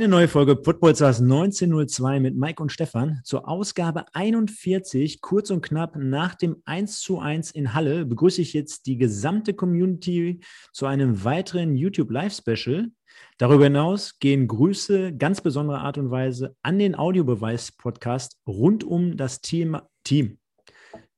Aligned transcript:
Eine 0.00 0.08
neue 0.08 0.28
Folge 0.28 0.56
Football 0.56 0.96
Stars 0.96 1.20
1902 1.20 2.20
mit 2.20 2.34
Mike 2.34 2.62
und 2.62 2.72
Stefan. 2.72 3.20
Zur 3.22 3.46
Ausgabe 3.46 4.06
41, 4.14 5.20
kurz 5.20 5.50
und 5.50 5.60
knapp 5.60 5.94
nach 5.94 6.34
dem 6.34 6.56
1 6.64 7.00
zu 7.00 7.18
1 7.18 7.50
in 7.50 7.74
Halle, 7.74 8.06
begrüße 8.06 8.40
ich 8.40 8.54
jetzt 8.54 8.86
die 8.86 8.96
gesamte 8.96 9.52
Community 9.52 10.40
zu 10.72 10.86
einem 10.86 11.22
weiteren 11.22 11.76
YouTube 11.76 12.10
Live 12.10 12.34
Special. 12.34 12.88
Darüber 13.36 13.64
hinaus 13.64 14.18
gehen 14.18 14.48
Grüße 14.48 15.14
ganz 15.18 15.42
besonderer 15.42 15.82
Art 15.82 15.98
und 15.98 16.10
Weise 16.10 16.56
an 16.62 16.78
den 16.78 16.94
Audiobeweis-Podcast 16.94 18.38
rund 18.46 18.84
um 18.84 19.18
das 19.18 19.42
Team. 19.42 19.76
Team. 20.02 20.38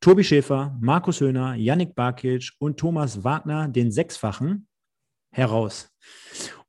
Tobi 0.00 0.24
Schäfer, 0.24 0.76
Markus 0.80 1.20
Höhner, 1.20 1.54
Yannick 1.54 1.94
Barkic 1.94 2.50
und 2.58 2.80
Thomas 2.80 3.22
Wagner, 3.22 3.68
den 3.68 3.92
Sechsfachen, 3.92 4.66
heraus. 5.30 5.88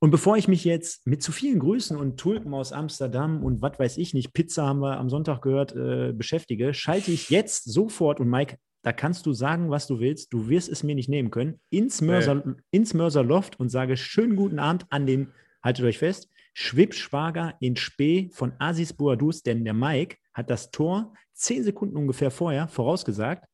Und 0.03 0.11
bevor 0.11 0.35
ich 0.35 0.49
mich 0.49 0.65
jetzt 0.65 1.07
mit 1.07 1.23
zu 1.23 1.31
vielen 1.31 1.59
Grüßen 1.59 1.95
und 1.95 2.19
Tulpen 2.19 2.53
aus 2.53 2.73
Amsterdam 2.73 3.41
und 3.41 3.61
was 3.61 3.79
weiß 3.79 3.97
ich 3.97 4.13
nicht, 4.13 4.33
Pizza 4.33 4.65
haben 4.65 4.81
wir 4.81 4.97
am 4.97 5.09
Sonntag 5.09 5.41
gehört, 5.41 5.73
äh, 5.77 6.11
beschäftige, 6.11 6.73
schalte 6.73 7.09
ich 7.09 7.29
jetzt 7.29 7.71
sofort 7.71 8.19
und 8.19 8.29
Mike, 8.29 8.57
da 8.81 8.91
kannst 8.91 9.25
du 9.25 9.31
sagen, 9.31 9.69
was 9.69 9.87
du 9.87 10.01
willst, 10.01 10.33
du 10.33 10.49
wirst 10.49 10.67
es 10.67 10.83
mir 10.83 10.93
nicht 10.93 11.07
nehmen 11.07 11.31
können, 11.31 11.61
ins 11.69 12.01
Mörser, 12.01 12.35
nee. 12.35 12.53
ins 12.71 12.93
Mörser 12.93 13.23
Loft 13.23 13.57
und 13.61 13.69
sage 13.69 13.95
schönen 13.95 14.35
guten 14.35 14.59
Abend 14.59 14.87
an 14.89 15.05
den, 15.05 15.31
haltet 15.63 15.85
euch 15.85 15.99
fest, 15.99 16.29
Schwibschwager 16.53 17.55
in 17.61 17.77
Spee 17.77 18.29
von 18.33 18.51
Asis 18.59 18.91
Boadus, 18.91 19.41
denn 19.41 19.63
der 19.63 19.73
Mike 19.73 20.17
hat 20.33 20.49
das 20.49 20.69
Tor 20.71 21.13
zehn 21.31 21.63
Sekunden 21.63 21.95
ungefähr 21.95 22.29
vorher 22.29 22.67
vorausgesagt. 22.67 23.47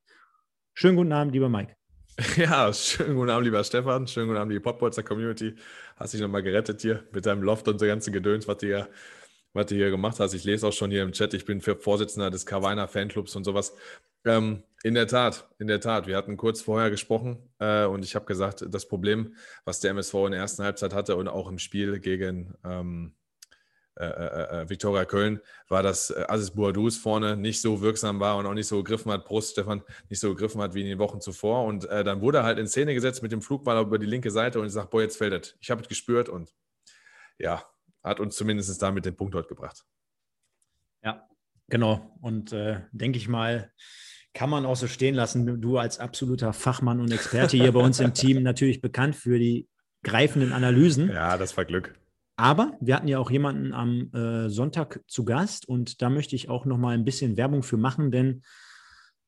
Schönen 0.74 0.98
guten 0.98 1.12
Abend, 1.12 1.32
lieber 1.32 1.48
Mike. 1.48 1.76
Ja, 2.38 2.74
schönen 2.74 3.16
guten 3.16 3.30
Abend, 3.30 3.46
lieber 3.46 3.64
Stefan. 3.64 4.08
Schönen 4.08 4.28
guten 4.28 4.40
Abend, 4.40 4.52
die 4.54 4.60
Popbolzer 4.60 5.04
Community. 5.04 5.56
Hast 5.96 6.14
dich 6.14 6.22
nochmal 6.22 6.44
gerettet 6.44 6.82
hier 6.82 7.04
mit 7.12 7.26
deinem 7.26 7.44
Loft 7.44 7.68
und 7.68 7.80
so 7.80 7.86
ganzen 7.86 8.12
Gedöns, 8.12 8.48
was 8.48 8.58
du, 8.58 8.68
hier, 8.68 8.90
was 9.54 9.68
du 9.68 9.76
hier 9.76 9.90
gemacht 9.90 10.20
hast. 10.20 10.34
Ich 10.34 10.44
lese 10.44 10.68
auch 10.68 10.74
schon 10.74 10.92
hier 10.92 11.04
im 11.04 11.14
Chat, 11.14 11.34
ich 11.34 11.46
bin 11.46 11.62
Vorsitzender 11.62 12.30
des 12.30 12.46
Carviner 12.46 12.88
Fanclubs 12.88 13.36
und 13.36 13.46
sowas. 13.46 13.74
Ähm, 14.26 14.64
in 14.84 14.96
der 14.96 15.08
Tat, 15.08 15.48
in 15.60 15.68
der 15.68 15.80
Tat. 15.80 16.08
Wir 16.08 16.18
hatten 16.18 16.36
kurz 16.36 16.62
vorher 16.62 16.90
gesprochen 16.90 17.38
äh, 17.60 17.86
und 17.86 18.04
ich 18.04 18.16
habe 18.16 18.26
gesagt, 18.26 18.66
das 18.68 18.88
Problem, 18.88 19.36
was 19.64 19.80
der 19.80 19.92
MSV 19.92 20.14
in 20.26 20.32
der 20.32 20.42
ersten 20.42 20.64
Halbzeit 20.64 20.94
hatte 20.94 21.16
und 21.16 21.28
auch 21.30 21.50
im 21.50 21.60
Spiel 21.60 22.00
gegen 22.00 22.54
ähm, 22.66 23.14
äh, 24.00 24.06
äh, 24.06 24.62
äh, 24.62 24.70
Viktoria 24.70 25.04
Köln 25.04 25.42
war, 25.68 25.84
dass 25.84 26.10
äh, 26.10 26.24
Aziz 26.30 26.52
Bouadouz 26.52 26.96
vorne 26.96 27.36
nicht 27.36 27.60
so 27.60 27.82
wirksam 27.82 28.22
war 28.22 28.38
und 28.38 28.46
auch 28.46 28.54
nicht 28.54 28.68
so 28.68 28.82
gegriffen 28.82 29.12
hat, 29.12 29.26
Brust 29.26 29.52
Stefan, 29.52 29.84
nicht 30.08 30.22
so 30.22 30.30
gegriffen 30.30 30.62
hat 30.62 30.74
wie 30.74 30.80
in 30.80 30.88
den 30.88 31.00
Wochen 31.00 31.20
zuvor. 31.20 31.66
Und 31.66 31.84
äh, 31.90 32.06
dann 32.06 32.22
wurde 32.22 32.38
er 32.38 32.44
halt 32.46 32.60
in 32.60 32.68
Szene 32.68 32.94
gesetzt 32.94 33.22
mit 33.22 33.34
dem 33.34 33.42
Flugball 33.42 33.82
über 33.82 34.00
die 34.00 34.06
linke 34.06 34.32
Seite 34.32 34.62
und 34.62 34.68
ich 34.68 34.72
sage, 34.72 34.88
boah, 34.90 35.02
jetzt 35.02 35.18
fällt 35.18 35.34
es. 35.34 35.58
Ich 35.60 35.70
habe 35.70 35.82
es 35.82 35.90
gespürt 35.90 36.30
und 36.30 36.54
ja, 37.38 37.62
hat 38.02 38.22
uns 38.22 38.38
zumindest 38.38 38.82
damit 38.82 39.04
den 39.04 39.18
Punkt 39.18 39.34
dort 39.34 39.50
gebracht. 39.50 39.84
Ja, 41.04 41.28
genau. 41.68 42.18
Und 42.22 42.54
äh, 42.54 42.82
denke 42.94 43.18
ich 43.18 43.28
mal, 43.28 43.70
kann 44.34 44.50
man 44.50 44.66
auch 44.66 44.78
so 44.78 44.88
stehen 44.88 45.16
lassen. 45.16 45.60
Du 45.60 45.78
als 45.78 46.00
absoluter 46.00 46.54
Fachmann 46.54 47.02
und 47.02 47.12
Experte 47.12 47.58
hier 47.58 47.74
bei 47.74 47.82
uns 47.82 48.00
im 48.00 48.14
Team 48.14 48.44
natürlich 48.44 48.80
bekannt 48.80 49.18
für 49.18 49.40
die 49.40 49.68
greifenden 50.04 50.54
Analysen. 50.54 51.10
Ja, 51.10 51.38
das 51.38 51.58
war 51.58 51.66
Glück. 51.66 52.00
Aber 52.40 52.78
wir 52.80 52.96
hatten 52.96 53.10
ja 53.10 53.20
auch 53.20 53.32
jemanden 53.32 53.74
am 53.74 54.14
äh, 54.14 54.50
Sonntag 54.50 55.02
zu 55.10 55.26
Gast 55.26 55.68
und 55.68 56.02
da 56.02 56.10
möchte 56.10 56.38
ich 56.38 56.48
auch 56.48 56.64
noch 56.64 56.78
mal 56.78 56.94
ein 56.94 57.04
bisschen 57.04 57.36
Werbung 57.36 57.64
für 57.64 57.76
machen, 57.76 58.12
denn 58.12 58.44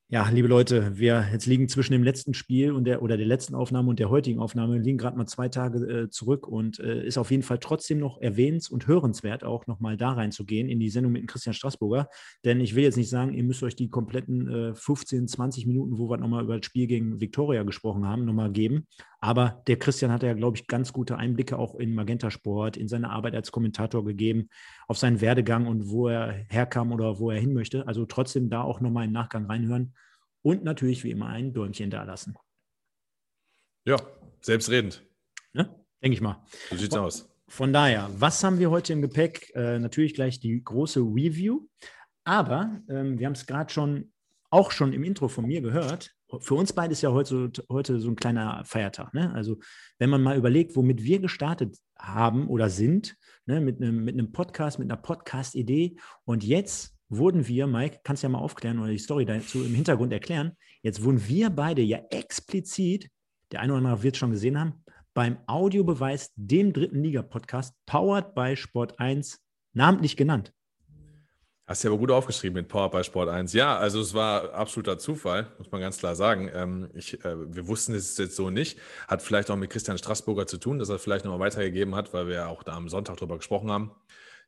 ja, 0.07 0.29
liebe 0.29 0.47
Leute, 0.47 0.97
wir 0.97 1.27
jetzt 1.31 1.45
liegen 1.45 1.67
zwischen 1.67 1.91
dem 1.91 2.03
letzten 2.03 2.33
Spiel 2.33 2.71
und 2.71 2.85
der 2.85 3.01
oder 3.01 3.17
der 3.17 3.25
letzten 3.25 3.53
Aufnahme 3.53 3.89
und 3.89 3.99
der 3.99 4.09
heutigen 4.09 4.39
Aufnahme 4.39 4.77
liegen 4.77 4.97
gerade 4.97 5.17
mal 5.17 5.25
zwei 5.25 5.49
Tage 5.49 5.79
äh, 5.79 6.09
zurück 6.09 6.47
und 6.47 6.79
äh, 6.79 7.05
ist 7.05 7.17
auf 7.17 7.31
jeden 7.31 7.43
Fall 7.43 7.59
trotzdem 7.59 7.99
noch 7.99 8.17
erwähnens- 8.21 8.69
und 8.69 8.87
hörenswert, 8.87 9.43
auch 9.43 9.67
nochmal 9.67 9.97
da 9.97 10.11
reinzugehen 10.13 10.69
in 10.69 10.79
die 10.79 10.89
Sendung 10.89 11.11
mit 11.11 11.27
Christian 11.27 11.53
Straßburger. 11.53 12.07
Denn 12.45 12.61
ich 12.61 12.75
will 12.75 12.83
jetzt 12.83 12.97
nicht 12.97 13.09
sagen, 13.09 13.33
ihr 13.33 13.43
müsst 13.43 13.63
euch 13.63 13.75
die 13.75 13.89
kompletten 13.89 14.71
äh, 14.71 14.73
15, 14.73 15.27
20 15.27 15.65
Minuten, 15.65 15.97
wo 15.97 16.09
wir 16.09 16.17
nochmal 16.17 16.45
über 16.45 16.57
das 16.57 16.65
Spiel 16.65 16.87
gegen 16.87 17.19
Viktoria 17.19 17.63
gesprochen 17.63 18.05
haben, 18.05 18.23
nochmal 18.23 18.51
geben. 18.51 18.87
Aber 19.23 19.61
der 19.67 19.77
Christian 19.77 20.11
hat 20.11 20.23
ja, 20.23 20.33
glaube 20.33 20.57
ich, 20.57 20.65
ganz 20.65 20.91
gute 20.93 21.15
Einblicke 21.15 21.59
auch 21.59 21.75
in 21.75 21.93
Magenta 21.93 22.31
Sport, 22.31 22.75
in 22.75 22.87
seine 22.87 23.11
Arbeit 23.11 23.35
als 23.35 23.51
Kommentator 23.51 24.03
gegeben, 24.03 24.49
auf 24.87 24.97
seinen 24.97 25.21
Werdegang 25.21 25.67
und 25.67 25.89
wo 25.89 26.07
er 26.07 26.31
herkam 26.49 26.91
oder 26.91 27.19
wo 27.19 27.29
er 27.29 27.39
hin 27.39 27.53
möchte. 27.53 27.87
Also 27.87 28.05
trotzdem 28.05 28.49
da 28.49 28.63
auch 28.63 28.81
nochmal 28.81 29.05
im 29.05 29.11
Nachgang 29.11 29.45
reinhören 29.45 29.93
und 30.41 30.63
natürlich 30.63 31.03
wie 31.03 31.11
immer 31.11 31.27
ein 31.27 31.53
Däumchen 31.53 31.91
da 31.91 32.01
lassen. 32.01 32.35
Ja, 33.85 33.97
selbstredend. 34.41 35.05
Ne? 35.53 35.69
Denke 36.01 36.15
ich 36.15 36.21
mal. 36.21 36.43
So 36.71 36.77
sieht's 36.77 36.95
von, 36.95 37.05
aus. 37.05 37.29
Von 37.47 37.73
daher, 37.73 38.09
was 38.17 38.43
haben 38.43 38.57
wir 38.57 38.71
heute 38.71 38.91
im 38.93 39.03
Gepäck? 39.03 39.51
Äh, 39.53 39.77
natürlich 39.77 40.15
gleich 40.15 40.39
die 40.39 40.63
große 40.63 40.99
Review. 40.99 41.67
Aber 42.23 42.81
ähm, 42.89 43.19
wir 43.19 43.27
haben 43.27 43.33
es 43.33 43.45
gerade 43.45 43.71
schon, 43.71 44.11
auch 44.49 44.71
schon 44.71 44.93
im 44.93 45.03
Intro 45.03 45.27
von 45.27 45.45
mir 45.45 45.61
gehört 45.61 46.11
für 46.39 46.55
uns 46.55 46.73
beide 46.73 46.93
ist 46.93 47.01
ja 47.01 47.11
heute, 47.11 47.51
heute 47.69 47.99
so 47.99 48.09
ein 48.09 48.15
kleiner 48.15 48.63
Feiertag. 48.65 49.13
Ne? 49.13 49.33
Also 49.33 49.57
wenn 49.99 50.09
man 50.09 50.21
mal 50.21 50.37
überlegt, 50.37 50.75
womit 50.75 51.03
wir 51.03 51.19
gestartet 51.19 51.77
haben 51.97 52.47
oder 52.47 52.69
sind, 52.69 53.15
ne? 53.45 53.61
mit, 53.61 53.81
einem, 53.81 54.03
mit 54.03 54.13
einem 54.13 54.31
Podcast, 54.31 54.79
mit 54.79 54.89
einer 54.89 55.01
Podcast-Idee 55.01 55.97
und 56.25 56.43
jetzt 56.43 56.95
wurden 57.09 57.47
wir, 57.47 57.67
Mike, 57.67 57.99
kannst 58.03 58.23
du 58.23 58.27
ja 58.27 58.29
mal 58.29 58.39
aufklären 58.39 58.79
oder 58.79 58.91
die 58.91 58.97
Story 58.97 59.25
dazu 59.25 59.63
im 59.63 59.75
Hintergrund 59.75 60.13
erklären, 60.13 60.53
jetzt 60.81 61.03
wurden 61.03 61.27
wir 61.27 61.49
beide 61.49 61.81
ja 61.81 61.99
explizit, 62.09 63.09
der 63.51 63.59
eine 63.59 63.73
oder 63.73 63.79
andere 63.79 64.03
wird 64.03 64.15
es 64.15 64.19
schon 64.19 64.31
gesehen 64.31 64.57
haben, 64.57 64.83
beim 65.13 65.37
Audiobeweis, 65.45 66.31
dem 66.35 66.71
dritten 66.71 67.03
Liga-Podcast, 67.03 67.75
powered 67.85 68.33
by 68.33 68.55
Sport 68.55 68.97
1, 68.99 69.41
namentlich 69.73 70.15
genannt. 70.15 70.53
Hast 71.67 71.83
du 71.83 71.87
ja 71.87 71.93
aber 71.93 71.99
gut 71.99 72.11
aufgeschrieben 72.11 72.55
mit 72.55 72.67
Power 72.67 72.89
bei 72.91 73.03
Sport 73.03 73.29
1. 73.29 73.53
Ja, 73.53 73.77
also 73.77 74.01
es 74.01 74.13
war 74.13 74.53
absoluter 74.53 74.97
Zufall, 74.97 75.53
muss 75.57 75.71
man 75.71 75.79
ganz 75.79 75.99
klar 75.99 76.15
sagen. 76.15 76.49
Ähm, 76.53 76.89
ich, 76.93 77.23
äh, 77.23 77.55
wir 77.55 77.67
wussten 77.67 77.93
es 77.93 78.17
jetzt 78.17 78.35
so 78.35 78.49
nicht. 78.49 78.79
Hat 79.07 79.21
vielleicht 79.21 79.49
auch 79.51 79.55
mit 79.55 79.69
Christian 79.69 79.97
Straßburger 79.97 80.47
zu 80.47 80.57
tun, 80.57 80.79
dass 80.79 80.89
er 80.89 80.99
vielleicht 80.99 81.23
nochmal 81.23 81.39
weitergegeben 81.39 81.95
hat, 81.95 82.13
weil 82.13 82.27
wir 82.27 82.35
ja 82.35 82.47
auch 82.47 82.63
da 82.63 82.73
am 82.73 82.89
Sonntag 82.89 83.17
drüber 83.17 83.37
gesprochen 83.37 83.71
haben. 83.71 83.91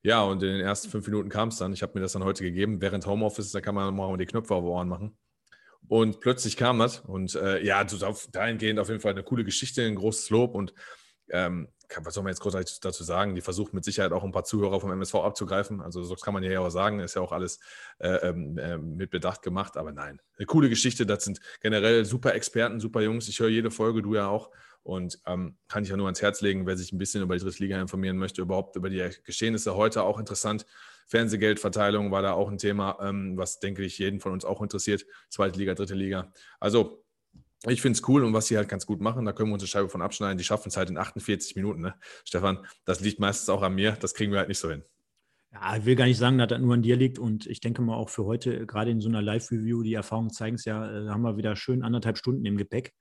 Ja, 0.02 0.22
und 0.24 0.44
in 0.44 0.50
den 0.50 0.60
ersten 0.60 0.90
fünf 0.90 1.08
Minuten 1.08 1.30
kam 1.30 1.48
es 1.48 1.58
dann. 1.58 1.72
Ich 1.72 1.82
habe 1.82 1.94
mir 1.96 2.02
das 2.02 2.12
dann 2.12 2.26
heute 2.26 2.44
gegeben. 2.44 2.82
Während 2.82 3.06
Homeoffice, 3.06 3.52
da 3.52 3.62
kann 3.62 3.76
man 3.76 3.96
mal 3.96 4.18
die 4.18 4.26
Knöpfe 4.26 4.54
auf 4.54 4.66
Ohren 4.66 4.90
machen. 4.90 5.18
Und 5.88 6.20
plötzlich 6.20 6.58
kam 6.58 6.80
das. 6.80 7.00
Und 7.00 7.36
äh, 7.36 7.64
ja, 7.64 7.86
dahingehend 8.32 8.80
auf 8.80 8.90
jeden 8.90 9.00
Fall 9.00 9.12
eine 9.12 9.24
coole 9.24 9.46
Geschichte, 9.46 9.84
ein 9.84 9.96
großes 9.96 10.30
Lob. 10.30 10.56
Und 10.56 10.74
ähm, 11.30 11.70
was 12.02 12.14
soll 12.14 12.24
man 12.24 12.32
jetzt 12.32 12.42
großartig 12.42 12.80
dazu 12.80 13.04
sagen? 13.04 13.36
Die 13.36 13.42
versucht 13.42 13.74
mit 13.74 13.84
Sicherheit 13.84 14.12
auch 14.12 14.24
ein 14.24 14.32
paar 14.32 14.44
Zuhörer 14.44 14.80
vom 14.80 14.92
MSV 14.92 15.16
abzugreifen. 15.16 15.82
Also 15.82 16.04
so 16.04 16.16
kann 16.16 16.34
man 16.34 16.44
ja 16.44 16.60
auch 16.60 16.70
sagen, 16.70 17.00
ist 17.00 17.16
ja 17.16 17.22
auch 17.22 17.32
alles 17.32 17.60
äh, 18.00 18.30
äh, 18.30 18.78
mit 18.78 19.12
Bedacht 19.12 19.42
gemacht. 19.42 19.78
Aber 19.78 19.92
nein, 19.92 20.20
eine 20.38 20.46
coole 20.46 20.70
Geschichte. 20.70 21.06
Das 21.06 21.24
sind 21.24 21.40
generell 21.62 22.06
super 22.06 22.34
Experten, 22.34 22.80
super 22.80 23.02
Jungs. 23.02 23.28
Ich 23.28 23.40
höre 23.40 23.50
jede 23.50 23.72
Folge, 23.72 24.02
du 24.02 24.16
ja 24.16 24.28
auch. 24.28 24.50
Und 24.84 25.20
ähm, 25.26 25.58
kann 25.70 25.84
ich 25.84 25.90
ja 25.90 25.98
nur 25.98 26.08
ans 26.08 26.22
Herz 26.22 26.42
legen, 26.42 26.68
wer 26.68 26.76
sich 26.76 26.92
ein 26.92 26.98
bisschen 26.98 27.24
über 27.24 27.38
die 27.38 27.44
Drittliga 27.44 27.80
informieren 27.80 28.18
möchte, 28.18 28.42
überhaupt 28.42 28.76
über 28.76 28.90
die 28.90 29.10
Geschehnisse 29.24 29.76
heute 29.76 30.04
auch 30.04 30.20
interessant. 30.20 30.66
Fernsehgeldverteilung 31.08 32.12
war 32.12 32.22
da 32.22 32.34
auch 32.34 32.50
ein 32.50 32.58
Thema, 32.58 32.98
ähm, 33.02 33.38
was, 33.38 33.60
denke 33.60 33.84
ich, 33.84 33.98
jeden 33.98 34.20
von 34.20 34.34
uns 34.34 34.46
auch 34.46 34.62
interessiert. 34.62 35.06
Zweite 35.30 35.58
Liga, 35.58 35.74
dritte 35.74 35.96
Liga. 35.96 36.32
Also 36.60 37.03
ich 37.72 37.82
finde 37.82 37.98
es 37.98 38.08
cool 38.08 38.24
und 38.24 38.34
was 38.34 38.48
sie 38.48 38.58
halt 38.58 38.68
ganz 38.68 38.86
gut 38.86 39.02
machen, 39.02 39.26
da 39.26 39.32
können 39.32 39.50
wir 39.50 39.54
uns 39.54 39.64
eine 39.64 39.68
Scheibe 39.68 39.90
von 39.90 40.02
abschneiden. 40.02 40.38
Die 40.38 40.44
schaffen 40.44 40.70
es 40.70 40.78
halt 40.78 40.90
in 40.90 40.98
48 40.98 41.56
Minuten, 41.56 41.82
ne? 41.82 41.96
Stefan, 42.26 42.66
das 42.86 43.00
liegt 43.00 43.20
meistens 43.20 43.50
auch 43.50 43.62
an 43.62 43.76
mir. 43.76 43.94
Das 43.94 44.14
kriegen 44.14 44.32
wir 44.32 44.40
halt 44.40 44.50
nicht 44.50 44.60
so 44.60 44.70
hin. 44.70 44.84
Ja, 45.54 45.78
ich 45.78 45.86
will 45.86 45.96
gar 45.96 46.06
nicht 46.06 46.18
sagen, 46.18 46.40
dass 46.40 46.48
das 46.48 46.60
nur 46.60 46.74
an 46.74 46.82
dir 46.82 46.96
liegt. 46.96 47.20
Und 47.20 47.46
ich 47.46 47.60
denke 47.60 47.82
mal 47.84 47.96
auch 47.96 48.10
für 48.10 48.26
heute, 48.26 48.66
gerade 48.66 48.90
in 48.90 49.02
so 49.02 49.10
einer 49.10 49.22
Live-Review, 49.22 49.84
die 49.84 49.94
Erfahrungen 49.94 50.32
zeigen 50.32 50.56
es 50.56 50.66
ja, 50.66 50.90
äh, 50.90 51.10
haben 51.10 51.22
wir 51.22 51.38
wieder 51.38 51.56
schön 51.56 51.84
anderthalb 51.84 52.18
Stunden 52.18 52.44
im 52.46 52.58
Gepäck. 52.58 52.94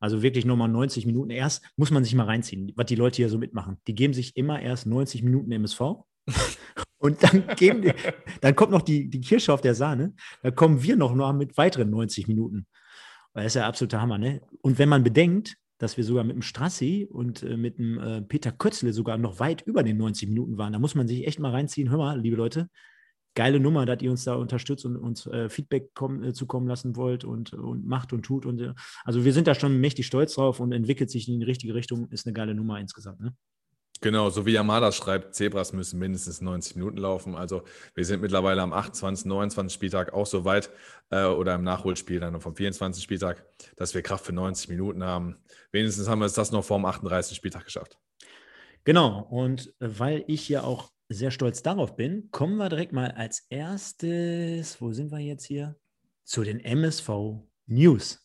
Also 0.00 0.22
wirklich 0.22 0.44
nochmal 0.44 0.68
90 0.68 1.06
Minuten. 1.06 1.30
Erst 1.30 1.62
muss 1.76 1.90
man 1.90 2.02
sich 2.02 2.14
mal 2.14 2.24
reinziehen, 2.24 2.72
was 2.74 2.86
die 2.86 2.96
Leute 2.96 3.16
hier 3.16 3.28
so 3.28 3.38
mitmachen. 3.38 3.78
Die 3.86 3.94
geben 3.94 4.12
sich 4.12 4.36
immer 4.36 4.60
erst 4.60 4.86
90 4.86 5.22
Minuten 5.22 5.52
MSV. 5.52 5.80
und 6.98 7.22
dann, 7.22 7.46
geben 7.56 7.82
die, 7.82 7.92
dann 8.40 8.56
kommt 8.56 8.72
noch 8.72 8.82
die, 8.82 9.08
die 9.08 9.20
Kirsche 9.20 9.52
auf 9.52 9.60
der 9.60 9.74
Sahne. 9.74 10.14
Da 10.42 10.50
kommen 10.50 10.82
wir 10.82 10.96
noch 10.96 11.14
mal 11.14 11.32
mit 11.32 11.56
weiteren 11.56 11.90
90 11.90 12.26
Minuten. 12.26 12.66
Das 13.32 13.46
ist 13.46 13.54
ja 13.54 13.66
absoluter 13.66 14.00
Hammer, 14.00 14.18
ne? 14.18 14.40
Und 14.60 14.78
wenn 14.78 14.88
man 14.88 15.04
bedenkt, 15.04 15.56
dass 15.78 15.96
wir 15.96 16.04
sogar 16.04 16.24
mit 16.24 16.34
dem 16.34 16.42
Strassi 16.42 17.08
und 17.10 17.42
äh, 17.42 17.56
mit 17.56 17.78
dem 17.78 17.98
äh, 17.98 18.22
Peter 18.22 18.52
Kötzle 18.52 18.92
sogar 18.92 19.16
noch 19.18 19.40
weit 19.40 19.62
über 19.62 19.82
den 19.82 19.96
90 19.96 20.28
Minuten 20.28 20.58
waren, 20.58 20.72
da 20.72 20.78
muss 20.78 20.94
man 20.94 21.08
sich 21.08 21.26
echt 21.26 21.38
mal 21.38 21.52
reinziehen. 21.52 21.90
Hör 21.90 21.98
mal, 21.98 22.20
liebe 22.20 22.36
Leute, 22.36 22.68
geile 23.34 23.60
Nummer, 23.60 23.86
dass 23.86 24.02
ihr 24.02 24.10
uns 24.10 24.24
da 24.24 24.34
unterstützt 24.34 24.84
und 24.84 24.96
uns 24.96 25.26
äh, 25.26 25.48
Feedback 25.48 25.94
kommen, 25.94 26.22
äh, 26.22 26.32
zukommen 26.32 26.68
lassen 26.68 26.96
wollt 26.96 27.24
und, 27.24 27.52
und 27.54 27.86
macht 27.86 28.12
und 28.12 28.22
tut. 28.22 28.44
Und, 28.44 28.60
äh, 28.60 28.74
also 29.04 29.24
wir 29.24 29.32
sind 29.32 29.46
da 29.46 29.54
schon 29.54 29.80
mächtig 29.80 30.06
stolz 30.06 30.34
drauf 30.34 30.60
und 30.60 30.72
entwickelt 30.72 31.10
sich 31.10 31.28
in 31.28 31.40
die 31.40 31.46
richtige 31.46 31.74
Richtung. 31.74 32.08
Ist 32.10 32.26
eine 32.26 32.34
geile 32.34 32.54
Nummer 32.54 32.78
insgesamt. 32.78 33.20
Ne? 33.20 33.34
Genau, 34.02 34.30
so 34.30 34.46
wie 34.46 34.52
Yamada 34.52 34.92
schreibt, 34.92 35.34
Zebras 35.34 35.74
müssen 35.74 35.98
mindestens 35.98 36.40
90 36.40 36.76
Minuten 36.76 36.96
laufen. 36.96 37.34
Also 37.34 37.64
wir 37.94 38.06
sind 38.06 38.22
mittlerweile 38.22 38.62
am 38.62 38.72
28., 38.72 39.26
29. 39.26 39.74
Spieltag 39.74 40.14
auch 40.14 40.24
so 40.24 40.46
weit 40.46 40.70
äh, 41.10 41.24
oder 41.24 41.54
im 41.54 41.64
Nachholspiel 41.64 42.18
dann 42.18 42.40
vom 42.40 42.56
24. 42.56 43.04
Spieltag, 43.04 43.44
dass 43.76 43.92
wir 43.92 44.00
Kraft 44.00 44.24
für 44.24 44.32
90 44.32 44.70
Minuten 44.70 45.04
haben. 45.04 45.36
Wenigstens 45.70 46.08
haben 46.08 46.20
wir 46.20 46.26
es 46.26 46.32
das 46.32 46.50
noch 46.50 46.64
vor 46.64 46.78
dem 46.78 46.86
38. 46.86 47.36
Spieltag 47.36 47.66
geschafft. 47.66 47.98
Genau, 48.84 49.20
und 49.30 49.74
weil 49.80 50.24
ich 50.26 50.48
ja 50.48 50.62
auch 50.62 50.90
sehr 51.10 51.30
stolz 51.30 51.62
darauf 51.62 51.96
bin, 51.96 52.30
kommen 52.30 52.56
wir 52.56 52.70
direkt 52.70 52.92
mal 52.92 53.10
als 53.10 53.44
erstes, 53.50 54.80
wo 54.80 54.92
sind 54.92 55.12
wir 55.12 55.18
jetzt 55.18 55.44
hier? 55.44 55.76
Zu 56.24 56.42
den 56.42 56.60
MSV 56.60 57.10
News. 57.66 58.24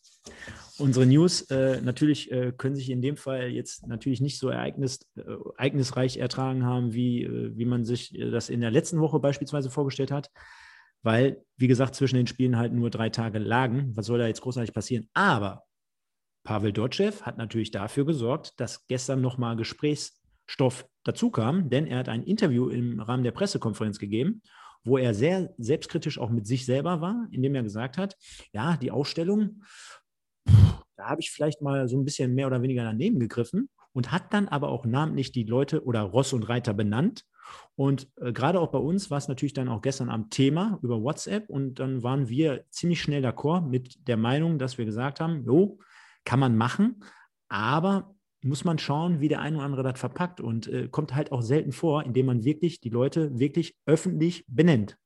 Unsere 0.78 1.06
News 1.06 1.42
äh, 1.52 1.80
natürlich 1.82 2.32
äh, 2.32 2.52
können 2.52 2.76
sich 2.76 2.90
in 2.90 3.02
dem 3.02 3.16
Fall 3.16 3.48
jetzt 3.48 3.88
natürlich 3.88 4.20
nicht 4.20 4.38
so 4.38 4.50
ereignis, 4.50 5.00
äh, 5.16 5.22
ereignisreich 5.58 6.18
ertragen 6.18 6.66
haben, 6.66 6.94
wie, 6.94 7.24
äh, 7.24 7.56
wie 7.56 7.66
man 7.66 7.86
sich 7.86 8.14
äh, 8.14 8.30
das 8.30 8.50
in 8.50 8.60
der 8.60 8.72
letzten 8.72 9.00
Woche 9.00 9.20
beispielsweise 9.20 9.70
vorgestellt 9.70 10.12
hat, 10.12 10.30
weil, 11.02 11.44
wie 11.56 11.68
gesagt, 11.68 11.96
zwischen 11.96 12.18
den 12.18 12.28
Spielen 12.28 12.58
halt 12.58 12.74
nur 12.74 12.90
drei 12.90 13.10
Tage 13.10 13.40
lagen. 13.40 13.96
Was 13.96 14.08
soll 14.08 14.20
da 14.20 14.28
jetzt 14.28 14.42
großartig 14.42 14.74
passieren? 14.74 15.08
Aber 15.14 15.64
Pavel 16.44 16.74
Dotschew 16.74 17.12
hat 17.22 17.38
natürlich 17.38 17.72
dafür 17.72 18.06
gesorgt, 18.06 18.60
dass 18.60 18.86
gestern 18.88 19.22
nochmal 19.22 19.56
Gesprächsstoff 19.56 20.86
dazu 21.04 21.32
kam, 21.32 21.70
denn 21.70 21.88
er 21.88 22.00
hat 22.00 22.10
ein 22.10 22.24
Interview 22.24 22.68
im 22.68 23.00
Rahmen 23.00 23.24
der 23.24 23.32
Pressekonferenz 23.32 23.98
gegeben, 23.98 24.42
wo 24.84 24.98
er 24.98 25.14
sehr 25.14 25.54
selbstkritisch 25.58 26.20
auch 26.20 26.30
mit 26.30 26.46
sich 26.46 26.66
selber 26.66 27.02
war, 27.02 27.28
indem 27.32 27.56
er 27.56 27.64
gesagt 27.64 27.98
hat, 27.98 28.18
ja, 28.52 28.78
die 28.78 28.92
Ausstellung, 28.92 29.64
da 30.96 31.08
habe 31.08 31.22
ich 31.22 31.32
vielleicht 31.32 31.62
mal 31.62 31.88
so 31.88 31.98
ein 31.98 32.06
bisschen 32.06 32.34
mehr 32.34 32.48
oder 32.48 32.62
weniger 32.62 32.84
daneben 32.84 33.20
gegriffen 33.20 33.70
und 33.94 34.12
hat 34.12 34.34
dann 34.34 34.48
aber 34.48 34.70
auch 34.70 34.86
namentlich 34.86 35.32
die 35.32 35.44
Leute 35.44 35.84
oder 35.84 36.02
Ross 36.02 36.34
und 36.34 36.44
Reiter 36.44 36.74
benannt. 36.74 37.26
Und 37.76 38.10
äh, 38.18 38.34
gerade 38.34 38.60
auch 38.60 38.72
bei 38.72 38.80
uns 38.80 39.12
war 39.12 39.18
es 39.18 39.28
natürlich 39.28 39.54
dann 39.54 39.70
auch 39.70 39.82
gestern 39.82 40.10
am 40.10 40.30
Thema 40.30 40.80
über 40.82 41.02
WhatsApp 41.02 41.50
und 41.50 41.80
dann 41.80 42.04
waren 42.04 42.28
wir 42.28 42.66
ziemlich 42.70 43.02
schnell 43.02 43.24
d'accord 43.24 43.68
mit 43.68 44.08
der 44.08 44.18
Meinung, 44.18 44.58
dass 44.58 44.78
wir 44.78 44.86
gesagt 44.86 45.20
haben, 45.20 45.44
jo, 45.44 45.80
kann 46.24 46.40
man 46.40 46.58
machen, 46.58 47.04
aber 47.48 48.16
muss 48.42 48.64
man 48.64 48.80
schauen, 48.80 49.22
wie 49.22 49.28
der 49.28 49.42
eine 49.42 49.58
oder 49.58 49.66
andere 49.66 49.84
das 49.84 50.00
verpackt 50.00 50.42
und 50.42 50.68
äh, 50.68 50.88
kommt 50.88 51.16
halt 51.16 51.32
auch 51.32 51.42
selten 51.42 51.72
vor, 51.72 52.04
indem 52.04 52.28
man 52.28 52.44
wirklich 52.44 52.80
die 52.80 52.90
Leute 52.90 53.38
wirklich 53.40 53.76
öffentlich 53.86 54.46
benennt. 54.48 54.98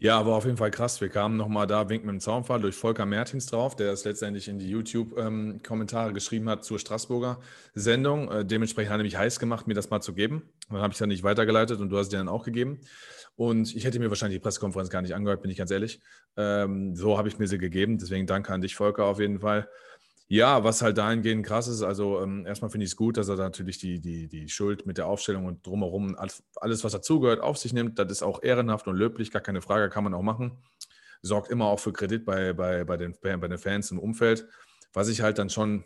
Ja, 0.00 0.16
aber 0.16 0.36
auf 0.36 0.44
jeden 0.44 0.56
Fall 0.56 0.70
krass. 0.70 1.00
Wir 1.00 1.08
kamen 1.08 1.36
nochmal 1.36 1.66
da, 1.66 1.88
Wink 1.88 2.04
mit 2.04 2.12
dem 2.12 2.20
Zaunfall, 2.20 2.60
durch 2.60 2.76
Volker 2.76 3.04
Mertins 3.04 3.46
drauf, 3.46 3.74
der 3.74 3.92
es 3.92 4.04
letztendlich 4.04 4.46
in 4.46 4.60
die 4.60 4.70
YouTube-Kommentare 4.70 6.08
ähm, 6.10 6.14
geschrieben 6.14 6.48
hat 6.48 6.64
zur 6.64 6.78
Straßburger 6.78 7.40
Sendung. 7.74 8.30
Äh, 8.30 8.44
dementsprechend 8.44 8.92
hat 8.92 9.00
er 9.00 9.02
mich 9.02 9.16
heiß 9.16 9.40
gemacht, 9.40 9.66
mir 9.66 9.74
das 9.74 9.90
mal 9.90 10.00
zu 10.00 10.14
geben. 10.14 10.48
Dann 10.70 10.82
habe 10.82 10.92
ich 10.92 10.98
dann 11.00 11.08
nicht 11.08 11.24
weitergeleitet 11.24 11.80
und 11.80 11.88
du 11.88 11.98
hast 11.98 12.10
dir 12.10 12.18
dann 12.18 12.28
auch 12.28 12.44
gegeben. 12.44 12.78
Und 13.34 13.74
ich 13.74 13.84
hätte 13.84 13.98
mir 13.98 14.08
wahrscheinlich 14.08 14.38
die 14.38 14.42
Pressekonferenz 14.42 14.88
gar 14.88 15.02
nicht 15.02 15.16
angehört, 15.16 15.42
bin 15.42 15.50
ich 15.50 15.58
ganz 15.58 15.72
ehrlich. 15.72 16.00
Ähm, 16.36 16.94
so 16.94 17.18
habe 17.18 17.26
ich 17.26 17.40
mir 17.40 17.48
sie 17.48 17.58
gegeben. 17.58 17.98
Deswegen 17.98 18.28
danke 18.28 18.52
an 18.52 18.60
dich, 18.60 18.76
Volker, 18.76 19.04
auf 19.04 19.18
jeden 19.18 19.40
Fall. 19.40 19.68
Ja, 20.30 20.62
was 20.62 20.82
halt 20.82 20.98
dahingehend 20.98 21.46
krass 21.46 21.68
ist, 21.68 21.80
also 21.82 22.20
ähm, 22.20 22.44
erstmal 22.44 22.70
finde 22.70 22.84
ich 22.84 22.90
es 22.90 22.96
gut, 22.96 23.16
dass 23.16 23.28
er 23.28 23.36
natürlich 23.36 23.78
die, 23.78 23.98
die, 23.98 24.28
die 24.28 24.50
Schuld 24.50 24.84
mit 24.84 24.98
der 24.98 25.06
Aufstellung 25.06 25.46
und 25.46 25.66
drumherum, 25.66 26.16
alles, 26.16 26.42
alles, 26.56 26.84
was 26.84 26.92
dazugehört, 26.92 27.40
auf 27.40 27.56
sich 27.56 27.72
nimmt. 27.72 27.98
Das 27.98 28.12
ist 28.12 28.22
auch 28.22 28.42
ehrenhaft 28.42 28.86
und 28.88 28.96
löblich, 28.96 29.30
gar 29.30 29.40
keine 29.40 29.62
Frage, 29.62 29.88
kann 29.88 30.04
man 30.04 30.12
auch 30.12 30.22
machen. 30.22 30.58
Sorgt 31.22 31.50
immer 31.50 31.64
auch 31.66 31.80
für 31.80 31.94
Kredit 31.94 32.26
bei, 32.26 32.52
bei, 32.52 32.84
bei, 32.84 32.98
den, 32.98 33.16
bei 33.22 33.36
den 33.48 33.56
Fans 33.58 33.90
im 33.90 33.98
Umfeld. 33.98 34.46
Was 34.92 35.08
ich 35.08 35.22
halt 35.22 35.38
dann 35.38 35.48
schon, 35.48 35.84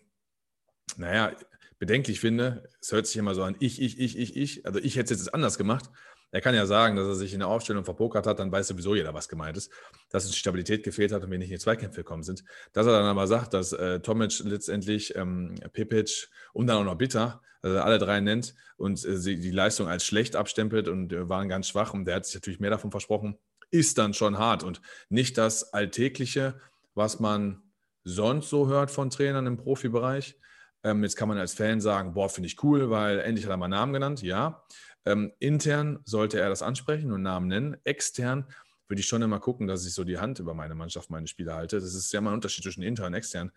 naja, 0.96 1.32
bedenklich 1.78 2.18
finde, 2.18 2.68
es 2.80 2.90
hört 2.90 3.06
sich 3.06 3.16
immer 3.18 3.36
so 3.36 3.44
an, 3.44 3.54
ich, 3.60 3.80
ich, 3.80 4.00
ich, 4.00 4.18
ich, 4.18 4.36
ich. 4.36 4.66
Also 4.66 4.80
ich 4.80 4.96
hätte 4.96 5.14
es 5.14 5.20
jetzt 5.20 5.34
anders 5.34 5.56
gemacht. 5.56 5.88
Er 6.32 6.40
kann 6.40 6.54
ja 6.54 6.64
sagen, 6.64 6.96
dass 6.96 7.06
er 7.06 7.14
sich 7.14 7.34
in 7.34 7.40
der 7.40 7.48
Aufstellung 7.48 7.84
verpokert 7.84 8.26
hat, 8.26 8.38
dann 8.38 8.50
weiß 8.50 8.66
sowieso 8.68 8.94
jeder, 8.94 9.12
was 9.12 9.28
gemeint 9.28 9.56
ist. 9.56 9.70
Dass 10.10 10.24
es 10.24 10.34
Stabilität 10.34 10.82
gefehlt 10.82 11.12
hat 11.12 11.22
und 11.22 11.30
wir 11.30 11.38
nicht 11.38 11.50
in 11.50 11.56
die 11.56 11.60
Zweikämpfe 11.60 12.00
gekommen 12.00 12.22
sind. 12.22 12.42
Dass 12.72 12.86
er 12.86 12.92
dann 12.92 13.04
aber 13.04 13.26
sagt, 13.26 13.52
dass 13.52 13.72
äh, 13.72 14.00
Tomic 14.00 14.40
letztendlich 14.40 15.14
ähm, 15.14 15.54
Pipic 15.72 16.28
und 16.54 16.66
dann 16.66 16.78
auch 16.78 16.84
noch 16.84 16.96
Bitter, 16.96 17.42
also 17.60 17.78
alle 17.80 17.98
drei 17.98 18.20
nennt 18.20 18.54
und 18.76 19.04
äh, 19.04 19.18
die 19.18 19.50
Leistung 19.50 19.88
als 19.88 20.06
schlecht 20.06 20.34
abstempelt 20.34 20.88
und 20.88 21.12
äh, 21.12 21.28
waren 21.28 21.48
ganz 21.48 21.68
schwach 21.68 21.92
und 21.92 22.06
der 22.06 22.16
hat 22.16 22.26
sich 22.26 22.34
natürlich 22.34 22.60
mehr 22.60 22.70
davon 22.70 22.90
versprochen, 22.90 23.36
ist 23.70 23.98
dann 23.98 24.14
schon 24.14 24.38
hart 24.38 24.64
und 24.64 24.80
nicht 25.10 25.36
das 25.36 25.74
Alltägliche, 25.74 26.58
was 26.94 27.20
man 27.20 27.62
sonst 28.04 28.48
so 28.48 28.68
hört 28.68 28.90
von 28.90 29.10
Trainern 29.10 29.46
im 29.46 29.58
Profibereich. 29.58 30.36
Ähm, 30.84 31.04
jetzt 31.04 31.16
kann 31.16 31.28
man 31.28 31.38
als 31.38 31.54
Fan 31.54 31.80
sagen, 31.80 32.14
boah, 32.14 32.28
finde 32.28 32.48
ich 32.48 32.62
cool, 32.64 32.90
weil 32.90 33.20
endlich 33.20 33.44
hat 33.44 33.52
er 33.52 33.56
mal 33.56 33.68
Namen 33.68 33.92
genannt. 33.92 34.22
Ja, 34.22 34.64
ähm, 35.04 35.32
intern 35.38 36.00
sollte 36.04 36.40
er 36.40 36.48
das 36.48 36.62
ansprechen 36.62 37.12
und 37.12 37.22
Namen 37.22 37.48
nennen. 37.48 37.76
Extern 37.84 38.46
würde 38.88 39.00
ich 39.00 39.06
schon 39.06 39.22
immer 39.22 39.40
gucken, 39.40 39.66
dass 39.66 39.86
ich 39.86 39.94
so 39.94 40.04
die 40.04 40.18
Hand 40.18 40.38
über 40.38 40.54
meine 40.54 40.74
Mannschaft, 40.74 41.10
meine 41.10 41.26
Spieler 41.26 41.54
halte. 41.54 41.80
Das 41.80 41.94
ist 41.94 42.12
ja 42.12 42.20
mal 42.20 42.30
ein 42.30 42.34
Unterschied 42.34 42.64
zwischen 42.64 42.82
intern 42.82 43.06
und 43.06 43.14
extern. 43.14 43.52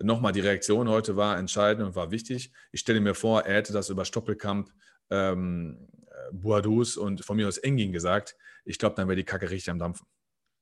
Nochmal, 0.00 0.32
die 0.32 0.40
Reaktion 0.40 0.88
heute 0.88 1.16
war 1.16 1.38
entscheidend 1.38 1.84
und 1.84 1.96
war 1.96 2.12
wichtig. 2.12 2.52
Ich 2.70 2.80
stelle 2.80 3.00
mir 3.00 3.14
vor, 3.14 3.42
er 3.42 3.56
hätte 3.56 3.72
das 3.72 3.90
über 3.90 4.04
Stoppelkamp, 4.04 4.70
ähm, 5.10 5.88
Boadus 6.32 6.96
und 6.96 7.24
von 7.24 7.36
mir 7.36 7.48
aus 7.48 7.58
Engin 7.58 7.92
gesagt. 7.92 8.36
Ich 8.64 8.78
glaube, 8.78 8.94
dann 8.94 9.08
wäre 9.08 9.16
die 9.16 9.24
Kacke 9.24 9.50
richtig 9.50 9.70
am 9.70 9.78
Dampfen. 9.78 10.06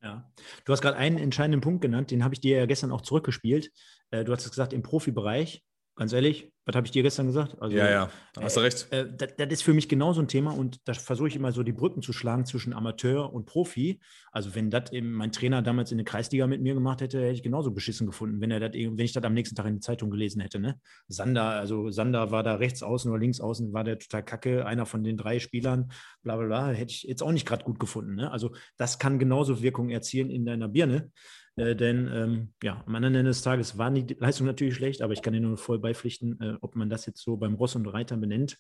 Ja, 0.02 0.30
du 0.64 0.72
hast 0.72 0.80
gerade 0.80 0.96
einen 0.96 1.18
entscheidenden 1.18 1.60
Punkt 1.60 1.82
genannt, 1.82 2.10
den 2.10 2.24
habe 2.24 2.34
ich 2.34 2.40
dir 2.40 2.56
ja 2.56 2.66
gestern 2.66 2.92
auch 2.92 3.00
zurückgespielt. 3.02 3.72
Äh, 4.10 4.24
du 4.24 4.32
hast 4.32 4.48
gesagt, 4.48 4.72
im 4.72 4.82
Profibereich 4.82 5.62
ganz 5.96 6.12
ehrlich, 6.12 6.52
was 6.66 6.74
habe 6.74 6.84
ich 6.84 6.90
dir 6.90 7.04
gestern 7.04 7.26
gesagt? 7.26 7.56
Also, 7.60 7.76
ja, 7.76 7.88
ja, 7.88 8.10
hast 8.40 8.56
du 8.56 8.60
recht. 8.60 8.88
Äh, 8.90 9.02
äh, 9.02 9.16
das, 9.16 9.36
das, 9.38 9.48
ist 9.50 9.62
für 9.62 9.72
mich 9.72 9.88
genau 9.88 10.12
so 10.12 10.20
ein 10.20 10.26
Thema 10.26 10.50
und 10.50 10.80
da 10.88 10.94
versuche 10.94 11.28
ich 11.28 11.36
immer 11.36 11.52
so 11.52 11.62
die 11.62 11.72
Brücken 11.72 12.02
zu 12.02 12.12
schlagen 12.12 12.44
zwischen 12.44 12.72
Amateur 12.72 13.32
und 13.32 13.46
Profi. 13.46 14.00
Also 14.32 14.56
wenn 14.56 14.68
das 14.68 14.90
eben 14.90 15.12
mein 15.12 15.30
Trainer 15.30 15.62
damals 15.62 15.92
in 15.92 15.98
der 15.98 16.04
Kreisliga 16.04 16.48
mit 16.48 16.60
mir 16.60 16.74
gemacht 16.74 17.00
hätte, 17.00 17.20
hätte 17.20 17.34
ich 17.34 17.44
genauso 17.44 17.70
beschissen 17.70 18.04
gefunden, 18.04 18.40
wenn 18.40 18.50
er 18.50 18.58
das, 18.58 18.72
wenn 18.74 18.98
ich 18.98 19.12
das 19.12 19.22
am 19.22 19.32
nächsten 19.32 19.54
Tag 19.54 19.66
in 19.66 19.74
der 19.74 19.80
Zeitung 19.80 20.10
gelesen 20.10 20.40
hätte. 20.40 20.58
Ne? 20.58 20.80
Sander, 21.06 21.50
also 21.50 21.90
Sander 21.90 22.32
war 22.32 22.42
da 22.42 22.56
rechts 22.56 22.82
außen 22.82 23.08
oder 23.12 23.20
links 23.20 23.40
außen, 23.40 23.72
war 23.72 23.84
der 23.84 24.00
total 24.00 24.24
kacke, 24.24 24.66
einer 24.66 24.86
von 24.86 25.04
den 25.04 25.16
drei 25.16 25.38
Spielern, 25.38 25.92
bla 26.24 26.34
bla 26.34 26.46
bla, 26.46 26.68
hätte 26.70 26.90
ich 26.90 27.04
jetzt 27.04 27.22
auch 27.22 27.32
nicht 27.32 27.46
gerade 27.46 27.62
gut 27.62 27.78
gefunden. 27.78 28.16
Ne? 28.16 28.32
Also 28.32 28.52
das 28.76 28.98
kann 28.98 29.20
genauso 29.20 29.62
Wirkung 29.62 29.90
erzielen 29.90 30.30
in 30.30 30.44
deiner 30.44 30.66
Birne. 30.66 31.12
Äh, 31.56 31.74
denn 31.74 32.10
ähm, 32.12 32.48
ja, 32.62 32.82
am 32.86 32.94
anderen 32.94 33.14
Ende 33.14 33.30
des 33.30 33.42
Tages 33.42 33.78
war 33.78 33.90
die 33.90 34.14
Leistung 34.18 34.46
natürlich 34.46 34.74
schlecht, 34.74 35.02
aber 35.02 35.12
ich 35.12 35.22
kann 35.22 35.32
dir 35.32 35.40
nur 35.40 35.56
voll 35.56 35.78
beipflichten, 35.78 36.40
äh, 36.40 36.56
ob 36.60 36.76
man 36.76 36.90
das 36.90 37.06
jetzt 37.06 37.22
so 37.22 37.36
beim 37.36 37.54
Ross 37.54 37.74
und 37.76 37.86
Reiter 37.86 38.16
benennt. 38.16 38.58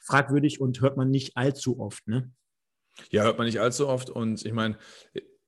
Fragwürdig 0.00 0.60
und 0.60 0.80
hört 0.80 0.96
man 0.96 1.10
nicht 1.10 1.36
allzu 1.36 1.80
oft, 1.80 2.06
ne? 2.06 2.30
Ja, 3.10 3.22
hört 3.24 3.38
man 3.38 3.46
nicht 3.46 3.60
allzu 3.60 3.88
oft. 3.88 4.10
Und 4.10 4.44
ich 4.44 4.52
meine, 4.52 4.76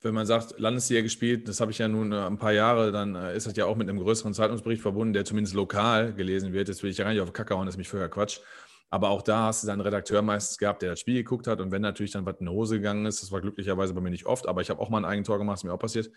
wenn 0.00 0.14
man 0.14 0.26
sagt, 0.26 0.58
Landesliga 0.58 1.02
gespielt, 1.02 1.48
das 1.48 1.60
habe 1.60 1.70
ich 1.70 1.78
ja 1.78 1.88
nun 1.88 2.12
äh, 2.12 2.26
ein 2.26 2.38
paar 2.38 2.52
Jahre, 2.52 2.90
dann 2.92 3.14
äh, 3.14 3.36
ist 3.36 3.46
das 3.46 3.56
ja 3.56 3.66
auch 3.66 3.76
mit 3.76 3.88
einem 3.88 3.98
größeren 3.98 4.34
Zeitungsbericht 4.34 4.82
verbunden, 4.82 5.14
der 5.14 5.24
zumindest 5.24 5.54
lokal 5.54 6.12
gelesen 6.14 6.52
wird. 6.52 6.68
Jetzt 6.68 6.82
will 6.82 6.90
ich 6.90 6.98
ja 6.98 7.04
gar 7.04 7.12
nicht 7.12 7.22
auf 7.22 7.32
Kacke 7.32 7.54
hauen, 7.54 7.66
das 7.66 7.74
ist 7.74 7.78
mich 7.78 7.88
vorher 7.88 8.08
Quatsch. 8.08 8.40
Aber 8.90 9.08
auch 9.08 9.22
da 9.22 9.46
hast 9.46 9.62
du 9.62 9.66
dann 9.66 9.74
einen 9.74 9.80
Redakteur 9.80 10.22
meistens 10.22 10.58
gehabt, 10.58 10.82
der 10.82 10.90
das 10.90 11.00
Spiel 11.00 11.14
geguckt 11.14 11.46
hat. 11.46 11.60
Und 11.60 11.72
wenn 11.72 11.82
natürlich 11.82 12.12
dann 12.12 12.26
was 12.26 12.38
in 12.38 12.46
die 12.46 12.52
Hose 12.52 12.76
gegangen 12.76 13.06
ist, 13.06 13.22
das 13.22 13.32
war 13.32 13.40
glücklicherweise 13.40 13.94
bei 13.94 14.00
mir 14.00 14.10
nicht 14.10 14.26
oft, 14.26 14.46
aber 14.46 14.60
ich 14.60 14.70
habe 14.70 14.80
auch 14.80 14.90
mal 14.90 14.98
ein 14.98 15.04
Eigentor 15.04 15.38
gemacht, 15.38 15.58
ist 15.58 15.64
mir 15.64 15.72
auch 15.72 15.78
passiert, 15.78 16.10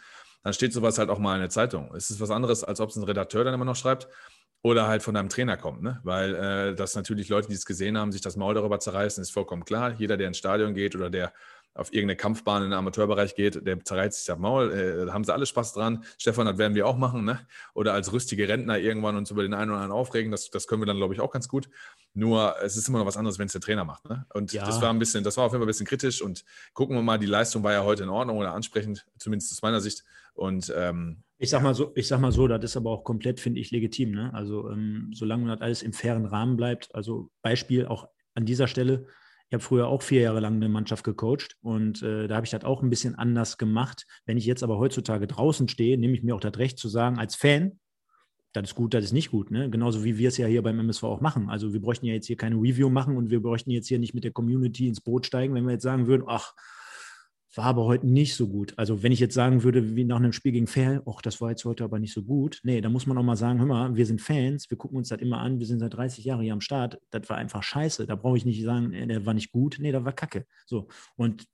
dann 0.43 0.53
steht 0.53 0.73
sowas 0.73 0.97
halt 0.97 1.09
auch 1.09 1.19
mal 1.19 1.35
in 1.35 1.41
der 1.41 1.49
Zeitung. 1.49 1.93
Es 1.95 2.09
ist 2.09 2.19
was 2.19 2.31
anderes, 2.31 2.63
als 2.63 2.79
ob 2.79 2.89
es 2.89 2.95
ein 2.95 3.03
Redakteur 3.03 3.43
dann 3.43 3.53
immer 3.53 3.65
noch 3.65 3.75
schreibt 3.75 4.07
oder 4.61 4.87
halt 4.87 5.03
von 5.03 5.13
deinem 5.13 5.29
Trainer 5.29 5.57
kommt. 5.57 5.83
Ne? 5.83 5.99
Weil 6.03 6.35
äh, 6.35 6.75
das 6.75 6.95
natürlich 6.95 7.29
Leute, 7.29 7.47
die 7.47 7.53
es 7.53 7.65
gesehen 7.65 7.97
haben, 7.97 8.11
sich 8.11 8.21
das 8.21 8.37
Maul 8.37 8.53
darüber 8.53 8.79
zerreißen, 8.79 9.21
ist 9.21 9.31
vollkommen 9.31 9.65
klar. 9.65 9.93
Jeder, 9.97 10.17
der 10.17 10.27
ins 10.27 10.37
Stadion 10.37 10.73
geht 10.73 10.95
oder 10.95 11.09
der 11.09 11.33
auf 11.77 11.93
irgendeine 11.93 12.15
Kampfbahn 12.15 12.63
in 12.63 12.71
den 12.71 12.77
Amateurbereich 12.77 13.35
geht, 13.35 13.65
der 13.65 13.83
zerreißt 13.83 14.17
sich 14.17 14.25
das 14.25 14.39
Maul, 14.39 14.71
äh, 14.71 15.05
da 15.05 15.13
haben 15.13 15.23
sie 15.23 15.33
alle 15.33 15.45
Spaß 15.45 15.73
dran. 15.73 16.03
Stefan, 16.17 16.47
das 16.47 16.57
werden 16.57 16.73
wir 16.73 16.87
auch 16.87 16.97
machen, 16.97 17.23
ne? 17.23 17.39
Oder 17.75 17.93
als 17.93 18.11
rüstige 18.11 18.47
Rentner 18.47 18.79
irgendwann 18.79 19.15
uns 19.15 19.29
über 19.29 19.43
den 19.43 19.53
einen 19.53 19.69
oder 19.69 19.81
anderen 19.81 19.99
aufregen, 19.99 20.31
das, 20.31 20.49
das 20.49 20.67
können 20.67 20.81
wir 20.81 20.87
dann, 20.87 20.97
glaube 20.97 21.13
ich, 21.13 21.21
auch 21.21 21.31
ganz 21.31 21.47
gut. 21.47 21.69
Nur 22.15 22.55
es 22.63 22.77
ist 22.77 22.87
immer 22.87 22.97
noch 22.97 23.05
was 23.05 23.15
anderes, 23.15 23.37
wenn 23.37 23.45
es 23.45 23.51
der 23.51 23.61
Trainer 23.61 23.85
macht. 23.85 24.09
Ne? 24.09 24.25
Und 24.33 24.53
ja. 24.53 24.65
das 24.65 24.81
war 24.81 24.89
ein 24.89 24.97
bisschen, 24.97 25.23
das 25.23 25.37
war 25.37 25.45
auf 25.45 25.51
jeden 25.51 25.61
Fall 25.61 25.65
ein 25.65 25.67
bisschen 25.67 25.85
kritisch 25.85 26.21
und 26.21 26.43
gucken 26.73 26.95
wir 26.95 27.03
mal, 27.03 27.19
die 27.19 27.27
Leistung 27.27 27.63
war 27.63 27.73
ja 27.73 27.83
heute 27.83 28.03
in 28.03 28.09
Ordnung 28.09 28.37
oder 28.37 28.53
ansprechend, 28.53 29.05
zumindest 29.19 29.51
aus 29.51 29.61
meiner 29.61 29.79
Sicht. 29.79 30.03
Und 30.37 30.73
ähm, 30.75 31.23
ich 31.37 31.49
sag 31.49 31.61
mal 31.61 31.75
so, 31.75 31.91
ich 31.95 32.07
sag 32.07 32.19
mal 32.19 32.31
so, 32.31 32.47
das 32.47 32.63
ist 32.63 32.77
aber 32.77 32.91
auch 32.91 33.03
komplett, 33.03 33.39
finde 33.39 33.59
ich, 33.59 33.71
legitim. 33.71 34.11
Ne? 34.11 34.33
Also 34.33 34.69
ähm, 34.69 35.11
solange 35.13 35.47
das 35.47 35.61
alles 35.61 35.83
im 35.83 35.93
fairen 35.93 36.25
Rahmen 36.25 36.57
bleibt, 36.57 36.93
also 36.95 37.29
Beispiel 37.41 37.85
auch 37.85 38.07
an 38.33 38.45
dieser 38.45 38.67
Stelle, 38.67 39.07
ich 39.49 39.53
habe 39.53 39.63
früher 39.63 39.87
auch 39.87 40.01
vier 40.01 40.21
Jahre 40.21 40.41
lang 40.41 40.55
eine 40.55 40.67
Mannschaft 40.67 41.05
gecoacht 41.05 41.55
und 41.61 42.01
äh, 42.03 42.27
da 42.27 42.35
habe 42.35 42.45
ich 42.45 42.51
das 42.51 42.65
auch 42.65 42.83
ein 42.83 42.89
bisschen 42.89 43.15
anders 43.15 43.57
gemacht. 43.57 44.05
Wenn 44.25 44.37
ich 44.37 44.45
jetzt 44.45 44.61
aber 44.61 44.77
heutzutage 44.77 45.25
draußen 45.25 45.69
stehe, 45.69 45.97
nehme 45.97 46.13
ich 46.15 46.23
mir 46.23 46.35
auch 46.35 46.41
das 46.41 46.57
Recht 46.57 46.77
zu 46.77 46.89
sagen, 46.89 47.17
als 47.17 47.35
Fan, 47.35 47.79
das 48.51 48.71
ist 48.71 48.75
gut, 48.75 48.93
das 48.93 49.05
ist 49.05 49.13
nicht 49.13 49.31
gut. 49.31 49.51
Ne? 49.51 49.69
Genauso 49.69 50.03
wie 50.03 50.17
wir 50.17 50.27
es 50.27 50.37
ja 50.37 50.47
hier 50.47 50.63
beim 50.63 50.79
MSV 50.79 51.03
auch 51.03 51.21
machen. 51.21 51.49
Also 51.49 51.71
wir 51.71 51.81
bräuchten 51.81 52.07
ja 52.07 52.13
jetzt 52.13 52.27
hier 52.27 52.35
keine 52.35 52.55
Review 52.55 52.89
machen 52.89 53.15
und 53.15 53.29
wir 53.29 53.41
bräuchten 53.41 53.71
jetzt 53.71 53.87
hier 53.87 53.99
nicht 53.99 54.13
mit 54.13 54.23
der 54.23 54.31
Community 54.31 54.87
ins 54.87 54.99
Boot 54.99 55.25
steigen, 55.25 55.53
wenn 55.53 55.65
wir 55.65 55.73
jetzt 55.73 55.83
sagen 55.83 56.07
würden, 56.07 56.23
ach, 56.27 56.53
war 57.57 57.65
aber 57.65 57.85
heute 57.85 58.07
nicht 58.07 58.35
so 58.35 58.47
gut. 58.47 58.73
Also 58.77 59.03
wenn 59.03 59.11
ich 59.11 59.19
jetzt 59.19 59.33
sagen 59.33 59.63
würde, 59.63 59.95
wie 59.95 60.03
nach 60.03 60.17
einem 60.17 60.33
Spiel 60.33 60.51
gegen 60.51 60.67
Fair, 60.67 61.01
ach, 61.07 61.21
das 61.21 61.41
war 61.41 61.49
jetzt 61.49 61.65
heute 61.65 61.83
aber 61.83 61.99
nicht 61.99 62.13
so 62.13 62.23
gut. 62.23 62.59
Nee, 62.63 62.81
da 62.81 62.89
muss 62.89 63.05
man 63.07 63.17
auch 63.17 63.23
mal 63.23 63.35
sagen, 63.35 63.59
hör 63.59 63.65
mal, 63.65 63.95
wir 63.95 64.05
sind 64.05 64.21
Fans, 64.21 64.69
wir 64.69 64.77
gucken 64.77 64.97
uns 64.97 65.09
das 65.09 65.19
immer 65.19 65.39
an, 65.39 65.59
wir 65.59 65.65
sind 65.65 65.79
seit 65.79 65.93
30 65.93 66.23
Jahren 66.23 66.41
hier 66.41 66.53
am 66.53 66.61
Start. 66.61 66.99
Das 67.09 67.29
war 67.29 67.37
einfach 67.37 67.63
scheiße. 67.63 68.05
Da 68.05 68.15
brauche 68.15 68.37
ich 68.37 68.45
nicht 68.45 68.63
sagen, 68.63 68.91
der 68.91 69.25
war 69.25 69.33
nicht 69.33 69.51
gut. 69.51 69.77
Nee, 69.79 69.91
da 69.91 70.05
war 70.05 70.13
Kacke. 70.13 70.45
So. 70.65 70.87
Und 71.15 71.45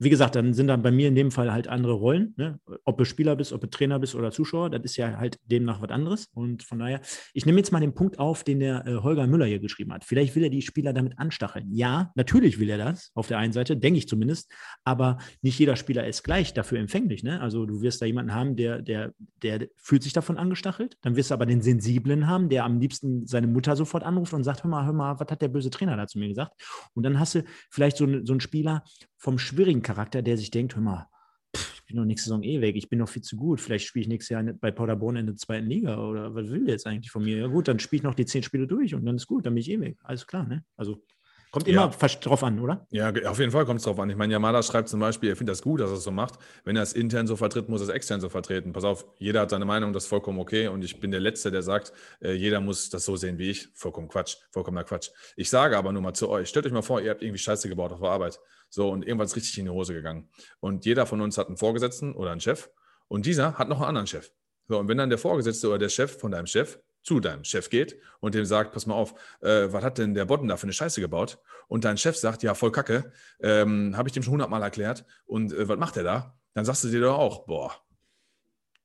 wie 0.00 0.10
gesagt, 0.10 0.36
dann 0.36 0.54
sind 0.54 0.68
dann 0.68 0.82
bei 0.82 0.92
mir 0.92 1.08
in 1.08 1.16
dem 1.16 1.32
Fall 1.32 1.52
halt 1.52 1.66
andere 1.66 1.94
Rollen. 1.94 2.34
Ne? 2.36 2.60
Ob 2.84 2.98
du 2.98 3.04
Spieler 3.04 3.34
bist, 3.34 3.52
ob 3.52 3.60
du 3.60 3.68
Trainer 3.68 3.98
bist 3.98 4.14
oder 4.14 4.30
Zuschauer, 4.30 4.70
das 4.70 4.82
ist 4.84 4.96
ja 4.96 5.18
halt 5.18 5.38
demnach 5.46 5.82
was 5.82 5.90
anderes. 5.90 6.28
Und 6.34 6.62
von 6.62 6.78
daher, 6.78 7.00
ich 7.34 7.46
nehme 7.46 7.58
jetzt 7.58 7.72
mal 7.72 7.80
den 7.80 7.94
Punkt 7.94 8.20
auf, 8.20 8.44
den 8.44 8.60
der 8.60 8.86
äh, 8.86 8.94
Holger 8.96 9.26
Müller 9.26 9.46
hier 9.46 9.58
geschrieben 9.58 9.92
hat. 9.92 10.04
Vielleicht 10.04 10.36
will 10.36 10.44
er 10.44 10.50
die 10.50 10.62
Spieler 10.62 10.92
damit 10.92 11.18
anstacheln. 11.18 11.66
Ja, 11.72 12.12
natürlich 12.14 12.60
will 12.60 12.70
er 12.70 12.78
das, 12.78 13.10
auf 13.14 13.26
der 13.26 13.38
einen 13.38 13.52
Seite, 13.52 13.76
denke 13.76 13.98
ich 13.98 14.06
zumindest, 14.06 14.52
aber 14.84 15.18
nicht 15.42 15.58
jeder 15.58 15.74
Spieler 15.74 16.06
ist 16.06 16.22
gleich 16.22 16.54
dafür 16.54 16.78
empfänglich. 16.78 17.24
Ne? 17.24 17.40
Also 17.40 17.66
du 17.66 17.82
wirst 17.82 18.00
da 18.00 18.06
jemanden 18.06 18.34
haben, 18.34 18.54
der, 18.54 18.80
der, 18.80 19.12
der 19.42 19.66
fühlt 19.76 20.04
sich 20.04 20.12
davon 20.12 20.38
angestachelt. 20.38 20.96
Dann 21.02 21.16
wirst 21.16 21.30
du 21.30 21.34
aber 21.34 21.46
den 21.46 21.60
Sensiblen 21.60 22.28
haben, 22.28 22.48
der 22.48 22.64
am 22.64 22.78
liebsten 22.78 23.26
seine 23.26 23.48
Mutter 23.48 23.74
sofort 23.74 24.04
anruft 24.04 24.32
und 24.32 24.44
sagt, 24.44 24.62
hör 24.62 24.70
mal, 24.70 24.86
hör 24.86 24.92
mal, 24.92 25.18
was 25.18 25.28
hat 25.28 25.42
der 25.42 25.48
böse 25.48 25.70
Trainer 25.70 25.96
da 25.96 26.06
zu 26.06 26.20
mir 26.20 26.28
gesagt? 26.28 26.52
Und 26.94 27.02
dann 27.02 27.18
hast 27.18 27.34
du 27.34 27.42
vielleicht 27.68 27.96
so, 27.96 28.06
so 28.24 28.32
einen 28.32 28.40
Spieler, 28.40 28.84
vom 29.18 29.38
schwierigen 29.38 29.82
Charakter, 29.82 30.22
der 30.22 30.36
sich 30.36 30.50
denkt, 30.50 30.76
hör 30.76 30.82
mal, 30.82 31.08
pff, 31.54 31.74
ich 31.74 31.84
bin 31.86 31.96
noch 31.96 32.04
nächste 32.04 32.30
Saison 32.30 32.42
eh 32.42 32.60
weg, 32.60 32.76
ich 32.76 32.88
bin 32.88 33.00
noch 33.00 33.08
viel 33.08 33.22
zu 33.22 33.36
gut, 33.36 33.60
vielleicht 33.60 33.86
spiele 33.86 34.02
ich 34.02 34.08
nächstes 34.08 34.30
Jahr 34.30 34.42
bei 34.44 34.70
Paderborn 34.70 35.16
in 35.16 35.26
der 35.26 35.36
zweiten 35.36 35.66
Liga 35.66 35.98
oder 35.98 36.34
was 36.34 36.48
will 36.50 36.64
der 36.64 36.74
jetzt 36.74 36.86
eigentlich 36.86 37.10
von 37.10 37.24
mir? 37.24 37.36
Ja 37.36 37.46
gut, 37.48 37.68
dann 37.68 37.78
spiele 37.78 37.98
ich 37.98 38.04
noch 38.04 38.14
die 38.14 38.26
zehn 38.26 38.42
Spiele 38.42 38.66
durch 38.66 38.94
und 38.94 39.04
dann 39.04 39.16
ist 39.16 39.26
gut, 39.26 39.44
dann 39.44 39.54
bin 39.54 39.60
ich 39.60 39.70
eh 39.70 39.80
weg. 39.80 39.98
Alles 40.02 40.26
klar, 40.26 40.46
ne? 40.46 40.64
Also 40.76 41.02
Kommt 41.50 41.66
immer 41.66 41.90
ja. 41.90 42.08
drauf 42.20 42.42
an, 42.42 42.60
oder? 42.60 42.86
Ja, 42.90 43.10
auf 43.26 43.38
jeden 43.38 43.50
Fall 43.50 43.64
kommt 43.64 43.78
es 43.78 43.84
drauf 43.84 43.98
an. 43.98 44.10
Ich 44.10 44.16
meine, 44.16 44.32
Yamada 44.32 44.62
schreibt 44.62 44.88
zum 44.88 45.00
Beispiel, 45.00 45.30
er 45.30 45.36
findet 45.36 45.52
das 45.52 45.62
gut, 45.62 45.80
dass 45.80 45.90
er 45.90 45.96
es 45.96 46.04
so 46.04 46.10
macht. 46.10 46.38
Wenn 46.64 46.76
er 46.76 46.82
es 46.82 46.92
intern 46.92 47.26
so 47.26 47.36
vertritt, 47.36 47.68
muss 47.68 47.80
er 47.80 47.88
es 47.88 47.94
extern 47.94 48.20
so 48.20 48.28
vertreten. 48.28 48.72
Pass 48.72 48.84
auf, 48.84 49.06
jeder 49.18 49.40
hat 49.40 49.50
seine 49.50 49.64
Meinung, 49.64 49.92
das 49.92 50.04
ist 50.04 50.08
vollkommen 50.08 50.38
okay. 50.38 50.68
Und 50.68 50.84
ich 50.84 51.00
bin 51.00 51.10
der 51.10 51.20
Letzte, 51.20 51.50
der 51.50 51.62
sagt, 51.62 51.92
äh, 52.20 52.32
jeder 52.32 52.60
muss 52.60 52.90
das 52.90 53.04
so 53.04 53.16
sehen 53.16 53.38
wie 53.38 53.50
ich. 53.50 53.68
Vollkommen 53.74 54.08
Quatsch, 54.08 54.36
vollkommener 54.50 54.84
Quatsch. 54.84 55.10
Ich 55.36 55.48
sage 55.48 55.78
aber 55.78 55.92
nur 55.92 56.02
mal 56.02 56.12
zu 56.12 56.28
euch, 56.28 56.48
stellt 56.48 56.66
euch 56.66 56.72
mal 56.72 56.82
vor, 56.82 57.00
ihr 57.00 57.10
habt 57.10 57.22
irgendwie 57.22 57.38
Scheiße 57.38 57.68
gebaut 57.68 57.92
auf 57.92 58.00
der 58.00 58.10
Arbeit. 58.10 58.38
So, 58.68 58.90
und 58.90 59.06
irgendwas 59.06 59.34
richtig 59.34 59.56
in 59.58 59.64
die 59.64 59.70
Hose 59.70 59.94
gegangen. 59.94 60.28
Und 60.60 60.84
jeder 60.84 61.06
von 61.06 61.22
uns 61.22 61.38
hat 61.38 61.46
einen 61.46 61.56
Vorgesetzten 61.56 62.14
oder 62.14 62.30
einen 62.30 62.40
Chef. 62.40 62.68
Und 63.08 63.24
dieser 63.24 63.54
hat 63.54 63.68
noch 63.70 63.78
einen 63.78 63.88
anderen 63.88 64.06
Chef. 64.06 64.30
So, 64.68 64.78
und 64.78 64.88
wenn 64.88 64.98
dann 64.98 65.08
der 65.08 65.18
Vorgesetzte 65.18 65.68
oder 65.68 65.78
der 65.78 65.88
Chef 65.88 66.18
von 66.18 66.30
deinem 66.30 66.46
Chef 66.46 66.78
zu 67.02 67.20
deinem 67.20 67.44
Chef 67.44 67.70
geht 67.70 67.98
und 68.20 68.34
dem 68.34 68.44
sagt, 68.44 68.72
pass 68.72 68.86
mal 68.86 68.94
auf, 68.94 69.14
äh, 69.40 69.68
was 69.70 69.82
hat 69.82 69.98
denn 69.98 70.14
der 70.14 70.24
Botten 70.24 70.48
da 70.48 70.56
für 70.56 70.64
eine 70.64 70.72
Scheiße 70.72 71.00
gebaut? 71.00 71.38
Und 71.68 71.84
dein 71.84 71.96
Chef 71.96 72.16
sagt, 72.16 72.42
ja, 72.42 72.54
voll 72.54 72.72
Kacke, 72.72 73.12
ähm, 73.40 73.96
habe 73.96 74.08
ich 74.08 74.12
dem 74.12 74.22
schon 74.22 74.32
hundertmal 74.32 74.62
erklärt 74.62 75.04
und 75.26 75.52
äh, 75.52 75.68
was 75.68 75.78
macht 75.78 75.96
der 75.96 76.04
da? 76.04 76.38
Dann 76.54 76.64
sagst 76.64 76.84
du 76.84 76.88
dir 76.88 77.00
doch 77.00 77.18
auch, 77.18 77.46
boah, 77.46 77.72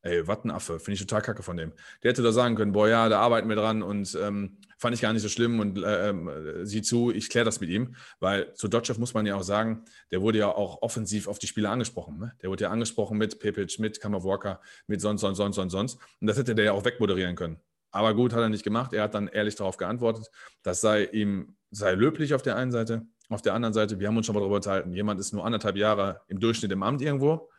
ey, 0.04 0.28
was 0.28 0.44
ein 0.44 0.52
Affe, 0.52 0.80
finde 0.80 0.94
ich 0.96 1.00
total 1.00 1.22
kacke 1.22 1.44
von 1.44 1.58
dem. 1.58 1.74
Der 2.04 2.12
hätte 2.12 2.22
doch 2.22 2.32
sagen 2.32 2.56
können, 2.56 2.74
boah, 2.74 2.88
ja, 2.88 3.10
da 3.10 3.20
arbeiten 3.20 3.50
wir 3.50 3.56
dran 3.56 3.82
und 3.82 4.18
ähm, 4.22 4.58
fand 4.78 4.94
ich 4.94 5.02
gar 5.02 5.14
nicht 5.14 5.22
so 5.22 5.30
schlimm 5.30 5.60
und 5.60 5.82
äh, 5.82 6.10
äh, 6.10 6.66
sieh 6.66 6.82
zu, 6.82 7.12
ich 7.12 7.30
kläre 7.30 7.46
das 7.46 7.62
mit 7.62 7.70
ihm, 7.70 7.96
weil 8.20 8.54
zu 8.54 8.68
Dotchev 8.68 9.00
muss 9.00 9.14
man 9.14 9.26
ja 9.26 9.36
auch 9.36 9.44
sagen, 9.44 9.86
der 10.12 10.22
wurde 10.22 10.40
ja 10.40 10.50
auch 10.50 10.82
offensiv 10.82 11.28
auf 11.28 11.40
die 11.40 11.48
Spieler 11.48 11.72
angesprochen. 11.72 12.20
Ne? 12.20 12.34
Der 12.42 12.50
wurde 12.50 12.66
ja 12.66 12.70
angesprochen 12.70 13.18
mit 13.18 13.40
Pepic, 13.40 13.82
mit 13.82 14.02
Kammerwalker, 14.02 14.62
mit 14.88 15.00
sonst, 15.00 15.22
sonst, 15.22 15.38
sonst, 15.38 15.56
sonst, 15.56 15.72
sonst. 15.72 16.00
Und 16.20 16.28
das 16.28 16.38
hätte 16.38 16.54
der 16.54 16.66
ja 16.66 16.72
auch 16.74 16.84
wegmoderieren 16.84 17.36
können. 17.36 17.58
Aber 17.94 18.16
gut, 18.16 18.34
hat 18.34 18.42
er 18.42 18.50
nicht 18.50 18.64
gemacht. 18.64 18.92
Er 18.92 19.04
hat 19.04 19.14
dann 19.14 19.28
ehrlich 19.28 19.56
darauf 19.56 19.78
geantwortet. 19.78 20.30
Das 20.64 20.82
sei 20.82 21.06
ihm, 21.06 21.56
sei 21.70 21.94
löblich 21.94 22.34
auf 22.34 22.42
der 22.42 22.56
einen 22.56 22.72
Seite. 22.72 23.04
Auf 23.30 23.42
der 23.42 23.54
anderen 23.54 23.74
Seite, 23.74 24.00
wir 24.00 24.08
haben 24.08 24.18
uns 24.18 24.26
schon 24.26 24.34
mal 24.34 24.42
darüber 24.42 24.58
unterhalten, 24.58 24.94
jemand 24.94 25.20
ist 25.20 25.32
nur 25.32 25.46
anderthalb 25.46 25.78
Jahre 25.78 26.22
im 26.28 26.40
Durchschnitt 26.40 26.72
im 26.72 26.84
Amt 26.84 27.02
irgendwo. 27.02 27.50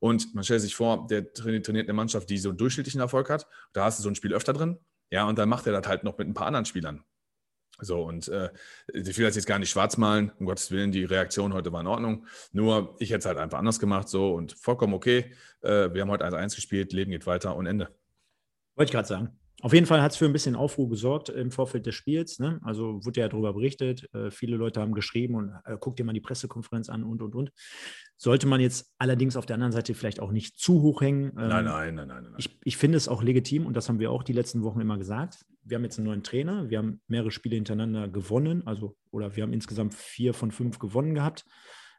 Und 0.00 0.34
man 0.34 0.42
stellt 0.42 0.62
sich 0.62 0.74
vor, 0.74 1.06
der 1.06 1.32
trainiert 1.32 1.68
eine 1.68 1.92
Mannschaft, 1.92 2.28
die 2.30 2.38
so 2.38 2.48
einen 2.48 2.58
durchschnittlichen 2.58 3.00
Erfolg 3.00 3.30
hat. 3.30 3.46
Da 3.72 3.84
hast 3.84 3.98
du 3.98 4.02
so 4.02 4.08
ein 4.08 4.14
Spiel 4.14 4.34
öfter 4.34 4.52
drin. 4.52 4.78
Ja, 5.10 5.28
und 5.28 5.38
dann 5.38 5.48
macht 5.48 5.66
er 5.66 5.72
das 5.72 5.86
halt 5.86 6.02
noch 6.02 6.18
mit 6.18 6.26
ein 6.26 6.34
paar 6.34 6.46
anderen 6.46 6.64
Spielern. 6.64 7.04
So, 7.78 8.02
und 8.02 8.28
äh, 8.28 8.50
ich 8.92 9.18
will 9.18 9.26
das 9.26 9.36
jetzt 9.36 9.46
gar 9.46 9.58
nicht 9.58 9.70
schwarz 9.70 9.96
malen, 9.96 10.32
um 10.38 10.46
Gottes 10.46 10.70
Willen, 10.70 10.92
die 10.92 11.04
Reaktion 11.04 11.52
heute 11.52 11.72
war 11.72 11.80
in 11.82 11.86
Ordnung. 11.86 12.26
Nur, 12.52 12.96
ich 13.00 13.10
hätte 13.10 13.18
es 13.20 13.26
halt 13.26 13.38
einfach 13.38 13.58
anders 13.58 13.80
gemacht, 13.80 14.08
so 14.08 14.34
und 14.34 14.52
vollkommen 14.52 14.94
okay. 14.94 15.34
Äh, 15.60 15.92
wir 15.92 16.02
haben 16.02 16.10
heute 16.10 16.26
1-1 16.26 16.54
gespielt, 16.54 16.92
Leben 16.92 17.10
geht 17.10 17.26
weiter 17.26 17.56
und 17.56 17.66
Ende. 17.66 17.94
Wollte 18.76 18.88
ich 18.88 18.92
gerade 18.92 19.08
sagen. 19.08 19.38
Auf 19.64 19.72
jeden 19.72 19.86
Fall 19.86 20.02
hat 20.02 20.12
es 20.12 20.18
für 20.18 20.26
ein 20.26 20.32
bisschen 20.34 20.56
Aufruhr 20.56 20.90
gesorgt 20.90 21.30
im 21.30 21.50
Vorfeld 21.50 21.86
des 21.86 21.94
Spiels. 21.94 22.38
Ne? 22.38 22.60
Also 22.64 23.02
wurde 23.02 23.20
ja 23.20 23.30
darüber 23.30 23.54
berichtet. 23.54 24.06
Äh, 24.12 24.30
viele 24.30 24.58
Leute 24.58 24.82
haben 24.82 24.92
geschrieben 24.92 25.36
und 25.36 25.54
äh, 25.64 25.78
guck 25.80 25.96
dir 25.96 26.04
mal 26.04 26.12
die 26.12 26.20
Pressekonferenz 26.20 26.90
an 26.90 27.02
und 27.02 27.22
und 27.22 27.34
und. 27.34 27.50
Sollte 28.18 28.46
man 28.46 28.60
jetzt 28.60 28.92
allerdings 28.98 29.38
auf 29.38 29.46
der 29.46 29.54
anderen 29.54 29.72
Seite 29.72 29.94
vielleicht 29.94 30.20
auch 30.20 30.32
nicht 30.32 30.58
zu 30.58 30.82
hoch 30.82 31.00
hängen. 31.00 31.28
Ähm, 31.38 31.48
nein, 31.48 31.64
nein, 31.64 31.94
nein, 31.94 32.08
nein. 32.08 32.22
nein. 32.24 32.34
Ich, 32.36 32.58
ich 32.62 32.76
finde 32.76 32.98
es 32.98 33.08
auch 33.08 33.22
legitim 33.22 33.64
und 33.64 33.74
das 33.74 33.88
haben 33.88 33.98
wir 34.00 34.10
auch 34.10 34.22
die 34.22 34.34
letzten 34.34 34.62
Wochen 34.64 34.82
immer 34.82 34.98
gesagt. 34.98 35.46
Wir 35.62 35.78
haben 35.78 35.84
jetzt 35.84 35.98
einen 35.98 36.08
neuen 36.08 36.22
Trainer. 36.22 36.68
Wir 36.68 36.76
haben 36.76 37.00
mehrere 37.08 37.30
Spiele 37.30 37.54
hintereinander 37.54 38.08
gewonnen. 38.08 38.66
Also, 38.66 38.98
oder 39.12 39.34
wir 39.34 39.44
haben 39.44 39.54
insgesamt 39.54 39.94
vier 39.94 40.34
von 40.34 40.50
fünf 40.50 40.78
gewonnen 40.78 41.14
gehabt, 41.14 41.46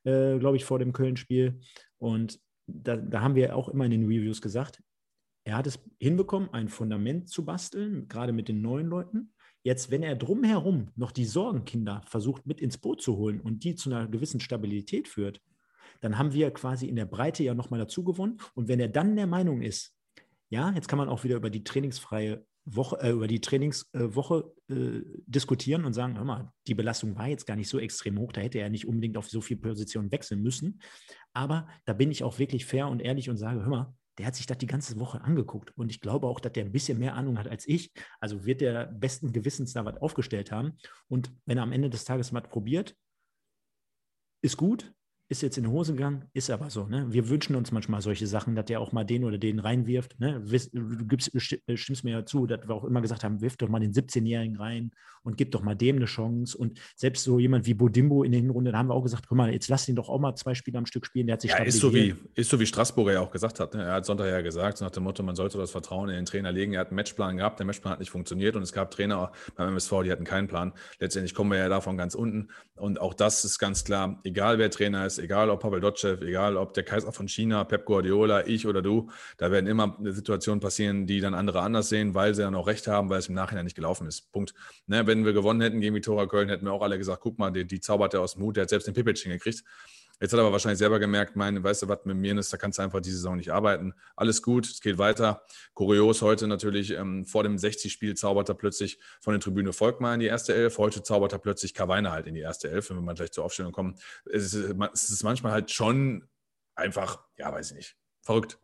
äh, 0.03 0.37
glaube 0.37 0.57
ich, 0.57 0.65
vor 0.65 0.77
dem 0.77 0.93
Köln-Spiel. 0.93 1.59
Und 1.97 2.39
da, 2.67 2.95
da 2.95 3.21
haben 3.21 3.33
wir 3.33 3.55
auch 3.55 3.69
immer 3.69 3.85
in 3.85 3.91
den 3.91 4.05
Reviews 4.05 4.39
gesagt, 4.39 4.83
er 5.45 5.57
hat 5.57 5.67
es 5.67 5.79
hinbekommen, 5.99 6.49
ein 6.53 6.69
Fundament 6.69 7.29
zu 7.29 7.45
basteln, 7.45 8.07
gerade 8.07 8.33
mit 8.33 8.47
den 8.47 8.61
neuen 8.61 8.87
Leuten. 8.87 9.31
Jetzt, 9.61 9.91
wenn 9.91 10.03
er 10.03 10.15
drumherum 10.15 10.91
noch 10.95 11.11
die 11.11 11.25
Sorgenkinder 11.25 12.01
versucht 12.07 12.45
mit 12.47 12.59
ins 12.59 12.79
Boot 12.79 13.01
zu 13.01 13.15
holen 13.15 13.39
und 13.39 13.63
die 13.63 13.75
zu 13.75 13.89
einer 13.89 14.07
gewissen 14.07 14.39
Stabilität 14.39 15.07
führt, 15.07 15.41
dann 16.01 16.17
haben 16.17 16.33
wir 16.33 16.51
quasi 16.51 16.87
in 16.87 16.95
der 16.95 17.05
Breite 17.05 17.43
ja 17.43 17.53
nochmal 17.53 17.79
dazu 17.79 18.03
gewonnen. 18.03 18.39
Und 18.55 18.67
wenn 18.67 18.79
er 18.79 18.89
dann 18.89 19.15
der 19.15 19.27
Meinung 19.27 19.61
ist, 19.61 19.95
ja, 20.49 20.71
jetzt 20.71 20.87
kann 20.87 20.97
man 20.97 21.09
auch 21.09 21.23
wieder 21.23 21.35
über 21.35 21.51
die 21.51 21.63
trainingsfreie 21.63 22.43
Woche, 22.65 22.99
äh, 23.01 23.11
über 23.11 23.27
die 23.27 23.41
Trainingswoche 23.41 24.51
äh, 24.69 25.01
diskutieren 25.27 25.85
und 25.85 25.93
sagen, 25.93 26.17
hör 26.17 26.25
mal, 26.25 26.51
die 26.67 26.73
Belastung 26.73 27.15
war 27.15 27.27
jetzt 27.27 27.45
gar 27.45 27.55
nicht 27.55 27.69
so 27.69 27.77
extrem 27.77 28.17
hoch, 28.17 28.31
da 28.31 28.41
hätte 28.41 28.57
er 28.57 28.71
nicht 28.71 28.87
unbedingt 28.87 29.17
auf 29.17 29.29
so 29.29 29.41
viele 29.41 29.59
Positionen 29.59 30.11
wechseln 30.11 30.41
müssen. 30.41 30.81
Aber 31.33 31.67
da 31.85 31.93
bin 31.93 32.09
ich 32.09 32.23
auch 32.23 32.39
wirklich 32.39 32.65
fair 32.65 32.87
und 32.87 33.01
ehrlich 33.01 33.29
und 33.29 33.37
sage, 33.37 33.61
hör 33.61 33.69
mal, 33.69 33.95
der 34.17 34.27
hat 34.27 34.35
sich 34.35 34.45
das 34.45 34.57
die 34.57 34.67
ganze 34.67 34.99
Woche 34.99 35.21
angeguckt. 35.21 35.71
Und 35.77 35.89
ich 35.89 36.01
glaube 36.01 36.27
auch, 36.27 36.39
dass 36.39 36.53
der 36.53 36.65
ein 36.65 36.71
bisschen 36.71 36.99
mehr 36.99 37.15
Ahnung 37.15 37.37
hat 37.37 37.47
als 37.47 37.67
ich. 37.67 37.91
Also 38.19 38.45
wird 38.45 38.61
der 38.61 38.85
besten 38.87 39.33
Gewissens 39.33 39.73
da 39.73 39.85
was 39.85 39.97
aufgestellt 39.97 40.51
haben. 40.51 40.77
Und 41.07 41.31
wenn 41.45 41.57
er 41.57 41.63
am 41.63 41.71
Ende 41.71 41.89
des 41.89 42.05
Tages 42.05 42.33
was 42.33 42.43
probiert, 42.43 42.95
ist 44.41 44.57
gut 44.57 44.93
ist 45.27 45.41
jetzt 45.41 45.57
in 45.57 45.63
die 45.63 45.69
Hose 45.69 45.93
gegangen, 45.93 46.25
ist 46.33 46.49
aber 46.51 46.69
so. 46.69 46.85
Ne? 46.85 47.07
Wir 47.09 47.29
wünschen 47.29 47.55
uns 47.55 47.71
manchmal 47.71 48.01
solche 48.01 48.27
Sachen, 48.27 48.55
dass 48.55 48.65
der 48.65 48.79
auch 48.79 48.91
mal 48.91 49.03
den 49.03 49.23
oder 49.23 49.37
den 49.37 49.59
reinwirft. 49.59 50.19
Ne? 50.19 50.43
Du 50.71 51.05
gibst, 51.05 51.33
äh, 51.33 51.77
stimmst 51.77 52.03
mir 52.03 52.11
ja 52.11 52.25
zu, 52.25 52.45
dass 52.45 52.67
wir 52.67 52.75
auch 52.75 52.83
immer 52.83 53.01
gesagt 53.01 53.23
haben, 53.23 53.41
wirf 53.41 53.57
doch 53.57 53.67
mal 53.67 53.79
den 53.79 53.91
17-Jährigen 53.91 54.57
rein 54.57 54.91
und 55.25 55.37
gib 55.37 55.51
doch 55.51 55.63
mal 55.63 55.75
dem 55.75 55.95
eine 55.95 56.05
Chance. 56.05 56.55
Und 56.55 56.79
selbst 56.95 57.23
so 57.23 57.39
jemand 57.39 57.65
wie 57.65 57.73
Bodimbo 57.73 58.23
in 58.23 58.31
der 58.31 58.41
Hinrunde, 58.41 58.71
da 58.71 58.77
haben 58.77 58.89
wir 58.89 58.93
auch 58.93 59.01
gesagt, 59.01 59.25
guck 59.27 59.37
mal, 59.37 59.51
jetzt 59.51 59.67
lass 59.67 59.89
ihn 59.89 59.95
doch 59.95 60.09
auch 60.09 60.19
mal 60.19 60.35
zwei 60.35 60.53
Spiele 60.53 60.77
am 60.77 60.85
Stück 60.85 61.05
spielen. 61.07 61.25
Der 61.25 61.33
hat 61.33 61.41
sich 61.41 61.51
ja, 61.51 61.57
ist 61.57 61.79
so 61.79 61.93
wie 61.93 62.15
Ist 62.35 62.51
so 62.51 62.59
wie 62.59 62.65
Straßburger 62.65 63.13
ja 63.13 63.21
auch 63.21 63.31
gesagt 63.31 63.59
hat. 63.59 63.73
Ne? 63.73 63.83
Er 63.83 63.93
hat 63.93 64.05
Sonntag 64.05 64.27
ja 64.27 64.41
gesagt, 64.41 64.79
nach 64.81 64.91
dem 64.91 65.03
Motto, 65.03 65.23
man 65.23 65.35
sollte 65.35 65.57
das 65.57 65.71
Vertrauen 65.71 66.09
in 66.09 66.15
den 66.15 66.25
Trainer 66.25 66.51
legen. 66.51 66.73
Er 66.73 66.81
hat 66.81 66.89
einen 66.89 66.97
Matchplan 66.97 67.37
gehabt, 67.37 67.57
der 67.59 67.65
Matchplan 67.65 67.93
hat 67.93 67.99
nicht 67.99 68.11
funktioniert 68.11 68.55
und 68.55 68.61
es 68.61 68.71
gab 68.71 68.91
Trainer 68.91 69.31
beim 69.55 69.69
MSV, 69.69 70.03
die 70.03 70.11
hatten 70.11 70.25
keinen 70.25 70.47
Plan. 70.47 70.73
Letztendlich 70.99 71.33
kommen 71.33 71.51
wir 71.51 71.57
ja 71.57 71.69
davon 71.69 71.97
ganz 71.97 72.13
unten. 72.13 72.49
Und 72.75 73.01
auch 73.01 73.15
das 73.15 73.43
ist 73.45 73.57
ganz 73.57 73.83
klar, 73.83 74.19
egal 74.23 74.59
wer 74.59 74.69
Trainer 74.69 75.05
ist, 75.07 75.14
egal 75.19 75.49
ob 75.49 75.61
Pavel 75.61 75.81
Dotsch 75.81 76.05
Khrushchev, 76.05 76.25
egal 76.25 76.57
ob 76.57 76.73
der 76.73 76.83
Kaiser 76.83 77.11
von 77.11 77.27
China, 77.27 77.63
Pep 77.63 77.85
Guardiola, 77.85 78.47
ich 78.47 78.67
oder 78.67 78.81
du, 78.81 79.09
da 79.37 79.51
werden 79.51 79.67
immer 79.67 79.97
Situationen 80.03 80.59
passieren, 80.59 81.07
die 81.07 81.19
dann 81.19 81.33
andere 81.33 81.61
anders 81.61 81.89
sehen, 81.89 82.13
weil 82.13 82.33
sie 82.35 82.43
dann 82.43 82.55
auch 82.55 82.67
recht 82.67 82.87
haben, 82.87 83.09
weil 83.09 83.19
es 83.19 83.27
im 83.27 83.35
Nachhinein 83.35 83.65
nicht 83.65 83.75
gelaufen 83.75 84.07
ist. 84.07 84.31
Punkt. 84.31 84.53
Ne, 84.87 85.07
wenn 85.07 85.25
wir 85.25 85.33
gewonnen 85.33 85.61
hätten 85.61 85.81
gegen 85.81 85.95
Vitora 85.95 86.27
Köln, 86.27 86.49
hätten 86.49 86.65
wir 86.65 86.73
auch 86.73 86.81
alle 86.81 86.97
gesagt, 86.97 87.21
guck 87.21 87.39
mal, 87.39 87.51
die, 87.51 87.65
die 87.65 87.79
zaubert 87.79 88.13
er 88.13 88.21
aus 88.21 88.33
dem 88.33 88.43
Mut, 88.43 88.55
der 88.55 88.63
hat 88.63 88.69
selbst 88.69 88.87
den 88.87 88.93
Pipic 88.93 89.21
hingekriegt. 89.21 89.63
Jetzt 90.19 90.31
hat 90.31 90.39
er 90.39 90.43
aber 90.43 90.53
wahrscheinlich 90.53 90.79
selber 90.79 90.99
gemerkt, 90.99 91.35
mein, 91.35 91.61
weißt 91.63 91.83
du, 91.83 91.87
was 91.87 92.05
mit 92.05 92.17
mir 92.17 92.37
ist, 92.37 92.51
da 92.53 92.57
kannst 92.57 92.79
du 92.79 92.83
einfach 92.83 93.01
diese 93.01 93.17
Saison 93.17 93.35
nicht 93.35 93.51
arbeiten. 93.51 93.93
Alles 94.15 94.41
gut, 94.41 94.65
es 94.65 94.79
geht 94.79 94.97
weiter. 94.97 95.43
Kurios 95.73 96.21
heute 96.21 96.47
natürlich, 96.47 96.91
ähm, 96.91 97.25
vor 97.25 97.43
dem 97.43 97.57
60-Spiel 97.57 98.15
zaubert 98.15 98.49
er 98.49 98.55
plötzlich 98.55 98.99
von 99.19 99.33
der 99.33 99.41
Tribüne 99.41 99.73
Volkmar 99.73 100.13
in 100.13 100.21
die 100.21 100.27
erste 100.27 100.53
Elf. 100.53 100.77
Heute 100.77 101.03
zaubert 101.03 101.33
er 101.33 101.39
plötzlich 101.39 101.73
Kawainer 101.73 102.11
halt 102.11 102.27
in 102.27 102.35
die 102.35 102.41
erste 102.41 102.69
Elf, 102.69 102.89
wenn 102.89 102.97
wir 102.97 103.01
mal 103.01 103.15
gleich 103.15 103.31
zur 103.31 103.43
Aufstellung 103.43 103.71
kommen. 103.71 103.95
Es 104.25 104.53
ist, 104.53 104.75
es 104.93 105.09
ist 105.09 105.23
manchmal 105.23 105.51
halt 105.51 105.71
schon 105.71 106.27
einfach, 106.75 107.19
ja, 107.37 107.51
weiß 107.51 107.71
ich 107.71 107.77
nicht, 107.77 107.97
verrückt. 108.21 108.57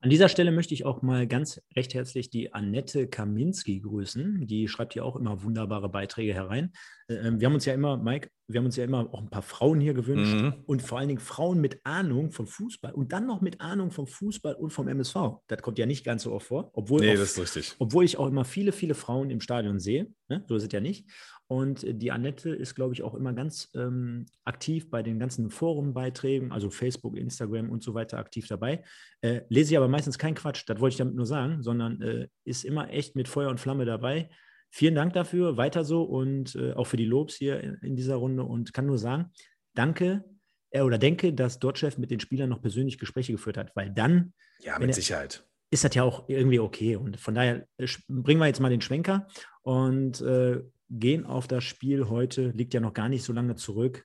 An 0.00 0.10
dieser 0.10 0.28
Stelle 0.28 0.52
möchte 0.52 0.74
ich 0.74 0.84
auch 0.84 1.02
mal 1.02 1.26
ganz 1.26 1.60
recht 1.74 1.92
herzlich 1.92 2.30
die 2.30 2.52
Annette 2.52 3.08
Kaminski 3.08 3.80
grüßen. 3.80 4.46
Die 4.46 4.68
schreibt 4.68 4.92
hier 4.92 5.04
auch 5.04 5.16
immer 5.16 5.42
wunderbare 5.42 5.88
Beiträge 5.88 6.32
herein. 6.32 6.72
Äh, 7.08 7.14
ähm, 7.14 7.40
wir 7.40 7.46
haben 7.46 7.54
uns 7.54 7.64
ja 7.64 7.74
immer, 7.74 7.96
Mike, 7.96 8.30
wir 8.46 8.60
haben 8.60 8.66
uns 8.66 8.76
ja 8.76 8.84
immer 8.84 9.12
auch 9.12 9.20
ein 9.20 9.28
paar 9.28 9.42
Frauen 9.42 9.80
hier 9.80 9.94
gewünscht 9.94 10.34
mhm. 10.34 10.54
und 10.66 10.82
vor 10.82 10.98
allen 10.98 11.08
Dingen 11.08 11.20
Frauen 11.20 11.60
mit 11.60 11.80
Ahnung 11.84 12.30
vom 12.30 12.46
Fußball 12.46 12.92
und 12.92 13.12
dann 13.12 13.26
noch 13.26 13.40
mit 13.40 13.60
Ahnung 13.60 13.90
vom 13.90 14.06
Fußball 14.06 14.54
und 14.54 14.70
vom 14.70 14.86
MSV. 14.86 15.16
Das 15.48 15.62
kommt 15.62 15.78
ja 15.78 15.86
nicht 15.86 16.04
ganz 16.04 16.22
so 16.22 16.32
oft 16.32 16.46
vor, 16.46 16.70
obwohl, 16.74 17.00
nee, 17.00 17.12
auch, 17.12 17.16
das 17.16 17.32
ist 17.32 17.56
richtig. 17.56 17.74
obwohl 17.80 18.04
ich 18.04 18.18
auch 18.18 18.28
immer 18.28 18.44
viele, 18.44 18.70
viele 18.70 18.94
Frauen 18.94 19.30
im 19.30 19.40
Stadion 19.40 19.80
sehe. 19.80 20.12
Ne? 20.28 20.44
So 20.46 20.54
ist 20.54 20.62
es 20.62 20.72
ja 20.72 20.80
nicht. 20.80 21.08
Und 21.50 21.84
die 21.88 22.12
Annette 22.12 22.50
ist, 22.50 22.74
glaube 22.74 22.92
ich, 22.92 23.02
auch 23.02 23.14
immer 23.14 23.32
ganz 23.32 23.70
ähm, 23.74 24.26
aktiv 24.44 24.90
bei 24.90 25.02
den 25.02 25.18
ganzen 25.18 25.48
Forumbeiträgen, 25.48 26.52
also 26.52 26.68
Facebook, 26.68 27.16
Instagram 27.16 27.70
und 27.70 27.82
so 27.82 27.94
weiter 27.94 28.18
aktiv 28.18 28.46
dabei. 28.46 28.84
Äh, 29.22 29.40
lese 29.48 29.72
ich 29.72 29.78
aber 29.78 29.88
meistens 29.88 30.18
keinen 30.18 30.34
Quatsch, 30.34 30.64
das 30.66 30.78
wollte 30.78 30.92
ich 30.92 30.98
damit 30.98 31.14
nur 31.14 31.24
sagen, 31.24 31.62
sondern 31.62 32.02
äh, 32.02 32.28
ist 32.44 32.66
immer 32.66 32.90
echt 32.90 33.16
mit 33.16 33.28
Feuer 33.28 33.48
und 33.48 33.60
Flamme 33.60 33.86
dabei. 33.86 34.28
Vielen 34.70 34.94
Dank 34.94 35.14
dafür, 35.14 35.56
weiter 35.56 35.84
so 35.84 36.02
und 36.02 36.54
äh, 36.54 36.74
auch 36.74 36.86
für 36.86 36.98
die 36.98 37.06
Lobs 37.06 37.36
hier 37.36 37.60
in, 37.60 37.74
in, 37.76 37.96
dieser 37.96 38.16
Runde 38.16 38.42
und 38.42 38.74
kann 38.74 38.84
nur 38.84 38.98
sagen, 38.98 39.32
danke 39.72 40.24
äh, 40.70 40.82
oder 40.82 40.98
denke, 40.98 41.32
dass 41.32 41.58
Dortchef 41.58 41.96
mit 41.96 42.10
den 42.10 42.20
Spielern 42.20 42.50
noch 42.50 42.60
persönlich 42.60 42.98
Gespräche 42.98 43.32
geführt 43.32 43.56
hat, 43.56 43.74
weil 43.74 43.90
dann. 43.90 44.34
Ja, 44.60 44.78
mit 44.78 44.90
er, 44.90 44.94
Sicherheit. 44.94 45.46
Ist 45.70 45.84
das 45.84 45.94
ja 45.94 46.02
auch 46.02 46.28
irgendwie 46.28 46.60
okay. 46.60 46.96
Und 46.96 47.18
von 47.18 47.34
daher 47.34 47.66
äh, 47.78 47.86
bringen 48.08 48.40
wir 48.40 48.46
jetzt 48.46 48.60
mal 48.60 48.68
den 48.68 48.82
Schwenker 48.82 49.26
und 49.62 50.20
äh, 50.20 50.62
gehen 50.90 51.26
auf 51.26 51.48
das 51.48 51.64
Spiel 51.64 52.08
heute, 52.08 52.50
liegt 52.50 52.74
ja 52.74 52.80
noch 52.80 52.94
gar 52.94 53.08
nicht 53.08 53.24
so 53.24 53.32
lange 53.32 53.56
zurück. 53.56 54.04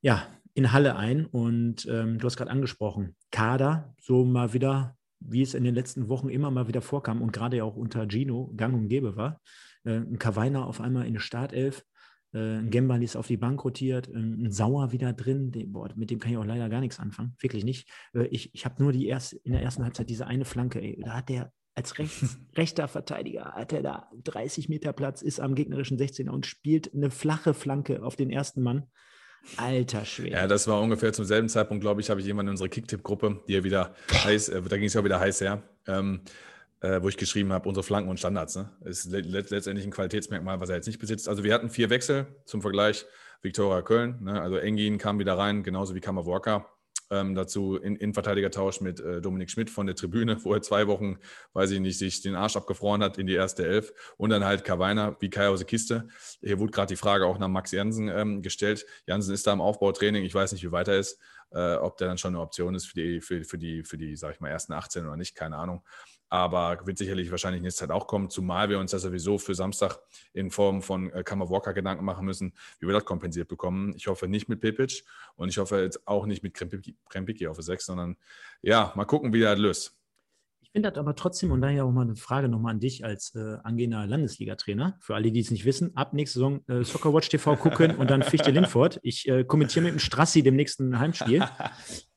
Ja, 0.00 0.26
in 0.54 0.72
Halle 0.72 0.96
ein 0.96 1.26
und 1.26 1.86
ähm, 1.86 2.18
du 2.18 2.26
hast 2.26 2.36
gerade 2.36 2.50
angesprochen, 2.50 3.16
Kader, 3.30 3.94
so 4.00 4.24
mal 4.24 4.52
wieder 4.52 4.96
wie 5.26 5.42
es 5.42 5.54
in 5.54 5.64
den 5.64 5.74
letzten 5.74 6.08
Wochen 6.08 6.28
immer 6.28 6.50
mal 6.50 6.68
wieder 6.68 6.82
vorkam 6.82 7.22
und 7.22 7.32
gerade 7.32 7.64
auch 7.64 7.76
unter 7.76 8.06
Gino 8.08 8.52
gang 8.56 8.74
und 8.74 8.88
gäbe 8.88 9.16
war. 9.16 9.40
Äh, 9.84 9.96
ein 9.96 10.18
Kavainer 10.18 10.66
auf 10.66 10.80
einmal 10.80 11.06
in 11.06 11.14
der 11.14 11.20
Startelf, 11.20 11.84
äh, 12.32 12.58
ein 12.58 12.70
Gembali 12.70 13.04
ist 13.04 13.16
auf 13.16 13.26
die 13.26 13.36
Bank 13.36 13.64
rotiert, 13.64 14.08
ein 14.08 14.50
Sauer 14.50 14.92
wieder 14.92 15.12
drin, 15.12 15.50
den, 15.50 15.72
boah, 15.72 15.90
mit 15.96 16.10
dem 16.10 16.18
kann 16.18 16.32
ich 16.32 16.38
auch 16.38 16.44
leider 16.44 16.68
gar 16.68 16.80
nichts 16.80 17.00
anfangen, 17.00 17.34
wirklich 17.40 17.64
nicht. 17.64 17.88
Äh, 18.14 18.26
ich 18.26 18.54
ich 18.54 18.64
habe 18.64 18.82
nur 18.82 18.92
die 18.92 19.06
erste, 19.06 19.36
in 19.36 19.52
der 19.52 19.62
ersten 19.62 19.84
Halbzeit 19.84 20.10
diese 20.10 20.26
eine 20.26 20.44
Flanke, 20.44 20.80
ey, 20.80 21.00
da 21.02 21.14
hat 21.14 21.28
der 21.28 21.52
als 21.74 21.98
rechts, 21.98 22.38
rechter 22.56 22.88
Verteidiger 22.88 23.52
hat 23.52 23.72
er 23.72 23.82
da 23.82 24.10
30 24.22 24.68
Meter 24.68 24.92
Platz, 24.92 25.22
ist 25.22 25.40
am 25.40 25.54
gegnerischen 25.54 25.98
16er 25.98 26.30
und 26.30 26.46
spielt 26.46 26.94
eine 26.94 27.10
flache 27.10 27.54
Flanke 27.54 28.02
auf 28.02 28.16
den 28.16 28.30
ersten 28.30 28.62
Mann. 28.62 28.84
Alter 29.56 30.04
Schwede. 30.04 30.36
Ja, 30.36 30.46
das 30.46 30.66
war 30.68 30.80
ungefähr 30.80 31.12
zum 31.12 31.24
selben 31.26 31.48
Zeitpunkt, 31.48 31.82
glaube 31.82 32.00
ich, 32.00 32.08
habe 32.08 32.20
ich 32.20 32.26
jemanden 32.26 32.48
in 32.48 32.52
unserer 32.52 32.68
Kicktipp-Gruppe, 32.68 33.42
die 33.46 33.52
ja 33.52 33.64
wieder 33.64 33.94
heiß, 34.12 34.48
äh, 34.48 34.62
da 34.62 34.76
ging 34.76 34.86
es 34.86 34.94
ja 34.94 35.04
wieder 35.04 35.20
heiß 35.20 35.42
her, 35.42 35.62
ähm, 35.86 36.22
äh, 36.80 37.02
wo 37.02 37.08
ich 37.08 37.16
geschrieben 37.16 37.52
habe, 37.52 37.68
unsere 37.68 37.84
Flanken 37.84 38.08
und 38.08 38.18
Standards. 38.18 38.56
Ne? 38.56 38.70
Ist 38.84 39.06
le 39.10 39.20
letztendlich 39.20 39.84
ein 39.84 39.90
Qualitätsmerkmal, 39.90 40.60
was 40.60 40.70
er 40.70 40.76
jetzt 40.76 40.86
nicht 40.86 40.98
besitzt. 40.98 41.28
Also 41.28 41.44
wir 41.44 41.52
hatten 41.52 41.68
vier 41.68 41.90
Wechsel 41.90 42.26
zum 42.46 42.62
Vergleich. 42.62 43.04
Viktoria 43.42 43.82
Köln, 43.82 44.22
ne? 44.22 44.40
also 44.40 44.56
Engin 44.56 44.96
kam 44.96 45.18
wieder 45.18 45.36
rein, 45.36 45.62
genauso 45.62 45.94
wie 45.94 46.00
Kammerworka. 46.00 46.66
Ähm, 47.10 47.34
dazu 47.34 47.76
in 47.76 47.96
Innenverteidigertausch 47.96 48.80
mit 48.80 49.00
äh, 49.00 49.20
Dominik 49.20 49.50
Schmidt 49.50 49.70
von 49.70 49.86
der 49.86 49.94
Tribüne, 49.94 50.42
wo 50.42 50.54
er 50.54 50.62
zwei 50.62 50.86
Wochen, 50.86 51.18
weiß 51.52 51.70
ich 51.72 51.80
nicht, 51.80 51.98
sich 51.98 52.22
den 52.22 52.34
Arsch 52.34 52.56
abgefroren 52.56 53.02
hat 53.02 53.18
in 53.18 53.26
die 53.26 53.34
erste 53.34 53.66
Elf. 53.66 53.92
Und 54.16 54.30
dann 54.30 54.44
halt 54.44 54.64
Kawainer 54.64 55.16
wie 55.20 55.30
Kai 55.30 55.48
aus 55.48 55.60
der 55.60 55.66
Kiste. 55.66 56.08
Hier 56.40 56.58
wurde 56.58 56.72
gerade 56.72 56.88
die 56.88 56.96
Frage 56.96 57.26
auch 57.26 57.38
nach 57.38 57.48
Max 57.48 57.72
Jansen 57.72 58.08
ähm, 58.08 58.42
gestellt. 58.42 58.86
Jansen 59.06 59.34
ist 59.34 59.46
da 59.46 59.52
im 59.52 59.60
Aufbautraining. 59.60 60.24
Ich 60.24 60.34
weiß 60.34 60.52
nicht, 60.52 60.64
wie 60.64 60.72
weit 60.72 60.88
er 60.88 60.98
ist, 60.98 61.18
äh, 61.52 61.74
ob 61.74 61.98
der 61.98 62.08
dann 62.08 62.18
schon 62.18 62.34
eine 62.34 62.42
Option 62.42 62.74
ist 62.74 62.86
für 62.86 62.94
die, 62.94 63.20
für, 63.20 63.44
für 63.44 63.58
die, 63.58 63.84
für 63.84 63.98
die, 63.98 64.16
sag 64.16 64.34
ich 64.34 64.40
mal, 64.40 64.48
ersten 64.48 64.72
18 64.72 65.06
oder 65.06 65.16
nicht, 65.16 65.34
keine 65.34 65.56
Ahnung 65.56 65.82
aber 66.28 66.86
wird 66.86 66.98
sicherlich 66.98 67.30
wahrscheinlich 67.30 67.62
nächste 67.62 67.80
Zeit 67.80 67.90
auch 67.90 68.06
kommen, 68.06 68.30
zumal 68.30 68.68
wir 68.68 68.78
uns 68.78 68.92
ja 68.92 68.98
sowieso 68.98 69.38
für 69.38 69.54
Samstag 69.54 69.98
in 70.32 70.50
Form 70.50 70.82
von 70.82 71.10
äh, 71.12 71.22
Kammer 71.22 71.48
Walker 71.48 71.72
Gedanken 71.72 72.04
machen 72.04 72.24
müssen, 72.24 72.54
wie 72.80 72.86
wir 72.86 72.94
das 72.94 73.04
kompensiert 73.04 73.48
bekommen. 73.48 73.94
Ich 73.96 74.06
hoffe 74.06 74.28
nicht 74.28 74.48
mit 74.48 74.60
Pepic 74.60 75.04
und 75.36 75.48
ich 75.48 75.58
hoffe 75.58 75.80
jetzt 75.80 76.06
auch 76.06 76.26
nicht 76.26 76.42
mit 76.42 76.54
Krempicki 76.54 77.46
auf 77.46 77.60
6, 77.60 77.86
sondern 77.86 78.16
ja, 78.62 78.92
mal 78.96 79.04
gucken, 79.04 79.32
wie 79.32 79.42
er 79.42 79.52
das 79.52 79.60
löst. 79.60 79.98
Ich 80.60 80.70
finde 80.70 80.90
das 80.90 80.98
aber 80.98 81.14
trotzdem, 81.14 81.52
und 81.52 81.60
daher 81.60 81.84
auch 81.84 81.92
mal 81.92 82.02
eine 82.02 82.16
Frage 82.16 82.48
nochmal 82.48 82.72
an 82.72 82.80
dich 82.80 83.04
als 83.04 83.32
äh, 83.36 83.58
angehender 83.62 84.06
Landesliga-Trainer. 84.06 84.96
Für 85.00 85.14
alle, 85.14 85.30
die 85.30 85.38
es 85.38 85.52
nicht 85.52 85.64
wissen, 85.64 85.96
ab 85.96 86.14
nächste 86.14 86.40
Saison 86.40 86.64
äh, 86.66 86.82
Soccerwatch 86.82 87.28
TV 87.28 87.54
gucken 87.56 87.94
und 87.94 88.10
dann 88.10 88.24
Fichte 88.24 88.50
Lindfort. 88.50 88.98
Ich 89.02 89.28
äh, 89.28 89.44
kommentiere 89.44 89.84
mit 89.84 89.92
dem 89.92 89.98
Strassi 90.00 90.42
dem 90.42 90.56
nächsten 90.56 90.98
Heimspiel. 90.98 91.46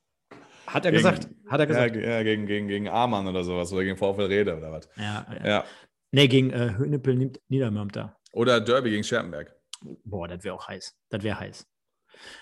Hat 0.67 0.86
er 0.86 0.91
gegen, 0.91 1.03
gesagt. 1.03 1.29
Hat 1.47 1.59
er 1.59 1.65
gesagt. 1.65 1.95
Ja, 1.95 2.24
gegen, 2.24 2.45
gegen, 2.45 2.67
gegen 2.67 2.89
Amann 2.89 3.25
oder 3.25 3.43
sowas 3.43 3.71
oder 3.71 3.83
gegen 3.83 3.97
VfL 3.97 4.24
Rede 4.24 4.57
oder 4.57 4.71
was. 4.71 4.89
Ja, 4.97 5.25
ja. 5.39 5.47
ja. 5.47 5.65
Nee, 6.12 6.27
gegen 6.27 6.51
äh, 6.51 6.74
Höneppel 6.77 7.15
nimmt 7.15 7.39
Niedermörmter. 7.47 8.17
Oder 8.34 8.60
Derby 8.60 8.91
gegen 8.91 9.03
Scherpenberg. 9.03 9.56
Boah, 10.03 10.27
das 10.27 10.43
wäre 10.43 10.56
auch 10.56 10.67
heiß. 10.67 10.95
Das 11.10 11.23
wäre 11.23 11.39
heiß. 11.39 11.65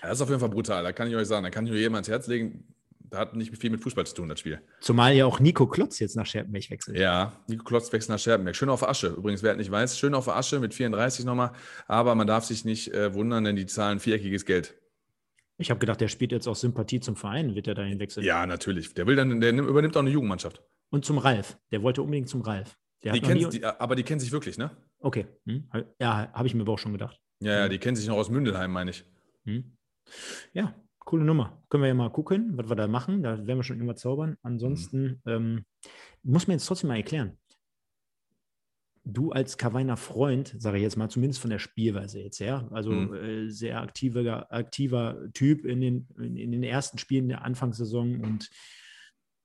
Ja, 0.02 0.08
das 0.08 0.18
ist 0.18 0.22
auf 0.22 0.28
jeden 0.28 0.40
Fall 0.40 0.48
brutal. 0.48 0.82
Da 0.82 0.92
kann 0.92 1.08
ich 1.08 1.14
euch 1.14 1.28
sagen, 1.28 1.44
da 1.44 1.50
kann 1.50 1.64
ich 1.64 1.70
nur 1.70 1.78
jemand 1.78 1.96
ans 1.96 2.08
Herz 2.08 2.26
legen. 2.26 2.74
Da 3.08 3.18
hat 3.18 3.36
nicht 3.36 3.56
viel 3.56 3.70
mit 3.70 3.80
Fußball 3.80 4.04
zu 4.04 4.16
tun, 4.16 4.28
das 4.28 4.40
Spiel. 4.40 4.60
Zumal 4.80 5.14
ja 5.14 5.26
auch 5.26 5.38
Nico 5.38 5.68
Klotz 5.68 6.00
jetzt 6.00 6.16
nach 6.16 6.26
Scherpenberg 6.26 6.70
wechselt. 6.70 6.96
Ja, 6.96 7.32
Nico 7.46 7.62
Klotz 7.62 7.92
wechselt 7.92 8.10
nach 8.10 8.18
Scherpenberg. 8.18 8.56
Schön 8.56 8.68
auf 8.68 8.86
Asche. 8.86 9.08
Übrigens, 9.08 9.44
wer 9.44 9.54
nicht 9.54 9.70
weiß, 9.70 9.96
schön 9.96 10.14
auf 10.14 10.28
Asche 10.28 10.58
mit 10.58 10.74
34 10.74 11.24
nochmal. 11.24 11.52
Aber 11.86 12.16
man 12.16 12.26
darf 12.26 12.44
sich 12.44 12.64
nicht 12.64 12.92
äh, 12.92 13.14
wundern, 13.14 13.44
denn 13.44 13.54
die 13.54 13.66
zahlen 13.66 14.00
viereckiges 14.00 14.44
Geld. 14.44 14.74
Ich 15.58 15.70
habe 15.70 15.80
gedacht, 15.80 16.00
der 16.00 16.08
spielt 16.08 16.32
jetzt 16.32 16.46
auch 16.46 16.56
Sympathie 16.56 17.00
zum 17.00 17.16
Verein, 17.16 17.54
wird 17.54 17.66
er 17.66 17.74
dahin 17.74 17.98
wechseln? 17.98 18.24
Ja, 18.24 18.46
natürlich. 18.46 18.92
Der 18.94 19.06
will 19.06 19.16
dann, 19.16 19.40
der 19.40 19.52
übernimmt 19.52 19.96
auch 19.96 20.00
eine 20.00 20.10
Jugendmannschaft. 20.10 20.62
Und 20.90 21.04
zum 21.04 21.18
Ralf. 21.18 21.58
Der 21.72 21.82
wollte 21.82 22.02
unbedingt 22.02 22.28
zum 22.28 22.42
Ralf. 22.42 22.76
Die 23.02 23.20
kennt, 23.20 23.52
die, 23.52 23.64
aber 23.64 23.94
die 23.94 24.02
kennen 24.02 24.20
sich 24.20 24.32
wirklich, 24.32 24.58
ne? 24.58 24.70
Okay. 24.98 25.26
Hm. 25.46 25.68
Ja, 26.00 26.32
habe 26.32 26.48
ich 26.48 26.54
mir 26.54 26.62
aber 26.62 26.72
auch 26.72 26.78
schon 26.78 26.92
gedacht. 26.92 27.20
Ja, 27.40 27.52
ja, 27.52 27.64
hm. 27.64 27.70
die 27.70 27.78
kennen 27.78 27.96
sich 27.96 28.08
noch 28.08 28.16
aus 28.16 28.30
Mündelheim, 28.30 28.72
meine 28.72 28.90
ich. 28.90 29.04
Hm. 29.44 29.76
Ja, 30.52 30.74
coole 30.98 31.24
Nummer. 31.24 31.62
Können 31.68 31.82
wir 31.84 31.88
ja 31.88 31.94
mal 31.94 32.10
gucken, 32.10 32.56
was 32.56 32.68
wir 32.68 32.76
da 32.76 32.88
machen. 32.88 33.22
Da 33.22 33.46
werden 33.46 33.58
wir 33.58 33.62
schon 33.62 33.80
immer 33.80 33.96
zaubern. 33.96 34.36
Ansonsten 34.42 35.20
mhm. 35.24 35.32
ähm, 35.32 35.64
muss 36.22 36.46
man 36.46 36.56
jetzt 36.56 36.66
trotzdem 36.66 36.88
mal 36.88 36.96
erklären 36.96 37.38
du 39.06 39.30
als 39.30 39.56
Kawainer 39.56 39.96
Freund, 39.96 40.54
sage 40.58 40.78
ich 40.78 40.82
jetzt 40.82 40.96
mal, 40.96 41.08
zumindest 41.08 41.40
von 41.40 41.50
der 41.50 41.60
Spielweise 41.60 42.20
jetzt 42.20 42.40
her, 42.40 42.68
also 42.72 42.90
mhm. 42.90 43.14
äh, 43.14 43.48
sehr 43.50 43.80
aktiver, 43.80 44.52
aktiver 44.52 45.30
Typ 45.32 45.64
in 45.64 45.80
den, 45.80 46.08
in, 46.18 46.36
in, 46.36 46.50
den 46.50 46.64
ersten 46.64 46.98
Spielen 46.98 47.28
der 47.28 47.44
Anfangssaison 47.44 48.20
und 48.20 48.50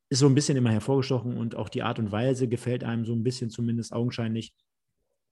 ist 0.09 0.19
so 0.19 0.25
ein 0.25 0.35
bisschen 0.35 0.57
immer 0.57 0.71
hervorgestochen 0.71 1.37
und 1.37 1.55
auch 1.55 1.69
die 1.69 1.83
Art 1.83 1.99
und 1.99 2.11
Weise 2.11 2.47
gefällt 2.47 2.83
einem 2.83 3.05
so 3.05 3.13
ein 3.13 3.23
bisschen 3.23 3.51
zumindest 3.51 3.93
augenscheinlich. 3.93 4.53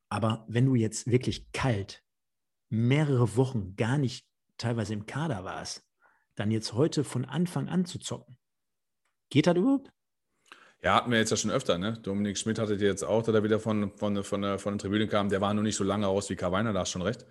Aber 0.10 0.46
wenn 0.48 0.66
du 0.66 0.76
jetzt 0.76 1.10
wirklich 1.10 1.52
kalt 1.52 2.04
mehrere 2.70 3.36
Wochen 3.36 3.76
gar 3.76 3.98
nicht 3.98 4.28
teilweise 4.58 4.94
im 4.94 5.08
Kader 5.08 5.44
warst, 5.44 5.84
dann 6.36 6.52
jetzt 6.52 6.74
heute 6.74 7.04
von 7.04 7.26
Anfang 7.26 7.68
an 7.68 7.86
zu 7.86 7.98
zocken, 7.98 8.38
geht 9.30 9.48
das 9.48 9.58
überhaupt? 9.58 9.92
Ja, 10.82 10.96
hatten 10.96 11.12
wir 11.12 11.18
jetzt 11.18 11.30
ja 11.30 11.38
schon 11.38 11.52
öfter, 11.52 11.78
ne? 11.78 12.00
Dominik 12.04 12.38
Schmidt 12.38 12.58
hatte 12.58 12.78
die 12.78 12.86
jetzt 12.86 13.04
auch, 13.04 13.24
der 13.24 13.44
wieder 13.44 13.60
von, 13.60 13.92
von, 13.98 14.24
von, 14.24 14.42
der, 14.42 14.60
von 14.60 14.74
der 14.74 14.80
Tribüne 14.80 15.08
kam. 15.08 15.28
Der 15.30 15.42
war 15.42 15.54
nur 15.54 15.64
nicht 15.64 15.76
so 15.76 15.84
lange 15.84 16.06
raus 16.06 16.30
wie 16.30 16.38
Karweiner, 16.38 16.72
da 16.72 16.82
hast 16.82 16.92
schon 16.92 17.02
recht. 17.02 17.26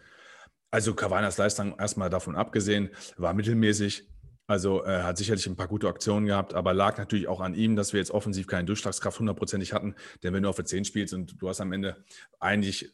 Also 0.70 0.94
Karweiners 0.94 1.38
Leistung 1.38 1.78
erstmal 1.78 2.10
davon 2.10 2.36
abgesehen, 2.36 2.90
war 3.16 3.32
mittelmäßig. 3.32 4.06
Also 4.46 4.82
er 4.82 5.00
äh, 5.00 5.02
hat 5.02 5.16
sicherlich 5.18 5.46
ein 5.46 5.56
paar 5.56 5.68
gute 5.68 5.88
Aktionen 5.88 6.26
gehabt, 6.26 6.54
aber 6.54 6.74
lag 6.74 6.98
natürlich 6.98 7.28
auch 7.28 7.40
an 7.40 7.54
ihm, 7.54 7.74
dass 7.74 7.92
wir 7.92 8.00
jetzt 8.00 8.10
offensiv 8.10 8.46
keine 8.46 8.64
Durchschlagskraft 8.64 9.18
hundertprozentig 9.18 9.72
hatten. 9.72 9.94
Denn 10.22 10.34
wenn 10.34 10.42
du 10.42 10.48
auf 10.48 10.56
der 10.56 10.64
10 10.66 10.84
spielst 10.84 11.14
und 11.14 11.40
du 11.40 11.48
hast 11.48 11.60
am 11.60 11.72
Ende 11.72 12.04
eigentlich 12.40 12.92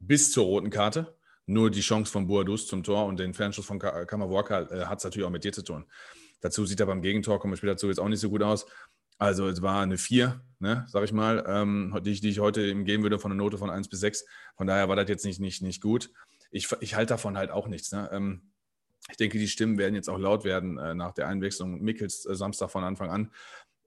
bis 0.00 0.30
zur 0.32 0.44
roten 0.44 0.70
Karte 0.70 1.16
nur 1.46 1.70
die 1.70 1.80
Chance 1.80 2.12
von 2.12 2.26
Boadus 2.26 2.66
zum 2.66 2.84
Tor 2.84 3.06
und 3.06 3.18
den 3.18 3.34
Fernschuss 3.34 3.66
von 3.66 3.78
Kammerwalker 3.78 4.70
äh, 4.70 4.84
hat 4.86 4.98
es 4.98 5.04
natürlich 5.04 5.26
auch 5.26 5.32
mit 5.32 5.44
dir 5.44 5.52
zu 5.52 5.62
tun. 5.62 5.86
Dazu 6.40 6.66
sieht 6.66 6.78
er 6.78 6.86
beim 6.86 7.02
Gegentor, 7.02 7.40
kommen 7.40 7.52
wir 7.52 7.56
später 7.56 7.72
dazu, 7.72 7.88
jetzt 7.88 7.98
auch 7.98 8.08
nicht 8.08 8.20
so 8.20 8.30
gut 8.30 8.42
aus. 8.42 8.66
Also 9.18 9.48
es 9.48 9.62
war 9.62 9.82
eine 9.82 9.98
4, 9.98 10.40
ne, 10.60 10.86
sag 10.88 11.04
ich 11.04 11.12
mal, 11.12 11.44
ähm, 11.46 11.98
die, 12.04 12.12
ich, 12.12 12.20
die 12.20 12.30
ich 12.30 12.38
heute 12.38 12.66
ihm 12.66 12.84
geben 12.84 13.02
würde 13.02 13.18
von 13.18 13.32
einer 13.32 13.42
Note 13.42 13.58
von 13.58 13.70
1 13.70 13.88
bis 13.88 14.00
6. 14.00 14.24
Von 14.56 14.66
daher 14.66 14.88
war 14.88 14.96
das 14.96 15.08
jetzt 15.08 15.24
nicht, 15.24 15.40
nicht, 15.40 15.60
nicht 15.60 15.82
gut. 15.82 16.10
Ich, 16.50 16.68
ich 16.80 16.94
halte 16.94 17.14
davon 17.14 17.36
halt 17.36 17.50
auch 17.50 17.66
nichts. 17.66 17.92
Ne? 17.92 18.08
Ähm, 18.12 18.42
ich 19.10 19.16
denke, 19.16 19.38
die 19.38 19.48
Stimmen 19.48 19.78
werden 19.78 19.94
jetzt 19.94 20.08
auch 20.08 20.18
laut 20.18 20.44
werden 20.44 20.78
äh, 20.78 20.94
nach 20.94 21.12
der 21.12 21.28
Einwechslung 21.28 21.80
Mickels 21.80 22.26
äh, 22.26 22.34
Samstag 22.34 22.70
von 22.70 22.84
Anfang 22.84 23.10
an. 23.10 23.30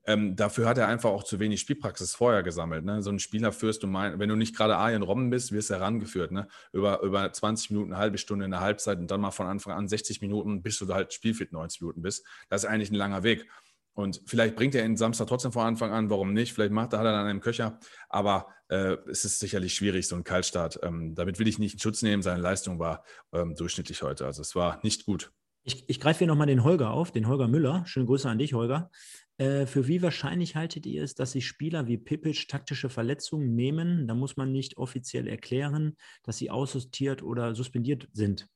Ähm, 0.04 0.34
dafür 0.34 0.66
hat 0.66 0.78
er 0.78 0.88
einfach 0.88 1.10
auch 1.10 1.22
zu 1.22 1.38
wenig 1.38 1.60
Spielpraxis 1.60 2.14
vorher 2.14 2.42
gesammelt. 2.42 2.84
Ne? 2.84 3.02
So 3.02 3.10
ein 3.10 3.20
Spieler 3.20 3.52
führst 3.52 3.84
du 3.84 3.86
mal, 3.86 4.18
wenn 4.18 4.28
du 4.28 4.34
nicht 4.34 4.56
gerade 4.56 4.76
Arjen 4.76 5.02
Robben 5.02 5.30
bist, 5.30 5.52
wirst 5.52 5.70
du 5.70 5.74
herangeführt. 5.74 6.32
Ne? 6.32 6.48
Über, 6.72 7.02
über 7.02 7.32
20 7.32 7.70
Minuten, 7.70 7.92
eine 7.92 8.00
halbe 8.00 8.18
Stunde 8.18 8.44
in 8.44 8.50
der 8.50 8.60
Halbzeit 8.60 8.98
und 8.98 9.10
dann 9.10 9.20
mal 9.20 9.30
von 9.30 9.46
Anfang 9.46 9.74
an 9.74 9.86
60 9.86 10.20
Minuten, 10.20 10.60
bis 10.60 10.78
du 10.78 10.92
halt 10.92 11.12
spielfit 11.12 11.52
90 11.52 11.82
Minuten 11.82 12.02
bist. 12.02 12.26
Das 12.48 12.64
ist 12.64 12.68
eigentlich 12.68 12.90
ein 12.90 12.96
langer 12.96 13.22
Weg. 13.22 13.46
Und 13.94 14.22
vielleicht 14.26 14.56
bringt 14.56 14.74
er 14.74 14.84
ihn 14.84 14.96
Samstag 14.96 15.26
trotzdem 15.26 15.52
von 15.52 15.66
Anfang 15.66 15.92
an, 15.92 16.08
warum 16.08 16.32
nicht? 16.32 16.52
Vielleicht 16.52 16.72
macht 16.72 16.92
er, 16.92 17.00
hat 17.00 17.06
er 17.06 17.12
dann 17.12 17.26
einen 17.26 17.40
Köcher, 17.40 17.78
aber 18.08 18.46
äh, 18.68 18.96
es 19.10 19.24
ist 19.24 19.38
sicherlich 19.38 19.74
schwierig, 19.74 20.08
so 20.08 20.16
ein 20.16 20.24
Kaltstart. 20.24 20.80
Ähm, 20.82 21.14
damit 21.14 21.38
will 21.38 21.48
ich 21.48 21.58
nicht 21.58 21.74
in 21.74 21.78
Schutz 21.78 22.02
nehmen. 22.02 22.22
Seine 22.22 22.40
Leistung 22.40 22.78
war 22.78 23.04
ähm, 23.32 23.54
durchschnittlich 23.54 24.02
heute. 24.02 24.24
Also 24.24 24.40
es 24.40 24.54
war 24.54 24.80
nicht 24.82 25.04
gut. 25.04 25.30
Ich, 25.64 25.88
ich 25.88 26.00
greife 26.00 26.20
hier 26.20 26.26
nochmal 26.26 26.46
den 26.48 26.64
Holger 26.64 26.90
auf, 26.90 27.12
den 27.12 27.28
Holger 27.28 27.48
Müller. 27.48 27.84
Schöne 27.86 28.06
Grüße 28.06 28.28
an 28.28 28.38
dich, 28.38 28.54
Holger. 28.54 28.90
Äh, 29.38 29.66
für 29.66 29.86
wie 29.88 30.02
wahrscheinlich 30.02 30.56
haltet 30.56 30.86
ihr 30.86 31.02
es, 31.02 31.14
dass 31.14 31.32
sich 31.32 31.46
Spieler 31.46 31.86
wie 31.86 31.98
Pipic 31.98 32.46
taktische 32.48 32.88
Verletzungen 32.88 33.54
nehmen? 33.54 34.08
Da 34.08 34.14
muss 34.14 34.36
man 34.36 34.52
nicht 34.52 34.76
offiziell 34.76 35.28
erklären, 35.28 35.96
dass 36.22 36.38
sie 36.38 36.50
aussortiert 36.50 37.22
oder 37.22 37.54
suspendiert 37.54 38.08
sind. 38.12 38.48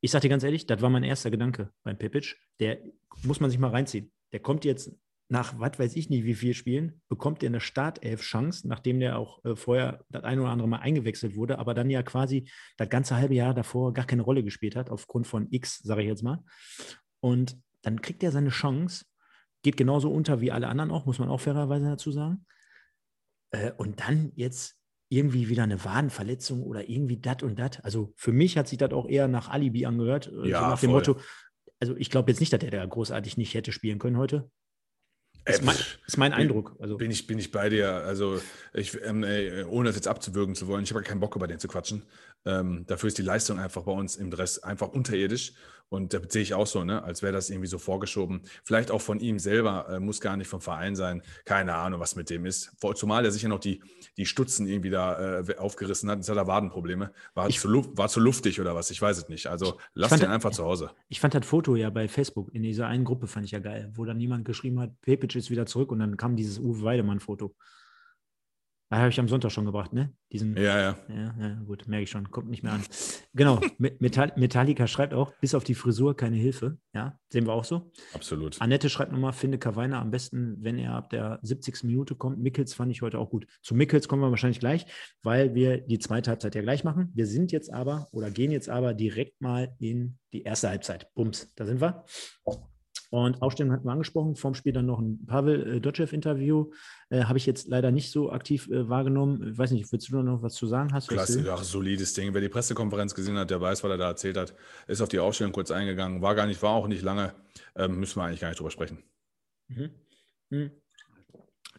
ich 0.00 0.10
sage 0.10 0.22
dir 0.22 0.28
ganz 0.28 0.44
ehrlich, 0.44 0.66
das 0.66 0.82
war 0.82 0.90
mein 0.90 1.02
erster 1.02 1.30
Gedanke 1.30 1.70
beim 1.82 1.98
Pepic. 1.98 2.36
Der 2.60 2.78
muss 3.22 3.40
man 3.40 3.50
sich 3.50 3.58
mal 3.58 3.70
reinziehen. 3.70 4.12
Der 4.34 4.40
kommt 4.40 4.64
jetzt 4.64 4.92
nach, 5.28 5.58
was 5.58 5.78
weiß 5.78 5.96
ich 5.96 6.10
nicht, 6.10 6.24
wie 6.24 6.34
viel 6.34 6.54
Spielen, 6.54 7.00
bekommt 7.08 7.42
er 7.42 7.48
eine 7.48 7.60
Startelf-Chance, 7.60 8.68
nachdem 8.68 9.00
der 9.00 9.18
auch 9.18 9.42
äh, 9.44 9.56
vorher 9.56 10.04
das 10.10 10.24
ein 10.24 10.40
oder 10.40 10.50
andere 10.50 10.68
Mal 10.68 10.80
eingewechselt 10.80 11.36
wurde, 11.36 11.58
aber 11.58 11.72
dann 11.72 11.88
ja 11.88 12.02
quasi 12.02 12.50
das 12.76 12.88
ganze 12.88 13.16
halbe 13.16 13.34
Jahr 13.34 13.54
davor 13.54 13.94
gar 13.94 14.06
keine 14.06 14.22
Rolle 14.22 14.44
gespielt 14.44 14.76
hat, 14.76 14.90
aufgrund 14.90 15.26
von 15.26 15.46
X, 15.50 15.78
sage 15.78 16.02
ich 16.02 16.08
jetzt 16.08 16.22
mal. 16.22 16.44
Und 17.20 17.56
dann 17.82 18.02
kriegt 18.02 18.22
er 18.22 18.32
seine 18.32 18.50
Chance, 18.50 19.04
geht 19.62 19.76
genauso 19.76 20.10
unter 20.10 20.40
wie 20.40 20.52
alle 20.52 20.68
anderen 20.68 20.90
auch, 20.90 21.06
muss 21.06 21.18
man 21.18 21.28
auch 21.28 21.40
fairerweise 21.40 21.86
dazu 21.86 22.10
sagen. 22.10 22.44
Äh, 23.50 23.72
und 23.76 24.00
dann 24.00 24.32
jetzt 24.34 24.76
irgendwie 25.08 25.48
wieder 25.48 25.62
eine 25.62 25.84
Wadenverletzung 25.84 26.62
oder 26.62 26.88
irgendwie 26.88 27.18
dat 27.18 27.42
und 27.42 27.58
dat. 27.58 27.84
Also 27.84 28.12
für 28.16 28.32
mich 28.32 28.58
hat 28.58 28.68
sich 28.68 28.78
das 28.78 28.92
auch 28.92 29.08
eher 29.08 29.28
nach 29.28 29.48
Alibi 29.48 29.86
angehört. 29.86 30.26
Äh, 30.26 30.48
ja, 30.48 30.60
so 30.60 30.66
nach 30.66 30.80
dem 30.80 30.90
voll. 30.90 30.98
Motto, 30.98 31.20
also 31.80 31.96
ich 31.96 32.10
glaube 32.10 32.30
jetzt 32.30 32.40
nicht, 32.40 32.52
dass 32.52 32.62
er 32.62 32.70
da 32.70 32.84
großartig 32.84 33.36
nicht 33.36 33.54
hätte 33.54 33.72
spielen 33.72 33.98
können 33.98 34.16
heute. 34.16 34.50
Das 35.44 35.56
ist, 35.56 35.64
mein, 35.64 35.76
ist 36.06 36.16
mein 36.16 36.32
Eindruck. 36.32 36.74
Also. 36.78 36.96
Bin, 36.96 37.10
ich, 37.10 37.26
bin 37.26 37.38
ich 37.38 37.50
bei 37.50 37.68
dir. 37.68 37.90
Also, 37.90 38.40
ich, 38.72 38.98
ähm, 39.02 39.24
ey, 39.24 39.62
ohne 39.64 39.90
das 39.90 39.96
jetzt 39.96 40.08
abzuwürgen 40.08 40.54
zu 40.54 40.68
wollen, 40.68 40.84
ich 40.84 40.90
habe 40.90 41.02
keinen 41.02 41.20
Bock, 41.20 41.36
über 41.36 41.46
den 41.46 41.58
zu 41.58 41.68
quatschen. 41.68 42.02
Ähm, 42.46 42.84
dafür 42.86 43.08
ist 43.08 43.18
die 43.18 43.22
Leistung 43.22 43.58
einfach 43.58 43.82
bei 43.82 43.92
uns 43.92 44.16
im 44.16 44.30
Dress 44.30 44.58
einfach 44.58 44.88
unterirdisch. 44.88 45.52
Und 45.94 46.12
da 46.12 46.18
sehe 46.28 46.42
ich 46.42 46.54
auch 46.54 46.66
so, 46.66 46.84
ne, 46.84 47.02
als 47.02 47.22
wäre 47.22 47.32
das 47.32 47.50
irgendwie 47.50 47.68
so 47.68 47.78
vorgeschoben. 47.78 48.42
Vielleicht 48.64 48.90
auch 48.90 49.00
von 49.00 49.20
ihm 49.20 49.38
selber, 49.38 49.86
äh, 49.88 50.00
muss 50.00 50.20
gar 50.20 50.36
nicht 50.36 50.48
vom 50.48 50.60
Verein 50.60 50.96
sein. 50.96 51.22
Keine 51.44 51.74
Ahnung, 51.74 52.00
was 52.00 52.16
mit 52.16 52.30
dem 52.30 52.46
ist. 52.46 52.72
Zumal 52.94 53.24
er 53.24 53.30
sicher 53.30 53.48
noch 53.48 53.60
die, 53.60 53.80
die 54.16 54.26
Stutzen 54.26 54.66
irgendwie 54.66 54.90
da 54.90 55.40
äh, 55.40 55.56
aufgerissen 55.56 56.10
hat. 56.10 56.18
Jetzt 56.18 56.28
hat 56.28 56.36
er 56.36 56.46
Wadenprobleme. 56.46 57.12
War, 57.34 57.48
ich, 57.48 57.60
zu, 57.60 57.68
war 57.96 58.08
zu 58.08 58.20
luftig 58.20 58.60
oder 58.60 58.74
was? 58.74 58.90
Ich 58.90 59.00
weiß 59.00 59.18
es 59.18 59.28
nicht. 59.28 59.46
Also 59.46 59.78
lass 59.94 60.10
den 60.10 60.20
das, 60.20 60.28
einfach 60.28 60.50
zu 60.50 60.64
Hause. 60.64 60.90
Ich 61.08 61.20
fand 61.20 61.34
das 61.34 61.46
Foto 61.46 61.76
ja 61.76 61.90
bei 61.90 62.08
Facebook 62.08 62.52
in 62.52 62.62
dieser 62.62 62.88
einen 62.88 63.04
Gruppe, 63.04 63.26
fand 63.26 63.46
ich 63.46 63.52
ja 63.52 63.60
geil, 63.60 63.90
wo 63.94 64.04
dann 64.04 64.16
niemand 64.16 64.44
geschrieben 64.44 64.80
hat, 64.80 65.00
Pepic 65.00 65.38
ist 65.38 65.50
wieder 65.50 65.66
zurück 65.66 65.92
und 65.92 66.00
dann 66.00 66.16
kam 66.16 66.36
dieses 66.36 66.58
Uwe 66.58 66.82
Weidemann-Foto. 66.82 67.54
Da 68.94 69.00
habe 69.00 69.10
ich 69.10 69.18
am 69.18 69.26
Sonntag 69.26 69.50
schon 69.50 69.64
gebracht, 69.64 69.92
ne? 69.92 70.14
Diesen, 70.30 70.56
ja, 70.56 70.78
ja. 70.78 70.96
Ja, 71.08 71.34
ja 71.40 71.54
gut, 71.66 71.88
merke 71.88 72.04
ich 72.04 72.10
schon. 72.10 72.30
Kommt 72.30 72.48
nicht 72.48 72.62
mehr 72.62 72.74
an. 72.74 72.82
Genau, 73.34 73.60
Metall, 73.78 74.32
Metallica 74.36 74.86
schreibt 74.86 75.14
auch, 75.14 75.32
bis 75.40 75.56
auf 75.56 75.64
die 75.64 75.74
Frisur 75.74 76.16
keine 76.16 76.36
Hilfe. 76.36 76.78
Ja, 76.92 77.18
sehen 77.28 77.44
wir 77.44 77.54
auch 77.54 77.64
so. 77.64 77.90
Absolut. 78.12 78.60
Annette 78.60 78.88
schreibt 78.88 79.10
nochmal, 79.10 79.32
finde 79.32 79.58
Kawainer 79.58 79.98
am 79.98 80.12
besten, 80.12 80.58
wenn 80.60 80.78
er 80.78 80.92
ab 80.92 81.10
der 81.10 81.40
70. 81.42 81.82
Minute 81.82 82.14
kommt. 82.14 82.38
Mickels 82.38 82.72
fand 82.72 82.92
ich 82.92 83.02
heute 83.02 83.18
auch 83.18 83.30
gut. 83.30 83.48
Zu 83.62 83.74
Mickels 83.74 84.06
kommen 84.06 84.22
wir 84.22 84.30
wahrscheinlich 84.30 84.60
gleich, 84.60 84.86
weil 85.24 85.56
wir 85.56 85.78
die 85.78 85.98
zweite 85.98 86.30
Halbzeit 86.30 86.54
ja 86.54 86.62
gleich 86.62 86.84
machen. 86.84 87.10
Wir 87.14 87.26
sind 87.26 87.50
jetzt 87.50 87.72
aber 87.72 88.06
oder 88.12 88.30
gehen 88.30 88.52
jetzt 88.52 88.68
aber 88.68 88.94
direkt 88.94 89.40
mal 89.40 89.74
in 89.80 90.18
die 90.32 90.42
erste 90.42 90.68
Halbzeit. 90.68 91.12
Bums, 91.16 91.52
da 91.56 91.66
sind 91.66 91.80
wir. 91.80 92.04
Und 93.14 93.42
Aufstellung 93.42 93.72
hatten 93.72 93.84
wir 93.84 93.92
angesprochen, 93.92 94.34
vorm 94.34 94.54
Spiel 94.54 94.72
dann 94.72 94.86
noch 94.86 94.98
ein 94.98 95.24
Pavel 95.24 95.76
äh, 95.76 95.80
Dotschew-Interview. 95.80 96.72
Äh, 97.10 97.22
Habe 97.22 97.38
ich 97.38 97.46
jetzt 97.46 97.68
leider 97.68 97.92
nicht 97.92 98.10
so 98.10 98.32
aktiv 98.32 98.68
äh, 98.70 98.88
wahrgenommen. 98.88 99.52
Ich 99.52 99.56
weiß 99.56 99.70
nicht, 99.70 99.92
willst 99.92 100.10
du 100.10 100.20
noch 100.20 100.42
was 100.42 100.54
zu 100.54 100.66
sagen? 100.66 100.92
Hast 100.92 101.06
Klasse, 101.06 101.46
ach, 101.48 101.62
solides 101.62 102.12
Ding. 102.14 102.34
Wer 102.34 102.40
die 102.40 102.48
Pressekonferenz 102.48 103.14
gesehen 103.14 103.38
hat, 103.38 103.50
der 103.50 103.60
weiß, 103.60 103.84
was 103.84 103.90
er 103.92 103.98
da 103.98 104.08
erzählt 104.08 104.36
hat. 104.36 104.52
Ist 104.88 105.00
auf 105.00 105.08
die 105.10 105.20
Aufstellung 105.20 105.52
kurz 105.52 105.70
eingegangen. 105.70 106.22
War 106.22 106.34
gar 106.34 106.48
nicht, 106.48 106.60
war 106.60 106.72
auch 106.72 106.88
nicht 106.88 107.02
lange. 107.02 107.32
Ähm, 107.76 108.00
müssen 108.00 108.18
wir 108.18 108.24
eigentlich 108.24 108.40
gar 108.40 108.48
nicht 108.48 108.58
drüber 108.58 108.72
sprechen. 108.72 109.04
Mhm. 109.68 109.90
Mhm. 110.50 110.70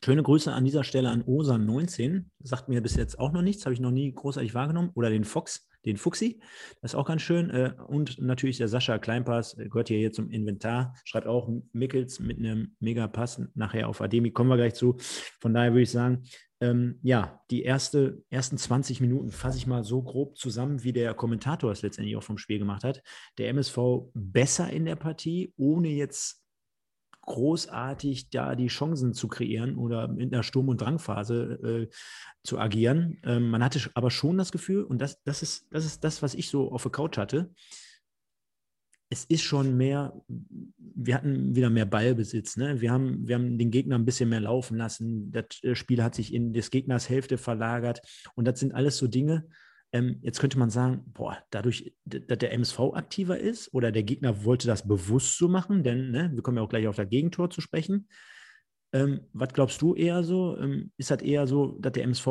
Schöne 0.02 0.24
Grüße 0.24 0.54
an 0.54 0.64
dieser 0.64 0.86
Stelle 0.86 1.10
an 1.10 1.24
OSA19. 1.24 2.28
Sagt 2.44 2.70
mir 2.70 2.82
bis 2.82 2.96
jetzt 2.96 3.20
auch 3.20 3.34
noch 3.34 3.42
nichts, 3.42 3.66
habe 3.66 3.74
ich 3.74 3.82
noch 3.82 3.92
nie 3.92 4.10
großartig 4.14 4.54
wahrgenommen. 4.54 4.92
Oder 4.94 5.10
den 5.10 5.26
Fox, 5.26 5.68
den 5.86 5.98
Fuxi. 5.98 6.40
Das 6.82 6.92
ist 6.92 6.96
auch 6.96 7.06
ganz 7.06 7.22
schön. 7.22 7.50
Äh, 7.50 7.74
und 7.88 8.20
natürlich 8.20 8.58
der 8.58 8.68
Sascha 8.68 8.98
Kleinpass, 8.98 9.58
äh, 9.58 9.68
gehört 9.70 9.90
hier 9.90 10.12
zum 10.12 10.30
Inventar, 10.30 10.96
schreibt 11.04 11.28
auch 11.28 11.50
Mickels 11.74 12.20
mit 12.20 12.40
einem 12.40 12.76
Mega-Pass 12.80 13.42
nachher 13.54 13.90
auf 13.90 14.02
Ademi. 14.02 14.32
Kommen 14.32 14.50
wir 14.50 14.58
gleich 14.58 14.74
zu. 14.74 14.98
Von 15.40 15.54
daher 15.54 15.72
würde 15.72 15.84
ich 15.84 15.92
sagen, 15.92 16.24
ähm, 16.62 17.00
ja, 17.04 17.42
die 17.52 17.64
erste, 17.64 18.24
ersten 18.30 18.58
20 18.58 19.02
Minuten 19.02 19.32
fasse 19.32 19.58
ich 19.58 19.68
mal 19.68 19.84
so 19.84 20.02
grob 20.02 20.38
zusammen, 20.38 20.84
wie 20.84 20.94
der 20.94 21.14
Kommentator 21.14 21.72
es 21.72 21.82
letztendlich 21.82 22.16
auch 22.16 22.24
vom 22.24 22.38
Spiel 22.38 22.60
gemacht 22.60 22.84
hat. 22.84 23.02
Der 23.38 23.50
MSV 23.50 23.78
besser 24.14 24.70
in 24.70 24.86
der 24.86 24.96
Partie, 24.96 25.54
ohne 25.58 25.90
jetzt 25.90 26.45
großartig 27.26 28.30
da 28.30 28.56
die 28.56 28.68
Chancen 28.68 29.14
zu 29.14 29.28
kreieren 29.28 29.78
oder 29.78 30.14
in 30.18 30.32
der 30.32 30.44
Sturm- 30.44 30.70
und 30.70 30.82
Drangphase 30.82 31.90
äh, 31.90 31.96
zu 32.44 32.60
agieren. 32.60 33.18
Ähm, 33.24 33.50
man 33.50 33.64
hatte 33.64 33.80
aber 33.94 34.12
schon 34.12 34.38
das 34.38 34.52
Gefühl, 34.52 34.84
und 34.84 35.00
das, 35.00 35.22
das, 35.24 35.42
ist, 35.42 35.68
das 35.72 35.86
ist 35.86 36.04
das, 36.04 36.22
was 36.22 36.34
ich 36.34 36.50
so 36.50 36.72
auf 36.72 36.84
der 36.84 36.92
Couch 36.92 37.18
hatte, 37.18 37.52
es 39.10 39.26
ist 39.26 39.44
schon 39.44 39.78
mehr, 39.78 40.14
wir 40.78 41.16
hatten 41.16 41.56
wieder 41.56 41.70
mehr 41.70 41.86
Ballbesitz. 41.86 42.58
Ne? 42.58 42.82
Wir, 42.82 42.92
haben, 42.92 43.28
wir 43.28 43.36
haben 43.36 43.58
den 43.58 43.72
Gegner 43.72 43.98
ein 43.98 44.06
bisschen 44.06 44.30
mehr 44.30 44.42
laufen 44.42 44.78
lassen. 44.78 45.32
Das 45.32 45.46
äh, 45.64 45.76
Spiel 45.76 46.04
hat 46.04 46.16
sich 46.16 46.34
in 46.34 46.54
des 46.54 46.72
Gegners 46.72 47.08
Hälfte 47.08 47.38
verlagert. 47.38 48.02
Und 48.36 48.46
das 48.46 48.60
sind 48.60 48.74
alles 48.74 48.98
so 48.98 49.08
Dinge, 49.08 49.48
ähm, 49.96 50.20
jetzt 50.22 50.40
könnte 50.40 50.60
man 50.60 50.70
sagen, 50.70 51.06
boah, 51.14 51.38
dadurch, 51.52 51.96
dass 52.04 52.38
der 52.40 52.52
MSV 52.52 52.80
aktiver 52.96 53.40
ist 53.40 53.74
oder 53.74 53.94
der 53.94 54.04
Gegner 54.04 54.44
wollte 54.44 54.68
das 54.68 54.86
bewusst 54.86 55.38
so 55.38 55.48
machen, 55.48 55.84
denn 55.84 56.12
ne, 56.12 56.32
wir 56.34 56.44
kommen 56.44 56.58
ja 56.58 56.64
auch 56.64 56.70
gleich 56.70 56.86
auf 56.88 56.98
das 56.98 57.08
Gegentor 57.08 57.50
zu 57.50 57.62
sprechen. 57.62 58.10
Ähm, 58.92 59.22
was 59.32 59.54
glaubst 59.54 59.82
du 59.82 59.96
eher 59.96 60.26
so? 60.26 60.58
Ähm, 60.58 60.92
ist 60.98 61.12
das 61.12 61.22
eher 61.22 61.48
so, 61.48 61.78
dass 61.80 61.94
der 61.94 62.04
MSV 62.04 62.28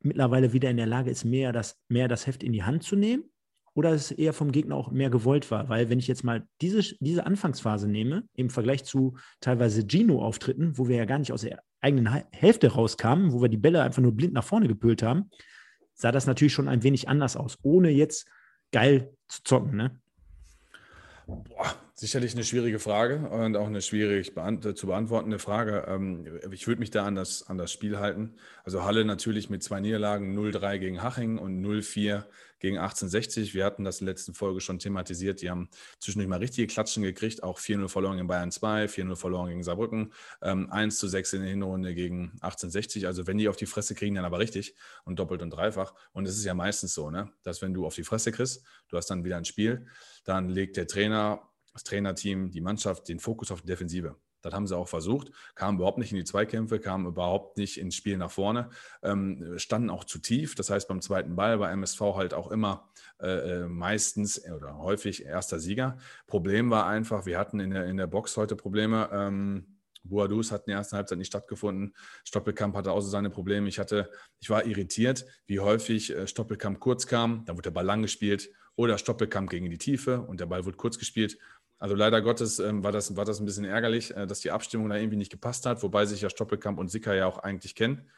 mittlerweile 0.00 0.52
wieder 0.52 0.70
in 0.70 0.76
der 0.76 0.86
Lage 0.86 1.10
ist, 1.10 1.24
mehr 1.24 1.52
das, 1.52 1.76
mehr 1.88 2.06
das 2.06 2.28
Heft 2.28 2.44
in 2.44 2.52
die 2.52 2.62
Hand 2.62 2.84
zu 2.84 2.94
nehmen? 2.94 3.24
Oder 3.74 3.90
es 3.90 4.12
eher 4.12 4.32
vom 4.32 4.52
Gegner 4.52 4.76
auch 4.76 4.92
mehr 4.92 5.10
gewollt 5.10 5.50
war? 5.50 5.68
Weil, 5.68 5.90
wenn 5.90 5.98
ich 5.98 6.06
jetzt 6.06 6.22
mal 6.22 6.46
diese, 6.60 6.94
diese 7.00 7.26
Anfangsphase 7.26 7.88
nehme, 7.88 8.28
im 8.34 8.48
Vergleich 8.48 8.84
zu 8.84 9.16
teilweise 9.40 9.84
Gino-Auftritten, 9.84 10.78
wo 10.78 10.86
wir 10.86 10.96
ja 10.96 11.04
gar 11.04 11.18
nicht 11.18 11.32
aus 11.32 11.42
der 11.42 11.62
eigenen 11.80 12.08
Hälfte 12.30 12.68
rauskamen, 12.68 13.32
wo 13.32 13.42
wir 13.42 13.48
die 13.48 13.56
Bälle 13.56 13.82
einfach 13.82 14.02
nur 14.02 14.12
blind 14.12 14.34
nach 14.34 14.44
vorne 14.44 14.68
gepült 14.68 15.02
haben, 15.02 15.30
sah 15.98 16.12
das 16.12 16.26
natürlich 16.26 16.54
schon 16.54 16.68
ein 16.68 16.82
wenig 16.82 17.08
anders 17.08 17.36
aus, 17.36 17.58
ohne 17.62 17.90
jetzt 17.90 18.26
geil 18.72 19.12
zu 19.26 19.42
zocken. 19.42 19.76
Ne? 19.76 20.00
Boah, 21.26 21.74
sicherlich 21.98 22.32
eine 22.34 22.44
schwierige 22.44 22.78
Frage 22.78 23.28
und 23.28 23.56
auch 23.56 23.66
eine 23.66 23.82
schwierig 23.82 24.32
beant 24.32 24.78
zu 24.78 24.86
beantwortende 24.86 25.40
Frage. 25.40 25.84
Ähm, 25.88 26.38
ich 26.52 26.68
würde 26.68 26.78
mich 26.78 26.92
da 26.92 27.04
an 27.04 27.16
das, 27.16 27.48
an 27.48 27.58
das 27.58 27.72
Spiel 27.72 27.98
halten. 27.98 28.36
Also 28.62 28.84
Halle 28.84 29.04
natürlich 29.04 29.50
mit 29.50 29.64
zwei 29.64 29.80
Niederlagen, 29.80 30.38
0-3 30.38 30.78
gegen 30.78 31.02
Haching 31.02 31.38
und 31.38 31.60
0-4 31.60 32.24
gegen 32.60 32.78
1860. 32.78 33.52
Wir 33.52 33.64
hatten 33.64 33.82
das 33.82 33.98
in 33.98 34.06
der 34.06 34.14
letzten 34.14 34.32
Folge 34.32 34.60
schon 34.60 34.78
thematisiert. 34.78 35.42
Die 35.42 35.50
haben 35.50 35.70
zwischendurch 35.98 36.28
mal 36.28 36.38
richtige 36.38 36.68
Klatschen 36.68 37.02
gekriegt. 37.02 37.42
Auch 37.42 37.58
4-0 37.58 37.88
verloren 37.88 38.16
gegen 38.16 38.28
Bayern 38.28 38.52
2, 38.52 38.84
4-0 38.84 39.16
verloren 39.16 39.48
gegen 39.48 39.64
Saarbrücken, 39.64 40.12
ähm, 40.40 40.70
1 40.70 41.00
6 41.00 41.32
in 41.32 41.40
der 41.40 41.50
Hinrunde 41.50 41.96
gegen 41.96 42.30
1860. 42.42 43.08
Also 43.08 43.26
wenn 43.26 43.38
die 43.38 43.48
auf 43.48 43.56
die 43.56 43.66
Fresse 43.66 43.96
kriegen, 43.96 44.14
dann 44.14 44.24
aber 44.24 44.38
richtig 44.38 44.76
und 45.04 45.18
doppelt 45.18 45.42
und 45.42 45.50
dreifach. 45.50 45.94
Und 46.12 46.28
es 46.28 46.38
ist 46.38 46.44
ja 46.44 46.54
meistens 46.54 46.94
so, 46.94 47.10
ne? 47.10 47.32
dass 47.42 47.60
wenn 47.60 47.74
du 47.74 47.86
auf 47.86 47.96
die 47.96 48.04
Fresse 48.04 48.30
kriegst, 48.30 48.62
du 48.88 48.96
hast 48.96 49.06
dann 49.06 49.24
wieder 49.24 49.36
ein 49.36 49.44
Spiel, 49.44 49.86
dann 50.24 50.48
legt 50.48 50.76
der 50.76 50.86
Trainer, 50.86 51.47
das 51.78 51.84
Trainerteam, 51.84 52.50
die 52.50 52.60
Mannschaft 52.60 53.08
den 53.08 53.20
Fokus 53.20 53.52
auf 53.52 53.60
die 53.60 53.68
Defensive. 53.68 54.16
Das 54.42 54.52
haben 54.52 54.66
sie 54.66 54.76
auch 54.76 54.88
versucht, 54.88 55.30
kamen 55.54 55.78
überhaupt 55.78 55.98
nicht 55.98 56.12
in 56.12 56.16
die 56.16 56.24
Zweikämpfe, 56.24 56.78
kamen 56.78 57.06
überhaupt 57.06 57.56
nicht 57.56 57.78
ins 57.78 57.94
Spiel 57.94 58.16
nach 58.16 58.30
vorne, 58.30 58.70
ähm, 59.02 59.54
standen 59.58 59.90
auch 59.90 60.04
zu 60.04 60.18
tief. 60.18 60.54
Das 60.54 60.70
heißt, 60.70 60.88
beim 60.88 61.00
zweiten 61.00 61.36
Ball 61.36 61.58
bei 61.58 61.70
MSV 61.70 62.00
halt 62.00 62.34
auch 62.34 62.50
immer 62.50 62.88
äh, 63.20 63.28
äh, 63.62 63.68
meistens 63.68 64.44
oder 64.44 64.78
häufig 64.78 65.24
erster 65.24 65.58
Sieger. 65.58 65.98
Problem 66.26 66.70
war 66.70 66.86
einfach, 66.86 67.26
wir 67.26 67.38
hatten 67.38 67.60
in 67.60 67.70
der, 67.70 67.86
in 67.86 67.96
der 67.96 68.06
Box 68.06 68.36
heute 68.36 68.56
Probleme. 68.56 69.08
Ähm, 69.12 69.78
Boadus 70.04 70.52
hat 70.52 70.62
in 70.66 70.70
der 70.70 70.78
ersten 70.78 70.96
Halbzeit 70.96 71.18
nicht 71.18 71.28
stattgefunden. 71.28 71.94
Stoppelkamp 72.24 72.76
hatte 72.76 72.92
auch 72.92 73.00
so 73.00 73.08
seine 73.08 73.30
Probleme. 73.30 73.68
Ich, 73.68 73.78
hatte, 73.78 74.10
ich 74.40 74.50
war 74.50 74.64
irritiert, 74.66 75.26
wie 75.46 75.60
häufig 75.60 76.14
äh, 76.14 76.26
Stoppelkamp 76.26 76.80
kurz 76.80 77.06
kam. 77.06 77.44
Dann 77.44 77.56
wurde 77.56 77.68
der 77.68 77.72
Ball 77.72 77.84
lang 77.84 78.02
gespielt 78.02 78.50
oder 78.78 78.96
Stoppelkamp 78.96 79.50
gegen 79.50 79.68
die 79.68 79.76
Tiefe 79.76 80.20
und 80.20 80.38
der 80.38 80.46
Ball 80.46 80.64
wurde 80.64 80.76
kurz 80.76 80.98
gespielt. 81.00 81.36
Also 81.78 81.94
leider 81.94 82.20
Gottes 82.22 82.58
ähm, 82.58 82.82
war, 82.82 82.92
das, 82.92 83.16
war 83.16 83.24
das 83.24 83.38
ein 83.40 83.46
bisschen 83.46 83.64
ärgerlich, 83.64 84.16
äh, 84.16 84.26
dass 84.26 84.40
die 84.40 84.50
Abstimmung 84.50 84.88
da 84.88 84.96
irgendwie 84.96 85.16
nicht 85.16 85.30
gepasst 85.30 85.64
hat, 85.66 85.82
wobei 85.82 86.06
sich 86.06 86.20
ja 86.20 86.30
Stoppelkamp 86.30 86.78
und 86.78 86.88
Sicker 86.88 87.14
ja 87.14 87.26
auch 87.26 87.38
eigentlich 87.38 87.74
kennen. 87.74 88.08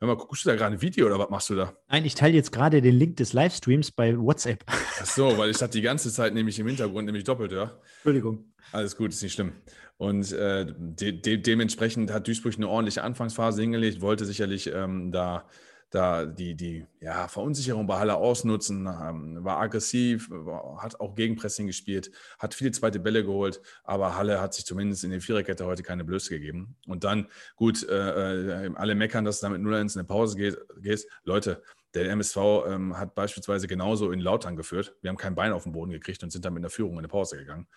Hör 0.00 0.08
mal, 0.08 0.16
guckst 0.16 0.44
du 0.44 0.48
da 0.48 0.56
gerade 0.56 0.74
ein 0.74 0.82
Video 0.82 1.06
oder 1.06 1.18
was 1.18 1.30
machst 1.30 1.50
du 1.50 1.54
da? 1.54 1.72
Nein, 1.88 2.04
ich 2.04 2.14
teile 2.14 2.34
jetzt 2.34 2.50
gerade 2.50 2.82
den 2.82 2.94
Link 2.94 3.16
des 3.16 3.32
Livestreams 3.32 3.92
bei 3.92 4.18
WhatsApp. 4.18 4.64
Ach 4.68 5.06
so, 5.06 5.38
weil 5.38 5.50
ich 5.50 5.62
hatte 5.62 5.78
die 5.78 5.82
ganze 5.82 6.12
Zeit 6.12 6.34
nämlich 6.34 6.58
im 6.58 6.66
Hintergrund 6.66 7.06
nämlich 7.06 7.24
doppelt, 7.24 7.52
ja. 7.52 7.78
Entschuldigung. 7.96 8.52
Alles 8.72 8.96
gut, 8.96 9.10
ist 9.10 9.22
nicht 9.22 9.34
schlimm. 9.34 9.52
Und 9.96 10.32
äh, 10.32 10.66
de 10.66 11.12
de 11.12 11.36
dementsprechend 11.36 12.12
hat 12.12 12.26
Duisburg 12.26 12.54
eine 12.56 12.68
ordentliche 12.68 13.04
Anfangsphase 13.04 13.62
hingelegt, 13.62 14.00
wollte 14.00 14.24
sicherlich 14.24 14.70
ähm, 14.74 15.12
da 15.12 15.48
da 15.94 16.26
die, 16.26 16.54
die 16.54 16.86
ja, 17.00 17.28
Verunsicherung 17.28 17.86
bei 17.86 17.98
Halle 17.98 18.16
ausnutzen, 18.16 18.86
ähm, 18.86 19.44
war 19.44 19.60
aggressiv, 19.60 20.28
hat 20.78 20.98
auch 21.00 21.14
Gegenpressing 21.14 21.66
gespielt, 21.66 22.10
hat 22.38 22.54
viele 22.54 22.72
zweite 22.72 22.98
Bälle 22.98 23.24
geholt, 23.24 23.60
aber 23.84 24.16
Halle 24.16 24.40
hat 24.40 24.54
sich 24.54 24.64
zumindest 24.66 25.04
in 25.04 25.10
der 25.10 25.20
Viererkette 25.20 25.64
heute 25.66 25.82
keine 25.82 26.04
Blöße 26.04 26.30
gegeben. 26.30 26.76
Und 26.86 27.04
dann, 27.04 27.28
gut, 27.56 27.88
äh, 27.88 28.64
äh 28.66 28.74
alle 28.74 28.94
meckern, 28.94 29.24
dass 29.24 29.36
es 29.36 29.40
damit 29.40 29.60
0-1 29.60 29.94
in 29.94 30.00
eine 30.00 30.04
Pause 30.06 30.36
geht, 30.36 30.58
geht. 30.82 31.06
Leute, 31.22 31.62
der 31.94 32.10
MSV 32.10 32.36
ähm, 32.66 32.98
hat 32.98 33.14
beispielsweise 33.14 33.68
genauso 33.68 34.10
in 34.10 34.20
Lautern 34.20 34.56
geführt. 34.56 34.96
Wir 35.00 35.10
haben 35.10 35.16
kein 35.16 35.34
Bein 35.34 35.52
auf 35.52 35.62
den 35.62 35.72
Boden 35.72 35.92
gekriegt 35.92 36.22
und 36.22 36.30
sind 36.30 36.44
dann 36.44 36.52
mit 36.52 36.62
einer 36.62 36.70
Führung 36.70 36.94
in 36.94 36.98
eine 36.98 37.08
Pause 37.08 37.36
gegangen. 37.36 37.68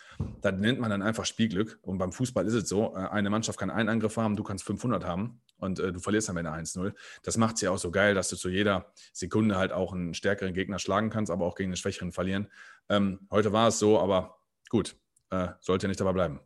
Das 0.42 0.54
nennt 0.56 0.80
man 0.80 0.90
dann 0.90 1.02
einfach 1.02 1.26
Spielglück. 1.26 1.80
Und 1.82 2.00
beim 2.00 2.12
Fußball 2.12 2.46
ist 2.48 2.54
es 2.54 2.68
so, 2.68 2.96
äh, 2.96 3.08
eine 3.10 3.30
Mannschaft 3.30 3.60
kann 3.60 3.70
einen 3.70 3.90
Angriff 3.90 4.18
haben, 4.18 4.36
du 4.36 4.44
kannst 4.44 4.66
500 4.66 5.06
haben 5.06 5.42
und 5.58 5.80
äh, 5.80 5.94
du 5.94 6.00
verlierst 6.00 6.30
am 6.30 6.38
Ende 6.38 6.52
1-0. 6.52 6.94
Das 7.24 7.38
macht 7.38 7.56
es 7.56 7.62
ja 7.62 7.72
auch 7.72 7.78
so 7.78 7.92
geil, 7.92 8.16
dass 8.16 8.30
du 8.30 8.36
zu 8.36 8.50
jeder 8.50 8.92
Sekunde 9.14 9.58
halt 9.58 9.72
auch 9.72 9.94
einen 9.94 10.14
stärkeren 10.14 10.54
Gegner 10.54 10.80
schlagen 10.80 11.10
kannst, 11.10 11.32
aber 11.32 11.46
auch 11.46 11.56
gegen 11.56 11.70
einen 11.70 11.78
schwächeren 11.78 12.12
verlieren. 12.12 12.48
Ähm, 12.90 13.28
heute 13.30 13.54
war 13.54 13.68
es 13.68 13.80
so, 13.80 14.00
aber 14.00 14.40
gut, 14.70 14.96
äh, 15.30 15.50
sollte 15.60 15.88
nicht 15.88 16.00
dabei 16.00 16.14
bleiben. 16.14 16.40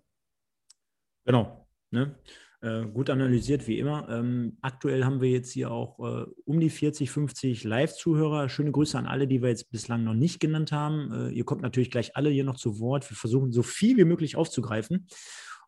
Genau. 1.26 1.68
Ne? 1.92 2.16
Äh, 2.64 2.86
gut 2.86 3.10
analysiert 3.10 3.68
wie 3.68 3.80
immer. 3.80 4.08
Ähm, 4.10 4.58
aktuell 4.62 5.04
haben 5.04 5.20
wir 5.20 5.30
jetzt 5.32 5.52
hier 5.52 5.72
auch 5.72 5.98
äh, 6.00 6.26
um 6.46 6.60
die 6.60 6.70
40, 6.70 7.10
50 7.10 7.64
Live-Zuhörer. 7.64 8.50
Schöne 8.50 8.72
Grüße 8.72 8.96
an 9.00 9.08
alle, 9.08 9.28
die 9.28 9.42
wir 9.42 9.50
jetzt 9.50 9.72
bislang 9.72 10.04
noch 10.04 10.14
nicht 10.14 10.40
genannt 10.40 10.72
haben. 10.72 11.12
Äh, 11.12 11.30
ihr 11.32 11.44
kommt 11.44 11.64
natürlich 11.64 11.90
gleich 11.90 12.16
alle 12.16 12.30
hier 12.30 12.44
noch 12.44 12.58
zu 12.58 12.80
Wort. 12.80 13.10
Wir 13.10 13.18
versuchen 13.18 13.52
so 13.52 13.64
viel 13.64 13.98
wie 13.98 14.06
möglich 14.06 14.36
aufzugreifen. 14.36 15.08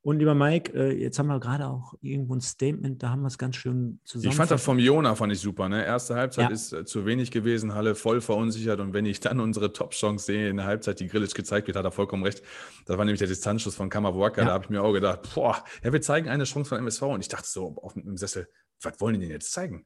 Und 0.05 0.19
lieber 0.19 0.35
Mike, 0.35 0.73
äh, 0.73 0.91
jetzt 1.01 1.17
haben 1.17 1.27
wir 1.27 1.39
gerade 1.39 1.65
auch 1.65 1.93
irgendwo 2.01 2.35
ein 2.35 2.41
Statement, 2.41 3.01
da 3.01 3.09
haben 3.09 3.21
wir 3.21 3.29
es 3.29 3.37
ganz 3.37 3.55
schön 3.55 4.01
zusammen. 4.03 4.31
Ich 4.31 4.35
fand 4.35 4.51
das 4.51 4.61
vom 4.61 4.77
Jona 4.77 5.15
fand 5.15 5.31
ich 5.31 5.39
super. 5.39 5.69
Ne? 5.69 5.85
Erste 5.85 6.15
Halbzeit 6.15 6.49
ja. 6.49 6.53
ist 6.53 6.73
äh, 6.73 6.83
zu 6.83 7.05
wenig 7.05 7.31
gewesen, 7.31 7.73
Halle 7.73 7.95
voll 7.95 8.19
verunsichert. 8.19 8.81
Und 8.81 8.93
wenn 8.93 9.05
ich 9.05 9.21
dann 9.21 9.39
unsere 9.39 9.71
Top-Chance 9.71 10.25
sehe 10.25 10.49
in 10.49 10.57
der 10.57 10.65
Halbzeit, 10.65 10.99
die 10.99 11.07
Grillic 11.07 11.33
gezeigt 11.33 11.67
wird, 11.67 11.77
hat 11.77 11.85
er 11.85 11.91
vollkommen 11.91 12.23
recht. 12.23 12.43
Das 12.85 12.97
war 12.97 13.05
nämlich 13.05 13.19
der 13.19 13.29
Distanzschuss 13.29 13.75
von 13.75 13.89
Kammerwaka. 13.89 14.41
Ja. 14.41 14.47
Da 14.47 14.53
habe 14.53 14.65
ich 14.65 14.69
mir 14.69 14.83
auch 14.83 14.91
gedacht, 14.91 15.21
boah, 15.33 15.63
ja, 15.81 15.93
wir 15.93 16.01
zeigen 16.01 16.27
eine 16.27 16.43
Chance 16.43 16.67
von 16.67 16.79
MSV. 16.79 17.01
Und 17.03 17.21
ich 17.21 17.29
dachte 17.29 17.47
so 17.47 17.77
auf 17.81 17.93
dem 17.93 18.17
Sessel, 18.17 18.49
was 18.81 18.99
wollen 18.99 19.13
die 19.13 19.21
denn 19.21 19.31
jetzt 19.31 19.53
zeigen? 19.53 19.85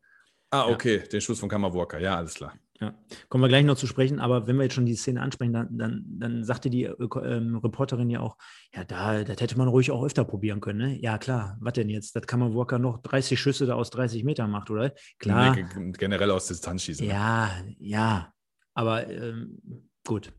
Ah, 0.49 0.67
okay, 0.67 0.97
ja. 0.97 1.05
den 1.05 1.21
Schuss 1.21 1.39
von 1.39 1.49
Kammerwalker, 1.49 1.99
ja, 1.99 2.15
alles 2.15 2.33
klar. 2.33 2.53
Ja, 2.79 2.93
kommen 3.29 3.43
wir 3.43 3.47
gleich 3.47 3.65
noch 3.65 3.75
zu 3.75 3.87
sprechen, 3.87 4.19
aber 4.19 4.45
wenn 4.45 4.55
wir 4.55 4.63
jetzt 4.63 4.75
schon 4.75 4.85
die 4.85 4.95
Szene 4.95 5.21
ansprechen, 5.21 5.53
dann, 5.53 5.77
dann, 5.77 6.05
dann 6.19 6.43
sagte 6.43 6.69
die 6.69 6.83
äh, 6.83 6.95
ähm, 7.23 7.57
Reporterin 7.57 8.09
ja 8.11 8.19
auch, 8.19 8.37
ja, 8.71 8.83
da, 8.83 9.23
das 9.23 9.41
hätte 9.41 9.57
man 9.57 9.67
ruhig 9.67 9.89
auch 9.89 10.03
öfter 10.03 10.23
probieren 10.23 10.61
können. 10.61 10.79
Ne? 10.79 11.01
Ja, 11.01 11.17
klar, 11.17 11.57
was 11.59 11.73
denn 11.73 11.89
jetzt? 11.89 12.15
Das 12.15 12.27
kann 12.27 12.39
man 12.39 12.53
Walker 12.53 12.77
noch 12.77 13.01
30 13.01 13.39
Schüsse 13.39 13.65
da 13.65 13.73
aus 13.73 13.89
30 13.89 14.23
Metern 14.23 14.51
macht, 14.51 14.69
oder? 14.69 14.93
Klar. 15.17 15.55
Nee, 15.55 15.91
generell 15.93 16.29
aus 16.29 16.47
Distanz 16.47 16.83
schießen. 16.83 17.07
Ne? 17.07 17.13
Ja, 17.13 17.51
ja, 17.79 18.31
aber 18.75 19.09
ähm, 19.09 19.59
gut. 20.05 20.31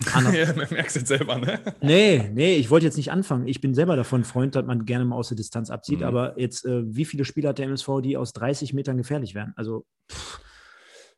ja, 0.14 0.20
man 0.22 0.66
merkt 0.70 0.88
es 0.88 0.94
jetzt 0.94 1.08
selber, 1.08 1.36
ne? 1.36 1.60
Nee, 1.82 2.30
nee, 2.32 2.56
ich 2.56 2.70
wollte 2.70 2.86
jetzt 2.86 2.96
nicht 2.96 3.12
anfangen. 3.12 3.46
Ich 3.46 3.60
bin 3.60 3.74
selber 3.74 3.94
davon 3.94 4.24
Freund, 4.24 4.54
dass 4.54 4.64
man 4.64 4.86
gerne 4.86 5.04
mal 5.04 5.16
aus 5.16 5.28
der 5.28 5.36
Distanz 5.36 5.68
abzieht, 5.68 6.00
mhm. 6.00 6.06
aber 6.06 6.40
jetzt, 6.40 6.64
äh, 6.64 6.82
wie 6.86 7.04
viele 7.04 7.26
Spieler 7.26 7.50
hat 7.50 7.58
der 7.58 7.66
MSV, 7.66 8.00
die 8.02 8.16
aus 8.16 8.32
30 8.32 8.72
Metern 8.72 8.96
gefährlich 8.96 9.34
werden? 9.34 9.52
Also, 9.56 9.84
pff. 10.10 10.40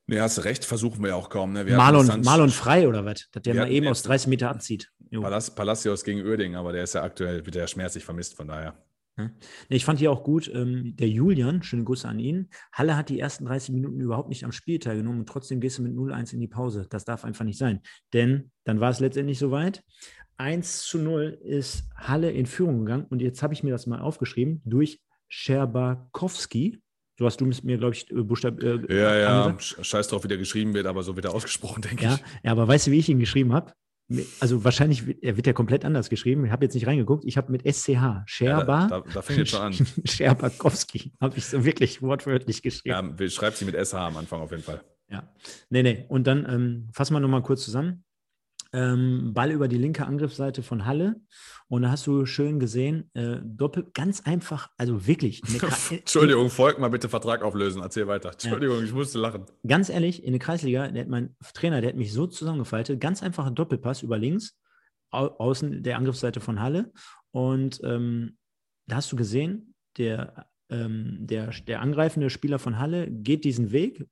Nee, 0.09 0.21
hast 0.21 0.45
recht, 0.45 0.65
versuchen 0.65 1.03
wir 1.03 1.11
ja 1.11 1.15
auch 1.17 1.29
kaum. 1.29 1.53
Ne? 1.53 1.65
Marlon, 1.65 2.23
Marlon 2.23 2.51
Frei 2.51 2.87
oder 2.87 3.05
was? 3.05 3.29
Dass 3.33 3.43
der 3.43 3.55
mal 3.55 3.71
eben 3.71 3.89
aus 3.89 4.03
30 4.03 4.29
Meter 4.29 4.51
abzieht. 4.51 4.93
Palas, 5.13 5.55
Palacios 5.55 6.05
gegen 6.05 6.25
Oerding, 6.25 6.55
aber 6.55 6.73
der 6.73 6.85
ist 6.85 6.95
ja 6.95 7.03
aktuell 7.03 7.45
wieder 7.47 7.67
schmerzlich 7.67 8.05
vermisst, 8.05 8.37
von 8.37 8.49
daher. 8.49 8.77
Ich 9.71 9.85
fand 9.87 9.99
hier 9.99 10.13
auch 10.13 10.23
gut, 10.23 10.51
ähm, 10.53 10.95
der 10.97 11.09
Julian, 11.09 11.63
schöne 11.63 11.85
Grüße 11.85 12.07
an 12.07 12.19
ihn. 12.19 12.51
Halle 12.73 12.97
hat 12.97 13.09
die 13.09 13.19
ersten 13.19 13.47
30 13.47 13.75
Minuten 13.75 13.99
überhaupt 14.01 14.29
nicht 14.29 14.45
am 14.45 14.53
Spiel 14.53 14.79
teilgenommen 14.79 15.21
und 15.21 15.29
trotzdem 15.29 15.61
gehst 15.61 15.79
du 15.79 15.83
mit 15.83 15.95
0-1 15.95 16.35
in 16.35 16.41
die 16.41 16.49
Pause. 16.49 16.87
Das 16.91 17.07
darf 17.07 17.25
einfach 17.25 17.45
nicht 17.45 17.59
sein. 17.59 17.81
Denn 18.13 18.51
dann 18.65 18.81
war 18.81 18.91
es 18.91 19.01
letztendlich 19.01 19.39
soweit. 19.39 19.83
1 20.37 20.83
zu 20.83 20.99
0 20.99 21.39
ist 21.43 21.89
Halle 21.97 22.31
in 22.31 22.45
Führung 22.45 22.81
gegangen 22.81 23.07
und 23.09 23.23
jetzt 23.23 23.43
habe 23.43 23.55
ich 23.55 23.63
mir 23.63 23.71
das 23.71 23.87
mal 23.87 24.01
aufgeschrieben 24.01 24.61
durch 24.67 25.01
Scherbakowski. 25.29 26.83
So 27.19 27.25
hast 27.25 27.41
du 27.41 27.47
mir, 27.47 27.79
glaube 27.79 27.95
ich, 27.95 28.07
Buchstab. 28.09 28.63
Äh, 28.63 28.95
ja, 28.95 29.17
ja, 29.17 29.45
angesagt. 29.45 29.87
scheiß 29.87 30.09
drauf, 30.09 30.25
wie 30.25 30.29
der 30.29 30.37
geschrieben 30.37 30.75
wird, 30.75 30.87
aber 30.87 31.03
so 31.03 31.17
wird 31.17 31.25
er 31.25 31.35
ausgesprochen, 31.35 31.83
denke 31.83 32.05
ja, 32.05 32.15
ich. 32.15 32.21
Ja, 32.45 32.53
aber 32.53 32.69
weißt 32.69 32.87
du, 32.87 32.91
wie 32.91 32.99
ich 32.99 33.09
ihn 33.09 33.19
geschrieben 33.19 33.53
habe? 33.53 33.73
Also 34.39 34.63
wahrscheinlich 34.63 35.03
er 35.21 35.37
wird 35.37 35.49
er 35.49 35.55
komplett 35.55 35.85
anders 35.85 36.11
geschrieben. 36.11 36.45
Ich 36.45 36.53
habe 36.53 36.65
jetzt 36.65 36.75
nicht 36.75 36.87
reingeguckt. 36.87 37.25
Ich 37.25 37.37
habe 37.37 37.51
mit 37.51 37.63
SCH, 37.63 38.23
Scherba. 38.27 38.83
Ja, 38.83 38.89
da, 38.89 39.01
da, 39.01 39.05
da 39.15 39.23
fängt 39.23 39.41
jetzt 39.41 39.51
schon 39.51 39.61
an. 39.61 39.73
Scherbakowski 40.05 41.13
habe 41.21 41.37
ich 41.39 41.47
so 41.47 41.65
wirklich 41.65 42.03
wortwörtlich 42.03 42.63
geschrieben. 42.63 43.17
Ja, 43.19 43.29
schreibt 43.29 43.57
sie 43.57 43.65
mit 43.65 43.75
SH 43.75 43.95
am 43.95 44.17
Anfang 44.17 44.43
auf 44.43 44.53
jeden 44.53 44.63
Fall. 44.63 44.83
Ja, 45.09 45.29
nee, 45.71 45.83
nee. 45.83 46.05
Und 46.09 46.27
dann 46.27 46.47
ähm, 46.49 46.89
fassen 46.93 47.15
wir 47.15 47.21
nochmal 47.21 47.43
kurz 47.43 47.65
zusammen 47.65 48.05
ähm, 48.77 49.33
Ball 49.33 49.51
über 49.51 49.69
die 49.69 49.79
linke 49.79 50.07
Angriffsseite 50.07 50.63
von 50.63 50.85
Halle. 50.85 51.17
Und 51.69 51.83
da 51.83 51.91
hast 51.91 52.07
du 52.07 52.27
schön 52.27 52.61
gesehen, 52.61 53.11
äh, 53.15 53.39
doppelt, 53.43 53.95
ganz 53.95 54.21
einfach, 54.21 54.71
also 54.77 55.07
wirklich. 55.07 55.43
Entschuldigung, 55.91 56.51
folgt 56.51 56.79
mal 56.79 56.91
bitte 56.91 57.09
Vertrag 57.09 57.43
auflösen, 57.43 57.81
erzähl 57.81 58.07
weiter. 58.07 58.33
Entschuldigung, 58.33 58.79
ja. 58.79 58.85
ich 58.85 58.93
musste 58.93 59.19
lachen. 59.19 59.47
Ganz 59.67 59.89
ehrlich, 59.89 60.23
in 60.23 60.33
der 60.33 60.41
Kreisliga, 60.41 60.89
der 60.89 61.03
hat 61.03 61.09
mein 61.09 61.35
Trainer, 61.55 61.81
der 61.81 61.91
hat 61.91 61.97
mich 61.97 62.13
so 62.13 62.27
zusammengefaltet, 62.27 63.01
ganz 63.01 63.23
einfacher 63.23 63.51
Doppelpass 63.51 64.03
über 64.03 64.19
links, 64.19 64.59
au 65.11 65.27
außen 65.27 65.83
der 65.83 65.97
Angriffsseite 65.97 66.41
von 66.41 66.61
Halle. 66.61 66.93
Und 67.31 67.81
ähm, 67.83 68.37
da 68.87 68.97
hast 68.97 69.11
du 69.11 69.17
gesehen, 69.17 69.75
der 69.97 70.47
ähm, 70.69 71.19
der, 71.21 71.51
der 71.67 71.81
angreifende 71.81 72.31
Spieler 72.31 72.59
von 72.59 72.79
Halle 72.79 73.11
geht 73.11 73.45
diesen 73.45 73.71
Weg, 73.73 74.07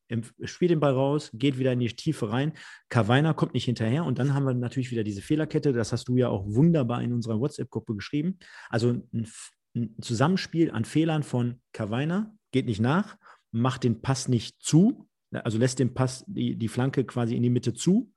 spielt 0.45 0.71
den 0.71 0.81
Ball 0.81 0.93
raus, 0.93 1.31
geht 1.35 1.59
wieder 1.59 1.73
in 1.73 1.81
die 1.81 1.89
Tiefe 1.89 2.31
rein. 2.31 2.53
Kavaina 2.89 3.33
kommt 3.33 3.55
nicht 3.55 3.65
hinterher 3.65 4.05
und 4.05 4.19
dann 4.19 4.35
haben 4.35 4.45
wir 4.45 4.55
natürlich 4.55 4.91
wieder 4.91 5.05
diese 5.05 5.23
Fehlerkette. 5.23 5.73
Das 5.73 5.93
hast 5.93 6.09
du 6.09 6.17
ja 6.17 6.29
auch 6.29 6.45
wunderbar 6.47 7.03
in 7.03 7.13
unserer 7.13 7.41
WhatsApp-Gruppe 7.41 7.95
geschrieben. 7.97 8.39
Also 8.69 8.91
ein, 8.91 9.27
ein, 9.75 9.97
Zusammenspiel 10.01 10.71
an 10.71 10.85
Fehlern 10.85 11.25
von 11.25 11.61
Kavaina 11.73 12.33
geht 12.53 12.67
nicht 12.67 12.81
nach, 12.81 13.17
macht 13.51 13.83
den 13.83 14.03
Pass 14.03 14.29
nicht 14.29 14.63
zu, 14.63 15.09
also 15.33 15.59
lässt 15.59 15.81
den 15.81 15.95
Pass, 15.95 16.25
die, 16.29 16.55
die 16.55 16.69
Flanke 16.69 17.05
quasi 17.05 17.35
in 17.35 17.43
die 17.43 17.51
Mitte 17.51 17.75
zu. 17.75 18.13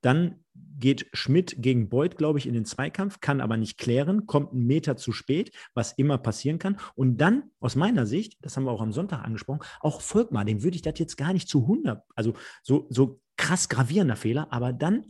Dann 0.00 0.44
geht 0.78 1.08
Schmidt 1.12 1.56
gegen 1.58 1.88
Beuth, 1.88 2.16
glaube 2.16 2.38
ich, 2.38 2.46
in 2.46 2.54
den 2.54 2.64
Zweikampf, 2.64 3.20
kann 3.20 3.40
aber 3.40 3.56
nicht 3.56 3.78
klären, 3.78 4.26
kommt 4.26 4.52
einen 4.52 4.66
Meter 4.66 4.96
zu 4.96 5.12
spät, 5.12 5.52
was 5.74 5.92
immer 5.92 6.18
passieren 6.18 6.58
kann. 6.58 6.78
Und 6.94 7.18
dann, 7.18 7.50
aus 7.60 7.76
meiner 7.76 8.06
Sicht, 8.06 8.38
das 8.42 8.56
haben 8.56 8.64
wir 8.64 8.72
auch 8.72 8.80
am 8.80 8.92
Sonntag 8.92 9.22
angesprochen, 9.22 9.60
auch 9.80 10.00
Volkmar, 10.00 10.44
dem 10.44 10.62
würde 10.62 10.76
ich 10.76 10.82
das 10.82 10.98
jetzt 10.98 11.16
gar 11.16 11.32
nicht 11.32 11.48
zu 11.48 11.62
100, 11.62 12.02
also 12.14 12.34
so, 12.62 12.86
so 12.90 13.20
krass 13.36 13.68
gravierender 13.68 14.16
Fehler, 14.16 14.48
aber 14.50 14.72
dann 14.72 15.06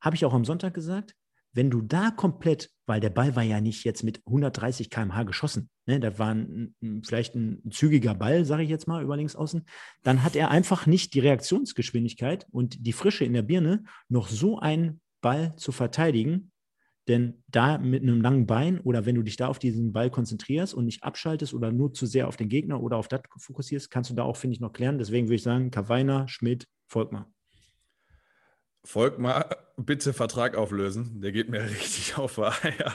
habe 0.00 0.16
ich 0.16 0.24
auch 0.24 0.34
am 0.34 0.44
Sonntag 0.44 0.74
gesagt, 0.74 1.14
wenn 1.52 1.70
du 1.70 1.82
da 1.82 2.10
komplett, 2.10 2.70
weil 2.90 2.98
der 2.98 3.10
Ball 3.10 3.36
war 3.36 3.44
ja 3.44 3.60
nicht 3.60 3.84
jetzt 3.84 4.02
mit 4.02 4.20
130 4.26 4.90
km/h 4.90 5.22
geschossen, 5.22 5.70
ne, 5.86 6.00
da 6.00 6.18
war 6.18 6.34
ein, 6.34 6.74
vielleicht 7.04 7.36
ein 7.36 7.70
zügiger 7.70 8.16
Ball, 8.16 8.44
sage 8.44 8.64
ich 8.64 8.68
jetzt 8.68 8.88
mal, 8.88 9.04
über 9.04 9.16
links 9.16 9.36
außen, 9.36 9.64
dann 10.02 10.24
hat 10.24 10.34
er 10.34 10.50
einfach 10.50 10.86
nicht 10.86 11.14
die 11.14 11.20
Reaktionsgeschwindigkeit 11.20 12.48
und 12.50 12.84
die 12.84 12.92
Frische 12.92 13.24
in 13.24 13.32
der 13.32 13.42
Birne, 13.42 13.84
noch 14.08 14.26
so 14.26 14.58
einen 14.58 15.00
Ball 15.20 15.54
zu 15.54 15.70
verteidigen. 15.70 16.50
Denn 17.06 17.44
da 17.46 17.78
mit 17.78 18.02
einem 18.02 18.20
langen 18.20 18.46
Bein 18.46 18.80
oder 18.80 19.06
wenn 19.06 19.14
du 19.14 19.22
dich 19.22 19.36
da 19.36 19.46
auf 19.46 19.60
diesen 19.60 19.92
Ball 19.92 20.10
konzentrierst 20.10 20.74
und 20.74 20.84
nicht 20.84 21.04
abschaltest 21.04 21.54
oder 21.54 21.70
nur 21.70 21.92
zu 21.92 22.06
sehr 22.06 22.26
auf 22.26 22.36
den 22.36 22.48
Gegner 22.48 22.82
oder 22.82 22.96
auf 22.96 23.06
das 23.06 23.20
fokussierst, 23.38 23.88
kannst 23.88 24.10
du 24.10 24.14
da 24.14 24.24
auch, 24.24 24.36
finde 24.36 24.54
ich, 24.54 24.60
noch 24.60 24.72
klären. 24.72 24.98
Deswegen 24.98 25.28
würde 25.28 25.36
ich 25.36 25.44
sagen, 25.44 25.70
Kawainer, 25.70 26.26
Schmidt, 26.26 26.66
Volkmar. 26.88 27.30
Volkmar, 28.84 29.56
bitte 29.76 30.12
Vertrag 30.12 30.56
auflösen. 30.56 31.20
Der 31.20 31.32
geht 31.32 31.48
mir 31.48 31.62
richtig 31.70 32.16
auf 32.16 32.38
Eier. 32.38 32.94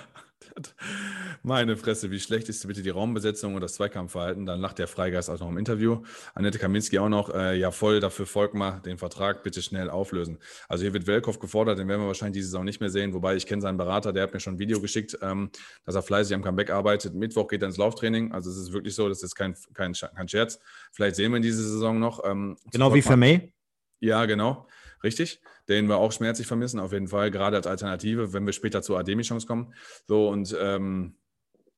Meine 1.43 1.75
Fresse, 1.75 2.11
wie 2.11 2.19
schlecht 2.19 2.49
ist 2.49 2.65
bitte 2.67 2.81
die 2.81 2.89
Raumbesetzung 2.89 3.55
und 3.55 3.61
das 3.61 3.73
Zweikampfverhalten? 3.73 4.45
Dann 4.45 4.59
lacht 4.61 4.79
der 4.79 4.87
Freigeist 4.87 5.29
auch 5.29 5.39
noch 5.39 5.49
im 5.49 5.57
Interview. 5.57 6.01
Annette 6.33 6.59
Kaminski 6.59 6.97
auch 6.97 7.09
noch, 7.09 7.33
äh, 7.33 7.57
ja 7.57 7.71
voll 7.71 7.99
dafür 7.99 8.25
Volkmar, 8.25 8.81
den 8.81 8.97
Vertrag 8.97 9.43
bitte 9.43 9.61
schnell 9.61 9.89
auflösen. 9.89 10.39
Also 10.69 10.83
hier 10.83 10.93
wird 10.93 11.07
Welkow 11.07 11.37
gefordert, 11.39 11.77
den 11.77 11.87
werden 11.87 12.01
wir 12.01 12.07
wahrscheinlich 12.07 12.39
diese 12.39 12.47
Saison 12.47 12.63
nicht 12.63 12.79
mehr 12.79 12.89
sehen. 12.89 13.13
Wobei 13.13 13.35
ich 13.35 13.45
kenne 13.45 13.61
seinen 13.61 13.77
Berater, 13.77 14.13
der 14.13 14.23
hat 14.23 14.33
mir 14.33 14.39
schon 14.39 14.55
ein 14.55 14.59
Video 14.59 14.79
geschickt, 14.79 15.17
ähm, 15.21 15.49
dass 15.83 15.95
er 15.95 16.03
fleißig 16.03 16.35
am 16.35 16.41
Comeback 16.41 16.69
arbeitet. 16.69 17.13
Mittwoch 17.15 17.47
geht 17.47 17.61
er 17.61 17.67
ins 17.67 17.77
Lauftraining. 17.77 18.31
Also 18.31 18.49
es 18.49 18.57
ist 18.57 18.73
wirklich 18.73 18.95
so, 18.95 19.09
das 19.09 19.21
ist 19.23 19.35
kein, 19.35 19.55
kein, 19.73 19.93
kein 19.93 20.27
Scherz. 20.27 20.59
Vielleicht 20.93 21.15
sehen 21.15 21.31
wir 21.31 21.37
in 21.37 21.43
dieser 21.43 21.63
Saison 21.63 21.99
noch. 21.99 22.23
Ähm, 22.23 22.55
genau 22.71 22.93
wie 22.93 23.01
für 23.01 23.17
May. 23.17 23.53
Ja, 23.99 24.25
genau. 24.25 24.67
Richtig, 25.03 25.41
den 25.69 25.87
wir 25.87 25.97
auch 25.97 26.11
schmerzlich 26.11 26.47
vermissen, 26.47 26.79
auf 26.79 26.91
jeden 26.91 27.07
Fall, 27.07 27.31
gerade 27.31 27.57
als 27.57 27.67
Alternative, 27.67 28.33
wenn 28.33 28.45
wir 28.45 28.53
später 28.53 28.81
zur 28.81 28.99
Ademi-Chance 28.99 29.47
kommen. 29.47 29.73
So 30.07 30.29
und 30.29 30.55
ähm, 30.59 31.15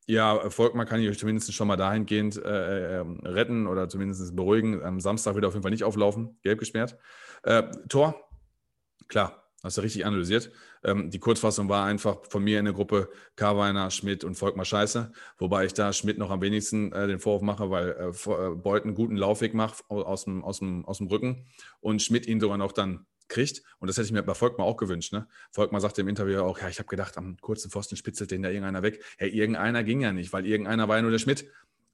ja, 0.08 0.50
Volkmar 0.50 0.86
kann 0.86 1.02
ich 1.02 1.10
euch 1.10 1.20
zumindest 1.20 1.54
schon 1.54 1.68
mal 1.68 1.76
dahingehend 1.76 2.38
äh, 2.38 3.00
äh, 3.00 3.06
retten 3.26 3.68
oder 3.68 3.90
zumindest 3.90 4.36
beruhigen. 4.36 4.82
Am 4.82 5.02
Samstag 5.02 5.36
wird 5.36 5.44
er 5.44 5.50
auf 5.50 5.54
jeden 5.54 5.64
Fall 5.64 5.72
nicht 5.72 5.84
auflaufen, 5.84 6.40
gelb 6.44 6.60
gesperrt. 6.60 6.98
Äh, 7.44 7.64
Tor, 7.90 8.16
klar, 9.10 9.44
hast 9.64 9.78
du 9.78 9.82
richtig 9.82 10.06
analysiert. 10.06 10.50
Ähm, 10.84 11.10
die 11.10 11.20
Kurzfassung 11.20 11.68
war 11.68 11.86
einfach 11.86 12.20
von 12.30 12.42
mir 12.42 12.58
in 12.58 12.66
der 12.66 12.74
Gruppe 12.74 13.10
Karweiner, 13.36 13.92
Schmidt 13.92 14.24
und 14.24 14.36
Volkmar 14.36 14.64
Scheiße, 14.64 15.12
wobei 15.40 15.66
ich 15.66 15.74
da 15.74 15.92
Schmidt 15.92 16.18
noch 16.18 16.32
am 16.32 16.42
wenigsten 16.42 16.94
äh, 16.94 17.08
den 17.08 17.20
Vorwurf 17.20 17.42
mache, 17.42 17.70
weil 17.70 17.90
äh, 17.90 18.32
äh 18.32 18.56
Beuth 18.56 18.86
einen 18.86 18.96
guten 18.96 19.18
Laufweg 19.18 19.54
macht 19.54 19.84
aus 19.90 20.24
dem, 20.24 20.42
aus, 20.42 20.60
dem, 20.60 20.86
aus 20.86 21.00
dem 21.00 21.08
Rücken 21.08 21.48
und 21.82 22.02
Schmidt 22.02 22.28
ihn 22.28 22.40
sogar 22.40 22.58
noch 22.58 22.72
dann 22.72 23.06
kriegt. 23.28 23.64
Und 23.80 23.88
das 23.88 23.98
hätte 23.98 24.08
ich 24.08 24.12
mir 24.12 24.24
bei 24.24 24.34
Volkmar 24.34 24.66
auch 24.66 24.78
gewünscht. 24.78 25.14
Ne? 25.14 25.28
Volkmar 25.52 25.82
sagte 25.82 26.02
im 26.02 26.08
Interview 26.08 26.42
auch, 26.42 26.60
ja, 26.60 26.70
ich 26.70 26.80
habe 26.80 26.88
gedacht, 26.88 27.18
am 27.18 27.38
kurzen 27.40 27.72
Pfosten 27.72 27.96
spitzelt 27.96 28.32
den 28.32 28.42
da 28.42 28.50
irgendeiner 28.50 28.84
weg. 28.84 29.04
Ja, 29.20 29.28
irgendeiner 29.28 29.84
ging 29.84 30.02
ja 30.02 30.14
nicht, 30.14 30.34
weil 30.34 30.46
irgendeiner 30.46 30.88
war 30.88 30.98
ja 30.98 31.02
nur 31.02 31.12
der 31.12 31.20
Schmidt. 31.20 31.46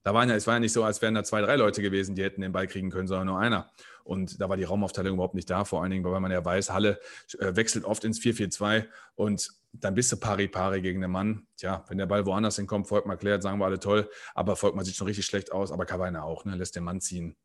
Da 0.04 0.13
waren 0.13 0.30
ja, 0.30 0.36
es 0.36 0.48
war 0.48 0.56
ja 0.56 0.60
nicht 0.60 0.74
so, 0.74 0.84
als 0.84 1.02
wären 1.02 1.15
da 1.15 1.24
zwei, 1.24 1.41
drei 1.41 1.56
Leute 1.56 1.82
gewesen, 1.82 2.13
die 2.15 2.24
hätten 2.24 2.41
den 2.41 2.52
Ball 2.52 2.67
kriegen 2.67 2.91
können, 2.91 3.08
sondern 3.08 3.28
nur 3.28 3.39
einer. 3.39 3.72
Und 4.04 4.41
da 4.41 4.50
war 4.50 4.58
die 4.58 4.65
Raumaufteilung 4.65 5.13
überhaupt 5.13 5.34
nicht 5.34 5.50
da, 5.50 5.63
vor 5.63 5.82
allen 5.82 5.91
Dingen, 5.91 6.04
weil 6.04 6.19
man 6.19 6.32
ja 6.32 6.43
weiß, 6.43 6.72
Halle 6.72 7.00
äh, 7.39 7.56
wechselt 7.56 7.86
oft 7.86 8.04
ins 8.04 8.19
4-4-2 8.19 8.86
und 9.15 9.50
dann 9.72 9.96
bist 9.96 10.12
du 10.12 10.17
pari-pari 10.17 10.82
gegen 10.82 11.02
den 11.02 11.10
Mann. 11.10 11.48
Tja, 11.58 11.86
wenn 11.88 11.98
der 11.98 12.06
Ball 12.06 12.26
woanders 12.26 12.58
hinkommt, 12.58 12.88
Volkmar 12.88 13.15
klärt, 13.17 13.41
sagen 13.41 13.60
wir 13.60 13.65
alle 13.65 13.80
toll, 13.80 14.10
aber 14.36 14.58
Volkmar 14.58 14.84
sieht 14.84 14.96
schon 14.96 15.08
richtig 15.08 15.26
schlecht 15.26 15.54
aus, 15.54 15.72
aber 15.72 15.86
Kavaina 15.86 16.24
auch, 16.24 16.43
ne? 16.43 16.56
lässt 16.56 16.76
den 16.76 16.84
Mann 16.84 17.00
ziehen. 17.00 17.38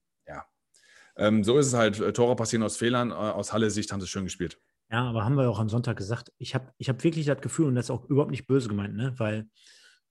Ähm, 1.19 1.45
so 1.45 1.59
ist 1.59 1.67
es 1.67 1.75
halt. 1.75 2.01
Äh, 2.01 2.13
Tore 2.13 2.37
passieren 2.37 2.63
aus 2.63 2.77
Fehlern, 2.77 3.11
äh, 3.11 3.15
aus 3.15 3.53
Halle-Sicht 3.53 3.93
haben 3.93 4.01
sie 4.01 4.07
schön 4.07 4.25
gespielt. 4.25 4.59
Ja, 4.91 5.09
aber 5.09 5.25
haben 5.25 5.35
wir 5.35 5.51
auch 5.51 5.59
am 5.59 5.69
Sonntag 5.69 5.99
gesagt, 5.99 6.33
ich 6.39 6.55
habe 6.55 6.73
ich 6.79 6.89
hab 6.89 7.05
wirklich 7.05 7.27
das 7.27 7.41
Gefühl, 7.41 7.67
und 7.67 7.75
das 7.75 7.87
ist 7.87 7.91
auch 7.91 8.09
überhaupt 8.09 8.31
nicht 8.31 8.47
böse 8.47 8.69
gemeint, 8.69 8.95
ne? 8.95 9.13
weil 9.19 9.47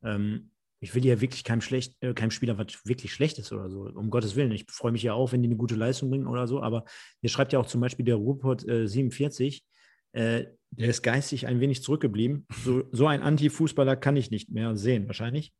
ähm, 0.03 0.51
ich 0.79 0.93
will 0.93 1.03
ja 1.03 1.19
wirklich 1.19 1.43
keinem, 1.43 1.61
schlecht, 1.61 1.95
äh, 2.01 2.13
keinem 2.13 2.29
Spieler 2.29 2.59
was 2.59 2.85
wirklich 2.85 3.11
schlecht 3.11 3.39
ist 3.39 3.51
oder 3.51 3.69
so, 3.69 3.89
um 3.95 4.11
Gottes 4.11 4.35
Willen. 4.35 4.51
Ich 4.51 4.65
freue 4.69 4.91
mich 4.91 5.01
ja 5.01 5.13
auch, 5.13 5.31
wenn 5.31 5.41
die 5.41 5.47
eine 5.47 5.55
gute 5.55 5.75
Leistung 5.75 6.11
bringen 6.11 6.27
oder 6.27 6.45
so, 6.45 6.61
aber 6.61 6.83
hier 7.21 7.29
schreibt 7.31 7.53
ja 7.53 7.59
auch 7.59 7.65
zum 7.65 7.81
Beispiel 7.81 8.05
der 8.05 8.15
Ruhrpott 8.15 8.67
äh, 8.67 8.87
47, 8.87 9.63
äh, 10.11 10.45
der 10.71 10.89
ist 10.89 11.01
geistig 11.01 11.47
ein 11.47 11.59
wenig 11.59 11.81
zurückgeblieben. 11.81 12.45
So, 12.63 12.83
so 12.91 13.07
ein 13.07 13.23
Anti-Fußballer 13.23 13.95
kann 13.95 14.17
ich 14.17 14.29
nicht 14.29 14.51
mehr 14.51 14.75
sehen, 14.75 15.07
wahrscheinlich. 15.07 15.53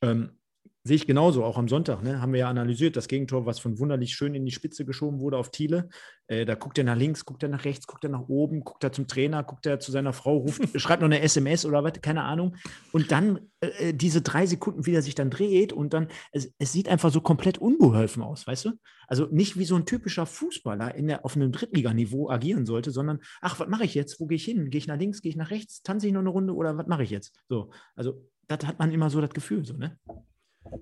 Ähm, 0.00 0.38
Sehe 0.86 0.96
ich 0.96 1.06
genauso, 1.06 1.44
auch 1.44 1.56
am 1.56 1.66
Sonntag, 1.66 2.02
ne, 2.02 2.20
haben 2.20 2.34
wir 2.34 2.40
ja 2.40 2.50
analysiert, 2.50 2.94
das 2.94 3.08
Gegentor, 3.08 3.46
was 3.46 3.58
von 3.58 3.78
wunderlich 3.78 4.14
schön 4.14 4.34
in 4.34 4.44
die 4.44 4.52
Spitze 4.52 4.84
geschoben 4.84 5.18
wurde 5.18 5.38
auf 5.38 5.50
Thiele. 5.50 5.88
Äh, 6.26 6.44
da 6.44 6.56
guckt 6.56 6.76
er 6.76 6.84
nach 6.84 6.96
links, 6.96 7.24
guckt 7.24 7.42
er 7.42 7.48
nach 7.48 7.64
rechts, 7.64 7.86
guckt 7.86 8.04
er 8.04 8.10
nach 8.10 8.28
oben, 8.28 8.64
guckt 8.64 8.84
er 8.84 8.92
zum 8.92 9.06
Trainer, 9.06 9.42
guckt 9.44 9.64
er 9.64 9.80
zu 9.80 9.92
seiner 9.92 10.12
Frau, 10.12 10.36
ruft, 10.36 10.60
schreibt 10.78 11.00
noch 11.00 11.06
eine 11.06 11.22
SMS 11.22 11.64
oder 11.64 11.82
was, 11.82 11.94
keine 12.02 12.24
Ahnung. 12.24 12.56
Und 12.92 13.12
dann 13.12 13.40
äh, 13.60 13.88
äh, 13.88 13.92
diese 13.94 14.20
drei 14.20 14.44
Sekunden, 14.44 14.84
wie 14.84 14.92
er 14.92 15.00
sich 15.00 15.14
dann 15.14 15.30
dreht 15.30 15.72
und 15.72 15.94
dann, 15.94 16.08
es, 16.32 16.52
es, 16.58 16.72
sieht 16.72 16.90
einfach 16.90 17.10
so 17.10 17.22
komplett 17.22 17.56
unbeholfen 17.56 18.22
aus, 18.22 18.46
weißt 18.46 18.66
du? 18.66 18.72
Also 19.08 19.26
nicht 19.30 19.58
wie 19.58 19.64
so 19.64 19.76
ein 19.76 19.86
typischer 19.86 20.26
Fußballer 20.26 20.94
in 20.94 21.06
der, 21.06 21.24
auf 21.24 21.34
einem 21.34 21.50
Drittliganiveau 21.50 22.28
agieren 22.28 22.66
sollte, 22.66 22.90
sondern, 22.90 23.20
ach, 23.40 23.58
was 23.58 23.68
mache 23.68 23.84
ich 23.84 23.94
jetzt? 23.94 24.20
Wo 24.20 24.26
gehe 24.26 24.36
ich 24.36 24.44
hin? 24.44 24.68
Gehe 24.68 24.80
ich 24.80 24.86
nach 24.86 24.98
links, 24.98 25.22
gehe 25.22 25.30
ich 25.30 25.36
nach 25.36 25.50
rechts? 25.50 25.82
Tanze 25.82 26.08
ich 26.08 26.12
noch 26.12 26.20
eine 26.20 26.28
Runde 26.28 26.54
oder 26.54 26.76
was 26.76 26.88
mache 26.88 27.04
ich 27.04 27.10
jetzt? 27.10 27.32
So, 27.48 27.70
also 27.96 28.22
das 28.48 28.66
hat 28.66 28.78
man 28.78 28.92
immer 28.92 29.08
so 29.08 29.22
das 29.22 29.30
Gefühl, 29.30 29.64
so, 29.64 29.74
ne? 29.74 29.98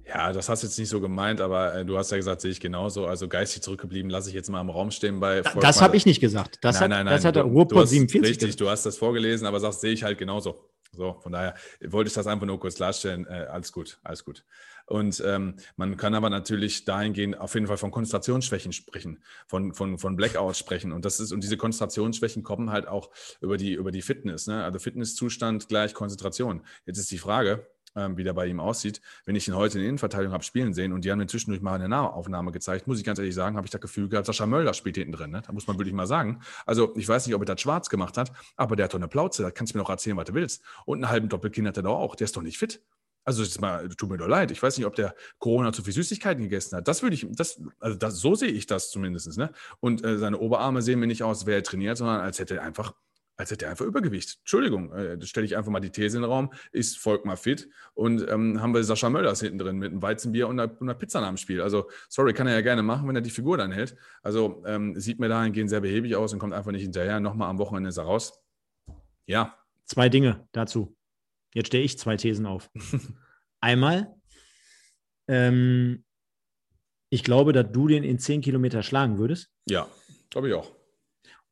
Ja, 0.07 0.33
das 0.33 0.49
hast 0.49 0.63
du 0.63 0.67
jetzt 0.67 0.79
nicht 0.79 0.89
so 0.89 1.01
gemeint, 1.01 1.41
aber 1.41 1.75
äh, 1.75 1.85
du 1.85 1.99
hast 1.99 2.11
ja 2.11 2.17
gesagt, 2.17 2.41
sehe 2.41 2.51
ich 2.51 2.61
genauso. 2.61 3.07
Also 3.07 3.29
geistig 3.29 3.63
zurückgeblieben, 3.63 4.11
lasse 4.11 4.29
ich 4.29 4.35
jetzt 4.35 4.49
mal 4.49 4.61
im 4.61 4.71
Raum 4.71 4.91
stehen 4.91 5.21
bei. 5.21 5.43
Volkmar. 5.43 5.63
Das 5.63 5.83
habe 5.83 5.97
ich 5.97 6.07
nicht 6.07 6.21
gesagt. 6.21 6.59
Das 6.61 6.77
nein, 6.77 6.83
hat, 6.83 6.91
nein, 6.91 7.05
nein. 7.07 7.15
Das 7.15 7.25
hat 7.25 7.37
der 7.37 7.45
Ruhrpott 7.45 7.89
47 7.89 8.31
Richtig, 8.31 8.47
gesagt. 8.49 8.61
du 8.61 8.71
hast 8.71 8.87
das 8.87 8.97
vorgelesen, 8.97 9.47
aber 9.47 9.61
sagst, 9.61 9.81
sehe 9.81 9.93
ich 9.93 10.05
halt 10.05 10.19
genauso. 10.19 10.69
So, 10.95 11.19
von 11.23 11.33
daher 11.33 11.55
wollte 11.81 12.09
ich 12.09 12.15
das 12.15 12.27
einfach 12.27 12.47
nur 12.47 12.61
kurz 12.61 12.75
klarstellen. 12.75 13.27
Äh, 13.27 13.47
alles 13.51 13.73
gut, 13.73 13.99
alles 14.03 14.25
gut. 14.25 14.45
Und 14.87 15.23
ähm, 15.25 15.55
man 15.77 15.97
kann 15.97 16.15
aber 16.15 16.29
natürlich 16.29 16.85
dahingehend 16.85 17.39
auf 17.39 17.55
jeden 17.55 17.67
Fall 17.67 17.79
von 17.79 17.91
Konzentrationsschwächen 17.91 18.73
sprechen, 18.73 19.23
von, 19.47 19.73
von, 19.73 19.99
von 19.99 20.17
Blackouts 20.17 20.59
sprechen. 20.59 20.93
Und 20.93 21.05
das 21.05 21.19
ist, 21.19 21.33
und 21.33 21.43
diese 21.43 21.57
Konzentrationsschwächen 21.57 22.43
kommen 22.43 22.71
halt 22.71 22.89
auch 22.89 23.11
über 23.41 23.57
die, 23.57 23.73
über 23.73 23.91
die 23.91 24.03
Fitness. 24.03 24.47
Ne? 24.47 24.63
Also 24.63 24.79
Fitnesszustand 24.79 25.69
gleich 25.69 25.95
Konzentration. 25.95 26.67
Jetzt 26.85 26.99
ist 26.99 27.11
die 27.11 27.19
Frage, 27.19 27.67
ähm, 27.97 28.17
wie 28.17 28.25
der 28.25 28.33
bei 28.33 28.47
ihm 28.47 28.61
aussieht. 28.61 29.01
Wenn 29.25 29.37
ich 29.37 29.49
ihn 29.49 29.55
heute 29.55 29.79
in 29.79 29.83
der 29.83 29.89
Innenverteidigung 29.89 30.33
habe 30.33 30.45
spielen 30.45 30.75
sehen 30.75 30.93
und 30.93 31.05
die 31.05 31.11
haben 31.11 31.19
mir 31.19 31.27
zwischendurch 31.27 31.63
mal 31.63 31.75
eine 31.75 31.89
Nahaufnahme 31.89 32.53
gezeigt, 32.53 32.87
muss 32.87 32.99
ich 32.99 33.05
ganz 33.05 33.19
ehrlich 33.19 33.35
sagen, 33.35 33.57
habe 33.57 33.67
ich 33.67 33.71
das 33.71 33.81
Gefühl 33.81 34.09
gehabt, 34.09 34.27
Sascha 34.27 34.47
Möller 34.47 34.75
spielt 34.75 34.97
hinten 34.97 35.13
drin. 35.13 35.31
Ne? 35.31 35.43
Da 35.47 35.53
muss 35.53 35.67
man 35.67 35.79
wirklich 35.79 35.95
mal 35.95 36.07
sagen. 36.07 36.41
Also 36.67 36.95
ich 36.97 37.09
weiß 37.09 37.27
nicht, 37.27 37.35
ob 37.35 37.43
er 37.43 37.47
das 37.47 37.61
schwarz 37.61 37.89
gemacht 37.91 38.17
hat, 38.17 38.33
aber 38.57 38.77
der 38.77 38.85
hat 38.85 38.95
doch 38.95 38.99
eine 38.99 39.09
Plauze, 39.09 39.43
da 39.43 39.51
kannst 39.51 39.75
du 39.75 39.79
mir 39.79 39.83
noch 39.83 39.91
erzählen, 39.91 40.17
was 40.17 40.27
du 40.27 40.35
willst. 40.35 40.63
Und 40.85 40.99
einen 40.99 41.11
halben 41.11 41.29
Doppelkinn 41.29 41.67
hat 41.67 41.77
er 41.77 41.83
doch 41.83 41.99
auch, 41.99 42.15
der 42.15 42.25
ist 42.27 42.37
doch 42.37 42.43
nicht 42.43 42.59
fit. 42.59 42.83
Also 43.25 43.43
jetzt 43.43 43.61
mal, 43.61 43.89
tut 43.91 44.11
mir 44.11 44.17
doch 44.17 44.27
leid. 44.27 44.51
Ich 44.51 44.61
weiß 44.61 44.77
nicht, 44.77 44.87
ob 44.87 44.97
der 44.97 45.15
Corona 45.39 45.73
zu 45.73 45.83
viel 45.83 45.93
Süßigkeiten 45.93 46.43
gegessen 46.43 46.77
hat. 46.77 46.89
Das 46.89 47.03
würde 47.03 47.15
ich, 47.15 47.27
das, 47.31 47.61
also 47.79 47.97
das, 47.97 48.17
so 48.19 48.35
sehe 48.35 48.51
ich 48.51 48.67
das 48.67 48.91
zumindest. 48.91 49.39
Ne? 49.39 49.53
Und 49.79 50.05
äh, 50.05 50.19
seine 50.19 50.39
Oberarme 50.39 50.83
sehen 50.83 50.99
mir 50.99 51.07
nicht 51.07 51.23
aus, 51.23 51.41
als 51.41 51.47
wäre 51.47 51.61
er 51.61 51.63
trainiert, 51.63 51.97
sondern 51.97 52.21
als 52.21 52.41
hätte 52.41 52.57
er 52.57 52.63
einfach 52.63 52.95
als 53.37 53.51
hätte 53.51 53.65
er 53.65 53.71
einfach 53.71 53.85
Übergewicht. 53.85 54.39
Entschuldigung, 54.41 54.93
äh, 54.93 55.19
da 55.19 55.27
stelle 55.27 55.47
ich 55.47 55.57
einfach 55.57 55.71
mal 55.71 55.81
die 55.81 55.91
These 55.91 56.17
in 56.17 56.23
den 56.23 56.31
Raum, 56.31 56.53
ist 56.71 56.99
Volkmar 56.99 57.37
fit 57.37 57.69
und 57.95 58.29
ähm, 58.29 58.61
haben 58.61 58.75
wir 58.75 58.85
Sascha 58.85 59.11
Mölders 59.11 59.41
hinten 59.41 59.59
drin 59.59 59.77
mit 59.79 59.91
einem 59.91 60.03
Weizenbier 60.03 60.49
und 60.49 60.61
einer, 60.61 60.75
einer, 60.81 60.95
Pizza 60.95 61.21
nach 61.21 61.29
dem 61.29 61.37
Spiel. 61.37 61.61
Also, 61.61 61.89
sorry, 62.09 62.35
kann 62.35 62.47
er 62.47 62.55
ja 62.55 62.61
gerne 62.61 62.83
machen, 62.83 63.09
wenn 63.09 63.17
er 63.17 63.23
die 63.23 63.31
Figur 63.31 63.57
dann 63.57 63.73
hält. 63.73 63.97
Also, 64.23 64.63
ähm, 64.67 64.99
sieht 64.99 65.19
mir 65.19 65.29
dahingehend 65.29 65.71
sehr 65.71 65.81
behäbig 65.81 66.15
aus 66.17 66.33
und 66.33 66.39
kommt 66.39 66.53
einfach 66.53 66.73
nicht 66.73 66.83
hinterher. 66.83 67.21
Nochmal 67.21 67.49
am 67.49 67.59
Wochenende 67.59 67.89
ist 67.89 67.97
er 67.97 68.05
raus. 68.05 68.41
Ja. 69.27 69.59
Zwei 69.87 70.09
Dinge 70.09 70.47
dazu. 70.53 70.97
Jetzt 71.55 71.69
stelle 71.69 71.85
ich 71.85 71.99
zwei 71.99 72.17
Thesen 72.17 72.47
auf. 72.47 72.71
Einmal, 73.61 74.15
ähm, 75.29 76.05
ich 77.11 77.25
glaube, 77.25 77.53
dass 77.53 77.71
du 77.71 77.89
den 77.89 78.05
in 78.05 78.19
10 78.19 78.41
Kilometer 78.41 78.83
schlagen 78.83 79.19
würdest. 79.19 79.51
Ja, 79.69 79.89
glaube 80.31 80.49
ich 80.49 80.55
auch. 80.55 80.82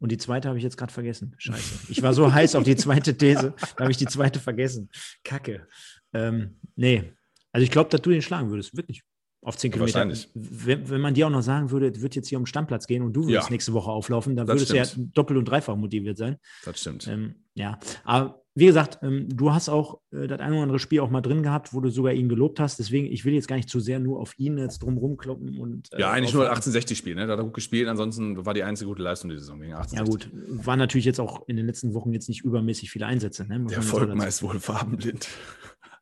Und 0.01 0.11
die 0.11 0.19
zweite 0.19 0.49
habe 0.49 0.59
ich 0.59 0.65
jetzt 0.65 0.77
gerade 0.77 0.93
vergessen. 0.93 1.35
Scheiße. 1.39 1.91
Ich 1.91 2.03
war 2.03 2.15
so 2.15 2.33
heiß 2.33 2.55
auf 2.57 2.65
die 2.65 2.75
zweite 2.75 3.17
These, 3.17 3.55
da 3.77 3.85
habe 3.85 3.91
ich 3.93 3.99
die 3.99 4.07
zweite 4.07 4.41
vergessen. 4.41 4.91
Kacke. 5.23 5.69
Ähm, 6.13 6.59
nee. 6.75 7.13
Also 7.53 7.65
ich 7.65 7.71
glaube, 7.71 7.91
dass 7.91 8.01
du 8.01 8.11
den 8.11 8.23
schlagen 8.23 8.51
würdest. 8.51 8.77
Wirklich. 8.77 9.03
Auf 9.43 9.57
10 9.57 9.71
Kilometer. 9.73 9.95
Wahrscheinlich. 9.95 10.29
Wenn, 10.35 10.91
wenn, 10.91 11.01
man 11.01 11.15
dir 11.15 11.27
auch 11.27 11.31
noch 11.31 11.43
sagen 11.43 11.71
würde, 11.71 11.89
es 11.89 12.03
wird 12.03 12.15
jetzt 12.15 12.29
hier 12.29 12.39
um 12.39 12.45
Stammplatz 12.45 12.87
gehen 12.87 13.03
und 13.03 13.15
du 13.15 13.23
würdest 13.23 13.49
ja. 13.49 13.51
nächste 13.51 13.73
Woche 13.73 13.91
auflaufen, 13.91 14.37
dann 14.37 14.47
würdest 14.47 14.71
du 14.71 14.77
ja 14.77 14.85
doppelt 15.15 15.39
und 15.39 15.47
dreifach 15.47 15.77
motiviert 15.77 16.19
sein. 16.19 16.37
Das 16.65 16.79
stimmt. 16.79 17.09
Ähm, 17.09 17.37
ja. 17.55 17.79
Aber 18.05 18.43
wie 18.55 18.67
gesagt, 18.67 18.99
ähm, 19.03 19.29
du 19.35 19.53
hast 19.53 19.71
auch 19.71 20.01
äh, 20.13 20.27
das 20.27 20.41
ein 20.41 20.53
oder 20.53 20.63
andere 20.63 20.79
Spiel 20.79 21.01
auch 21.01 21.09
mal 21.09 21.23
drin 21.23 21.43
gehabt, 21.43 21.73
wo 21.73 21.81
du 21.81 21.89
sogar 21.89 22.13
ihn 22.13 22.29
gelobt 22.29 22.61
hast. 22.61 22.79
Deswegen, 22.79 23.07
ich 23.07 23.25
will 23.25 23.33
jetzt 23.33 23.49
gar 23.49 23.57
nicht 23.57 23.71
zu 23.71 23.81
sehr 23.81 23.99
nur 23.99 24.21
auf 24.21 24.39
ihn 24.39 24.59
jetzt 24.59 24.83
drumherum 24.83 25.17
kloppen. 25.17 25.57
Und, 25.59 25.91
äh, 25.93 26.01
ja, 26.01 26.11
eigentlich 26.11 26.35
nur 26.35 26.53
1860-Spiel, 26.53 27.15
ne? 27.15 27.27
Da 27.27 27.33
hat 27.33 27.41
er 27.41 27.45
gut 27.45 27.55
gespielt. 27.55 27.89
Ansonsten 27.89 28.45
war 28.45 28.53
die 28.53 28.65
einzige 28.65 28.89
gute 28.89 29.03
Leistung 29.03 29.31
die 29.31 29.39
Saison 29.39 29.61
gegen 29.61 29.73
1860. 29.73 30.33
Ja, 30.33 30.49
gut. 30.49 30.67
War 30.67 30.77
natürlich 30.77 31.07
jetzt 31.07 31.21
auch 31.21 31.49
in 31.49 31.57
den 31.57 31.67
letzten 31.67 31.95
Wochen 31.95 32.13
jetzt 32.13 32.29
nicht 32.29 32.45
übermäßig 32.45 32.91
viele 32.91 33.07
Einsätze. 33.07 33.47
Ne? 33.47 33.65
Der 33.71 33.81
Volkmar 33.81 34.29
ist 34.29 34.43
wohl 34.43 34.61
farbenblind. 34.61 35.29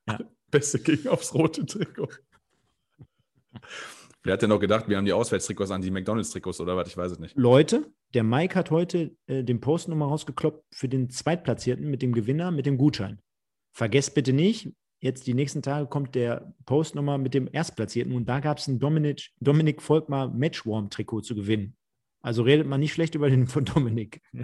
Ja. 0.09 0.18
Beste 0.51 0.79
gegen 0.79 1.09
aufs 1.09 1.35
rote 1.35 1.66
Trikot. 1.66 2.09
Wer 4.23 4.35
hat 4.35 4.42
denn 4.42 4.51
noch 4.51 4.61
gedacht, 4.61 4.88
wir 4.88 4.97
haben 4.97 5.05
die 5.05 5.12
Auswärtstrikots 5.12 5.71
an 5.71 5.81
die 5.81 5.90
McDonalds-Trikots 5.90 6.61
oder 6.61 6.77
was? 6.77 6.88
Ich 6.88 6.97
weiß 6.97 7.12
es 7.12 7.18
nicht. 7.18 7.37
Leute, 7.37 7.90
der 8.14 8.25
Mike 8.25 8.55
hat 8.57 8.71
heute 8.71 9.16
äh, 9.27 9.44
den 9.44 9.61
Post 9.61 9.88
nochmal 9.88 10.09
rausgekloppt 10.09 10.64
für 10.75 10.88
den 10.88 11.09
Zweitplatzierten 11.09 11.88
mit 11.88 12.03
dem 12.03 12.12
Gewinner 12.12 12.51
mit 12.51 12.66
dem 12.66 12.79
Gutschein. 12.79 13.21
Vergesst 13.73 14.14
bitte 14.14 14.33
nicht, 14.33 14.73
jetzt 15.01 15.27
die 15.27 15.35
nächsten 15.35 15.62
Tage 15.62 15.87
kommt 15.87 16.14
der 16.14 16.53
Post 16.66 16.94
nochmal 16.94 17.18
mit 17.18 17.33
dem 17.33 17.49
Erstplatzierten 17.51 18.12
und 18.12 18.29
da 18.29 18.40
gab 18.40 18.59
es 18.59 18.66
ein 18.66 18.79
Dominik, 18.79 19.31
Dominik 19.40 19.81
Volkmar 19.81 20.29
Matchwarm-Trikot 20.29 21.23
zu 21.23 21.35
gewinnen. 21.35 21.77
Also 22.21 22.42
redet 22.42 22.66
man 22.66 22.81
nicht 22.81 22.92
schlecht 22.92 23.14
über 23.14 23.31
den 23.31 23.47
von 23.47 23.64
Dominik. 23.64 24.21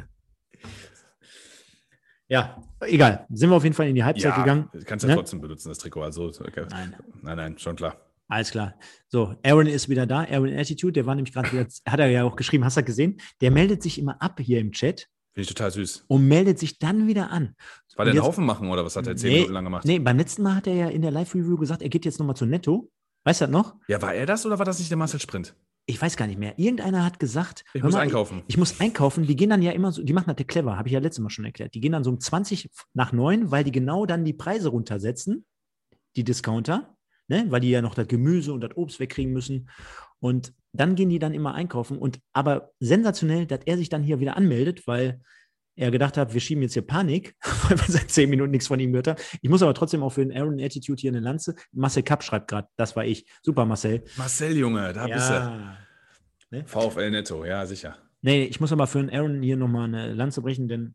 Ja. 2.27 2.65
egal. 2.81 3.27
Sind 3.31 3.51
wir 3.51 3.57
auf 3.57 3.65
jeden 3.65 3.77
Fall 3.77 3.87
in 3.87 3.95
die 3.95 4.03
Halbzeit 4.03 4.33
ja, 4.33 4.39
gegangen. 4.39 4.71
Kannst 4.87 5.05
ja 5.05 5.11
ne? 5.11 5.17
trotzdem 5.17 5.43
benutzen, 5.43 5.69
das 5.69 5.77
Trikot. 5.77 6.03
Also, 6.03 6.25
okay. 6.25 6.65
nein. 6.71 6.97
nein, 7.21 7.37
nein, 7.37 7.59
schon 7.59 7.77
klar. 7.77 8.01
Alles 8.29 8.51
klar. 8.51 8.75
So, 9.09 9.35
Aaron 9.43 9.67
ist 9.67 9.89
wieder 9.89 10.07
da. 10.07 10.21
Aaron 10.21 10.53
Attitude, 10.57 10.93
der 10.93 11.07
war 11.07 11.15
nämlich 11.15 11.35
gerade 11.35 11.53
wieder, 11.53 11.67
hat 11.87 12.01
er 12.01 12.09
ja 12.09 12.25
auch 12.25 12.37
geschrieben, 12.37 12.65
hast 12.65 12.77
du 12.77 12.83
gesehen? 12.83 13.21
Der 13.41 13.51
meldet 13.51 13.83
sich 13.83 13.99
immer 13.99 14.21
ab 14.21 14.41
hier 14.41 14.61
im 14.61 14.73
Chat. 14.73 15.09
Finde 15.35 15.43
ich 15.43 15.49
total 15.49 15.71
süß. 15.73 16.05
Und 16.07 16.29
meldet 16.29 16.59
sich 16.59 16.79
dann 16.79 17.07
wieder 17.09 17.31
an. 17.31 17.57
War 17.97 18.05
der 18.05 18.15
einen 18.15 18.23
Haufen 18.23 18.47
machen 18.47 18.71
oder 18.71 18.85
was 18.85 18.97
hat 18.97 19.07
er 19.07 19.17
zehn 19.17 19.31
nee, 19.31 19.35
Minuten 19.37 19.53
lang 19.53 19.65
gemacht? 19.65 19.85
Nee, 19.85 19.99
beim 19.99 20.17
letzten 20.17 20.43
Mal 20.43 20.55
hat 20.55 20.67
er 20.67 20.75
ja 20.75 20.89
in 20.89 21.03
der 21.03 21.11
Live-Review 21.11 21.57
gesagt, 21.57 21.83
er 21.83 21.89
geht 21.89 22.05
jetzt 22.05 22.19
nochmal 22.19 22.37
zu 22.37 22.47
Netto. 22.47 22.91
Weißt 23.25 23.41
du 23.41 23.47
das 23.47 23.53
noch? 23.53 23.77
Ja, 23.89 24.01
war 24.01 24.15
er 24.15 24.27
das 24.27 24.47
oder 24.47 24.59
war 24.59 24.65
das 24.65 24.79
nicht 24.79 24.91
der 24.91 24.99
Marcel 24.99 25.21
Sprint? 25.21 25.57
Ich 25.87 26.01
weiß 26.01 26.17
gar 26.17 26.27
nicht 26.27 26.39
mehr. 26.39 26.59
Irgendeiner 26.59 27.05
hat 27.05 27.19
gesagt, 27.19 27.65
ich 27.75 27.83
muss 27.83 27.93
mal, 27.93 28.01
einkaufen. 28.01 28.39
Ich, 28.47 28.55
ich, 28.55 28.57
muss 28.59 28.81
einkaufen. 28.81 29.27
Die 29.27 29.37
gehen 29.37 29.51
dann 29.51 29.61
ja 29.61 29.73
immer 29.73 29.93
so, 29.93 30.03
die 30.03 30.13
machen 30.13 30.29
das 30.29 30.37
ja 30.39 30.45
clever, 30.45 30.79
habe 30.79 30.89
ich 30.89 30.95
ja 30.95 31.01
letztes 31.01 31.23
Mal 31.23 31.31
schon 31.31 31.45
erklärt. 31.45 31.75
Die 31.75 31.81
gehen 31.81 31.93
dann 31.93 32.05
so 32.05 32.11
um 32.11 32.21
20 32.21 32.71
nach 32.95 33.13
9, 33.13 33.51
weil 33.51 33.65
die 33.65 33.73
genau 33.73 34.07
dann 34.07 34.25
die 34.25 34.33
Preise 34.33 34.69
runtersetzen, 34.69 35.45
die 36.17 36.25
Discounter 36.25 36.94
ne? 37.29 37.47
weil 37.49 37.61
die 37.61 37.71
ja 37.71 37.83
noch 37.83 37.95
das 37.95 38.09
Gemüse 38.09 38.53
und 38.53 38.61
das 38.61 38.77
Obst 38.77 39.01
wegkriegen 39.01 39.33
müssen. 39.33 39.69
Und 40.21 40.55
dann 40.73 40.95
gehen 40.95 41.11
die 41.11 41.19
dann 41.19 41.35
immer 41.35 41.55
einkaufen. 41.55 41.99
Und 41.99 42.21
aber 42.33 42.71
sensationell, 42.81 43.47
dass 43.47 43.61
er 43.67 43.77
sich 43.77 43.89
dann 43.89 44.03
hier 44.03 44.21
wieder 44.21 44.37
anmeldet, 44.37 44.87
weil 44.87 45.21
er 45.77 45.91
gedacht 45.91 46.17
hat, 46.17 46.33
wir 46.33 46.41
schieben 46.41 46.63
jetzt 46.63 46.75
hier 46.75 46.87
Panik, 46.87 47.35
weil 47.69 47.79
wir 47.79 47.87
seit 47.89 48.11
zehn 48.11 48.31
Minuten 48.31 48.51
nichts 48.51 48.69
von 48.69 48.81
ihm 48.81 48.93
gehört 48.93 49.09
haben. 49.09 49.21
Ich 49.43 49.51
muss 49.51 49.63
aber 49.63 49.75
trotzdem 49.75 50.03
auch 50.03 50.11
für 50.11 50.25
den 50.25 50.37
Aaron 50.37 50.61
Attitude 50.61 51.01
hier 51.01 51.11
eine 51.11 51.21
Lanze. 51.21 51.55
Marcel 51.73 52.03
Kapp 52.03 52.23
schreibt 52.23 52.49
gerade, 52.49 52.69
das 52.77 52.97
war 52.97 53.05
ich. 53.05 53.27
Super, 53.43 53.65
Marcel. 53.65 54.05
Marcel, 54.17 54.57
Junge, 54.57 54.93
da 54.93 55.07
ja. 55.07 55.15
bist 55.15 55.31
du. 55.31 56.57
Ne? 56.57 56.65
VfL 56.67 57.11
Netto, 57.11 57.45
ja, 57.45 57.67
sicher. 57.67 57.99
Nee, 58.23 58.45
ich 58.45 58.61
muss 58.61 58.73
aber 58.73 58.87
für 58.87 59.01
den 59.01 59.11
Aaron 59.11 59.43
hier 59.43 59.57
nochmal 59.57 59.85
eine 59.85 60.15
Lanze 60.15 60.41
brechen, 60.41 60.69
denn 60.69 60.95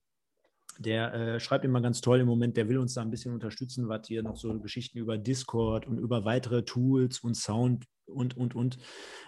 der 0.80 1.14
äh, 1.14 1.40
schreibt 1.40 1.66
immer 1.66 1.82
ganz 1.82 2.02
toll 2.02 2.22
im 2.22 2.28
Moment, 2.28 2.56
der 2.58 2.70
will 2.70 2.78
uns 2.78 2.94
da 2.94 3.02
ein 3.02 3.12
bisschen 3.12 3.34
unterstützen, 3.34 3.90
was 3.90 4.08
hier 4.08 4.24
noch 4.24 4.38
so 4.38 4.58
Geschichten 4.60 4.98
über 4.98 5.18
Discord 5.18 5.86
und 5.86 6.00
über 6.00 6.26
weitere 6.26 6.64
Tools 6.64 7.20
und 7.20 7.36
Sound 7.36 7.86
und, 8.06 8.38
und, 8.38 8.56
und. 8.56 8.78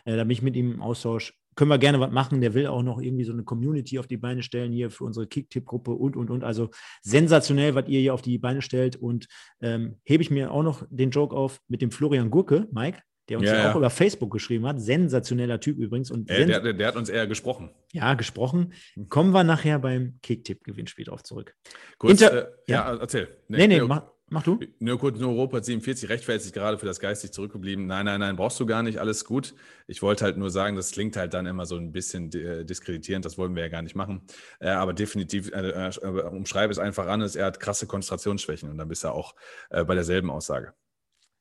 Äh, 0.06 0.16
da 0.16 0.24
bin 0.24 0.32
ich 0.32 0.42
mit 0.42 0.56
ihm 0.56 0.72
im 0.72 0.82
Austausch. 0.82 1.38
Können 1.56 1.70
wir 1.70 1.78
gerne 1.78 2.00
was 2.00 2.12
machen. 2.12 2.40
Der 2.40 2.54
will 2.54 2.68
auch 2.68 2.82
noch 2.82 3.02
irgendwie 3.02 3.26
so 3.26 3.34
eine 3.34 3.44
Community 3.44 4.00
auf 4.00 4.08
die 4.08 4.16
Beine 4.16 4.42
stellen 4.42 4.72
hier 4.72 4.90
für 4.90 5.04
unsere 5.04 5.28
Kick-Tipp-Gruppe 5.28 5.92
und, 5.92 6.16
und, 6.16 6.30
und. 6.30 6.46
Also 6.46 6.70
sensationell, 7.02 7.76
was 7.76 7.90
ihr 7.90 8.00
hier 8.00 8.14
auf 8.14 8.22
die 8.22 8.38
Beine 8.38 8.62
stellt. 8.62 8.96
Und 8.96 9.28
ähm, 9.62 10.00
hebe 10.06 10.24
ich 10.24 10.32
mir 10.32 10.52
auch 10.52 10.64
noch 10.64 10.86
den 10.90 11.12
Joke 11.12 11.36
auf 11.36 11.60
mit 11.68 11.82
dem 11.82 11.92
Florian 11.92 12.32
Gurke, 12.32 12.70
Mike. 12.72 13.00
Der 13.32 13.40
uns 13.40 13.48
Ja, 13.48 13.56
ja, 13.56 13.64
ja. 13.64 13.72
auch 13.72 13.76
über 13.78 13.90
Facebook 13.90 14.32
geschrieben 14.32 14.68
hat. 14.68 14.80
Sensationeller 14.82 15.60
Typ 15.60 15.78
übrigens. 15.78 16.12
Und 16.12 16.30
Äh, 16.30 16.46
der, 16.46 16.60
der, 16.60 16.74
der 16.74 16.88
hat 16.88 16.96
uns 16.98 17.10
eher 17.10 17.26
gesprochen. 17.28 17.72
ja, 17.94 18.14
gesprochen. 18.14 18.74
Kommen 19.10 19.32
wir 19.32 19.44
nachher 19.44 19.80
beim 19.80 20.20
Kicktipp-Gewinnspiel 20.22 21.06
drauf 21.06 21.24
zurück. 21.24 21.56
Kurz, 21.98 22.22
Inter- 22.22 22.50
äh, 22.50 22.52
ja, 22.68 22.96
erzähl. 22.96 23.30
Nee, 23.48 23.68
nee, 23.68 23.80
nur- 23.80 23.88
mach, 23.88 24.04
mach 24.30 24.44
du. 24.44 24.60
Nur 24.80 25.00
kurz, 25.00 25.18
nur 25.20 25.32
Robert 25.34 25.64
47 25.66 26.10
rechtfertigt 26.10 26.54
gerade 26.54 26.78
für 26.78 26.86
das 26.86 27.00
geistig 27.00 27.32
zurückgeblieben. 27.32 27.86
Nein, 27.88 28.06
nein, 28.06 28.20
nein, 28.20 28.36
brauchst 28.36 28.60
du 28.60 28.66
gar 28.66 28.84
nicht, 28.84 28.98
alles 28.98 29.24
gut. 29.26 29.54
Ich 29.88 30.02
wollte 30.02 30.24
halt 30.26 30.38
nur 30.38 30.50
sagen, 30.50 30.76
das 30.76 30.92
klingt 30.92 31.16
halt 31.18 31.34
dann 31.34 31.46
immer 31.46 31.66
so 31.66 31.78
ein 31.78 31.92
bisschen 31.92 32.32
äh, 32.34 32.66
diskreditierend, 32.66 33.24
das 33.26 33.38
wollen 33.38 33.56
wir 33.56 33.64
ja 33.64 33.70
gar 33.70 33.82
nicht 33.82 33.96
machen. 33.96 34.24
Äh, 34.60 34.70
aber 34.70 34.94
definitiv, 34.94 35.52
äh, 35.54 35.90
umschreibe 36.32 36.72
es 36.72 36.80
einfach 36.80 37.08
an, 37.08 37.22
er 37.22 37.46
hat 37.46 37.60
krasse 37.62 37.88
Konzentrationsschwächen 37.88 38.70
und 38.70 38.78
dann 38.78 38.88
bist 38.90 39.04
du 39.06 39.08
auch 39.10 39.36
bei 39.70 39.96
derselben 39.96 40.30
Aussage. 40.30 40.74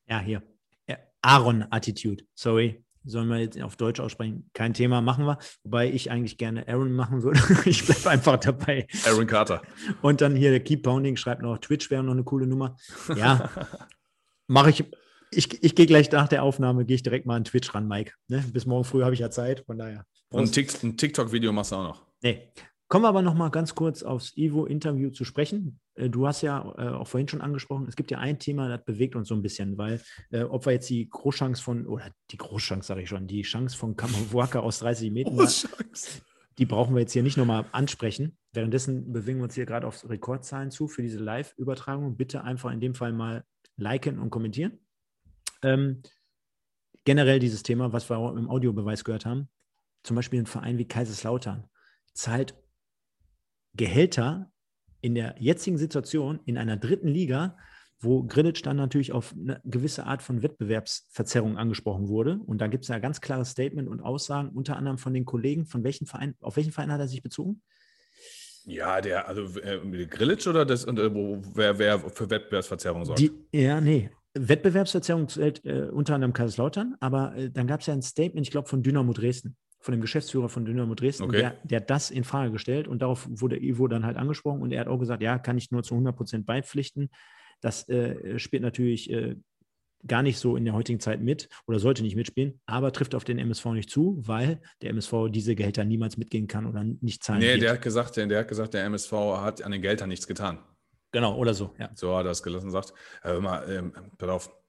Ja, 0.07 0.19
hier. 0.19 0.41
Aaron-Attitude. 1.21 2.25
Sorry. 2.35 2.83
Sollen 3.03 3.29
wir 3.29 3.39
jetzt 3.39 3.59
auf 3.59 3.77
Deutsch 3.77 3.99
aussprechen? 3.99 4.49
Kein 4.53 4.75
Thema, 4.75 5.01
machen 5.01 5.25
wir. 5.25 5.39
Wobei 5.63 5.91
ich 5.91 6.11
eigentlich 6.11 6.37
gerne 6.37 6.67
Aaron 6.67 6.93
machen 6.93 7.23
würde. 7.23 7.39
ich 7.65 7.85
bleibe 7.85 8.09
einfach 8.11 8.37
dabei. 8.37 8.87
Aaron 9.05 9.25
Carter. 9.25 9.63
Und 10.03 10.21
dann 10.21 10.35
hier 10.35 10.51
der 10.51 10.59
Keep 10.59 10.83
Pounding 10.83 11.17
schreibt 11.17 11.41
noch, 11.41 11.57
Twitch 11.57 11.89
wäre 11.89 12.03
noch 12.03 12.13
eine 12.13 12.23
coole 12.23 12.45
Nummer. 12.45 12.75
Ja, 13.15 13.49
mache 14.47 14.69
ich. 14.69 14.85
Ich, 15.33 15.63
ich 15.63 15.75
gehe 15.75 15.85
gleich 15.85 16.11
nach 16.11 16.27
der 16.27 16.43
Aufnahme, 16.43 16.85
gehe 16.85 16.95
ich 16.95 17.03
direkt 17.03 17.25
mal 17.25 17.37
an 17.37 17.45
Twitch 17.45 17.73
ran, 17.73 17.87
Mike. 17.87 18.11
Ne? 18.27 18.43
Bis 18.51 18.65
morgen 18.65 18.83
früh 18.83 19.01
habe 19.01 19.13
ich 19.13 19.21
ja 19.21 19.31
Zeit, 19.31 19.63
von 19.65 19.77
daher. 19.77 20.05
Und 20.29 20.55
ein 20.55 20.97
TikTok-Video 20.97 21.53
machst 21.53 21.71
du 21.71 21.77
auch 21.77 21.83
noch. 21.83 22.05
Nee. 22.21 22.51
Kommen 22.91 23.05
wir 23.05 23.07
aber 23.07 23.21
noch 23.21 23.35
mal 23.35 23.47
ganz 23.47 23.73
kurz 23.73 24.03
aufs 24.03 24.35
Ivo-Interview 24.35 25.11
zu 25.11 25.23
sprechen. 25.23 25.79
Äh, 25.95 26.09
Du 26.09 26.27
hast 26.27 26.41
ja 26.41 26.59
äh, 26.77 26.89
auch 26.89 27.07
vorhin 27.07 27.29
schon 27.29 27.39
angesprochen, 27.39 27.85
es 27.87 27.95
gibt 27.95 28.11
ja 28.11 28.17
ein 28.17 28.37
Thema, 28.37 28.67
das 28.67 28.83
bewegt 28.83 29.15
uns 29.15 29.29
so 29.29 29.33
ein 29.33 29.41
bisschen, 29.41 29.77
weil 29.77 30.01
äh, 30.31 30.43
ob 30.43 30.65
wir 30.65 30.73
jetzt 30.73 30.89
die 30.89 31.09
Großchance 31.09 31.63
von, 31.63 31.87
oder 31.87 32.11
die 32.31 32.35
Großchance 32.35 32.85
sage 32.85 33.03
ich 33.03 33.07
schon, 33.07 33.27
die 33.27 33.43
Chance 33.43 33.77
von 33.77 33.95
Kamawaka 33.95 34.59
aus 34.59 34.79
30 34.79 35.09
Metern, 35.09 35.47
die 36.57 36.65
brauchen 36.65 36.93
wir 36.93 36.99
jetzt 36.99 37.13
hier 37.13 37.23
nicht 37.23 37.37
nochmal 37.37 37.63
ansprechen. 37.71 38.37
Währenddessen 38.51 39.13
bewegen 39.13 39.39
wir 39.39 39.45
uns 39.45 39.55
hier 39.55 39.65
gerade 39.65 39.87
auf 39.87 40.09
Rekordzahlen 40.09 40.69
zu 40.69 40.89
für 40.89 41.01
diese 41.01 41.19
Live-Übertragung. 41.19 42.17
Bitte 42.17 42.43
einfach 42.43 42.73
in 42.73 42.81
dem 42.81 42.93
Fall 42.93 43.13
mal 43.13 43.45
liken 43.77 44.19
und 44.19 44.31
kommentieren. 44.31 44.79
Ähm, 45.63 46.01
generell 47.05 47.39
dieses 47.39 47.63
Thema, 47.63 47.93
was 47.93 48.09
wir 48.09 48.17
auch 48.17 48.35
im 48.35 48.49
Audiobeweis 48.49 49.05
gehört 49.05 49.25
haben, 49.25 49.47
zum 50.03 50.17
Beispiel 50.17 50.41
ein 50.41 50.45
Verein 50.45 50.77
wie 50.77 50.89
Kaiserslautern 50.89 51.69
zahlt 52.13 52.60
Gehälter 53.73 54.51
in 55.01 55.15
der 55.15 55.35
jetzigen 55.39 55.77
Situation 55.77 56.39
in 56.45 56.57
einer 56.57 56.77
dritten 56.77 57.07
Liga, 57.07 57.57
wo 57.99 58.23
Grillitsch 58.23 58.65
dann 58.65 58.77
natürlich 58.77 59.11
auf 59.11 59.33
eine 59.33 59.61
gewisse 59.63 60.05
Art 60.05 60.23
von 60.23 60.41
Wettbewerbsverzerrung 60.41 61.57
angesprochen 61.57 62.07
wurde. 62.07 62.39
Und 62.45 62.59
da 62.59 62.67
gibt 62.67 62.83
es 62.83 62.87
ja 62.87 62.99
ganz 62.99 63.21
klares 63.21 63.51
Statement 63.51 63.87
und 63.87 64.01
Aussagen, 64.01 64.49
unter 64.49 64.75
anderem 64.75 64.97
von 64.97 65.13
den 65.13 65.25
Kollegen, 65.25 65.65
von 65.65 65.83
welchen 65.83 66.07
Verein, 66.07 66.35
auf 66.41 66.55
welchen 66.55 66.71
Verein 66.71 66.91
hat 66.91 66.99
er 66.99 67.07
sich 67.07 67.21
bezogen? 67.21 67.61
Ja, 68.65 69.01
der, 69.01 69.27
also 69.27 69.59
äh, 69.59 70.05
Grillitsch 70.05 70.47
oder 70.47 70.65
das, 70.65 70.85
und, 70.85 70.99
äh, 70.99 71.13
wo, 71.13 71.41
wer, 71.53 71.77
wer 71.79 71.99
für 71.99 72.29
Wettbewerbsverzerrung 72.29 73.05
sorgt? 73.05 73.19
Die, 73.19 73.31
ja, 73.51 73.81
nee. 73.81 74.09
Wettbewerbsverzerrung 74.33 75.27
zählt 75.27 75.65
äh, 75.65 75.89
unter 75.91 76.15
anderem 76.15 76.33
Kaiserslautern, 76.33 76.95
aber 76.99 77.35
äh, 77.35 77.49
dann 77.49 77.67
gab 77.67 77.81
es 77.81 77.87
ja 77.87 77.93
ein 77.93 78.01
Statement, 78.01 78.45
ich 78.47 78.51
glaube, 78.51 78.69
von 78.69 78.81
Dynamo 78.81 79.13
Dresden, 79.13 79.57
von 79.81 79.91
dem 79.91 80.01
Geschäftsführer 80.01 80.47
von 80.47 80.63
Dynamo 80.65 80.95
Dresden, 80.95 81.23
Okay. 81.23 81.37
der, 81.41 81.55
der 81.63 81.79
hat 81.81 81.89
das 81.89 82.11
in 82.11 82.23
Frage 82.23 82.51
gestellt 82.51 82.87
und 82.87 83.01
darauf 83.01 83.27
wurde 83.29 83.61
Ivo 83.61 83.87
dann 83.87 84.05
halt 84.05 84.15
angesprochen 84.17 84.61
und 84.61 84.71
er 84.71 84.81
hat 84.81 84.87
auch 84.87 84.99
gesagt, 84.99 85.21
ja, 85.21 85.37
kann 85.39 85.57
ich 85.57 85.71
nur 85.71 85.83
zu 85.83 85.95
100 85.95 86.15
Prozent 86.15 86.45
beipflichten. 86.45 87.09
Das 87.61 87.87
äh, 87.89 88.39
spielt 88.39 88.63
natürlich 88.63 89.09
äh, 89.11 89.35
gar 90.07 90.23
nicht 90.23 90.39
so 90.39 90.55
in 90.55 90.65
der 90.65 90.73
heutigen 90.73 90.99
Zeit 90.99 91.21
mit 91.21 91.47
oder 91.67 91.77
sollte 91.79 92.01
nicht 92.01 92.15
mitspielen, 92.15 92.59
aber 92.65 92.91
trifft 92.91 93.13
auf 93.13 93.23
den 93.23 93.37
MSV 93.37 93.65
nicht 93.67 93.89
zu, 93.89 94.17
weil 94.25 94.59
der 94.81 94.89
MSV 94.91 95.29
diese 95.29 95.55
Gehälter 95.55 95.83
niemals 95.85 96.17
mitgehen 96.17 96.47
kann 96.47 96.65
oder 96.65 96.83
nicht 96.83 97.23
zahlen 97.23 97.39
nee, 97.39 97.53
wird. 97.53 97.61
der 97.61 97.73
hat, 97.73 97.81
gesagt, 97.81 98.17
der, 98.17 98.25
der 98.27 98.39
hat 98.39 98.47
gesagt, 98.47 98.73
der 98.73 98.83
MSV 98.85 99.11
hat 99.11 99.61
an 99.63 99.71
den 99.71 99.81
Geldern 99.81 100.09
nichts 100.09 100.25
getan. 100.27 100.59
genau, 101.11 101.35
oder 101.37 101.53
so, 101.53 101.73
ja. 101.77 101.89
So 101.93 102.15
hat 102.17 102.25
er 102.25 102.31
es 102.31 102.41
gelassen, 102.41 102.71
sagt. 102.71 102.93
Hör 103.21 103.39
mal, 103.41 103.69
ähm, 103.69 103.93
pass 104.17 104.29
auf. 104.29 104.60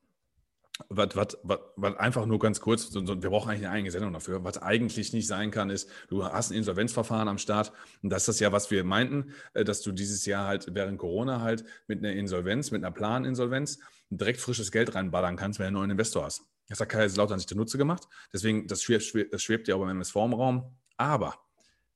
Was, 0.88 1.14
was, 1.14 1.38
was, 1.42 1.58
was 1.76 1.96
einfach 1.96 2.26
nur 2.26 2.38
ganz 2.38 2.60
kurz, 2.60 2.92
wir 2.94 3.30
brauchen 3.30 3.50
eigentlich 3.50 3.66
eine 3.66 3.74
eigene 3.74 3.90
Sendung 3.90 4.12
dafür. 4.12 4.42
Was 4.42 4.56
eigentlich 4.58 5.12
nicht 5.12 5.26
sein 5.26 5.50
kann, 5.50 5.68
ist, 5.68 5.88
du 6.08 6.24
hast 6.24 6.50
ein 6.50 6.56
Insolvenzverfahren 6.56 7.28
am 7.28 7.38
Start 7.38 7.72
und 8.02 8.10
das 8.10 8.22
ist 8.22 8.28
das 8.28 8.40
ja, 8.40 8.52
was 8.52 8.70
wir 8.70 8.82
meinten, 8.82 9.32
äh, 9.54 9.64
dass 9.64 9.82
du 9.82 9.92
dieses 9.92 10.24
Jahr 10.24 10.46
halt 10.46 10.74
während 10.74 10.98
Corona 10.98 11.40
halt 11.40 11.64
mit 11.88 11.98
einer 11.98 12.12
Insolvenz, 12.14 12.70
mit 12.70 12.82
einer 12.82 12.92
Planinsolvenz 12.92 13.80
direkt 14.10 14.40
frisches 14.40 14.72
Geld 14.72 14.94
reinballern 14.94 15.36
kannst, 15.36 15.58
wenn 15.58 15.64
du 15.64 15.68
einen 15.68 15.76
neuen 15.76 15.90
Investor 15.90 16.24
hast. 16.24 16.42
Das 16.68 16.80
hat 16.80 16.88
Kaiserslautern 16.88 17.38
sich 17.38 17.48
zunutze 17.48 17.76
gemacht. 17.76 18.08
Deswegen, 18.32 18.66
das 18.66 18.82
schwebt, 18.82 19.04
schwebt, 19.04 19.34
das 19.34 19.42
schwebt 19.42 19.68
ja 19.68 19.74
auch 19.74 19.80
beim 19.80 19.90
MSV 19.90 20.16
im 20.16 20.32
Raum. 20.32 20.76
Aber 20.96 21.34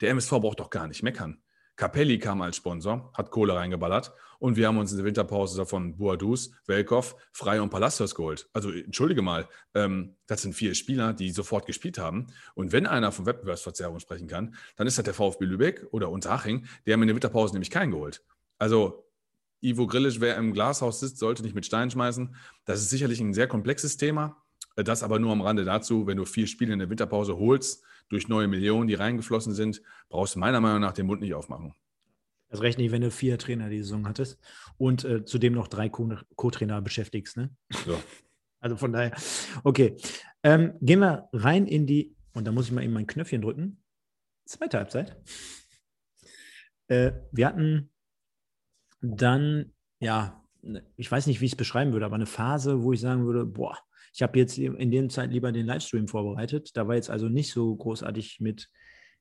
der 0.00 0.10
MSV 0.10 0.30
braucht 0.32 0.60
doch 0.60 0.70
gar 0.70 0.86
nicht 0.86 1.02
meckern. 1.02 1.42
Capelli 1.76 2.18
kam 2.18 2.40
als 2.42 2.56
Sponsor, 2.56 3.12
hat 3.14 3.30
Kohle 3.30 3.54
reingeballert 3.54 4.12
und 4.38 4.56
wir 4.56 4.66
haben 4.66 4.78
uns 4.78 4.90
in 4.92 4.96
der 4.98 5.06
Winterpause 5.06 5.56
davon 5.56 5.96
Boadus, 5.96 6.50
Velkov, 6.66 7.16
Frei 7.32 7.60
und 7.60 7.70
Palacios 7.70 8.14
geholt. 8.14 8.48
Also 8.52 8.70
entschuldige 8.70 9.22
mal, 9.22 9.48
ähm, 9.74 10.16
das 10.26 10.42
sind 10.42 10.54
vier 10.54 10.74
Spieler, 10.74 11.12
die 11.12 11.30
sofort 11.30 11.66
gespielt 11.66 11.98
haben. 11.98 12.28
Und 12.54 12.72
wenn 12.72 12.86
einer 12.86 13.12
von 13.12 13.26
Wettbewerbsverzerrung 13.26 14.00
sprechen 14.00 14.26
kann, 14.26 14.54
dann 14.76 14.86
ist 14.86 14.98
das 14.98 15.04
der 15.04 15.14
VfB 15.14 15.44
Lübeck 15.44 15.86
oder 15.90 16.10
Unterhaching. 16.10 16.66
Die 16.86 16.92
haben 16.92 17.02
in 17.02 17.08
der 17.08 17.14
Winterpause 17.16 17.54
nämlich 17.54 17.70
keinen 17.70 17.92
geholt. 17.92 18.22
Also 18.58 19.04
Ivo 19.60 19.86
Grillisch, 19.86 20.20
wer 20.20 20.36
im 20.36 20.52
Glashaus 20.52 21.00
sitzt, 21.00 21.18
sollte 21.18 21.42
nicht 21.42 21.54
mit 21.54 21.66
Steinen 21.66 21.90
schmeißen. 21.90 22.36
Das 22.64 22.80
ist 22.80 22.90
sicherlich 22.90 23.20
ein 23.20 23.34
sehr 23.34 23.48
komplexes 23.48 23.96
Thema. 23.96 24.42
Das 24.76 25.02
aber 25.02 25.18
nur 25.18 25.32
am 25.32 25.40
Rande 25.40 25.64
dazu, 25.64 26.06
wenn 26.06 26.18
du 26.18 26.26
vier 26.26 26.46
Spiele 26.46 26.74
in 26.74 26.78
der 26.78 26.90
Winterpause 26.90 27.38
holst, 27.38 27.82
durch 28.08 28.28
neue 28.28 28.48
Millionen, 28.48 28.88
die 28.88 28.94
reingeflossen 28.94 29.52
sind, 29.54 29.82
brauchst 30.08 30.34
du 30.34 30.38
meiner 30.38 30.60
Meinung 30.60 30.80
nach 30.80 30.92
den 30.92 31.06
Mund 31.06 31.20
nicht 31.20 31.34
aufmachen. 31.34 31.74
Das 32.48 32.62
reicht 32.62 32.78
nicht, 32.78 32.92
wenn 32.92 33.02
du 33.02 33.10
vier 33.10 33.38
Trainer 33.38 33.68
die 33.68 33.78
Saison 33.82 34.06
hattest 34.06 34.38
und 34.78 35.04
äh, 35.04 35.24
zudem 35.24 35.52
noch 35.52 35.66
drei 35.68 35.88
Co- 35.88 36.16
Co-Trainer 36.36 36.80
beschäftigst. 36.80 37.36
Ne? 37.36 37.54
So. 37.84 38.00
Also 38.58 38.76
von 38.78 38.92
daher, 38.92 39.14
okay. 39.64 39.96
Ähm, 40.42 40.72
gehen 40.80 40.98
wir 40.98 41.28
rein 41.32 41.66
in 41.66 41.86
die, 41.86 42.16
und 42.32 42.46
da 42.46 42.52
muss 42.52 42.66
ich 42.66 42.72
mal 42.72 42.82
eben 42.82 42.94
mein 42.94 43.06
Knöpfchen 43.06 43.42
drücken. 43.42 43.82
Zweite 44.46 44.78
Halbzeit. 44.78 45.16
Äh, 46.88 47.12
wir 47.30 47.46
hatten 47.46 47.92
dann, 49.00 49.72
ja, 50.00 50.42
ne, 50.62 50.84
ich 50.96 51.12
weiß 51.12 51.26
nicht, 51.26 51.40
wie 51.40 51.44
ich 51.44 51.52
es 51.52 51.56
beschreiben 51.56 51.92
würde, 51.92 52.06
aber 52.06 52.16
eine 52.16 52.26
Phase, 52.26 52.82
wo 52.82 52.92
ich 52.92 53.00
sagen 53.00 53.26
würde, 53.26 53.44
boah, 53.44 53.78
ich 54.16 54.22
habe 54.22 54.38
jetzt 54.38 54.56
in 54.56 54.90
der 54.90 55.10
Zeit 55.10 55.30
lieber 55.30 55.52
den 55.52 55.66
Livestream 55.66 56.08
vorbereitet. 56.08 56.74
Da 56.74 56.88
war 56.88 56.94
jetzt 56.94 57.10
also 57.10 57.28
nicht 57.28 57.52
so 57.52 57.76
großartig 57.76 58.40
mit 58.40 58.70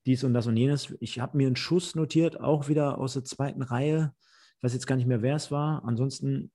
dies 0.06 0.24
und 0.24 0.34
das 0.34 0.48
und 0.48 0.56
jenes. 0.56 0.96
Ich 1.02 1.20
habe 1.20 1.36
mir 1.36 1.48
einen 1.48 1.58
Schuss 1.58 1.96
notiert, 1.96 2.40
auch 2.40 2.70
wieder 2.70 2.98
aus 2.98 3.12
der 3.12 3.26
zweiten 3.26 3.62
Reihe. 3.62 4.14
Ich 4.56 4.64
weiß 4.64 4.74
jetzt 4.74 4.88
gar 4.88 4.96
nicht 4.96 5.06
mehr, 5.06 5.22
wer 5.22 5.36
es 5.36 5.52
war. 5.52 5.84
Ansonsten, 5.84 6.50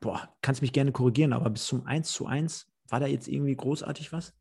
boah, 0.00 0.28
kannst 0.42 0.60
mich 0.60 0.72
gerne 0.72 0.90
korrigieren, 0.90 1.32
aber 1.32 1.50
bis 1.50 1.66
zum 1.66 1.86
1 1.86 2.10
zu 2.10 2.26
1 2.26 2.66
war 2.88 2.98
da 2.98 3.06
jetzt 3.06 3.28
irgendwie 3.28 3.54
großartig 3.54 4.12
was? 4.12 4.34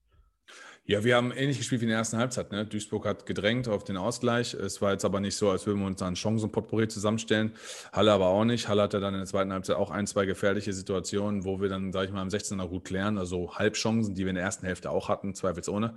Ja, 0.85 1.05
wir 1.05 1.15
haben 1.15 1.31
ähnlich 1.31 1.59
gespielt 1.59 1.79
wie 1.79 1.85
in 1.85 1.89
der 1.89 1.99
ersten 1.99 2.17
Halbzeit. 2.17 2.51
Ne? 2.51 2.65
Duisburg 2.65 3.05
hat 3.05 3.25
gedrängt 3.25 3.69
auf 3.69 3.85
den 3.85 3.95
Ausgleich. 3.95 4.53
Es 4.53 4.81
war 4.81 4.91
jetzt 4.91 5.05
aber 5.05 5.21
nicht 5.21 5.37
so, 5.37 5.49
als 5.49 5.65
würden 5.65 5.79
wir 5.79 5.87
uns 5.87 5.99
da 5.99 6.07
ein 6.07 6.17
Chancenpotpourri 6.17 6.89
zusammenstellen. 6.89 7.53
Halle 7.93 8.11
aber 8.11 8.27
auch 8.27 8.43
nicht. 8.43 8.67
Halle 8.67 8.81
hatte 8.81 8.99
dann 8.99 9.13
in 9.13 9.21
der 9.21 9.27
zweiten 9.27 9.53
Halbzeit 9.53 9.77
auch 9.77 9.91
ein, 9.91 10.07
zwei 10.07 10.25
gefährliche 10.25 10.73
Situationen, 10.73 11.45
wo 11.45 11.61
wir 11.61 11.69
dann, 11.69 11.93
sage 11.93 12.07
ich 12.07 12.11
mal, 12.11 12.21
am 12.21 12.27
16er 12.27 12.67
gut 12.67 12.83
klären. 12.83 13.17
Also 13.17 13.55
Halbchancen, 13.55 14.13
die 14.13 14.23
wir 14.23 14.31
in 14.31 14.35
der 14.35 14.43
ersten 14.43 14.65
Hälfte 14.65 14.89
auch 14.89 15.07
hatten, 15.07 15.33
zweifelsohne. 15.33 15.95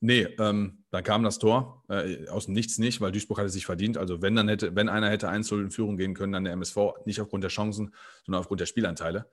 Nee, 0.00 0.24
ähm, 0.38 0.84
dann 0.90 1.04
kam 1.04 1.22
das 1.22 1.38
Tor 1.38 1.82
äh, 1.88 2.28
aus 2.28 2.46
dem 2.46 2.54
Nichts 2.54 2.76
nicht, 2.76 3.00
weil 3.00 3.12
Duisburg 3.12 3.38
hatte 3.38 3.48
sich 3.48 3.64
verdient. 3.64 3.96
Also 3.96 4.20
wenn 4.20 4.36
dann 4.36 4.48
hätte, 4.48 4.76
wenn 4.76 4.90
einer 4.90 5.08
hätte 5.08 5.30
1 5.30 5.50
in 5.52 5.70
Führung 5.70 5.96
gehen 5.96 6.12
können, 6.12 6.34
dann 6.34 6.44
der 6.44 6.52
MSV, 6.52 6.76
nicht 7.06 7.22
aufgrund 7.22 7.44
der 7.44 7.50
Chancen, 7.50 7.94
sondern 8.26 8.40
aufgrund 8.40 8.60
der 8.60 8.66
Spielanteile. 8.66 9.26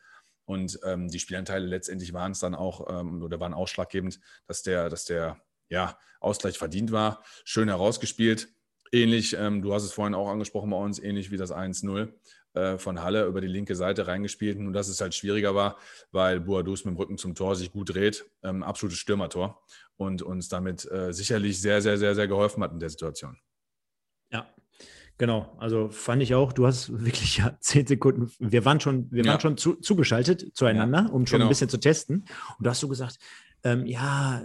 Und 0.49 0.79
ähm, 0.83 1.09
die 1.09 1.19
Spielanteile 1.19 1.67
letztendlich 1.67 2.11
waren 2.11 2.31
es 2.31 2.39
dann 2.39 2.55
auch 2.55 2.89
ähm, 2.89 3.21
oder 3.21 3.39
waren 3.39 3.53
ausschlaggebend, 3.53 4.19
dass 4.47 4.63
der, 4.63 4.89
dass 4.89 5.05
der 5.05 5.39
ja, 5.69 5.95
Ausgleich 6.19 6.57
verdient 6.57 6.91
war. 6.91 7.23
Schön 7.43 7.67
herausgespielt. 7.67 8.47
Ähnlich, 8.91 9.35
ähm, 9.37 9.61
du 9.61 9.75
hast 9.75 9.83
es 9.83 9.91
vorhin 9.91 10.15
auch 10.15 10.27
angesprochen 10.27 10.71
bei 10.71 10.77
uns, 10.77 10.97
ähnlich 10.97 11.29
wie 11.29 11.37
das 11.37 11.53
1-0 11.53 12.11
äh, 12.55 12.79
von 12.79 13.03
Halle 13.03 13.27
über 13.27 13.41
die 13.41 13.47
linke 13.47 13.75
Seite 13.75 14.07
reingespielt. 14.07 14.57
Nur 14.57 14.73
dass 14.73 14.87
es 14.87 14.99
halt 15.01 15.13
schwieriger 15.13 15.53
war, 15.53 15.77
weil 16.11 16.39
Boadus 16.39 16.83
mit 16.83 16.95
dem 16.95 16.97
Rücken 16.97 17.19
zum 17.19 17.35
Tor 17.35 17.55
sich 17.55 17.71
gut 17.71 17.93
dreht. 17.93 18.25
Ähm, 18.41 18.63
absolutes 18.63 18.97
Stürmertor 18.97 19.61
und 19.97 20.23
uns 20.23 20.49
damit 20.49 20.89
äh, 20.91 21.13
sicherlich 21.13 21.61
sehr, 21.61 21.83
sehr, 21.83 21.99
sehr, 21.99 22.15
sehr 22.15 22.27
geholfen 22.27 22.63
hat 22.63 22.71
in 22.71 22.79
der 22.79 22.89
Situation. 22.89 23.37
Ja, 25.19 25.25
genau. 25.25 25.55
Also 25.57 25.89
fand 25.89 26.21
ich 26.21 26.33
auch, 26.33 26.53
du 26.53 26.65
hast 26.65 26.89
wirklich 27.03 27.37
ja 27.37 27.57
zehn 27.59 27.85
Sekunden, 27.85 28.31
wir 28.39 28.65
waren 28.65 28.79
schon, 28.79 29.11
wir 29.11 29.23
Ja. 29.23 29.31
waren 29.31 29.39
schon 29.39 29.57
zu, 29.57 29.75
zugeschaltet 29.75 30.55
zueinander, 30.55 31.09
um 31.11 31.25
schon 31.27 31.37
genau. 31.37 31.45
ein 31.45 31.49
bisschen 31.49 31.69
zu 31.69 31.79
testen. 31.79 32.25
Und 32.57 32.65
du 32.65 32.69
hast 32.69 32.79
so 32.79 32.87
gesagt, 32.87 33.17
ähm, 33.63 33.85
ja, 33.85 34.41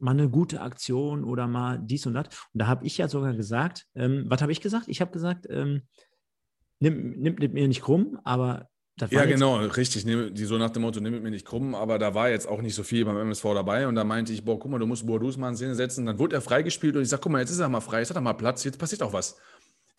mal 0.00 0.12
eine 0.12 0.28
gute 0.30 0.60
Aktion 0.60 1.24
oder 1.24 1.48
mal 1.48 1.80
dies 1.82 2.06
und 2.06 2.14
das. 2.14 2.26
Und 2.52 2.60
da 2.60 2.66
habe 2.68 2.86
ich 2.86 2.96
ja 2.96 3.08
sogar 3.08 3.34
gesagt, 3.34 3.86
ähm, 3.94 4.24
was 4.28 4.40
habe 4.40 4.52
ich 4.52 4.60
gesagt? 4.60 4.84
Ich 4.86 5.00
habe 5.00 5.10
gesagt, 5.10 5.46
ähm, 5.50 5.82
nimm, 6.78 7.18
nimm, 7.18 7.34
nimm 7.34 7.52
mir 7.52 7.66
nicht 7.66 7.82
krumm, 7.82 8.20
aber 8.24 8.68
ja, 9.08 9.24
genau, 9.24 9.56
richtig. 9.56 10.04
Die 10.04 10.44
so 10.44 10.58
nach 10.58 10.70
dem 10.70 10.82
Motto, 10.82 11.00
nimm 11.00 11.22
mir 11.22 11.30
nicht 11.30 11.46
krumm, 11.46 11.74
aber 11.74 11.98
da 11.98 12.14
war 12.14 12.28
jetzt 12.28 12.46
auch 12.46 12.60
nicht 12.60 12.74
so 12.74 12.82
viel 12.82 13.04
beim 13.04 13.16
MSV 13.16 13.44
dabei 13.54 13.88
und 13.88 13.94
da 13.94 14.04
meinte 14.04 14.32
ich, 14.32 14.44
boah, 14.44 14.58
guck 14.58 14.70
mal, 14.70 14.78
du 14.78 14.86
musst 14.86 15.06
Boadus 15.06 15.38
mal 15.38 15.48
in 15.48 15.56
Szene 15.56 15.74
setzen. 15.74 16.04
Dann 16.04 16.18
wurde 16.18 16.36
er 16.36 16.42
freigespielt 16.42 16.96
und 16.96 17.02
ich 17.02 17.08
sage, 17.08 17.22
guck 17.22 17.32
mal, 17.32 17.38
jetzt 17.38 17.50
ist 17.50 17.60
er 17.60 17.68
mal 17.68 17.80
frei, 17.80 18.00
jetzt 18.00 18.10
hat 18.10 18.16
er 18.16 18.20
mal 18.20 18.34
Platz, 18.34 18.62
jetzt 18.64 18.78
passiert 18.78 19.02
auch 19.02 19.12
was. 19.12 19.38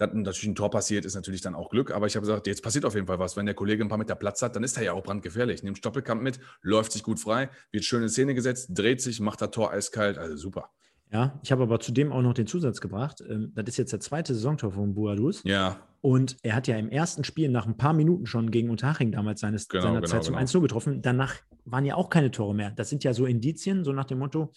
Dass 0.02 0.14
natürlich 0.14 0.48
ein 0.48 0.56
Tor 0.56 0.72
passiert, 0.72 1.06
ist 1.06 1.14
natürlich 1.14 1.42
dann 1.42 1.54
auch 1.54 1.70
Glück, 1.70 1.92
aber 1.92 2.08
ich 2.08 2.16
habe 2.16 2.26
gesagt, 2.26 2.48
jetzt 2.48 2.64
passiert 2.64 2.86
auf 2.86 2.96
jeden 2.96 3.06
Fall 3.06 3.20
was. 3.20 3.38
Wenn 3.38 3.46
der 3.46 3.54
Kollege 3.54 3.84
ein 3.84 3.88
paar 3.88 4.00
Meter 4.00 4.16
Platz 4.16 4.42
hat, 4.42 4.56
dann 4.56 4.64
ist 4.64 4.76
er 4.76 4.84
ja 4.84 4.94
auch 4.94 5.04
brandgefährlich. 5.04 5.62
Nimmt 5.62 5.78
Stoppelkamp 5.78 6.24
mit, 6.24 6.40
läuft 6.64 6.92
sich 6.92 7.04
gut 7.04 7.20
frei, 7.20 7.52
wird 7.72 7.86
schön 7.86 8.02
in 8.02 8.10
Szene 8.10 8.34
gesetzt, 8.34 8.70
dreht 8.74 9.00
sich, 9.00 9.20
macht 9.20 9.44
das 9.44 9.52
Tor 9.52 9.72
eiskalt, 9.72 10.18
also 10.18 10.36
super. 10.36 10.72
Ja, 11.12 11.40
ich 11.44 11.52
habe 11.52 11.62
aber 11.62 11.80
zudem 11.80 12.12
auch 12.12 12.24
noch 12.24 12.34
den 12.34 12.48
Zusatz 12.48 12.82
gebracht. 12.82 13.22
Ähm, 13.30 13.52
das 13.54 13.66
ist 13.68 13.78
jetzt 13.78 13.94
der 13.94 14.00
zweite 14.00 14.34
Saisontor 14.34 14.72
von 14.72 14.96
Buadus. 14.96 15.44
Ja. 15.44 15.86
Und 16.00 16.38
er 16.42 16.56
hat 16.56 16.68
ja 16.68 16.78
im 16.78 16.90
ersten 16.90 17.24
Spiel 17.24 17.50
nach 17.50 17.68
ein 17.68 17.78
paar 17.78 17.94
Minuten 17.94 18.26
schon 18.26 18.50
gegen 18.50 18.72
Unterhaching 18.72 19.12
damals 19.12 19.42
seines, 19.42 19.68
genau, 19.68 19.84
seiner 19.84 20.02
genau, 20.02 20.08
Zeit 20.08 20.24
zum 20.24 20.34
genau. 20.34 20.48
1-0 20.48 20.62
getroffen. 20.62 21.02
Danach 21.04 21.36
waren 21.66 21.86
ja 21.86 21.94
auch 21.94 22.10
keine 22.10 22.32
Tore 22.32 22.56
mehr. 22.56 22.72
Das 22.72 22.90
sind 22.90 23.04
ja 23.04 23.14
so 23.14 23.28
Indizien, 23.28 23.84
so 23.84 23.92
nach 23.92 24.06
dem 24.06 24.18
Motto, 24.18 24.52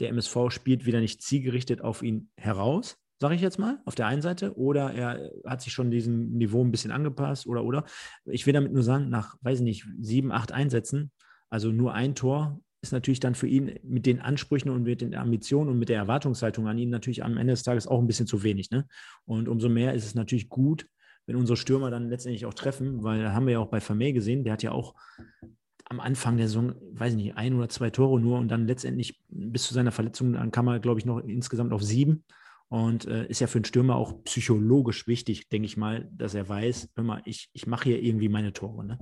der 0.00 0.08
MSV 0.08 0.48
spielt 0.48 0.86
wieder 0.86 1.00
nicht 1.00 1.20
zielgerichtet 1.20 1.82
auf 1.82 2.02
ihn 2.02 2.30
heraus, 2.36 3.01
sage 3.22 3.36
ich 3.36 3.40
jetzt 3.40 3.58
mal, 3.58 3.80
auf 3.84 3.94
der 3.94 4.08
einen 4.08 4.20
Seite. 4.20 4.58
Oder 4.58 4.92
er 4.92 5.30
hat 5.46 5.62
sich 5.62 5.72
schon 5.72 5.92
diesem 5.92 6.32
Niveau 6.32 6.62
ein 6.62 6.72
bisschen 6.72 6.90
angepasst 6.90 7.46
oder, 7.46 7.64
oder. 7.64 7.84
Ich 8.24 8.46
will 8.46 8.52
damit 8.52 8.72
nur 8.72 8.82
sagen, 8.82 9.10
nach, 9.10 9.36
weiß 9.42 9.60
ich 9.60 9.64
nicht, 9.64 9.86
sieben, 10.00 10.32
acht 10.32 10.50
Einsätzen, 10.50 11.12
also 11.48 11.70
nur 11.70 11.94
ein 11.94 12.16
Tor 12.16 12.60
ist 12.80 12.92
natürlich 12.92 13.20
dann 13.20 13.36
für 13.36 13.46
ihn 13.46 13.78
mit 13.84 14.06
den 14.06 14.18
Ansprüchen 14.20 14.70
und 14.70 14.82
mit 14.82 15.02
den 15.02 15.14
Ambitionen 15.14 15.70
und 15.70 15.78
mit 15.78 15.88
der 15.88 15.98
Erwartungshaltung 15.98 16.66
an 16.66 16.78
ihn 16.78 16.90
natürlich 16.90 17.22
am 17.22 17.36
Ende 17.36 17.52
des 17.52 17.62
Tages 17.62 17.86
auch 17.86 18.00
ein 18.00 18.08
bisschen 18.08 18.26
zu 18.26 18.42
wenig. 18.42 18.72
Ne? 18.72 18.88
Und 19.24 19.48
umso 19.48 19.68
mehr 19.68 19.94
ist 19.94 20.04
es 20.04 20.16
natürlich 20.16 20.48
gut, 20.48 20.88
wenn 21.26 21.36
unsere 21.36 21.56
Stürmer 21.56 21.92
dann 21.92 22.08
letztendlich 22.08 22.44
auch 22.44 22.54
treffen, 22.54 23.04
weil 23.04 23.32
haben 23.32 23.46
wir 23.46 23.52
ja 23.52 23.58
auch 23.60 23.68
bei 23.68 23.80
Vermey 23.80 24.12
gesehen, 24.12 24.42
der 24.42 24.54
hat 24.54 24.64
ja 24.64 24.72
auch 24.72 24.96
am 25.84 26.00
Anfang 26.00 26.38
der 26.38 26.48
Saison, 26.48 26.74
weiß 26.94 27.12
ich 27.12 27.22
nicht, 27.22 27.36
ein 27.36 27.54
oder 27.54 27.68
zwei 27.68 27.90
Tore 27.90 28.20
nur 28.20 28.38
und 28.38 28.48
dann 28.48 28.66
letztendlich 28.66 29.20
bis 29.28 29.62
zu 29.62 29.74
seiner 29.74 29.92
Verletzung, 29.92 30.32
dann 30.32 30.50
kam 30.50 30.66
er, 30.66 30.80
glaube 30.80 30.98
ich, 30.98 31.06
noch 31.06 31.20
insgesamt 31.20 31.72
auf 31.72 31.84
sieben. 31.84 32.24
Und 32.72 33.04
äh, 33.04 33.26
ist 33.26 33.40
ja 33.40 33.48
für 33.48 33.58
einen 33.58 33.66
Stürmer 33.66 33.96
auch 33.96 34.24
psychologisch 34.24 35.06
wichtig, 35.06 35.50
denke 35.50 35.66
ich 35.66 35.76
mal, 35.76 36.08
dass 36.10 36.32
er 36.32 36.48
weiß, 36.48 36.88
hör 36.94 37.04
mal, 37.04 37.20
ich, 37.26 37.50
ich 37.52 37.66
mache 37.66 37.90
hier 37.90 38.02
irgendwie 38.02 38.30
meine 38.30 38.54
Tore. 38.54 38.82
Ne? 38.86 38.98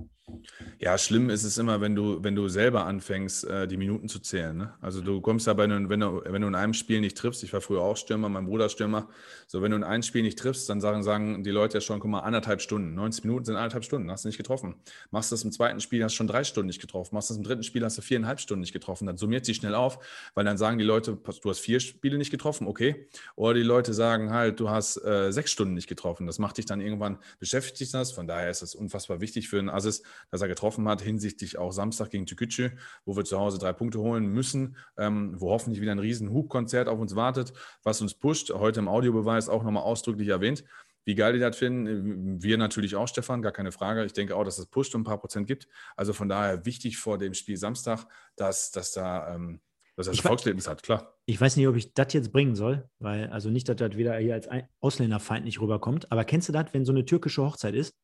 Ja, 0.79 0.97
schlimm 0.97 1.29
ist 1.29 1.43
es 1.43 1.57
immer, 1.57 1.79
wenn 1.79 1.95
du, 1.95 2.21
wenn 2.21 2.35
du 2.35 2.49
selber 2.49 2.85
anfängst, 2.85 3.45
äh, 3.45 3.67
die 3.67 3.77
Minuten 3.77 4.09
zu 4.09 4.19
zählen. 4.19 4.57
Ne? 4.57 4.73
Also 4.81 5.01
du 5.01 5.21
kommst 5.21 5.47
ja 5.47 5.53
bei 5.53 5.63
einem, 5.63 5.89
wenn 5.89 6.01
du, 6.01 6.21
wenn 6.25 6.41
du 6.41 6.49
in 6.49 6.55
einem 6.55 6.73
Spiel 6.73 6.99
nicht 6.99 7.17
triffst, 7.17 7.43
ich 7.43 7.53
war 7.53 7.61
früher 7.61 7.81
auch 7.81 7.95
Stürmer, 7.95 8.27
mein 8.27 8.45
Bruder 8.45 8.67
Stürmer, 8.67 9.07
so 9.47 9.61
wenn 9.61 9.71
du 9.71 9.77
in 9.77 9.83
einem 9.83 10.03
Spiel 10.03 10.23
nicht 10.23 10.37
triffst, 10.37 10.69
dann 10.69 10.81
sagen, 10.81 11.03
sagen 11.03 11.43
die 11.43 11.51
Leute 11.51 11.77
ja 11.77 11.81
schon, 11.81 11.99
guck 11.99 12.11
mal, 12.11 12.19
anderthalb 12.19 12.61
Stunden, 12.61 12.93
90 12.95 13.23
Minuten 13.23 13.45
sind 13.45 13.55
anderthalb 13.55 13.85
Stunden, 13.85 14.11
hast 14.11 14.25
du 14.25 14.29
nicht 14.29 14.37
getroffen. 14.37 14.75
Machst 15.11 15.31
du 15.31 15.35
das 15.35 15.43
im 15.43 15.51
zweiten 15.51 15.79
Spiel, 15.79 16.03
hast 16.03 16.13
du 16.13 16.17
schon 16.17 16.27
drei 16.27 16.43
Stunden 16.43 16.67
nicht 16.67 16.81
getroffen. 16.81 17.15
Machst 17.15 17.29
du 17.29 17.33
das 17.33 17.37
im 17.37 17.43
dritten 17.43 17.63
Spiel, 17.63 17.83
hast 17.85 17.97
du 17.97 18.01
viereinhalb 18.01 18.39
Stunden 18.39 18.61
nicht 18.61 18.73
getroffen. 18.73 19.05
Dann 19.05 19.17
summiert 19.17 19.45
sich 19.45 19.57
schnell 19.57 19.75
auf, 19.75 19.99
weil 20.33 20.43
dann 20.43 20.57
sagen 20.57 20.77
die 20.77 20.83
Leute, 20.83 21.15
du 21.15 21.49
hast 21.49 21.59
vier 21.59 21.79
Spiele 21.79 22.17
nicht 22.17 22.31
getroffen, 22.31 22.67
okay. 22.67 23.07
Oder 23.35 23.53
die 23.53 23.60
Leute 23.63 23.93
sagen 23.93 24.31
halt, 24.31 24.59
du 24.59 24.69
hast 24.69 24.97
äh, 24.97 25.31
sechs 25.31 25.51
Stunden 25.51 25.73
nicht 25.73 25.87
getroffen. 25.87 26.27
Das 26.27 26.39
macht 26.39 26.57
dich 26.57 26.65
dann 26.65 26.81
irgendwann, 26.81 27.17
beschäftigt 27.39 27.93
das. 27.93 28.11
Von 28.11 28.27
daher 28.27 28.49
ist 28.49 28.61
es 28.61 28.75
unfassbar 28.75 29.21
wichtig 29.21 29.49
für 29.49 29.59
einen 29.59 29.69
Assis, 29.69 30.03
dass 30.29 30.41
er 30.41 30.47
getroffen 30.47 30.87
hat, 30.87 31.01
hinsichtlich 31.01 31.57
auch 31.57 31.71
Samstag 31.71 32.09
gegen 32.09 32.25
Tükücü, 32.25 32.71
wo 33.05 33.15
wir 33.15 33.25
zu 33.25 33.39
Hause 33.39 33.59
drei 33.59 33.73
Punkte 33.73 33.99
holen 33.99 34.27
müssen, 34.27 34.77
ähm, 34.97 35.39
wo 35.39 35.51
hoffentlich 35.51 35.81
wieder 35.81 35.91
ein 35.91 35.99
riesen 35.99 36.31
Hubkonzert 36.31 36.87
auf 36.87 36.99
uns 36.99 37.15
wartet, 37.15 37.53
was 37.83 38.01
uns 38.01 38.13
pusht. 38.13 38.51
Heute 38.51 38.79
im 38.79 38.87
Audiobeweis 38.87 39.49
auch 39.49 39.63
nochmal 39.63 39.83
ausdrücklich 39.83 40.27
erwähnt. 40.27 40.63
Wie 41.03 41.15
geil 41.15 41.33
die 41.33 41.39
das 41.39 41.57
finden, 41.57 42.43
wir 42.43 42.57
natürlich 42.57 42.95
auch, 42.95 43.07
Stefan, 43.07 43.41
gar 43.41 43.51
keine 43.51 43.71
Frage. 43.71 44.05
Ich 44.05 44.13
denke 44.13 44.35
auch, 44.35 44.43
dass 44.43 44.59
es 44.59 44.67
pusht 44.67 44.93
und 44.93 45.01
ein 45.01 45.05
paar 45.05 45.19
Prozent 45.19 45.47
gibt. 45.47 45.67
Also 45.95 46.13
von 46.13 46.29
daher 46.29 46.65
wichtig 46.65 46.97
vor 46.97 47.17
dem 47.17 47.33
Spiel 47.33 47.57
Samstag, 47.57 48.05
dass, 48.35 48.71
dass 48.71 48.91
da 48.91 49.33
ähm, 49.33 49.61
dass 50.01 50.17
er 50.17 50.23
Erfolgserlebnis 50.23 50.67
hat, 50.67 50.83
klar. 50.83 51.15
Ich 51.25 51.39
weiß 51.39 51.55
nicht, 51.57 51.67
ob 51.67 51.75
ich 51.75 51.93
das 51.93 52.13
jetzt 52.13 52.31
bringen 52.31 52.55
soll, 52.55 52.89
weil, 52.99 53.27
also 53.29 53.49
nicht, 53.49 53.69
dass 53.69 53.77
das 53.77 53.95
wieder 53.95 54.17
hier 54.17 54.33
als 54.33 54.49
Ausländerfeind 54.79 55.45
nicht 55.45 55.61
rüberkommt, 55.61 56.11
aber 56.11 56.25
kennst 56.25 56.49
du 56.49 56.53
das, 56.53 56.67
wenn 56.73 56.85
so 56.85 56.91
eine 56.91 57.05
türkische 57.05 57.43
Hochzeit 57.43 57.75
ist? 57.75 57.95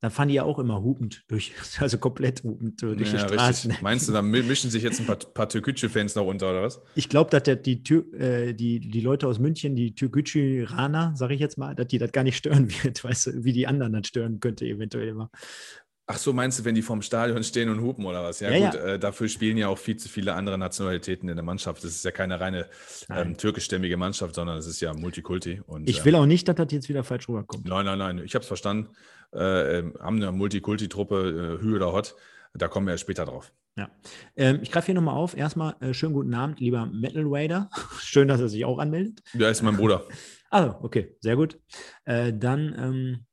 Dann 0.00 0.12
fahren 0.12 0.28
die 0.28 0.34
ja 0.34 0.44
auch 0.44 0.60
immer 0.60 0.80
hupend 0.80 1.24
durch, 1.26 1.52
also 1.80 1.98
komplett 1.98 2.44
hupend 2.44 2.80
durch 2.82 3.12
ja, 3.12 3.18
die 3.18 3.18
Straßen. 3.18 3.70
Richtig. 3.70 3.82
Meinst 3.82 4.08
du, 4.08 4.12
da 4.12 4.22
mischen 4.22 4.70
sich 4.70 4.82
jetzt 4.82 5.00
ein 5.00 5.06
paar, 5.06 5.16
paar 5.16 5.48
Türkgücü-Fans 5.48 6.14
noch 6.14 6.26
unter, 6.26 6.50
oder 6.50 6.62
was? 6.62 6.80
Ich 6.94 7.08
glaube, 7.08 7.30
dass 7.30 7.42
der, 7.42 7.56
die, 7.56 7.82
äh, 8.14 8.54
die, 8.54 8.78
die 8.78 9.00
Leute 9.00 9.26
aus 9.26 9.40
München, 9.40 9.74
die 9.74 9.94
Türkgücü-Raner, 9.94 11.14
sage 11.16 11.34
ich 11.34 11.40
jetzt 11.40 11.58
mal, 11.58 11.74
dass 11.74 11.88
die 11.88 11.98
das 11.98 12.12
gar 12.12 12.22
nicht 12.22 12.36
stören 12.36 12.70
wird, 12.84 13.02
weißt 13.02 13.26
du, 13.26 13.44
wie 13.44 13.52
die 13.52 13.66
anderen 13.66 13.92
das 13.92 14.06
stören 14.06 14.38
könnte 14.38 14.66
eventuell 14.66 15.08
immer. 15.08 15.30
Ach 16.10 16.16
so, 16.16 16.32
meinst 16.32 16.58
du, 16.58 16.64
wenn 16.64 16.74
die 16.74 16.80
vorm 16.80 17.02
Stadion 17.02 17.44
stehen 17.44 17.68
und 17.68 17.82
hupen 17.82 18.06
oder 18.06 18.24
was? 18.24 18.40
Ja, 18.40 18.50
ja 18.50 18.70
gut, 18.70 18.80
ja. 18.80 18.86
Äh, 18.94 18.98
dafür 18.98 19.28
spielen 19.28 19.58
ja 19.58 19.68
auch 19.68 19.76
viel 19.76 19.98
zu 19.98 20.08
viele 20.08 20.32
andere 20.32 20.56
Nationalitäten 20.56 21.28
in 21.28 21.36
der 21.36 21.44
Mannschaft. 21.44 21.84
Das 21.84 21.90
ist 21.90 22.02
ja 22.02 22.10
keine 22.12 22.40
reine 22.40 22.66
ähm, 23.10 23.36
türkischstämmige 23.36 23.98
Mannschaft, 23.98 24.34
sondern 24.34 24.56
es 24.56 24.66
ist 24.66 24.80
ja 24.80 24.94
Multikulti. 24.94 25.60
Und, 25.66 25.86
ich 25.86 26.06
will 26.06 26.14
äh, 26.14 26.16
auch 26.16 26.24
nicht, 26.24 26.48
dass 26.48 26.56
das 26.56 26.72
jetzt 26.72 26.88
wieder 26.88 27.04
falsch 27.04 27.28
rüberkommt. 27.28 27.68
Nein, 27.68 27.84
nein, 27.84 27.98
nein, 27.98 28.22
ich 28.24 28.34
habe 28.34 28.42
es 28.42 28.48
verstanden. 28.48 28.88
Äh, 29.34 29.80
ähm, 29.80 29.94
haben 30.00 30.16
eine 30.16 30.32
Multikulti-Truppe, 30.32 31.58
äh, 31.60 31.62
Hü 31.62 31.76
oder 31.76 31.92
Hot. 31.92 32.16
Da 32.54 32.68
kommen 32.68 32.86
wir 32.86 32.92
ja 32.92 32.98
später 32.98 33.26
drauf. 33.26 33.52
Ja. 33.76 33.90
Ähm, 34.34 34.60
ich 34.62 34.72
greife 34.72 34.86
hier 34.86 34.94
nochmal 34.94 35.14
auf. 35.14 35.36
Erstmal 35.36 35.76
äh, 35.80 35.92
schönen 35.92 36.14
guten 36.14 36.32
Abend, 36.32 36.58
lieber 36.58 36.86
Metal 36.86 37.24
Raider. 37.26 37.68
Schön, 38.00 38.28
dass 38.28 38.40
er 38.40 38.48
sich 38.48 38.64
auch 38.64 38.78
anmeldet. 38.78 39.22
Ja, 39.34 39.50
ist 39.50 39.62
mein 39.62 39.76
Bruder. 39.76 40.04
also, 40.50 40.74
okay, 40.80 41.16
sehr 41.20 41.36
gut. 41.36 41.60
Äh, 42.06 42.32
dann 42.32 42.74
ähm, 42.78 43.18
äh, 43.20 43.27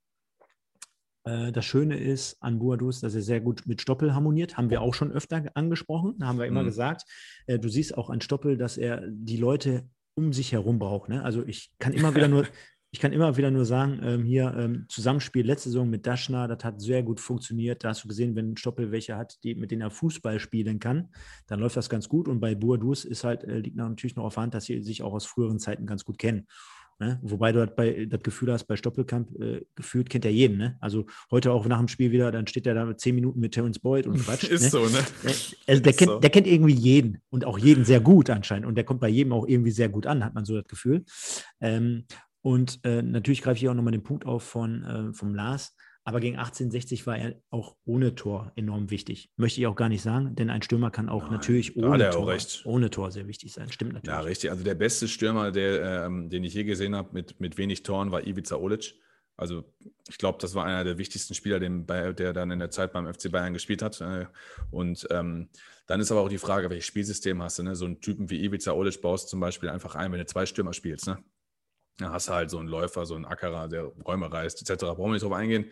das 1.26 1.66
Schöne 1.66 1.98
ist 1.98 2.38
an 2.42 2.60
Buadus, 2.60 3.02
dass 3.02 3.16
er 3.16 3.22
sehr 3.24 3.42
gut 3.42 3.64
mit 3.66 3.82
Stoppel 3.82 4.14
harmoniert. 4.14 4.58
Haben 4.58 4.70
wir 4.70 4.82
auch 4.82 4.94
schon 4.94 5.12
öfter 5.12 5.44
angesprochen. 5.56 6.16
Haben 6.22 6.38
wir 6.38 6.46
immer 6.46 6.62
mhm. 6.62 6.68
gesagt, 6.68 7.04
äh, 7.48 7.58
du 7.58 7.68
siehst 7.68 7.98
auch 7.98 8.10
an 8.10 8.22
Stoppel, 8.22 8.58
dass 8.58 8.78
er 8.78 9.02
die 9.08 9.38
Leute 9.38 9.90
um 10.16 10.34
sich 10.34 10.52
herum 10.52 10.80
braucht. 10.80 11.10
Ne? 11.10 11.24
Also 11.24 11.44
ich 11.46 11.72
kann 11.80 11.94
immer 11.94 12.16
wieder 12.16 12.28
nur, 12.28 12.46
ich 12.92 13.00
kann 13.00 13.12
immer 13.12 13.38
wieder 13.38 13.52
nur 13.52 13.66
sagen, 13.66 14.00
ähm, 14.04 14.24
hier 14.24 14.54
ähm, 14.56 14.86
Zusammenspiel 14.88 15.46
letzte 15.46 15.70
Saison 15.70 15.90
mit 15.90 16.06
Daschner, 16.06 16.48
das 16.48 16.64
hat 16.64 16.80
sehr 16.80 17.04
gut 17.04 17.20
funktioniert. 17.20 17.84
Da 17.84 17.90
hast 17.90 18.04
du 18.04 18.08
gesehen, 18.08 18.36
wenn 18.36 18.56
Stoppel 18.56 18.92
welche 18.92 19.18
hat, 19.18 19.44
die, 19.44 19.56
mit 19.56 19.72
denen 19.72 19.82
er 19.82 19.92
Fußball 19.92 20.40
spielen 20.40 20.80
kann, 20.80 21.10
dann 21.48 21.60
läuft 21.60 21.76
das 21.76 21.90
ganz 21.90 22.08
gut. 22.08 22.28
Und 22.28 22.40
bei 22.40 22.56
Buadus 22.56 23.04
ist 23.04 23.24
halt, 23.24 23.44
äh, 23.44 23.60
liegt 23.60 23.76
natürlich 23.76 24.16
noch 24.16 24.26
auf 24.26 24.38
Hand, 24.38 24.54
dass 24.54 24.66
sie 24.66 24.82
sich 24.82 25.02
auch 25.02 25.14
aus 25.14 25.26
früheren 25.26 25.60
Zeiten 25.60 25.86
ganz 25.86 26.06
gut 26.06 26.18
kennen. 26.18 26.48
Ne? 26.98 27.20
Wobei 27.24 27.52
du 27.52 27.60
halt 27.60 27.76
bei, 27.76 28.06
das 28.06 28.22
Gefühl 28.24 28.54
hast, 28.54 28.66
bei 28.66 28.78
Stoppelkamp 28.78 29.38
äh, 29.40 29.66
gefühlt 29.76 30.10
kennt 30.10 30.24
er 30.24 30.32
jeden. 30.32 30.58
Ne? 30.58 30.78
Also 30.80 31.06
heute 31.30 31.52
auch 31.52 31.66
nach 31.66 31.80
dem 31.80 31.90
Spiel 31.90 32.12
wieder, 32.12 32.32
dann 32.32 32.48
steht 32.48 32.66
er 32.66 32.74
da 32.74 32.86
mit 32.86 33.02
zehn 33.02 33.16
Minuten 33.16 33.42
mit 33.42 33.54
Terence 33.54 33.80
Boyd 33.80 34.08
und 34.08 34.18
Quatsch. 34.26 34.46
Ist 34.46 34.64
ne? 34.64 34.70
so, 34.70 34.86
ne? 34.86 35.04
Also 35.68 35.82
der, 35.82 35.94
kennt, 35.94 36.12
so. 36.12 36.20
der 36.20 36.30
kennt 36.30 36.48
irgendwie 36.48 36.74
jeden 36.74 37.22
und 37.30 37.44
auch 37.44 37.58
jeden 37.58 37.84
sehr 37.84 38.00
gut 38.00 38.30
anscheinend. 38.30 38.66
Und 38.66 38.76
der 38.76 38.86
kommt 38.86 39.02
bei 39.02 39.10
jedem 39.10 39.34
auch 39.34 39.46
irgendwie 39.46 39.72
sehr 39.72 39.90
gut 39.90 40.08
an, 40.08 40.24
hat 40.24 40.36
man 40.36 40.46
so 40.46 40.56
das 40.56 40.68
Gefühl. 40.68 41.04
Ähm, 41.60 42.06
und 42.42 42.80
äh, 42.84 43.02
natürlich 43.02 43.42
greife 43.42 43.58
ich 43.58 43.68
auch 43.68 43.74
nochmal 43.74 43.92
den 43.92 44.04
Punkt 44.04 44.26
auf 44.26 44.44
von 44.44 44.84
äh, 44.84 45.14
vom 45.14 45.36
Lars. 45.36 45.76
Aber 46.08 46.20
gegen 46.20 46.38
1860 46.38 47.08
war 47.08 47.18
er 47.18 47.42
auch 47.50 47.76
ohne 47.84 48.14
Tor 48.14 48.52
enorm 48.56 48.92
wichtig. 48.92 49.32
Möchte 49.38 49.60
ich 49.60 49.66
auch 49.66 49.76
gar 49.76 49.90
nicht 49.90 50.04
sagen, 50.04 50.36
denn 50.36 50.52
ein 50.52 50.62
Stürmer 50.62 50.92
kann 50.92 51.10
auch 51.10 51.24
Nein, 51.24 51.32
natürlich 51.32 51.76
ohne 51.78 52.12
Tor, 52.12 52.38
ohne 52.66 52.92
Tor 52.92 53.12
sehr 53.12 53.28
wichtig 53.28 53.54
sein. 53.54 53.72
Stimmt 53.72 53.94
natürlich. 53.94 54.16
Ja, 54.16 54.22
richtig. 54.22 54.52
Also 54.52 54.64
der 54.64 54.76
beste 54.76 55.08
Stürmer, 55.08 55.52
der, 55.52 56.06
ähm, 56.06 56.30
den 56.30 56.44
ich 56.44 56.54
je 56.54 56.64
gesehen 56.64 56.96
habe 56.96 57.10
mit, 57.12 57.40
mit 57.42 57.58
wenig 57.58 57.82
Toren, 57.82 58.12
war 58.12 58.26
Ivica 58.26 58.56
Olic. 58.56 58.94
Also 59.36 59.66
ich 60.08 60.20
glaube, 60.20 60.38
das 60.40 60.54
war 60.54 60.64
einer 60.64 60.84
der 60.84 61.00
wichtigsten 61.00 61.34
Spieler, 61.34 61.60
den, 61.60 61.88
der 61.88 62.34
dann 62.34 62.52
in 62.52 62.60
der 62.60 62.70
Zeit 62.70 62.94
beim 62.94 63.12
FC 63.12 63.32
Bayern 63.32 63.54
gespielt 63.54 63.82
hat. 63.82 64.00
Äh, 64.00 64.28
und 64.70 65.08
ähm, 65.10 65.50
dann 65.88 66.00
ist 66.00 66.12
aber 66.12 66.22
auch 66.22 66.30
die 66.30 66.38
Frage, 66.38 66.70
welches 66.70 66.86
Spielsystem 66.86 67.42
hast 67.42 67.58
du? 67.58 67.64
Ne? 67.64 67.76
So 67.76 67.86
einen 67.86 68.00
Typen 68.00 68.30
wie 68.30 68.44
Ivica 68.44 68.74
Olic 68.74 69.02
baust 69.02 69.30
zum 69.30 69.40
Beispiel 69.40 69.70
einfach 69.70 69.96
ein, 69.96 70.12
wenn 70.12 70.20
du 70.20 70.26
zwei 70.28 70.46
Stürmer 70.46 70.74
spielst. 70.74 71.08
Ne? 71.08 71.18
Dann 71.98 72.12
hast 72.12 72.28
du 72.28 72.34
halt 72.34 72.50
so 72.50 72.60
einen 72.60 72.68
Läufer, 72.68 73.06
so 73.06 73.16
einen 73.16 73.26
Ackerer, 73.26 73.68
der 73.68 73.84
Räume 73.84 74.32
reißt, 74.32 74.62
etc. 74.62 74.84
Brauchen 74.84 75.10
wir 75.10 75.14
nicht 75.14 75.24
drauf 75.24 75.34
eingehen. 75.34 75.72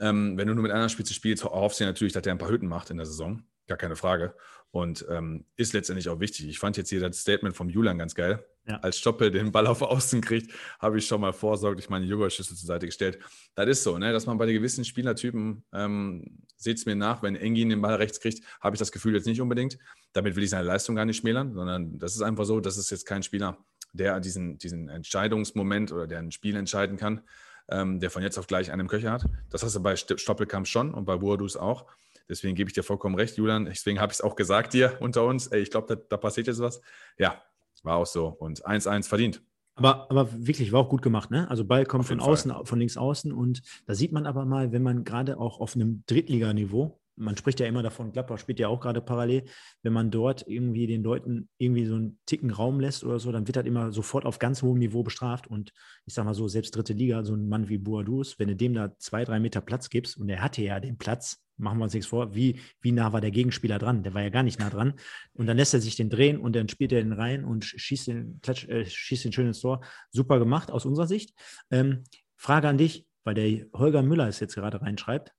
Ähm, 0.00 0.36
wenn 0.36 0.46
du 0.46 0.54
nur 0.54 0.62
mit 0.62 0.72
einer 0.72 0.88
Spitze 0.88 1.14
spielst, 1.14 1.44
hoffst 1.44 1.80
du 1.80 1.84
natürlich, 1.84 2.12
dass 2.12 2.22
der 2.22 2.32
ein 2.32 2.38
paar 2.38 2.50
Hütten 2.50 2.68
macht 2.68 2.90
in 2.90 2.96
der 2.96 3.06
Saison. 3.06 3.42
Gar 3.66 3.78
keine 3.78 3.96
Frage. 3.96 4.34
Und 4.70 5.04
ähm, 5.10 5.46
ist 5.56 5.72
letztendlich 5.72 6.08
auch 6.08 6.20
wichtig. 6.20 6.46
Ich 6.46 6.58
fand 6.58 6.76
jetzt 6.76 6.90
hier 6.90 7.00
das 7.00 7.18
Statement 7.18 7.56
vom 7.56 7.70
Julian 7.70 7.98
ganz 7.98 8.14
geil. 8.14 8.44
Ja. 8.66 8.76
Als 8.80 8.98
Stoppel 8.98 9.30
den 9.30 9.50
Ball 9.50 9.66
auf 9.66 9.80
Außen 9.82 10.20
kriegt, 10.20 10.52
habe 10.78 10.98
ich 10.98 11.06
schon 11.06 11.22
mal 11.22 11.32
vorsorglich 11.32 11.88
meine 11.88 12.04
Joghurtschüssel 12.04 12.54
zur 12.54 12.66
Seite 12.66 12.86
gestellt. 12.86 13.18
Das 13.54 13.66
ist 13.66 13.82
so, 13.82 13.96
ne? 13.96 14.12
dass 14.12 14.26
man 14.26 14.36
bei 14.36 14.44
den 14.44 14.54
gewissen 14.54 14.84
Spielertypen, 14.84 15.64
ähm, 15.72 16.42
seht 16.56 16.76
es 16.76 16.86
mir 16.86 16.94
nach, 16.94 17.22
wenn 17.22 17.34
Engin 17.34 17.70
den 17.70 17.80
Ball 17.80 17.94
rechts 17.94 18.20
kriegt, 18.20 18.44
habe 18.60 18.76
ich 18.76 18.78
das 18.78 18.92
Gefühl 18.92 19.14
jetzt 19.14 19.26
nicht 19.26 19.40
unbedingt. 19.40 19.78
Damit 20.12 20.36
will 20.36 20.44
ich 20.44 20.50
seine 20.50 20.66
Leistung 20.66 20.96
gar 20.96 21.06
nicht 21.06 21.16
schmälern, 21.16 21.54
sondern 21.54 21.98
das 21.98 22.14
ist 22.14 22.22
einfach 22.22 22.44
so, 22.44 22.60
das 22.60 22.76
ist 22.76 22.90
jetzt 22.90 23.06
kein 23.06 23.22
Spieler, 23.22 23.56
der 23.92 24.20
diesen, 24.20 24.58
diesen 24.58 24.88
Entscheidungsmoment 24.88 25.92
oder 25.92 26.06
der 26.06 26.18
ein 26.18 26.30
Spiel 26.30 26.56
entscheiden 26.56 26.96
kann, 26.96 27.22
ähm, 27.70 28.00
der 28.00 28.10
von 28.10 28.22
jetzt 28.22 28.38
auf 28.38 28.46
gleich 28.46 28.70
einen 28.70 28.88
Köcher 28.88 29.12
hat. 29.12 29.24
Das 29.50 29.62
hast 29.62 29.76
du 29.76 29.82
bei 29.82 29.96
Stoppelkamp 29.96 30.66
schon 30.66 30.94
und 30.94 31.04
bei 31.04 31.16
Boadus 31.16 31.56
auch. 31.56 31.86
Deswegen 32.28 32.54
gebe 32.54 32.68
ich 32.68 32.74
dir 32.74 32.82
vollkommen 32.82 33.14
recht, 33.14 33.36
Julian. 33.36 33.64
Deswegen 33.64 34.00
habe 34.00 34.12
ich 34.12 34.18
es 34.18 34.20
auch 34.20 34.36
gesagt 34.36 34.74
dir 34.74 34.96
unter 35.00 35.24
uns. 35.24 35.46
Ey, 35.48 35.60
ich 35.60 35.70
glaube, 35.70 35.94
da, 35.94 36.02
da, 36.08 36.16
passiert 36.16 36.46
jetzt 36.46 36.60
was. 36.60 36.80
Ja, 37.16 37.42
war 37.82 37.96
auch 37.96 38.06
so. 38.06 38.26
Und 38.26 38.66
1-1 38.66 39.08
verdient. 39.08 39.42
Aber, 39.76 40.10
aber 40.10 40.28
wirklich, 40.46 40.72
war 40.72 40.80
auch 40.80 40.88
gut 40.88 41.02
gemacht, 41.02 41.30
ne? 41.30 41.48
Also 41.48 41.64
Ball 41.64 41.86
kommt 41.86 42.04
von 42.04 42.20
außen, 42.20 42.50
Fall. 42.50 42.66
von 42.66 42.78
links 42.80 42.96
außen 42.96 43.32
und 43.32 43.62
da 43.86 43.94
sieht 43.94 44.10
man 44.10 44.26
aber 44.26 44.44
mal, 44.44 44.72
wenn 44.72 44.82
man 44.82 45.04
gerade 45.04 45.38
auch 45.38 45.60
auf 45.60 45.76
einem 45.76 46.02
Drittliganiveau, 46.06 46.98
man 47.18 47.36
spricht 47.36 47.60
ja 47.60 47.66
immer 47.66 47.82
davon, 47.82 48.12
Gladbach 48.12 48.38
spielt 48.38 48.60
ja 48.60 48.68
auch 48.68 48.80
gerade 48.80 49.00
parallel, 49.00 49.44
wenn 49.82 49.92
man 49.92 50.10
dort 50.10 50.46
irgendwie 50.46 50.86
den 50.86 51.02
Leuten 51.02 51.48
irgendwie 51.58 51.84
so 51.84 51.96
einen 51.96 52.18
Ticken 52.26 52.50
Raum 52.50 52.80
lässt 52.80 53.04
oder 53.04 53.18
so, 53.18 53.32
dann 53.32 53.46
wird 53.46 53.56
das 53.56 53.66
immer 53.66 53.92
sofort 53.92 54.24
auf 54.24 54.38
ganz 54.38 54.62
hohem 54.62 54.78
Niveau 54.78 55.02
bestraft. 55.02 55.46
Und 55.46 55.72
ich 56.06 56.14
sag 56.14 56.24
mal 56.24 56.34
so, 56.34 56.48
selbst 56.48 56.74
dritte 56.74 56.92
Liga, 56.92 57.24
so 57.24 57.34
ein 57.34 57.48
Mann 57.48 57.68
wie 57.68 57.78
Boadus, 57.78 58.38
wenn 58.38 58.48
du 58.48 58.56
dem 58.56 58.74
da 58.74 58.96
zwei, 58.98 59.24
drei 59.24 59.40
Meter 59.40 59.60
Platz 59.60 59.90
gibst 59.90 60.16
und 60.16 60.28
er 60.28 60.42
hatte 60.42 60.62
ja 60.62 60.80
den 60.80 60.96
Platz, 60.96 61.42
machen 61.56 61.78
wir 61.78 61.84
uns 61.84 61.94
nichts 61.94 62.08
vor, 62.08 62.34
wie, 62.34 62.60
wie 62.80 62.92
nah 62.92 63.12
war 63.12 63.20
der 63.20 63.32
Gegenspieler 63.32 63.78
dran? 63.78 64.02
Der 64.02 64.14
war 64.14 64.22
ja 64.22 64.30
gar 64.30 64.44
nicht 64.44 64.60
nah 64.60 64.70
dran. 64.70 64.94
Und 65.32 65.46
dann 65.46 65.56
lässt 65.56 65.74
er 65.74 65.80
sich 65.80 65.96
den 65.96 66.10
drehen 66.10 66.38
und 66.38 66.54
dann 66.54 66.68
spielt 66.68 66.92
er 66.92 67.02
den 67.02 67.12
rein 67.12 67.44
und 67.44 67.64
schießt 67.64 68.06
den, 68.06 68.40
klatsch, 68.42 68.68
äh, 68.68 68.86
schießt 68.86 69.24
den 69.24 69.32
schön 69.32 69.52
Tor. 69.52 69.80
Super 70.10 70.38
gemacht 70.38 70.70
aus 70.70 70.86
unserer 70.86 71.06
Sicht. 71.06 71.34
Ähm, 71.70 72.04
Frage 72.36 72.68
an 72.68 72.78
dich, 72.78 73.06
weil 73.24 73.34
der 73.34 73.66
Holger 73.74 74.02
Müller 74.02 74.28
es 74.28 74.40
jetzt 74.40 74.54
gerade 74.54 74.80
reinschreibt. 74.80 75.32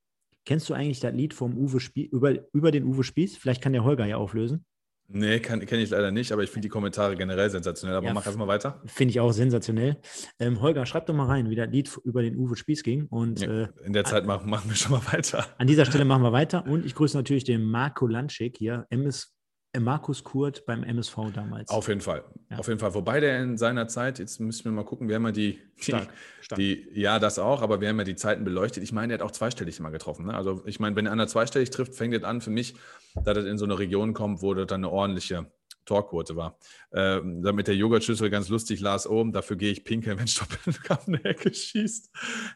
Kennst 0.46 0.70
du 0.70 0.74
eigentlich 0.74 1.00
das 1.00 1.14
Lied 1.14 1.34
vom 1.34 1.58
Uwe 1.58 1.80
Spie 1.80 2.06
über, 2.06 2.34
über 2.54 2.72
den 2.72 2.86
Uwe 2.86 3.04
Spieß? 3.04 3.38
Vielleicht 3.38 3.62
kann 3.62 3.74
der 3.74 3.84
Holger 3.84 4.06
ja 4.06 4.18
auflösen. 4.18 4.66
Nee, 5.12 5.40
kenne 5.40 5.64
ich 5.66 5.90
leider 5.90 6.12
nicht, 6.12 6.32
aber 6.32 6.44
ich 6.44 6.52
finde 6.52 6.68
die 6.68 6.70
Kommentare 6.70 7.16
generell 7.16 7.50
sensationell. 7.50 7.98
Aber 7.98 8.06
ja, 8.06 8.14
mach 8.14 8.28
erstmal 8.28 8.48
weiter. 8.48 8.80
Finde 8.86 9.10
ich 9.12 9.20
auch 9.20 9.32
sensationell. 9.32 9.98
Ähm, 10.38 10.62
Holger, 10.62 10.86
schreib 10.86 11.08
doch 11.08 11.16
mal 11.16 11.26
rein, 11.26 11.50
wie 11.50 11.56
das 11.56 11.68
Lied 11.72 11.90
über 12.04 12.22
den 12.22 12.38
Uwe 12.38 12.56
Spieß 12.56 12.84
ging. 12.84 13.08
Und, 13.08 13.42
ja, 13.42 13.64
äh, 13.64 13.68
in 13.84 13.94
der 13.94 14.04
Zeit 14.04 14.28
machen, 14.28 14.48
machen 14.48 14.70
wir 14.70 14.76
schon 14.76 14.92
mal 14.92 15.02
weiter. 15.12 15.48
An 15.58 15.66
dieser 15.66 15.86
Stelle 15.86 16.06
machen 16.06 16.22
wir 16.22 16.32
weiter. 16.32 16.64
Und 16.68 16.86
ich 16.86 16.94
grüße 16.94 17.18
natürlich 17.18 17.44
den 17.44 17.64
Marco 17.64 18.06
Lanschik 18.06 18.58
hier, 18.58 18.86
MS 18.92 19.34
Markus 19.78 20.24
Kurt 20.24 20.65
beim 20.65 20.84
MSV 20.84 21.32
damals. 21.34 21.70
Auf 21.70 21.88
jeden 21.88 22.01
Fall. 22.01 22.24
Ja. 22.49 22.57
Auf 22.57 22.67
jeden 22.67 22.80
Fall. 22.80 22.93
Wobei 22.95 23.20
der 23.20 23.39
in 23.41 23.57
seiner 23.57 23.88
Zeit, 23.88 24.17
jetzt 24.17 24.39
müssen 24.39 24.65
wir 24.65 24.72
mal 24.72 24.84
gucken, 24.84 25.07
wir 25.07 25.15
haben 25.15 25.26
ja 25.26 25.32
die, 25.32 25.59
Stark. 25.78 26.09
Stark. 26.41 26.57
die, 26.59 26.88
ja, 26.93 27.20
das 27.20 27.38
auch, 27.38 27.61
aber 27.61 27.80
wir 27.80 27.89
haben 27.89 27.99
ja 27.99 28.03
die 28.03 28.15
Zeiten 28.15 28.43
beleuchtet. 28.43 28.84
Ich 28.84 28.91
meine, 28.91 29.13
er 29.13 29.20
hat 29.20 29.26
auch 29.26 29.32
zweistellig 29.32 29.80
immer 29.80 29.91
getroffen. 29.91 30.26
Ne? 30.26 30.34
Also 30.34 30.63
ich 30.65 30.80
meine, 30.80 30.95
wenn 30.95 31.07
einer 31.07 31.28
zweistellig 31.28 31.70
trifft, 31.70 31.93
fängt 31.93 32.15
es 32.15 32.24
an 32.24 32.41
für 32.41 32.49
mich, 32.49 32.76
dass 33.13 33.38
er 33.38 33.45
in 33.45 33.59
so 33.59 33.65
eine 33.65 33.78
Region 33.78 34.13
kommt, 34.13 34.41
wo 34.41 34.55
das 34.55 34.65
dann 34.67 34.84
eine 34.84 34.89
ordentliche 34.89 35.51
Torquote 35.86 36.36
war. 36.36 36.57
Ähm, 36.91 37.41
damit 37.43 37.67
der 37.67 37.76
Joghurtschüssel 37.76 38.30
ganz 38.30 38.49
lustig 38.49 38.80
las 38.80 39.07
oben, 39.07 39.32
dafür 39.34 39.55
gehe 39.55 39.72
ich 39.72 39.84
pinkeln, 39.84 40.17
wenn 40.20 40.28
Stoppelkamp 40.28 41.07
eine 41.07 41.24
Ecke 41.24 41.53
schießt. 41.53 42.09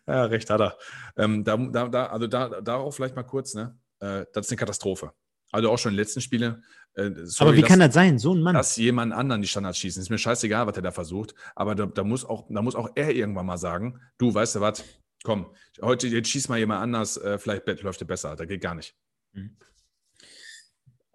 Ja, 0.08 0.26
recht 0.26 0.50
hat 0.50 0.62
er. 0.62 0.78
Ähm, 1.18 1.44
da, 1.44 1.58
da, 1.58 2.06
also 2.08 2.28
da, 2.28 2.62
darauf 2.62 2.96
vielleicht 2.96 3.16
mal 3.16 3.24
kurz, 3.24 3.54
ne? 3.54 3.78
Äh, 4.00 4.26
das 4.34 4.48
ist 4.48 4.52
eine 4.52 4.58
Katastrophe. 4.58 5.14
Also 5.54 5.70
auch 5.70 5.78
schon 5.78 5.92
in 5.92 5.98
den 5.98 6.04
letzten 6.04 6.22
Spielen. 6.22 6.64
Äh, 6.96 7.12
sorry, 7.24 7.50
aber 7.50 7.58
wie 7.58 7.62
dass, 7.62 7.70
kann 7.70 7.80
das 7.80 7.94
sein, 7.94 8.20
so 8.20 8.34
ein 8.34 8.42
Mann? 8.42 8.56
Dass 8.56 8.78
jemand 8.78 9.14
anderen 9.14 9.42
die 9.42 9.48
Standards 9.48 9.80
schießen. 9.80 10.02
Ist 10.02 10.10
mir 10.10 10.18
scheißegal, 10.18 10.68
was 10.68 10.76
er 10.76 10.84
da 10.84 10.92
versucht. 10.92 11.34
Aber 11.56 11.76
da, 11.76 11.86
da, 11.88 12.04
muss 12.04 12.24
auch, 12.24 12.46
da 12.50 12.62
muss 12.62 12.76
auch 12.76 12.90
er 12.96 13.12
irgendwann 13.12 13.46
mal 13.46 13.58
sagen: 13.58 14.00
Du, 14.18 14.34
weißt 14.34 14.56
du 14.56 14.62
was? 14.62 14.84
Komm, 15.24 15.56
heute 15.82 16.08
jetzt 16.08 16.30
schieß 16.30 16.50
mal 16.50 16.60
jemand 16.60 16.82
anders, 16.82 17.18
äh, 17.18 17.38
vielleicht 17.38 17.66
läuft 17.82 18.02
es 18.02 18.08
besser. 18.08 18.36
Da 18.36 18.46
geht 18.46 18.62
gar 18.62 18.76
nicht. 18.76 18.96
Mhm. 19.32 19.58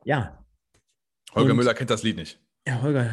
Ja. 0.04 0.44
Holger 1.34 1.50
Und, 1.50 1.56
Müller 1.58 1.74
kennt 1.74 1.90
das 1.90 2.02
Lied 2.02 2.16
nicht. 2.16 2.42
Ja, 2.66 2.80
Holger, 2.80 3.12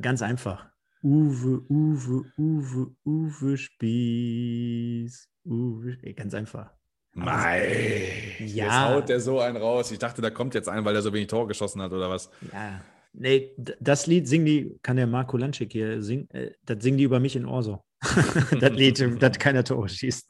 ganz 0.00 0.22
einfach. 0.22 0.70
Uwe, 1.02 1.64
Uwe, 1.68 2.32
Uwe, 2.36 2.94
Uwe 3.04 3.56
Spieß. 3.56 5.28
Uwe, 5.44 5.96
ganz 6.14 6.34
einfach. 6.34 6.72
Mei, 7.14 8.36
ja. 8.38 8.46
jetzt 8.46 8.80
haut 8.80 9.08
der 9.08 9.20
so 9.20 9.40
einen 9.40 9.56
raus. 9.56 9.90
Ich 9.90 9.98
dachte, 9.98 10.22
da 10.22 10.30
kommt 10.30 10.54
jetzt 10.54 10.68
ein, 10.68 10.84
weil 10.84 10.94
er 10.94 11.02
so 11.02 11.12
wenig 11.12 11.28
Tor 11.28 11.46
geschossen 11.46 11.82
hat 11.82 11.92
oder 11.92 12.08
was. 12.08 12.30
Ja, 12.52 12.80
nee, 13.12 13.54
das 13.80 14.06
Lied 14.06 14.26
singen 14.26 14.46
die, 14.46 14.78
kann 14.82 14.96
der 14.96 15.06
Marco 15.06 15.36
Lanschik 15.36 15.72
hier 15.72 16.02
singen, 16.02 16.30
äh, 16.30 16.52
das 16.64 16.82
singen 16.82 16.98
die 16.98 17.04
über 17.04 17.20
mich 17.20 17.36
in 17.36 17.44
Orso. 17.44 17.84
das 18.60 18.72
Lied, 18.72 19.04
das 19.20 19.38
keiner 19.38 19.62
Tore 19.62 19.88
schießt. 19.88 20.28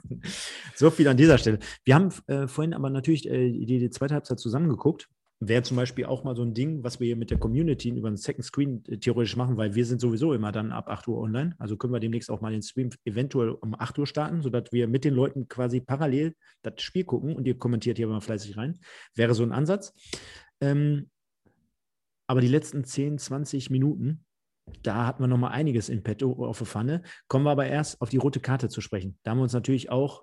So 0.75 0.91
viel 0.91 1.09
an 1.09 1.17
dieser 1.17 1.39
Stelle. 1.39 1.59
Wir 1.85 1.95
haben 1.95 2.11
äh, 2.27 2.47
vorhin 2.47 2.75
aber 2.75 2.91
natürlich 2.91 3.29
äh, 3.29 3.51
die, 3.51 3.79
die 3.79 3.91
zweite 3.91 4.15
Halbzeit 4.15 4.41
zusammengeguckt 4.41 5.09
Wäre 5.45 5.65
zum 5.65 5.77
Beispiel 5.77 6.05
auch 6.05 6.23
mal 6.23 6.37
so 6.37 6.43
ein 6.43 6.55
Ding, 6.55 6.85
was 6.85 7.01
wir 7.01 7.07
hier 7.09 7.17
mit 7.17 7.33
der 7.33 7.39
Community 7.39 7.89
über 7.89 8.07
einen 8.07 8.17
Second 8.17 8.45
Screen 8.45 8.85
äh, 8.87 8.99
theoretisch 8.99 9.35
machen, 9.35 9.57
weil 9.57 9.75
wir 9.75 9.85
sind 9.85 10.01
sowieso 10.01 10.35
immer 10.35 10.53
dann 10.53 10.71
ab 10.71 10.89
8 10.89 11.09
Uhr 11.09 11.19
online. 11.19 11.57
Also 11.59 11.77
können 11.77 11.93
wir 11.93 11.99
demnächst 11.99 12.31
auch 12.31 12.41
mal 12.41 12.53
den 12.53 12.63
Stream 12.63 12.91
eventuell 13.05 13.51
um 13.51 13.75
8 13.75 13.99
Uhr 13.99 14.07
starten, 14.07 14.41
sodass 14.41 14.71
wir 14.71 14.87
mit 14.87 15.05
den 15.05 15.15
Leuten 15.15 15.49
quasi 15.49 15.81
parallel 15.81 16.37
das 16.63 16.81
Spiel 16.81 17.03
gucken 17.03 17.35
und 17.35 17.45
ihr 17.45 17.59
kommentiert 17.59 17.97
hier 17.97 18.07
mal 18.07 18.21
fleißig 18.21 18.57
rein. 18.57 18.79
Wäre 19.17 19.35
so 19.35 19.43
ein 19.43 19.51
Ansatz. 19.51 19.93
Ähm, 20.61 21.11
aber 22.29 22.41
die 22.41 22.49
letzten 22.49 22.85
10, 22.85 23.19
20 23.19 23.69
Minuten, 23.71 24.25
da 24.85 25.07
hatten 25.07 25.25
wir 25.25 25.27
nochmal 25.27 25.51
einiges 25.51 25.89
in 25.89 26.05
petto 26.05 26.33
auf 26.47 26.59
der 26.59 26.69
Pfanne. 26.69 27.03
Kommen 27.27 27.45
wir 27.45 27.51
aber 27.51 27.67
erst 27.67 28.01
auf 28.01 28.11
die 28.11 28.19
rote 28.19 28.39
Karte 28.39 28.69
zu 28.69 28.81
sprechen. 28.81 29.19
Da 29.25 29.33
haben 29.33 29.39
wir 29.39 29.43
uns 29.43 29.55
natürlich 29.55 29.91
auch 29.91 30.23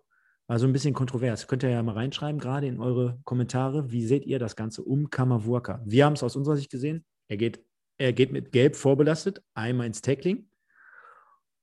also 0.50 0.66
ein 0.66 0.74
bisschen 0.74 0.96
kontrovers. 0.96 1.48
Könnt 1.48 1.62
ihr 1.62 1.70
ja 1.70 1.84
mal 1.84 1.94
reinschreiben, 1.94 2.42
gerade 2.42 2.66
in 2.66 2.80
eure 2.80 3.20
Kommentare. 3.24 3.92
Wie 3.92 4.04
seht 4.04 4.26
ihr 4.26 4.40
das 4.40 4.56
Ganze 4.56 4.82
um 4.82 5.12
Kammerwurka? 5.12 5.80
Wir 5.86 6.06
haben 6.06 6.14
es 6.14 6.24
aus 6.24 6.36
unserer 6.36 6.56
Sicht 6.56 6.72
gesehen. 6.72 7.06
Er 7.28 7.38
geht, 7.38 7.64
er 7.98 8.14
geht 8.14 8.32
mit 8.32 8.52
Gelb 8.52 8.76
vorbelastet, 8.76 9.44
einmal 9.54 9.86
ins 9.86 10.02
Tackling 10.02 10.50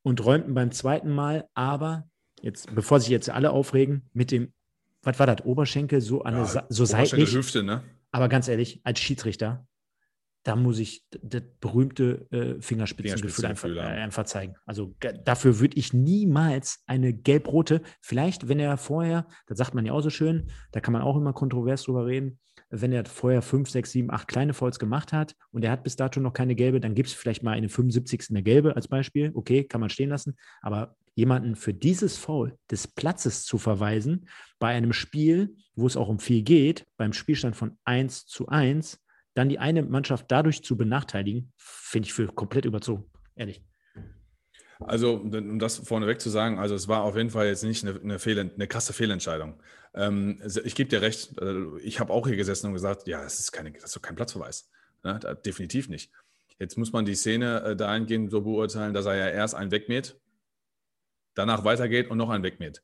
und 0.03 0.25
räumt 0.25 0.55
beim 0.55 0.71
zweiten 0.71 1.11
Mal, 1.11 1.49
aber 1.55 2.09
jetzt, 2.41 2.73
bevor 2.77 3.01
sich 3.01 3.09
jetzt 3.09 3.29
alle 3.29 3.51
aufregen, 3.51 4.09
mit 4.13 4.31
dem, 4.31 4.53
was 5.03 5.19
war 5.19 5.27
das, 5.27 5.45
Oberschenkel 5.45 6.01
so 6.01 6.23
an 6.23 6.35
ja, 6.35 6.65
so 6.69 6.85
seitlich. 6.85 7.35
Hüfte, 7.35 7.65
ne? 7.65 7.83
Aber 8.13 8.29
ganz 8.29 8.47
ehrlich, 8.47 8.81
als 8.85 9.01
Schiedsrichter, 9.01 9.67
da 10.47 10.55
muss 10.55 10.79
ich 10.79 11.05
das 11.11 11.43
berühmte 11.61 12.31
äh, 12.31 12.61
Fingerspitzengefühl 12.61 13.47
einfach, 13.47 13.69
äh, 13.69 13.81
einfach, 13.81 14.25
zeigen. 14.27 14.55
Also 14.65 14.95
dafür 15.25 15.59
würde 15.59 15.77
ich 15.77 15.93
niemals 15.93 16.85
eine 16.87 17.13
gelb-rote, 17.13 17.83
vielleicht, 18.01 18.49
wenn 18.49 18.61
er 18.61 18.77
vorher, 18.77 19.27
das 19.49 19.59
sagt 19.59 19.75
man 19.75 19.85
ja 19.85 19.93
auch 19.93 20.03
so 20.03 20.11
schön, 20.11 20.49
da 20.71 20.79
kann 20.79 20.93
man 20.93 21.03
auch 21.03 21.17
immer 21.17 21.33
kontrovers 21.33 21.83
drüber 21.83 22.07
reden, 22.07 22.39
wenn 22.71 22.93
er 22.93 23.05
vorher 23.07 23.43
fünf, 23.43 23.71
sechs, 23.71 23.91
sieben, 23.91 24.13
acht 24.13 24.29
kleine 24.29 24.55
Fouls 24.55 24.79
gemacht 24.79 25.13
hat 25.13 25.35
und 25.51 25.65
er 25.65 25.73
hat 25.73 25.83
bis 25.83 25.97
dato 25.97 26.21
noch 26.21 26.33
keine 26.33 26.55
gelbe, 26.55 26.79
dann 26.81 26.95
gibt 26.95 27.09
es 27.09 27.15
vielleicht 27.15 27.43
mal 27.43 27.53
eine 27.53 27.69
75. 27.69 28.27
eine 28.31 28.43
gelbe 28.45 28.77
als 28.77 28.87
Beispiel. 28.87 29.33
Okay, 29.35 29.65
kann 29.65 29.81
man 29.81 29.91
stehen 29.91 30.11
lassen. 30.11 30.37
Aber 30.63 30.97
jemanden 31.17 31.57
für 31.57 31.75
dieses 31.75 32.19
Foul 32.19 32.57
des 32.71 32.87
Platzes 32.87 33.45
zu 33.45 33.59
verweisen, 33.59 34.29
bei 34.61 34.69
einem 34.69 34.93
Spiel, 34.93 35.57
wo 35.75 35.87
es 35.87 35.97
auch 35.97 36.09
um 36.09 36.19
viel 36.19 36.43
geht, 36.43 36.87
beim 36.97 37.13
Spielstand 37.13 37.57
von 37.57 37.79
1 37.85 38.27
zu 38.27 38.49
1, 38.49 39.01
dann 39.37 39.49
die 39.49 39.59
eine 39.59 39.83
Mannschaft 39.83 40.27
dadurch 40.29 40.65
zu 40.65 40.77
benachteiligen, 40.77 41.53
finde 41.57 42.07
ich 42.07 42.15
für 42.15 42.27
komplett 42.27 42.65
überzogen, 42.65 43.05
ehrlich. 43.35 43.63
Also, 44.81 45.15
um 45.15 45.59
das 45.59 45.79
vorneweg 45.79 46.21
zu 46.21 46.29
sagen, 46.29 46.59
also 46.59 46.75
es 46.75 46.87
war 46.89 47.03
auf 47.03 47.17
jeden 47.17 47.31
Fall 47.31 47.47
jetzt 47.47 47.63
nicht 47.63 47.87
eine, 47.87 47.99
eine, 47.99 48.19
Fehl, 48.19 48.39
eine 48.39 48.67
krasse 48.67 48.93
Fehlentscheidung. 48.93 49.61
Ähm, 49.95 50.43
ich 50.65 50.75
gebe 50.75 50.91
dir 50.91 51.01
recht, 51.01 51.39
äh, 51.41 51.79
ich 51.81 51.99
habe 52.01 52.13
auch 52.13 52.27
hier 52.27 52.37
gesessen 52.37 52.67
und 52.69 52.75
gesagt, 52.75 53.07
ja, 53.07 53.23
es 53.25 53.39
ist, 53.39 53.53
keine, 53.53 53.73
das 53.73 53.85
ist 53.85 53.97
doch 53.97 54.03
kein 54.03 54.17
Platzverweis. 54.17 54.71
Ne? 55.03 55.19
Definitiv 55.45 55.89
nicht. 55.89 56.11
Jetzt 56.59 56.77
muss 56.77 56.93
man 56.93 57.05
die 57.05 57.15
Szene 57.15 57.63
äh, 57.63 57.77
dahingehend 57.77 58.31
so 58.31 58.43
beurteilen, 58.43 58.93
dass 58.93 59.07
er 59.07 59.17
ja 59.17 59.29
erst 59.29 59.55
einen 59.55 59.71
wegmäht, 59.71 60.19
danach 61.35 61.65
weitergeht 61.65 62.11
und 62.11 62.19
noch 62.19 62.31
einen 62.31 62.45
wegmäht. 62.45 62.83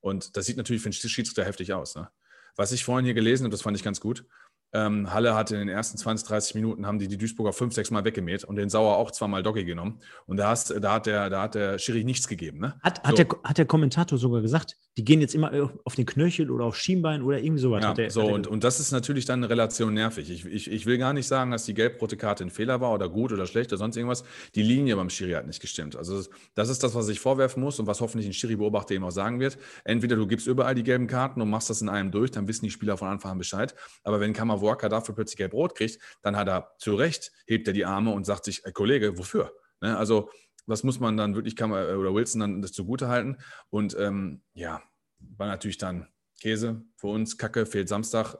Und 0.00 0.36
das 0.36 0.46
sieht 0.46 0.58
natürlich 0.58 0.82
für 0.82 0.90
den 0.90 0.94
Schiedsrichter 0.94 1.44
heftig 1.44 1.72
aus. 1.72 1.94
Ne? 1.94 2.10
Was 2.56 2.72
ich 2.72 2.84
vorhin 2.84 3.04
hier 3.04 3.14
gelesen 3.14 3.44
habe, 3.44 3.50
das 3.50 3.62
fand 3.62 3.76
ich 3.76 3.82
ganz 3.82 4.00
gut, 4.00 4.26
ähm, 4.74 5.12
Halle 5.12 5.34
hat 5.34 5.50
in 5.52 5.58
den 5.58 5.68
ersten 5.68 5.96
20, 5.96 6.26
30 6.26 6.54
Minuten 6.56 6.86
haben 6.86 6.98
die 6.98 7.08
die 7.08 7.16
Duisburger 7.16 7.52
fünf, 7.52 7.74
sechs 7.74 7.90
Mal 7.90 8.04
weggemäht 8.04 8.44
und 8.44 8.56
den 8.56 8.68
Sauer 8.68 8.96
auch 8.96 9.10
zweimal 9.12 9.42
Doggy 9.42 9.64
genommen. 9.64 10.00
Und 10.26 10.36
da, 10.36 10.48
hast, 10.48 10.74
da, 10.80 10.92
hat, 10.92 11.06
der, 11.06 11.30
da 11.30 11.42
hat 11.42 11.54
der 11.54 11.78
Schiri 11.78 12.04
nichts 12.04 12.28
gegeben. 12.28 12.58
Ne? 12.58 12.74
Hat, 12.82 13.02
hat, 13.04 13.16
so. 13.16 13.24
der, 13.24 13.28
hat 13.44 13.58
der 13.58 13.66
Kommentator 13.66 14.18
sogar 14.18 14.42
gesagt, 14.42 14.76
die 14.96 15.04
gehen 15.04 15.20
jetzt 15.20 15.34
immer 15.34 15.70
auf 15.84 15.96
den 15.96 16.06
Knöchel 16.06 16.50
oder 16.50 16.66
auf 16.66 16.76
Schienbein 16.76 17.22
oder 17.22 17.38
irgendwie 17.40 17.60
sowas. 17.60 17.82
Ja, 17.82 17.94
der, 17.94 18.10
so, 18.10 18.22
und, 18.22 18.46
und 18.46 18.62
das 18.62 18.78
ist 18.78 18.92
natürlich 18.92 19.24
dann 19.24 19.40
eine 19.40 19.50
Relation 19.50 19.92
nervig. 19.92 20.30
Ich, 20.30 20.44
ich, 20.44 20.70
ich 20.70 20.86
will 20.86 20.98
gar 20.98 21.12
nicht 21.12 21.26
sagen, 21.26 21.50
dass 21.50 21.64
die 21.64 21.74
gelb-rote 21.74 22.16
Karte 22.16 22.44
ein 22.44 22.50
Fehler 22.50 22.80
war 22.80 22.92
oder 22.92 23.08
gut 23.08 23.32
oder 23.32 23.46
schlecht 23.46 23.72
oder 23.72 23.78
sonst 23.78 23.96
irgendwas. 23.96 24.22
Die 24.54 24.62
Linie 24.62 24.94
beim 24.94 25.10
Schiri 25.10 25.32
hat 25.32 25.46
nicht 25.46 25.60
gestimmt. 25.60 25.96
Also 25.96 26.22
das 26.54 26.68
ist 26.68 26.84
das, 26.84 26.94
was 26.94 27.08
ich 27.08 27.18
vorwerfen 27.18 27.60
muss 27.62 27.80
und 27.80 27.88
was 27.88 28.00
hoffentlich 28.00 28.26
ein 28.28 28.32
Schiri-Beobachter 28.32 28.94
eben 28.94 29.04
auch 29.04 29.10
sagen 29.10 29.40
wird. 29.40 29.58
Entweder 29.84 30.14
du 30.14 30.28
gibst 30.28 30.46
überall 30.46 30.76
die 30.76 30.84
gelben 30.84 31.08
Karten 31.08 31.40
und 31.42 31.50
machst 31.50 31.70
das 31.70 31.82
in 31.82 31.88
einem 31.88 32.12
durch, 32.12 32.30
dann 32.30 32.46
wissen 32.46 32.64
die 32.64 32.70
Spieler 32.70 32.96
von 32.96 33.08
Anfang 33.08 33.32
an 33.32 33.38
Bescheid. 33.38 33.74
Aber 34.04 34.20
wenn 34.20 34.32
Kammer 34.32 34.62
Walker 34.62 34.88
dafür 34.88 35.14
plötzlich 35.16 35.38
gelb-rot 35.38 35.74
kriegt, 35.74 35.98
dann 36.22 36.36
hat 36.36 36.48
er 36.48 36.72
zu 36.78 36.94
Recht, 36.94 37.32
hebt 37.46 37.66
er 37.66 37.74
die 37.74 37.84
Arme 37.84 38.12
und 38.12 38.26
sagt 38.26 38.44
sich, 38.44 38.62
Kollege, 38.72 39.18
wofür? 39.18 39.52
Ne? 39.80 39.96
Also, 39.96 40.30
was 40.66 40.82
muss 40.82 41.00
man 41.00 41.16
dann 41.16 41.34
wirklich, 41.34 41.56
kann 41.56 41.70
man, 41.70 41.96
oder 41.96 42.14
Wilson 42.14 42.40
dann 42.40 42.62
das 42.62 42.72
zugute 42.72 43.08
halten? 43.08 43.36
Und 43.70 43.96
ähm, 43.98 44.42
ja, 44.54 44.82
war 45.18 45.46
natürlich 45.46 45.78
dann 45.78 46.08
Käse 46.40 46.82
für 46.96 47.08
uns, 47.08 47.38
Kacke, 47.38 47.66
fehlt 47.66 47.88
Samstag. 47.88 48.36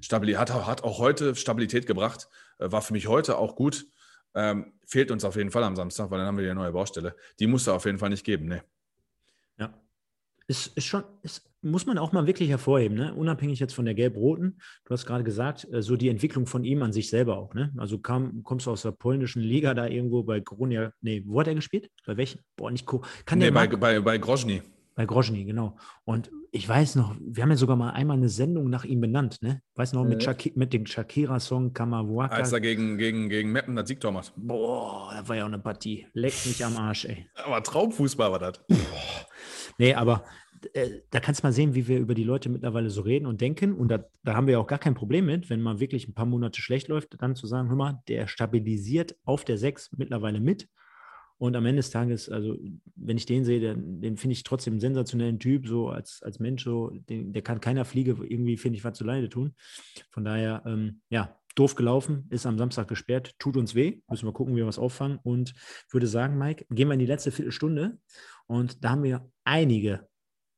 Stabilität, 0.00 0.38
hat, 0.38 0.66
hat 0.66 0.84
auch 0.84 0.98
heute 0.98 1.34
Stabilität 1.34 1.86
gebracht, 1.86 2.28
äh, 2.58 2.70
war 2.70 2.82
für 2.82 2.92
mich 2.92 3.06
heute 3.08 3.38
auch 3.38 3.56
gut. 3.56 3.86
Ähm, 4.34 4.74
fehlt 4.86 5.10
uns 5.10 5.24
auf 5.24 5.36
jeden 5.36 5.50
Fall 5.50 5.64
am 5.64 5.76
Samstag, 5.76 6.10
weil 6.10 6.18
dann 6.18 6.26
haben 6.26 6.36
wir 6.36 6.46
die 6.46 6.54
neue 6.54 6.72
Baustelle. 6.72 7.16
Die 7.40 7.46
muss 7.46 7.66
er 7.66 7.74
auf 7.74 7.86
jeden 7.86 7.98
Fall 7.98 8.10
nicht 8.10 8.24
geben, 8.24 8.46
ne? 8.46 8.62
Ja. 9.58 9.72
Ist, 10.46 10.76
ist 10.76 10.84
schon, 10.84 11.02
ist, 11.22 11.48
muss 11.62 11.86
man 11.86 11.98
auch 11.98 12.12
mal 12.12 12.26
wirklich 12.26 12.48
hervorheben, 12.48 12.96
ne? 12.96 13.14
unabhängig 13.14 13.58
jetzt 13.58 13.74
von 13.74 13.84
der 13.84 13.94
Gelb-Roten. 13.94 14.58
Du 14.84 14.90
hast 14.90 15.06
gerade 15.06 15.24
gesagt, 15.24 15.66
äh, 15.72 15.82
so 15.82 15.96
die 15.96 16.08
Entwicklung 16.08 16.46
von 16.46 16.64
ihm 16.64 16.82
an 16.82 16.92
sich 16.92 17.10
selber 17.10 17.36
auch. 17.36 17.54
Ne? 17.54 17.72
Also 17.76 17.98
kam, 17.98 18.42
kommst 18.42 18.66
du 18.66 18.70
aus 18.70 18.82
der 18.82 18.92
polnischen 18.92 19.42
Liga 19.42 19.74
da 19.74 19.86
irgendwo 19.86 20.22
bei 20.22 20.40
Gronia, 20.40 20.92
nee, 21.00 21.22
wo 21.26 21.40
hat 21.40 21.48
er 21.48 21.54
gespielt? 21.54 21.90
Bei 22.06 22.16
welchen? 22.16 22.40
Boah, 22.56 22.70
nicht 22.70 22.86
Kann 23.24 23.38
nee, 23.38 23.50
bei, 23.50 23.66
bei, 23.66 24.00
bei 24.00 24.18
Grozny. 24.18 24.62
Bei 24.94 25.04
Grozny, 25.04 25.44
genau. 25.44 25.76
Und 26.04 26.30
ich 26.52 26.66
weiß 26.66 26.94
noch, 26.94 27.16
wir 27.20 27.42
haben 27.42 27.50
ja 27.50 27.56
sogar 27.56 27.76
mal 27.76 27.90
einmal 27.90 28.16
eine 28.16 28.30
Sendung 28.30 28.70
nach 28.70 28.84
ihm 28.84 29.02
benannt, 29.02 29.42
ne? 29.42 29.60
Weiß 29.74 29.92
noch, 29.92 30.04
mit, 30.04 30.22
Shaki 30.22 30.54
mit 30.56 30.72
dem 30.72 30.86
Shakira-Song 30.86 31.74
Kamawaka. 31.74 32.34
Als 32.34 32.52
er 32.52 32.60
gegen, 32.60 32.96
gegen, 32.96 33.28
gegen 33.28 33.52
Meppen 33.52 33.76
das 33.76 33.88
Siegtor 33.88 34.10
macht. 34.10 34.32
Boah, 34.36 35.12
da 35.12 35.28
war 35.28 35.36
ja 35.36 35.42
auch 35.42 35.48
eine 35.48 35.58
Partie. 35.58 36.06
Leckt 36.14 36.46
mich 36.46 36.64
am 36.64 36.78
Arsch, 36.78 37.04
ey. 37.04 37.26
Aber 37.44 37.62
Traumfußball 37.62 38.32
war 38.32 38.38
das. 38.38 38.64
Nee, 39.78 39.94
aber 39.94 40.24
äh, 40.72 41.00
da 41.10 41.20
kannst 41.20 41.42
du 41.42 41.46
mal 41.46 41.52
sehen, 41.52 41.74
wie 41.74 41.86
wir 41.88 41.98
über 41.98 42.14
die 42.14 42.24
Leute 42.24 42.48
mittlerweile 42.48 42.90
so 42.90 43.02
reden 43.02 43.26
und 43.26 43.40
denken. 43.40 43.74
Und 43.74 43.88
da, 43.88 44.04
da 44.22 44.34
haben 44.34 44.46
wir 44.46 44.60
auch 44.60 44.66
gar 44.66 44.78
kein 44.78 44.94
Problem 44.94 45.26
mit, 45.26 45.50
wenn 45.50 45.60
mal 45.60 45.80
wirklich 45.80 46.08
ein 46.08 46.14
paar 46.14 46.26
Monate 46.26 46.60
schlecht 46.60 46.88
läuft, 46.88 47.20
dann 47.20 47.36
zu 47.36 47.46
sagen, 47.46 47.68
hör 47.68 47.76
mal, 47.76 48.02
der 48.08 48.26
stabilisiert 48.26 49.16
auf 49.24 49.44
der 49.44 49.58
6 49.58 49.92
mittlerweile 49.96 50.40
mit 50.40 50.68
und 51.38 51.54
am 51.54 51.66
Ende 51.66 51.80
des 51.80 51.90
Tages, 51.90 52.30
also 52.30 52.56
wenn 52.94 53.18
ich 53.18 53.26
den 53.26 53.44
sehe, 53.44 53.60
den, 53.60 54.00
den 54.00 54.16
finde 54.16 54.32
ich 54.32 54.42
trotzdem 54.42 54.74
einen 54.74 54.80
sensationellen 54.80 55.38
Typ, 55.38 55.66
so 55.66 55.88
als, 55.88 56.22
als 56.22 56.38
Mensch, 56.38 56.64
so, 56.64 56.90
den, 56.90 57.32
der 57.32 57.42
kann 57.42 57.60
keiner 57.60 57.84
Fliege 57.84 58.16
irgendwie, 58.26 58.56
finde 58.56 58.78
ich, 58.78 58.84
was 58.84 58.96
zu 58.96 59.04
Leide 59.04 59.28
tun. 59.28 59.54
Von 60.10 60.24
daher, 60.24 60.62
ähm, 60.64 61.02
ja, 61.10 61.36
doof 61.54 61.74
gelaufen, 61.74 62.26
ist 62.30 62.46
am 62.46 62.58
Samstag 62.58 62.88
gesperrt, 62.88 63.34
tut 63.38 63.56
uns 63.56 63.74
weh, 63.74 64.00
müssen 64.08 64.26
wir 64.26 64.32
gucken, 64.32 64.54
wie 64.54 64.60
wir 64.60 64.66
was 64.66 64.78
auffangen 64.78 65.18
und 65.22 65.54
würde 65.90 66.06
sagen, 66.06 66.38
Mike, 66.38 66.66
gehen 66.70 66.88
wir 66.88 66.94
in 66.94 67.00
die 67.00 67.06
letzte 67.06 67.30
Viertelstunde 67.30 67.98
und 68.46 68.82
da 68.84 68.90
haben 68.90 69.02
wir 69.02 69.30
einige 69.46 70.08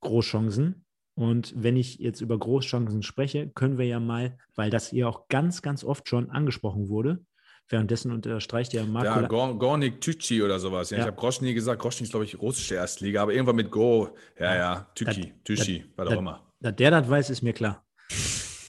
Großchancen. 0.01 0.85
Und 1.15 1.53
wenn 1.55 1.75
ich 1.75 1.99
jetzt 1.99 2.21
über 2.21 2.37
Großchancen 2.37 3.03
spreche, 3.03 3.49
können 3.49 3.77
wir 3.77 3.85
ja 3.85 3.99
mal, 3.99 4.37
weil 4.55 4.69
das 4.69 4.89
hier 4.89 5.09
auch 5.09 5.27
ganz, 5.27 5.61
ganz 5.61 5.83
oft 5.83 6.07
schon 6.07 6.29
angesprochen 6.29 6.87
wurde, 6.87 7.25
Währenddessen 7.69 8.11
unterstreicht 8.11 8.73
ja 8.73 8.83
Marco. 8.83 9.21
Ja, 9.21 9.51
Gornik 9.53 10.01
Tücci 10.01 10.41
oder 10.41 10.59
sowas. 10.59 10.89
Ja, 10.89 10.97
ja. 10.97 11.03
Ich 11.03 11.07
habe 11.07 11.17
Groschny 11.17 11.53
gesagt. 11.53 11.79
Groschny 11.79 12.05
ist, 12.05 12.09
glaube 12.09 12.25
ich, 12.25 12.41
russische 12.41 12.73
Erstliga, 12.73 13.21
aber 13.21 13.33
irgendwann 13.33 13.57
mit 13.57 13.69
Go. 13.69 14.15
Ja, 14.39 14.55
ja, 14.55 14.87
Tücci, 14.95 15.33
Tücci, 15.43 15.85
was 15.95 16.07
auch 16.07 16.17
immer. 16.17 16.51
Dass 16.59 16.75
der 16.75 16.89
das 16.89 17.07
weiß, 17.07 17.29
ist 17.29 17.43
mir 17.43 17.53
klar. 17.53 17.85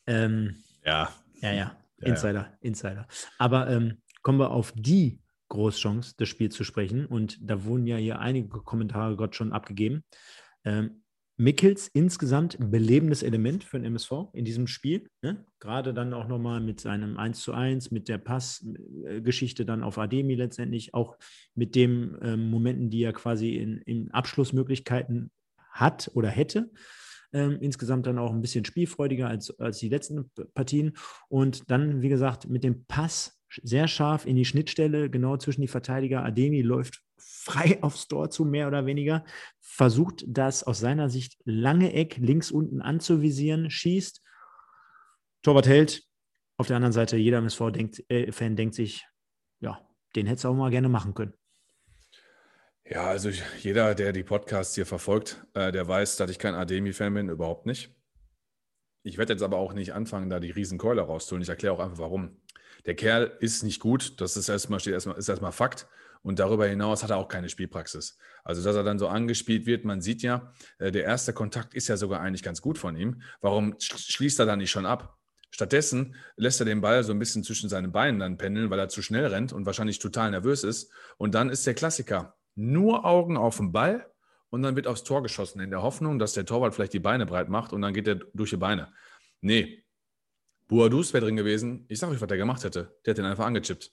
Ähm, 0.06 0.62
ja. 0.84 1.08
Ja, 1.40 1.52
ja. 1.52 1.76
Insider. 2.02 2.52
Insider. 2.60 3.08
Aber 3.38 3.70
ähm, 3.70 4.02
kommen 4.22 4.38
wir 4.38 4.50
auf 4.50 4.72
die 4.76 5.22
Großchance 5.50 6.16
des 6.16 6.28
Spiels 6.28 6.54
zu 6.54 6.64
sprechen. 6.64 7.04
Und 7.04 7.38
da 7.42 7.64
wurden 7.64 7.86
ja 7.86 7.96
hier 7.96 8.20
einige 8.20 8.48
Kommentare 8.48 9.16
Gott 9.16 9.36
schon 9.36 9.52
abgegeben. 9.52 10.02
Ähm, 10.64 11.02
Mickels 11.40 11.88
insgesamt 11.88 12.58
belebendes 12.60 13.22
Element 13.22 13.64
für 13.64 13.78
den 13.78 13.86
MSV 13.86 14.28
in 14.34 14.44
diesem 14.44 14.66
Spiel. 14.66 15.08
Ne? 15.22 15.46
Gerade 15.58 15.94
dann 15.94 16.12
auch 16.12 16.28
nochmal 16.28 16.60
mit 16.60 16.80
seinem 16.80 17.16
1 17.16 17.40
zu 17.40 17.54
1, 17.54 17.90
mit 17.90 18.10
der 18.10 18.18
Passgeschichte 18.18 19.64
dann 19.64 19.82
auf 19.82 19.96
Ademi 19.96 20.34
letztendlich, 20.34 20.92
auch 20.92 21.16
mit 21.54 21.74
den 21.74 22.14
ähm, 22.20 22.50
Momenten, 22.50 22.90
die 22.90 23.02
er 23.02 23.14
quasi 23.14 23.56
in, 23.56 23.78
in, 23.78 24.10
Abschlussmöglichkeiten 24.10 25.30
hat 25.70 26.10
oder 26.12 26.28
hätte. 26.28 26.70
Ähm, 27.32 27.56
insgesamt 27.62 28.06
dann 28.06 28.18
auch 28.18 28.32
ein 28.32 28.42
bisschen 28.42 28.66
spielfreudiger 28.66 29.26
als, 29.26 29.58
als 29.58 29.78
die 29.78 29.88
letzten 29.88 30.30
Partien. 30.52 30.92
Und 31.30 31.70
dann, 31.70 32.02
wie 32.02 32.10
gesagt, 32.10 32.50
mit 32.50 32.64
dem 32.64 32.84
Pass 32.84 33.39
sehr 33.62 33.88
scharf 33.88 34.26
in 34.26 34.36
die 34.36 34.44
Schnittstelle, 34.44 35.10
genau 35.10 35.36
zwischen 35.36 35.60
die 35.60 35.68
Verteidiger. 35.68 36.24
Ademi 36.24 36.62
läuft 36.62 37.02
frei 37.18 37.78
aufs 37.82 38.08
Tor 38.08 38.30
zu, 38.30 38.44
mehr 38.44 38.68
oder 38.68 38.86
weniger, 38.86 39.24
versucht 39.60 40.24
das 40.26 40.62
aus 40.62 40.80
seiner 40.80 41.08
Sicht 41.08 41.38
lange 41.44 41.92
Eck 41.92 42.16
links 42.18 42.50
unten 42.50 42.80
anzuvisieren, 42.80 43.70
schießt. 43.70 44.22
Torwart 45.42 45.66
hält. 45.66 46.02
Auf 46.56 46.66
der 46.66 46.76
anderen 46.76 46.92
Seite, 46.92 47.16
jeder 47.16 47.38
MSV-Fan 47.38 47.72
denkt, 47.72 48.04
äh, 48.10 48.54
denkt 48.54 48.74
sich, 48.74 49.06
ja, 49.60 49.80
den 50.14 50.26
hätte 50.26 50.38
es 50.38 50.44
auch 50.44 50.54
mal 50.54 50.70
gerne 50.70 50.90
machen 50.90 51.14
können. 51.14 51.32
Ja, 52.84 53.06
also 53.06 53.30
jeder, 53.60 53.94
der 53.94 54.12
die 54.12 54.24
Podcasts 54.24 54.74
hier 54.74 54.84
verfolgt, 54.84 55.42
äh, 55.54 55.72
der 55.72 55.86
weiß, 55.86 56.16
dass 56.16 56.30
ich 56.30 56.38
kein 56.38 56.54
Ademi-Fan 56.54 57.14
bin, 57.14 57.28
überhaupt 57.28 57.64
nicht. 57.64 57.94
Ich 59.02 59.16
werde 59.16 59.32
jetzt 59.32 59.42
aber 59.42 59.56
auch 59.56 59.72
nicht 59.72 59.94
anfangen, 59.94 60.28
da 60.28 60.40
die 60.40 60.50
Riesenkeule 60.50 61.00
rauszuholen. 61.00 61.42
Ich 61.42 61.48
erkläre 61.48 61.74
auch 61.74 61.78
einfach, 61.78 61.98
warum. 61.98 62.40
Der 62.86 62.94
Kerl 62.94 63.36
ist 63.40 63.62
nicht 63.62 63.80
gut, 63.80 64.20
das 64.20 64.36
ist 64.36 64.48
erstmal, 64.48 64.80
steht 64.80 64.94
erstmal, 64.94 65.16
ist 65.16 65.28
erstmal 65.28 65.52
Fakt. 65.52 65.86
Und 66.22 66.38
darüber 66.38 66.66
hinaus 66.66 67.02
hat 67.02 67.10
er 67.10 67.16
auch 67.16 67.28
keine 67.28 67.48
Spielpraxis. 67.48 68.18
Also, 68.44 68.62
dass 68.62 68.76
er 68.76 68.84
dann 68.84 68.98
so 68.98 69.08
angespielt 69.08 69.64
wird, 69.64 69.84
man 69.84 70.02
sieht 70.02 70.22
ja, 70.22 70.52
äh, 70.78 70.90
der 70.90 71.04
erste 71.04 71.32
Kontakt 71.32 71.74
ist 71.74 71.88
ja 71.88 71.96
sogar 71.96 72.20
eigentlich 72.20 72.42
ganz 72.42 72.60
gut 72.60 72.76
von 72.76 72.94
ihm. 72.96 73.22
Warum 73.40 73.74
schließt 73.78 74.38
er 74.38 74.46
dann 74.46 74.58
nicht 74.58 74.70
schon 74.70 74.84
ab? 74.84 75.16
Stattdessen 75.50 76.14
lässt 76.36 76.60
er 76.60 76.66
den 76.66 76.80
Ball 76.80 77.02
so 77.04 77.12
ein 77.12 77.18
bisschen 77.18 77.42
zwischen 77.42 77.68
seinen 77.68 77.90
Beinen 77.90 78.20
dann 78.20 78.38
pendeln, 78.38 78.70
weil 78.70 78.78
er 78.78 78.88
zu 78.88 79.02
schnell 79.02 79.26
rennt 79.26 79.52
und 79.52 79.66
wahrscheinlich 79.66 79.98
total 79.98 80.30
nervös 80.30 80.62
ist. 80.62 80.92
Und 81.16 81.34
dann 81.34 81.48
ist 81.48 81.66
der 81.66 81.74
Klassiker. 81.74 82.36
Nur 82.54 83.04
Augen 83.04 83.36
auf 83.36 83.56
den 83.56 83.72
Ball 83.72 84.06
und 84.50 84.62
dann 84.62 84.76
wird 84.76 84.86
aufs 84.86 85.04
Tor 85.04 85.22
geschossen, 85.22 85.60
in 85.60 85.70
der 85.70 85.82
Hoffnung, 85.82 86.18
dass 86.18 86.34
der 86.34 86.44
Torwart 86.44 86.74
vielleicht 86.74 86.92
die 86.92 87.00
Beine 87.00 87.26
breit 87.26 87.48
macht 87.48 87.72
und 87.72 87.82
dann 87.82 87.94
geht 87.94 88.06
er 88.06 88.16
durch 88.34 88.50
die 88.50 88.56
Beine. 88.56 88.92
Nee, 89.40 89.82
Buadus 90.70 91.12
wäre 91.12 91.24
drin 91.24 91.34
gewesen. 91.34 91.84
Ich 91.88 91.98
sage 91.98 92.12
euch, 92.12 92.20
was 92.20 92.28
der 92.28 92.38
gemacht 92.38 92.62
hätte. 92.62 92.96
Der 93.04 93.10
hätte 93.10 93.22
den 93.22 93.30
einfach 93.30 93.44
angechippt. 93.44 93.90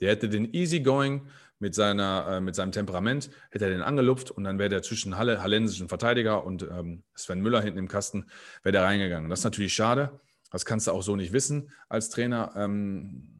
Der 0.00 0.10
hätte 0.10 0.28
den 0.28 0.52
easygoing 0.52 1.26
mit, 1.58 1.74
seiner, 1.74 2.26
äh, 2.28 2.40
mit 2.42 2.54
seinem 2.54 2.70
Temperament, 2.70 3.30
hätte 3.50 3.64
er 3.64 3.70
den 3.70 3.80
angelupft 3.80 4.30
und 4.30 4.44
dann 4.44 4.58
wäre 4.58 4.68
der 4.68 4.82
zwischen 4.82 5.16
Halle, 5.16 5.42
hallensischen 5.42 5.88
Verteidiger 5.88 6.44
und 6.44 6.62
ähm, 6.62 7.02
Sven 7.14 7.40
Müller 7.40 7.62
hinten 7.62 7.78
im 7.78 7.88
Kasten, 7.88 8.26
wäre 8.62 8.72
der 8.72 8.82
reingegangen. 8.82 9.30
Das 9.30 9.40
ist 9.40 9.44
natürlich 9.44 9.72
schade. 9.72 10.20
Das 10.52 10.66
kannst 10.66 10.86
du 10.86 10.92
auch 10.92 11.02
so 11.02 11.16
nicht 11.16 11.32
wissen 11.32 11.72
als 11.88 12.10
Trainer. 12.10 12.52
Ähm, 12.56 13.34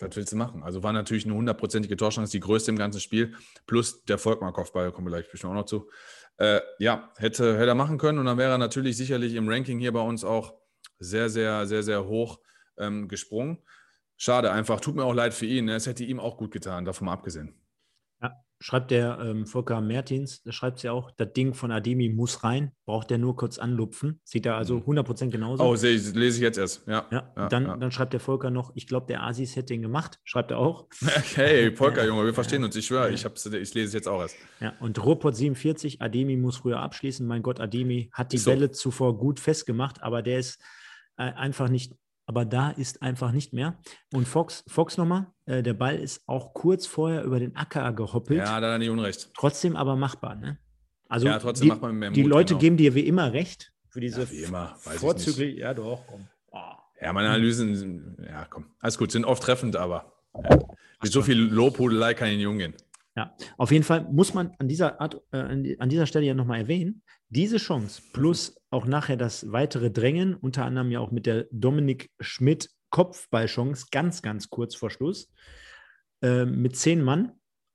was 0.00 0.16
willst 0.16 0.32
du 0.32 0.36
machen? 0.36 0.64
Also 0.64 0.82
war 0.82 0.92
natürlich 0.92 1.26
eine 1.26 1.34
hundertprozentige 1.34 1.96
Torschance, 1.96 2.32
die 2.32 2.40
größte 2.40 2.72
im 2.72 2.76
ganzen 2.76 3.00
Spiel, 3.00 3.34
plus 3.66 4.04
der 4.04 4.18
Volkmar-Kopfball, 4.18 4.90
kommen 4.90 5.06
wir 5.06 5.12
gleich 5.12 5.30
bestimmt 5.30 5.52
auch 5.52 5.58
noch 5.58 5.64
zu. 5.64 5.88
Äh, 6.38 6.60
ja, 6.80 7.12
hätte, 7.18 7.56
hätte 7.56 7.68
er 7.68 7.74
machen 7.76 7.98
können 7.98 8.18
und 8.18 8.26
dann 8.26 8.36
wäre 8.36 8.50
er 8.50 8.58
natürlich 8.58 8.96
sicherlich 8.96 9.34
im 9.34 9.48
Ranking 9.48 9.78
hier 9.78 9.92
bei 9.92 10.00
uns 10.00 10.24
auch 10.24 10.65
sehr, 10.98 11.28
sehr, 11.28 11.66
sehr, 11.66 11.82
sehr 11.82 12.06
hoch 12.06 12.38
ähm, 12.78 13.08
gesprungen. 13.08 13.58
Schade 14.16 14.50
einfach, 14.50 14.80
tut 14.80 14.96
mir 14.96 15.04
auch 15.04 15.14
leid 15.14 15.34
für 15.34 15.46
ihn. 15.46 15.66
Ne? 15.66 15.74
Es 15.74 15.86
hätte 15.86 16.04
ihm 16.04 16.20
auch 16.20 16.38
gut 16.38 16.50
getan, 16.50 16.84
davon 16.84 17.06
mal 17.06 17.12
abgesehen. 17.12 17.54
Ja, 18.22 18.32
schreibt 18.60 18.90
der 18.90 19.18
ähm, 19.20 19.46
Volker 19.46 19.82
Mertins, 19.82 20.42
da 20.42 20.52
schreibt 20.52 20.78
sie 20.78 20.88
auch, 20.88 21.10
das 21.10 21.34
Ding 21.34 21.52
von 21.52 21.70
Ademi 21.70 22.08
muss 22.08 22.42
rein, 22.42 22.72
braucht 22.86 23.10
er 23.10 23.18
nur 23.18 23.36
kurz 23.36 23.58
anlupfen. 23.58 24.20
Sieht 24.24 24.46
er 24.46 24.56
also 24.56 24.78
100% 24.78 25.26
mhm. 25.26 25.30
genauso. 25.30 25.62
Oh, 25.62 25.74
ich, 25.74 25.82
lese 25.82 26.38
ich 26.38 26.42
jetzt 26.42 26.56
erst, 26.56 26.86
ja. 26.86 27.06
ja, 27.10 27.30
ja 27.36 27.48
dann, 27.48 27.66
ja. 27.66 27.76
dann 27.76 27.90
schreibt 27.90 28.14
der 28.14 28.20
Volker 28.20 28.50
noch, 28.50 28.72
ich 28.74 28.86
glaube, 28.86 29.06
der 29.06 29.22
Asis 29.22 29.54
hätte 29.54 29.74
ihn 29.74 29.82
gemacht, 29.82 30.18
schreibt 30.24 30.50
er 30.50 30.58
auch. 30.58 30.88
Hey, 31.34 31.76
Volker, 31.76 32.06
Junge, 32.06 32.24
wir 32.24 32.32
verstehen 32.32 32.64
uns, 32.64 32.74
ich 32.74 32.86
schwöre, 32.86 33.10
ich, 33.10 33.22
ich 33.26 33.74
lese 33.74 33.88
es 33.88 33.92
jetzt 33.92 34.08
auch 34.08 34.22
erst. 34.22 34.36
Ja, 34.60 34.72
und 34.80 35.04
Ruhrpott 35.04 35.36
47, 35.36 36.00
Ademi 36.00 36.36
muss 36.36 36.56
früher 36.56 36.80
abschließen. 36.80 37.26
Mein 37.26 37.42
Gott, 37.42 37.60
Ademi 37.60 38.08
hat 38.14 38.32
die 38.32 38.38
so. 38.38 38.50
Bälle 38.50 38.70
zuvor 38.70 39.18
gut 39.18 39.40
festgemacht, 39.40 40.02
aber 40.02 40.22
der 40.22 40.38
ist 40.38 40.58
einfach 41.16 41.68
nicht 41.68 41.94
aber 42.26 42.44
da 42.44 42.70
ist 42.70 43.02
einfach 43.02 43.32
nicht 43.32 43.52
mehr. 43.52 43.78
Und 44.12 44.26
Fox, 44.26 44.64
Fox 44.66 44.98
nochmal, 44.98 45.28
äh, 45.46 45.62
der 45.62 45.74
Ball 45.74 45.96
ist 45.96 46.22
auch 46.26 46.54
kurz 46.54 46.86
vorher 46.86 47.22
über 47.22 47.38
den 47.38 47.54
Acker 47.54 47.92
gehoppelt. 47.92 48.40
Ja, 48.40 48.46
da 48.46 48.54
hat 48.54 48.62
er 48.64 48.78
nicht 48.78 48.90
unrecht. 48.90 49.30
Trotzdem 49.34 49.76
aber 49.76 49.96
machbar, 49.96 50.34
ne? 50.34 50.58
Also 51.08 51.28
ja, 51.28 51.38
trotzdem 51.38 51.66
die, 51.66 51.68
macht 51.68 51.82
man 51.82 51.94
mehr 51.94 52.10
Mut, 52.10 52.16
Die 52.16 52.22
Leute 52.24 52.54
genau. 52.54 52.60
geben 52.60 52.76
dir 52.76 52.94
wie 52.96 53.06
immer 53.06 53.32
recht 53.32 53.72
für 53.90 54.00
diese 54.00 54.22
ja, 54.22 54.30
wie 54.30 54.42
immer, 54.42 54.74
vorzüglich. 54.76 55.56
Ja, 55.56 55.72
doch. 55.72 56.02
Oh. 56.50 56.58
Ja, 57.00 57.12
meine 57.12 57.28
Analysen, 57.28 58.16
ja, 58.28 58.44
komm, 58.50 58.66
alles 58.80 58.98
gut, 58.98 59.12
sind 59.12 59.24
oft 59.24 59.42
treffend, 59.42 59.76
aber 59.76 60.12
ja, 60.34 60.58
mit 61.02 61.12
so 61.12 61.22
viel 61.22 61.38
Lobhudelei 61.38 62.14
kann 62.14 62.28
ich 62.28 62.38
nicht 62.38 62.46
umgehen. 62.46 62.74
Ja, 63.14 63.34
auf 63.56 63.70
jeden 63.70 63.84
Fall 63.84 64.06
muss 64.10 64.34
man 64.34 64.52
an 64.58 64.66
dieser, 64.66 65.00
Art, 65.00 65.22
äh, 65.30 65.76
an 65.78 65.88
dieser 65.88 66.06
Stelle 66.06 66.26
ja 66.26 66.34
nochmal 66.34 66.60
erwähnen, 66.60 67.02
diese 67.28 67.58
Chance 67.58 68.02
plus 68.12 68.60
auch 68.76 68.86
nachher 68.86 69.16
das 69.16 69.50
weitere 69.50 69.90
Drängen, 69.90 70.34
unter 70.34 70.64
anderem 70.64 70.90
ja 70.90 71.00
auch 71.00 71.10
mit 71.10 71.26
der 71.26 71.46
Dominik 71.50 72.10
Schmidt 72.20 72.70
Kopfballchance, 72.90 73.86
ganz, 73.90 74.22
ganz 74.22 74.48
kurz 74.48 74.74
vor 74.74 74.90
Schluss, 74.90 75.32
äh, 76.22 76.44
mit 76.44 76.76
zehn 76.76 77.02
Mann, 77.02 77.32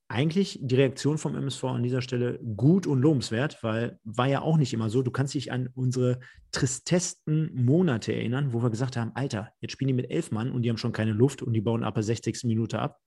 eigentlich 0.07 0.59
die 0.61 0.75
Reaktion 0.75 1.17
vom 1.17 1.35
MSV 1.35 1.63
an 1.65 1.83
dieser 1.83 2.01
Stelle 2.01 2.37
gut 2.39 2.85
und 2.85 3.01
lobenswert, 3.01 3.63
weil 3.63 3.97
war 4.03 4.27
ja 4.27 4.41
auch 4.41 4.57
nicht 4.57 4.73
immer 4.73 4.89
so. 4.89 5.01
Du 5.01 5.11
kannst 5.11 5.33
dich 5.33 5.51
an 5.51 5.69
unsere 5.73 6.19
tristesten 6.51 7.51
Monate 7.53 8.13
erinnern, 8.13 8.51
wo 8.51 8.61
wir 8.61 8.69
gesagt 8.69 8.97
haben, 8.97 9.11
Alter, 9.15 9.53
jetzt 9.61 9.71
spielen 9.71 9.87
die 9.87 9.93
mit 9.93 10.11
elf 10.11 10.31
Mann 10.31 10.51
und 10.51 10.63
die 10.63 10.69
haben 10.69 10.77
schon 10.77 10.91
keine 10.91 11.13
Luft 11.13 11.41
und 11.41 11.53
die 11.53 11.61
bauen 11.61 11.83
ab 11.83 11.93
der 11.93 12.03
60. 12.03 12.43
Minute 12.43 12.79
ab. 12.79 12.99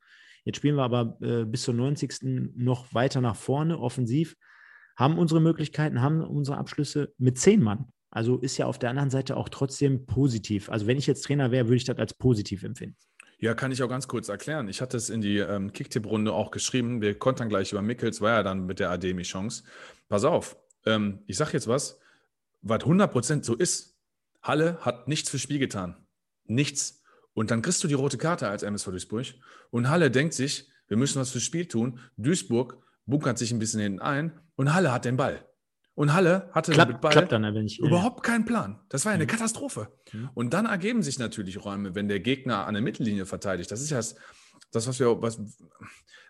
Jetzt 0.44 0.56
spielen 0.56 0.76
wir 0.76 0.82
aber 0.82 1.18
äh, 1.20 1.44
bis 1.44 1.62
zur 1.62 1.74
90. 1.74 2.52
noch 2.56 2.92
weiter 2.94 3.20
nach 3.20 3.36
vorne, 3.36 3.78
offensiv, 3.78 4.36
haben 4.96 5.18
unsere 5.18 5.40
Möglichkeiten, 5.40 6.00
haben 6.00 6.22
unsere 6.22 6.58
Abschlüsse 6.58 7.12
mit 7.18 7.38
zehn 7.38 7.62
Mann. 7.62 7.88
Also 8.10 8.38
ist 8.38 8.56
ja 8.58 8.66
auf 8.66 8.78
der 8.78 8.90
anderen 8.90 9.10
Seite 9.10 9.36
auch 9.36 9.48
trotzdem 9.48 10.06
positiv. 10.06 10.70
Also 10.70 10.86
wenn 10.86 10.96
ich 10.96 11.06
jetzt 11.06 11.24
Trainer 11.24 11.50
wäre, 11.50 11.66
würde 11.66 11.76
ich 11.76 11.84
das 11.84 11.98
als 11.98 12.14
positiv 12.14 12.62
empfinden. 12.62 12.96
Ja, 13.40 13.54
kann 13.54 13.72
ich 13.72 13.82
auch 13.82 13.88
ganz 13.88 14.06
kurz 14.06 14.28
erklären. 14.28 14.68
Ich 14.68 14.80
hatte 14.80 14.96
es 14.96 15.10
in 15.10 15.20
die 15.20 15.38
ähm, 15.38 15.72
Kicktipp-Runde 15.72 16.32
auch 16.32 16.52
geschrieben. 16.52 17.02
Wir 17.02 17.18
kontern 17.18 17.48
gleich 17.48 17.72
über 17.72 17.82
Mickels, 17.82 18.20
war 18.20 18.36
ja 18.36 18.42
dann 18.44 18.66
mit 18.66 18.78
der 18.78 18.90
Ademi-Chance. 18.90 19.64
Pass 20.08 20.24
auf, 20.24 20.56
ähm, 20.86 21.18
ich 21.26 21.36
sage 21.36 21.52
jetzt 21.54 21.66
was, 21.66 21.98
was 22.62 22.80
100% 22.82 23.44
so 23.44 23.56
ist. 23.56 23.98
Halle 24.42 24.78
hat 24.80 25.08
nichts 25.08 25.30
fürs 25.30 25.42
Spiel 25.42 25.58
getan. 25.58 25.96
Nichts. 26.44 27.02
Und 27.32 27.50
dann 27.50 27.62
kriegst 27.62 27.82
du 27.82 27.88
die 27.88 27.94
rote 27.94 28.16
Karte 28.16 28.48
als 28.48 28.62
MSV 28.62 28.90
Duisburg. 28.90 29.26
Und 29.70 29.88
Halle 29.88 30.12
denkt 30.12 30.34
sich, 30.34 30.70
wir 30.86 30.96
müssen 30.96 31.20
was 31.20 31.30
fürs 31.30 31.42
Spiel 31.42 31.66
tun. 31.66 31.98
Duisburg 32.16 32.78
bunkert 33.06 33.38
sich 33.38 33.50
ein 33.50 33.58
bisschen 33.58 33.80
hinten 33.80 34.00
ein 34.00 34.40
und 34.56 34.74
Halle 34.74 34.92
hat 34.92 35.04
den 35.04 35.16
Ball. 35.16 35.46
Und 35.94 36.12
Halle 36.12 36.50
hatte 36.52 36.72
Klapp, 36.72 36.88
mit 36.88 37.00
Ball 37.00 37.12
klappt 37.12 37.30
dann, 37.30 37.42
wenn 37.54 37.66
ich, 37.66 37.78
überhaupt 37.78 38.24
keinen 38.24 38.44
Plan. 38.44 38.80
Das 38.88 39.04
war 39.04 39.12
ja 39.12 39.14
eine 39.14 39.24
Mhm. 39.24 39.28
Katastrophe. 39.28 39.88
Mhm. 40.12 40.30
Und 40.34 40.52
dann 40.52 40.66
ergeben 40.66 41.02
sich 41.02 41.18
natürlich 41.18 41.64
Räume, 41.64 41.94
wenn 41.94 42.08
der 42.08 42.18
Gegner 42.20 42.66
an 42.66 42.74
der 42.74 42.82
Mittellinie 42.82 43.26
verteidigt. 43.26 43.70
Das 43.70 43.80
ist 43.80 43.90
ja 43.90 43.98
das, 43.98 44.16
das 44.72 44.88
was 44.88 44.98
wir, 44.98 45.22
was, 45.22 45.40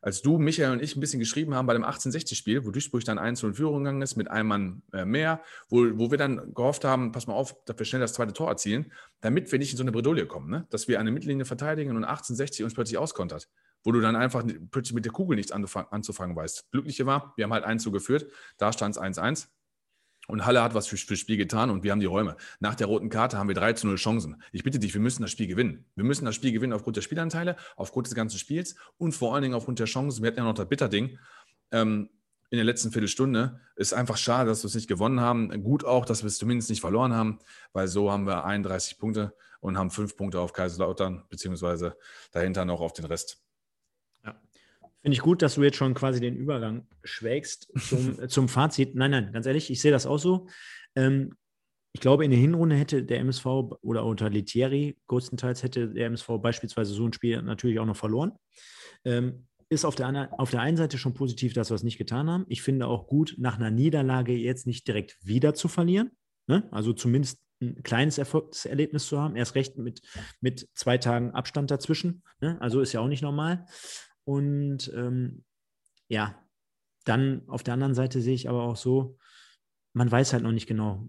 als 0.02 0.20
du, 0.20 0.38
Michael 0.38 0.72
und 0.72 0.82
ich 0.82 0.96
ein 0.96 1.00
bisschen 1.00 1.18
geschrieben 1.18 1.54
haben 1.54 1.66
bei 1.66 1.72
dem 1.72 1.82
1860-Spiel, 1.82 2.66
wo 2.66 2.70
Duisburg 2.70 3.04
dann 3.06 3.18
1 3.18 3.42
in 3.42 3.54
Führung 3.54 3.84
gegangen 3.84 4.02
ist 4.02 4.16
mit 4.16 4.30
einem 4.30 4.48
Mann 4.48 4.82
äh, 4.92 5.06
mehr, 5.06 5.40
wo, 5.70 5.78
wo 5.94 6.10
wir 6.10 6.18
dann 6.18 6.52
gehofft 6.52 6.84
haben, 6.84 7.10
pass 7.10 7.26
mal 7.26 7.32
auf, 7.32 7.56
dass 7.64 7.78
wir 7.78 7.86
schnell 7.86 8.02
das 8.02 8.12
zweite 8.12 8.34
Tor 8.34 8.50
erzielen, 8.50 8.92
damit 9.22 9.50
wir 9.50 9.58
nicht 9.58 9.70
in 9.70 9.78
so 9.78 9.82
eine 9.82 9.92
Bredouille 9.92 10.26
kommen, 10.26 10.50
ne? 10.50 10.66
dass 10.68 10.88
wir 10.88 11.00
an 11.00 11.06
der 11.06 11.14
Mittellinie 11.14 11.46
verteidigen 11.46 11.96
und 11.96 12.04
1860 12.04 12.64
uns 12.64 12.74
plötzlich 12.74 12.98
auskontert, 12.98 13.48
wo 13.84 13.92
du 13.92 14.00
dann 14.00 14.16
einfach 14.16 14.42
mit 14.44 15.04
der 15.04 15.12
Kugel 15.12 15.36
nichts 15.36 15.52
anzufang- 15.52 15.88
anzufangen 15.90 16.34
weißt. 16.34 16.70
Glückliche 16.72 17.06
war, 17.06 17.34
wir 17.36 17.44
haben 17.44 17.52
halt 17.52 17.64
1 17.64 17.82
so 17.82 17.92
geführt, 17.92 18.26
da 18.56 18.72
stand 18.72 18.96
es 18.96 19.00
1-1. 19.00 19.48
Und 20.26 20.46
Halle 20.46 20.62
hat 20.62 20.72
was 20.74 20.86
für, 20.86 20.96
fürs 20.96 21.20
Spiel 21.20 21.36
getan 21.36 21.68
und 21.68 21.82
wir 21.84 21.92
haben 21.92 22.00
die 22.00 22.06
Räume. 22.06 22.36
Nach 22.58 22.74
der 22.74 22.86
roten 22.86 23.10
Karte 23.10 23.36
haben 23.36 23.48
wir 23.48 23.54
3 23.54 23.74
zu 23.74 23.86
0 23.86 23.96
Chancen. 23.96 24.42
Ich 24.52 24.64
bitte 24.64 24.78
dich, 24.78 24.94
wir 24.94 25.00
müssen 25.00 25.20
das 25.20 25.30
Spiel 25.30 25.46
gewinnen. 25.46 25.84
Wir 25.96 26.04
müssen 26.04 26.24
das 26.24 26.34
Spiel 26.34 26.50
gewinnen 26.50 26.72
aufgrund 26.72 26.96
der 26.96 27.02
Spielanteile, 27.02 27.56
aufgrund 27.76 28.06
des 28.06 28.14
ganzen 28.14 28.38
Spiels 28.38 28.74
und 28.96 29.12
vor 29.12 29.34
allen 29.34 29.42
Dingen 29.42 29.54
aufgrund 29.54 29.80
der 29.80 29.86
Chancen. 29.86 30.22
Wir 30.22 30.28
hatten 30.28 30.38
ja 30.38 30.44
noch 30.44 30.54
das 30.54 30.68
Bitterding 30.68 31.18
ähm, 31.72 32.08
in 32.48 32.56
der 32.56 32.64
letzten 32.64 32.90
Viertelstunde. 32.90 33.60
Ist 33.76 33.92
einfach 33.92 34.16
schade, 34.16 34.48
dass 34.48 34.62
wir 34.62 34.68
es 34.68 34.74
nicht 34.74 34.88
gewonnen 34.88 35.20
haben. 35.20 35.62
Gut 35.62 35.84
auch, 35.84 36.06
dass 36.06 36.22
wir 36.22 36.28
es 36.28 36.38
zumindest 36.38 36.70
nicht 36.70 36.80
verloren 36.80 37.12
haben, 37.12 37.38
weil 37.74 37.86
so 37.86 38.10
haben 38.10 38.26
wir 38.26 38.46
31 38.46 38.98
Punkte 38.98 39.36
und 39.60 39.76
haben 39.76 39.90
5 39.90 40.16
Punkte 40.16 40.40
auf 40.40 40.54
Kaiserslautern, 40.54 41.24
beziehungsweise 41.28 41.98
dahinter 42.32 42.64
noch 42.64 42.80
auf 42.80 42.94
den 42.94 43.04
Rest. 43.04 43.43
Finde 45.04 45.16
ich 45.16 45.20
gut, 45.20 45.42
dass 45.42 45.56
du 45.56 45.62
jetzt 45.62 45.76
schon 45.76 45.92
quasi 45.92 46.18
den 46.18 46.34
Übergang 46.34 46.86
schwägst 47.02 47.70
zum, 47.78 48.16
zum 48.28 48.48
Fazit. 48.48 48.94
Nein, 48.94 49.10
nein, 49.10 49.32
ganz 49.32 49.44
ehrlich, 49.44 49.70
ich 49.70 49.82
sehe 49.82 49.90
das 49.90 50.06
auch 50.06 50.16
so. 50.16 50.48
Ähm, 50.96 51.34
ich 51.92 52.00
glaube, 52.00 52.24
in 52.24 52.30
der 52.30 52.40
Hinrunde 52.40 52.74
hätte 52.74 53.04
der 53.04 53.20
MSV 53.20 53.44
oder 53.82 54.06
unter 54.06 54.30
Letieri 54.30 54.96
größtenteils 55.06 55.62
hätte 55.62 55.90
der 55.90 56.06
MSV 56.06 56.38
beispielsweise 56.40 56.94
so 56.94 57.06
ein 57.06 57.12
Spiel 57.12 57.42
natürlich 57.42 57.78
auch 57.80 57.84
noch 57.84 57.98
verloren. 57.98 58.32
Ähm, 59.04 59.46
ist 59.68 59.84
auf 59.84 59.94
der, 59.94 60.06
anderen, 60.06 60.30
auf 60.30 60.50
der 60.50 60.62
einen 60.62 60.78
Seite 60.78 60.96
schon 60.96 61.12
positiv, 61.12 61.52
dass 61.52 61.70
wir 61.70 61.74
es 61.74 61.82
nicht 61.82 61.98
getan 61.98 62.30
haben. 62.30 62.46
Ich 62.48 62.62
finde 62.62 62.86
auch 62.86 63.06
gut, 63.06 63.34
nach 63.36 63.58
einer 63.58 63.70
Niederlage 63.70 64.32
jetzt 64.32 64.66
nicht 64.66 64.88
direkt 64.88 65.18
wieder 65.20 65.52
zu 65.52 65.68
verlieren. 65.68 66.12
Ne? 66.46 66.66
Also 66.70 66.94
zumindest 66.94 67.42
ein 67.60 67.82
kleines 67.82 68.16
Erfolgserlebnis 68.16 69.06
zu 69.06 69.20
haben. 69.20 69.36
Erst 69.36 69.54
recht 69.54 69.76
mit, 69.76 70.00
mit 70.40 70.66
zwei 70.72 70.96
Tagen 70.96 71.32
Abstand 71.32 71.70
dazwischen. 71.70 72.22
Ne? 72.40 72.56
Also 72.62 72.80
ist 72.80 72.94
ja 72.94 73.00
auch 73.00 73.08
nicht 73.08 73.22
normal. 73.22 73.66
Und 74.24 74.92
ähm, 74.94 75.44
ja, 76.08 76.34
dann 77.04 77.42
auf 77.48 77.62
der 77.62 77.74
anderen 77.74 77.94
Seite 77.94 78.20
sehe 78.20 78.34
ich 78.34 78.48
aber 78.48 78.62
auch 78.62 78.76
so, 78.76 79.18
man 79.92 80.10
weiß 80.10 80.32
halt 80.32 80.42
noch 80.42 80.52
nicht 80.52 80.66
genau, 80.66 81.08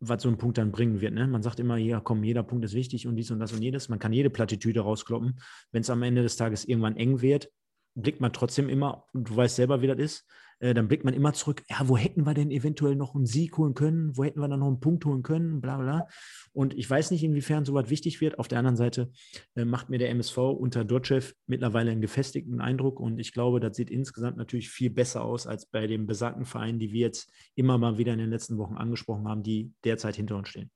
was 0.00 0.22
so 0.22 0.28
ein 0.28 0.38
Punkt 0.38 0.58
dann 0.58 0.72
bringen 0.72 1.00
wird. 1.00 1.14
Ne? 1.14 1.26
Man 1.26 1.42
sagt 1.42 1.60
immer, 1.60 1.76
ja, 1.76 2.00
komm, 2.00 2.24
jeder 2.24 2.42
Punkt 2.42 2.64
ist 2.64 2.74
wichtig 2.74 3.06
und 3.06 3.16
dies 3.16 3.30
und 3.30 3.38
das 3.38 3.52
und 3.52 3.62
jedes. 3.62 3.88
Man 3.88 3.98
kann 3.98 4.12
jede 4.12 4.30
Plattitüde 4.30 4.80
rauskloppen. 4.80 5.40
Wenn 5.72 5.82
es 5.82 5.90
am 5.90 6.02
Ende 6.02 6.22
des 6.22 6.36
Tages 6.36 6.64
irgendwann 6.64 6.96
eng 6.96 7.20
wird, 7.20 7.50
blickt 7.94 8.20
man 8.20 8.32
trotzdem 8.32 8.68
immer, 8.68 9.06
und 9.12 9.30
du 9.30 9.36
weißt 9.36 9.56
selber, 9.56 9.80
wie 9.80 9.86
das 9.86 9.98
ist, 9.98 10.26
äh, 10.58 10.74
dann 10.74 10.88
blickt 10.88 11.04
man 11.04 11.14
immer 11.14 11.32
zurück, 11.32 11.62
ja, 11.68 11.76
wo 11.88 11.96
hätten 11.96 12.24
wir 12.24 12.34
denn 12.34 12.50
eventuell 12.50 12.96
noch 12.96 13.14
einen 13.14 13.26
Sieg 13.26 13.56
holen 13.58 13.74
können? 13.74 14.16
Wo 14.16 14.24
hätten 14.24 14.40
wir 14.40 14.48
dann 14.48 14.60
noch 14.60 14.66
einen 14.66 14.80
Punkt 14.80 15.04
holen 15.04 15.22
können? 15.22 15.60
Bla 15.60 15.76
bla. 15.78 16.08
Und 16.52 16.74
ich 16.74 16.88
weiß 16.88 17.10
nicht, 17.10 17.22
inwiefern 17.22 17.64
sowas 17.64 17.90
wichtig 17.90 18.20
wird. 18.20 18.38
Auf 18.38 18.48
der 18.48 18.58
anderen 18.58 18.76
Seite 18.76 19.10
äh, 19.54 19.64
macht 19.64 19.90
mir 19.90 19.98
der 19.98 20.10
MSV 20.10 20.38
unter 20.38 20.84
Dotchev 20.84 21.34
mittlerweile 21.46 21.90
einen 21.90 22.00
gefestigten 22.00 22.60
Eindruck 22.60 23.00
und 23.00 23.18
ich 23.18 23.32
glaube, 23.32 23.60
das 23.60 23.76
sieht 23.76 23.90
insgesamt 23.90 24.36
natürlich 24.36 24.70
viel 24.70 24.90
besser 24.90 25.24
aus 25.24 25.46
als 25.46 25.66
bei 25.66 25.86
den 25.86 26.06
besagten 26.06 26.44
Vereinen, 26.44 26.78
die 26.78 26.92
wir 26.92 27.00
jetzt 27.00 27.30
immer 27.54 27.78
mal 27.78 27.98
wieder 27.98 28.12
in 28.12 28.18
den 28.18 28.30
letzten 28.30 28.58
Wochen 28.58 28.76
angesprochen 28.76 29.28
haben, 29.28 29.42
die 29.42 29.72
derzeit 29.84 30.16
hinter 30.16 30.36
uns 30.36 30.48
stehen. 30.48 30.70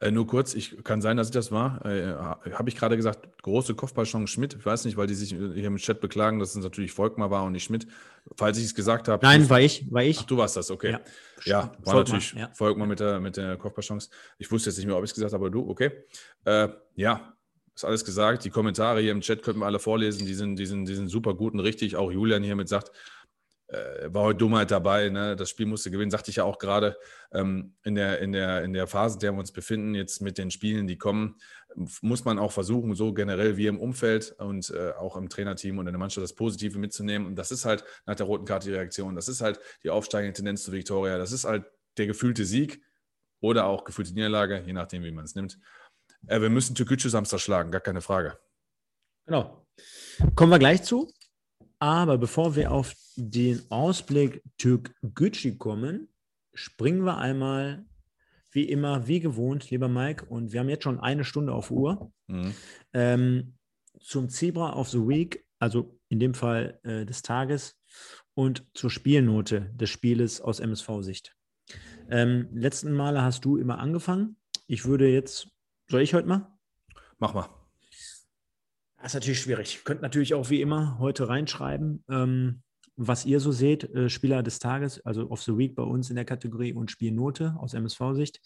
Äh, 0.00 0.10
nur 0.10 0.26
kurz, 0.26 0.54
ich 0.54 0.82
kann 0.84 1.00
sein, 1.00 1.16
dass 1.16 1.28
ich 1.28 1.32
das 1.32 1.52
war. 1.52 1.84
Äh, 1.86 2.14
Habe 2.14 2.68
ich 2.68 2.76
gerade 2.76 2.96
gesagt, 2.96 3.42
große 3.42 3.74
Kopfballchance 3.74 4.32
Schmidt. 4.32 4.56
Ich 4.58 4.66
weiß 4.66 4.84
nicht, 4.84 4.96
weil 4.96 5.06
die 5.06 5.14
sich 5.14 5.30
hier 5.30 5.64
im 5.64 5.76
Chat 5.76 6.00
beklagen, 6.00 6.38
dass 6.38 6.54
es 6.54 6.62
natürlich 6.62 6.92
Volkmar 6.92 7.30
war 7.30 7.44
und 7.44 7.52
nicht 7.52 7.64
Schmidt. 7.64 7.86
Falls 8.36 8.58
ich 8.58 8.64
es 8.64 8.74
gesagt 8.74 9.08
habe. 9.08 9.24
Nein, 9.24 9.48
war 9.50 9.60
ich, 9.60 9.90
war 9.92 10.02
ich. 10.02 10.20
Ach, 10.20 10.24
du 10.24 10.36
warst 10.36 10.56
das, 10.56 10.70
okay. 10.70 10.92
Ja. 10.92 11.00
Ja, 11.44 11.56
war 11.56 11.70
Volkmar, 11.72 11.94
natürlich 11.96 12.32
ja. 12.34 12.50
Volkmar 12.54 12.86
mit 12.86 13.00
der, 13.00 13.20
mit 13.20 13.36
der 13.36 13.56
Kopfballchance. 13.56 14.10
Ich 14.38 14.50
wusste 14.50 14.70
jetzt 14.70 14.76
nicht 14.76 14.86
mehr, 14.86 14.96
ob 14.96 15.04
ich 15.04 15.10
es 15.10 15.14
gesagt 15.14 15.32
habe, 15.32 15.44
aber 15.44 15.50
du, 15.50 15.68
okay. 15.68 15.90
Äh, 16.44 16.68
ja, 16.94 17.34
ist 17.74 17.84
alles 17.84 18.04
gesagt. 18.04 18.44
Die 18.44 18.50
Kommentare 18.50 19.00
hier 19.00 19.12
im 19.12 19.20
Chat 19.20 19.42
könnten 19.42 19.60
wir 19.60 19.66
alle 19.66 19.78
vorlesen. 19.78 20.26
Die 20.26 20.34
sind, 20.34 20.56
die 20.56 20.66
sind, 20.66 20.86
die 20.86 20.94
sind 20.94 21.08
super 21.08 21.34
gut 21.34 21.54
und 21.54 21.60
richtig. 21.60 21.96
Auch 21.96 22.12
Julian 22.12 22.42
hier 22.42 22.56
mit 22.56 22.68
sagt, 22.68 22.92
äh, 23.72 24.12
war 24.12 24.24
heute 24.24 24.38
Dummheit 24.38 24.70
dabei. 24.70 25.08
Ne? 25.08 25.34
Das 25.34 25.48
Spiel 25.48 25.66
musste 25.66 25.90
gewinnen, 25.90 26.10
sagte 26.10 26.30
ich 26.30 26.36
ja 26.36 26.44
auch 26.44 26.58
gerade. 26.58 26.96
Ähm, 27.32 27.74
in, 27.82 27.94
der, 27.94 28.18
in, 28.20 28.32
der, 28.32 28.62
in 28.62 28.72
der 28.72 28.86
Phase, 28.86 29.16
in 29.16 29.20
der 29.20 29.32
wir 29.32 29.38
uns 29.38 29.52
befinden, 29.52 29.94
jetzt 29.94 30.20
mit 30.20 30.36
den 30.36 30.50
Spielen, 30.50 30.86
die 30.86 30.98
kommen, 30.98 31.36
muss 32.02 32.24
man 32.24 32.38
auch 32.38 32.52
versuchen, 32.52 32.94
so 32.94 33.14
generell 33.14 33.56
wie 33.56 33.66
im 33.66 33.80
Umfeld 33.80 34.32
und 34.38 34.70
äh, 34.70 34.92
auch 34.92 35.16
im 35.16 35.30
Trainerteam 35.30 35.78
und 35.78 35.86
in 35.86 35.92
der 35.92 35.98
Mannschaft 35.98 36.22
das 36.22 36.34
Positive 36.34 36.78
mitzunehmen. 36.78 37.26
Und 37.26 37.36
das 37.36 37.50
ist 37.50 37.64
halt 37.64 37.84
nach 38.04 38.14
der 38.14 38.26
roten 38.26 38.44
Karte 38.44 38.68
die 38.68 38.74
Reaktion. 38.74 39.14
Das 39.14 39.28
ist 39.28 39.40
halt 39.40 39.58
die 39.82 39.90
aufsteigende 39.90 40.34
Tendenz 40.34 40.64
zu 40.64 40.72
Viktoria. 40.72 41.16
Das 41.16 41.32
ist 41.32 41.44
halt 41.44 41.64
der 41.96 42.06
gefühlte 42.06 42.44
Sieg 42.44 42.82
oder 43.40 43.66
auch 43.66 43.84
gefühlte 43.84 44.12
Niederlage, 44.12 44.62
je 44.66 44.72
nachdem, 44.74 45.02
wie 45.02 45.10
man 45.10 45.24
es 45.24 45.34
nimmt. 45.34 45.58
Äh, 46.26 46.42
wir 46.42 46.50
müssen 46.50 46.74
Türkgücü 46.74 47.08
Samstag 47.08 47.40
schlagen, 47.40 47.70
gar 47.70 47.80
keine 47.80 48.02
Frage. 48.02 48.38
Genau. 49.26 49.66
Kommen 50.34 50.52
wir 50.52 50.58
gleich 50.58 50.82
zu. 50.82 51.10
Aber 51.82 52.16
bevor 52.16 52.54
wir 52.54 52.70
auf 52.70 52.94
den 53.16 53.60
Ausblick 53.68 54.40
Türk 54.56 54.94
Gücü 55.02 55.56
kommen, 55.56 56.06
springen 56.54 57.04
wir 57.04 57.18
einmal 57.18 57.84
wie 58.52 58.68
immer, 58.68 59.08
wie 59.08 59.18
gewohnt, 59.18 59.68
lieber 59.68 59.88
Mike, 59.88 60.26
und 60.26 60.52
wir 60.52 60.60
haben 60.60 60.68
jetzt 60.68 60.84
schon 60.84 61.00
eine 61.00 61.24
Stunde 61.24 61.52
auf 61.52 61.72
Uhr, 61.72 62.12
Mhm. 62.28 62.54
ähm, 62.92 63.54
zum 63.98 64.28
Zebra 64.28 64.76
of 64.76 64.90
the 64.90 65.00
Week, 65.00 65.44
also 65.58 65.98
in 66.08 66.20
dem 66.20 66.34
Fall 66.34 66.78
äh, 66.84 67.04
des 67.04 67.22
Tages, 67.22 67.76
und 68.34 68.64
zur 68.74 68.88
Spielnote 68.88 69.72
des 69.74 69.90
Spieles 69.90 70.40
aus 70.40 70.60
MSV-Sicht. 70.60 71.34
Ähm, 72.08 72.46
letzten 72.52 72.92
Male 72.92 73.22
hast 73.22 73.44
du 73.44 73.56
immer 73.56 73.80
angefangen. 73.80 74.36
Ich 74.68 74.84
würde 74.84 75.08
jetzt, 75.08 75.48
soll 75.90 76.02
ich 76.02 76.14
heute 76.14 76.28
mal? 76.28 76.46
Mach 77.18 77.34
mal. 77.34 77.48
Das 79.02 79.10
ist 79.10 79.14
natürlich 79.14 79.40
schwierig. 79.40 79.80
Könnt 79.84 80.00
natürlich 80.00 80.32
auch 80.32 80.48
wie 80.48 80.60
immer 80.60 80.96
heute 81.00 81.28
reinschreiben, 81.28 82.04
ähm, 82.08 82.62
was 82.94 83.24
ihr 83.24 83.40
so 83.40 83.50
seht. 83.50 83.82
Äh, 83.92 84.08
Spieler 84.08 84.44
des 84.44 84.60
Tages, 84.60 85.04
also 85.04 85.28
of 85.28 85.42
the 85.42 85.58
Week 85.58 85.74
bei 85.74 85.82
uns 85.82 86.08
in 86.08 86.14
der 86.14 86.24
Kategorie 86.24 86.72
und 86.72 86.88
Spielnote 86.88 87.56
aus 87.58 87.74
MSV-Sicht. 87.74 88.40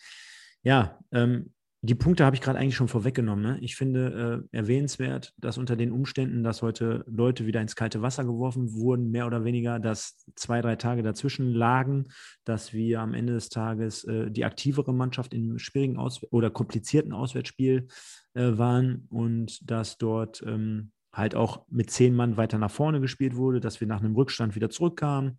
Ja, 0.63 0.99
ähm, 1.13 1.53
die 1.83 1.95
Punkte 1.95 2.25
habe 2.25 2.35
ich 2.35 2.43
gerade 2.43 2.59
eigentlich 2.59 2.75
schon 2.75 2.89
vorweggenommen. 2.89 3.45
Ne? 3.45 3.59
Ich 3.61 3.77
finde 3.77 4.47
äh, 4.51 4.57
erwähnenswert, 4.57 5.35
dass 5.37 5.59
unter 5.59 5.77
den 5.77 5.93
Umständen, 5.93 6.43
dass 6.43 6.63
heute 6.63 7.05
Leute 7.07 7.47
wieder 7.47 7.61
ins 7.61 7.77
kalte 7.77 8.01
Wasser 8.01 8.25
geworfen 8.25 8.73
wurden, 8.73 9.11
mehr 9.11 9.27
oder 9.27 9.45
weniger, 9.45 9.79
dass 9.79 10.25
zwei, 10.37 10.63
drei 10.63 10.77
Tage 10.77 11.03
dazwischen 11.03 11.53
lagen, 11.53 12.07
dass 12.45 12.73
wir 12.73 13.01
am 13.01 13.13
Ende 13.13 13.35
des 13.35 13.51
Tages 13.51 14.05
äh, 14.05 14.31
die 14.31 14.47
aktivere 14.47 14.95
Mannschaft 14.95 15.35
im 15.35 15.59
schwierigen 15.59 15.99
Aus 15.99 16.23
oder 16.33 16.51
komplizierten 16.51 17.13
Auswärtsspiel 17.13 17.89
waren 18.37 19.07
und 19.09 19.70
dass 19.70 19.99
dort 19.99 20.43
ähm, 20.47 20.93
halt 21.12 21.34
auch 21.34 21.64
mit 21.68 21.91
zehn 21.91 22.14
Mann 22.14 22.37
weiter 22.37 22.59
nach 22.59 22.70
vorne 22.70 23.01
gespielt 23.01 23.37
wurde, 23.37 23.61
dass 23.61 23.80
wir 23.80 23.89
nach 23.89 24.01
einem 24.01 24.14
Rückstand 24.14 24.55
wieder 24.55 24.70
zurückkamen 24.70 25.39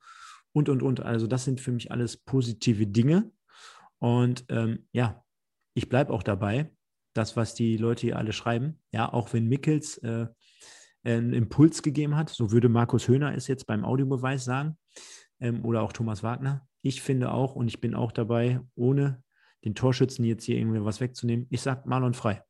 und, 0.52 0.70
und, 0.70 0.82
und. 0.82 1.02
Also 1.02 1.28
das 1.28 1.46
sind 1.46 1.62
für 1.62 1.72
mich 1.72 1.92
alles 1.92 2.18
positive 2.18 2.88
Dinge. 2.88 3.32
Und 4.00 4.46
ähm, 4.50 4.88
ja, 4.92 5.24
ich 5.76 5.90
bleibe 5.90 6.12
auch 6.14 6.24
dabei, 6.24 6.72
das, 7.14 7.36
was 7.36 7.54
die 7.54 7.78
Leute 7.78 8.02
hier 8.02 8.18
alle 8.18 8.34
schreiben. 8.34 8.80
Ja, 8.92 9.12
auch 9.12 9.34
wenn 9.34 9.48
Mickels 9.48 9.98
äh, 10.00 10.28
einen 11.04 11.34
Impuls 11.34 11.84
gegeben 11.84 12.16
hat, 12.16 12.30
so 12.30 12.52
würde 12.52 12.70
Markus 12.70 13.08
Höhner 13.08 13.36
es 13.36 13.48
jetzt 13.48 13.68
beim 13.68 13.86
Audiobeweis 13.86 14.46
sagen, 14.46 14.78
ähm, 15.40 15.64
oder 15.64 15.82
auch 15.82 15.94
Thomas 15.94 16.24
Wagner. 16.24 16.68
Ich 16.82 17.02
finde 17.02 17.32
auch, 17.32 17.56
und 17.56 17.68
ich 17.68 17.82
bin 17.82 17.96
auch 17.96 18.12
dabei, 18.12 18.60
ohne 18.76 19.24
den 19.64 19.76
Torschützen 19.76 20.26
jetzt 20.26 20.44
hier 20.44 20.58
irgendwie 20.58 20.84
was 20.84 21.02
wegzunehmen, 21.02 21.48
ich 21.50 21.62
sage 21.62 21.84
Marlon 21.86 22.14
frei. 22.14 22.44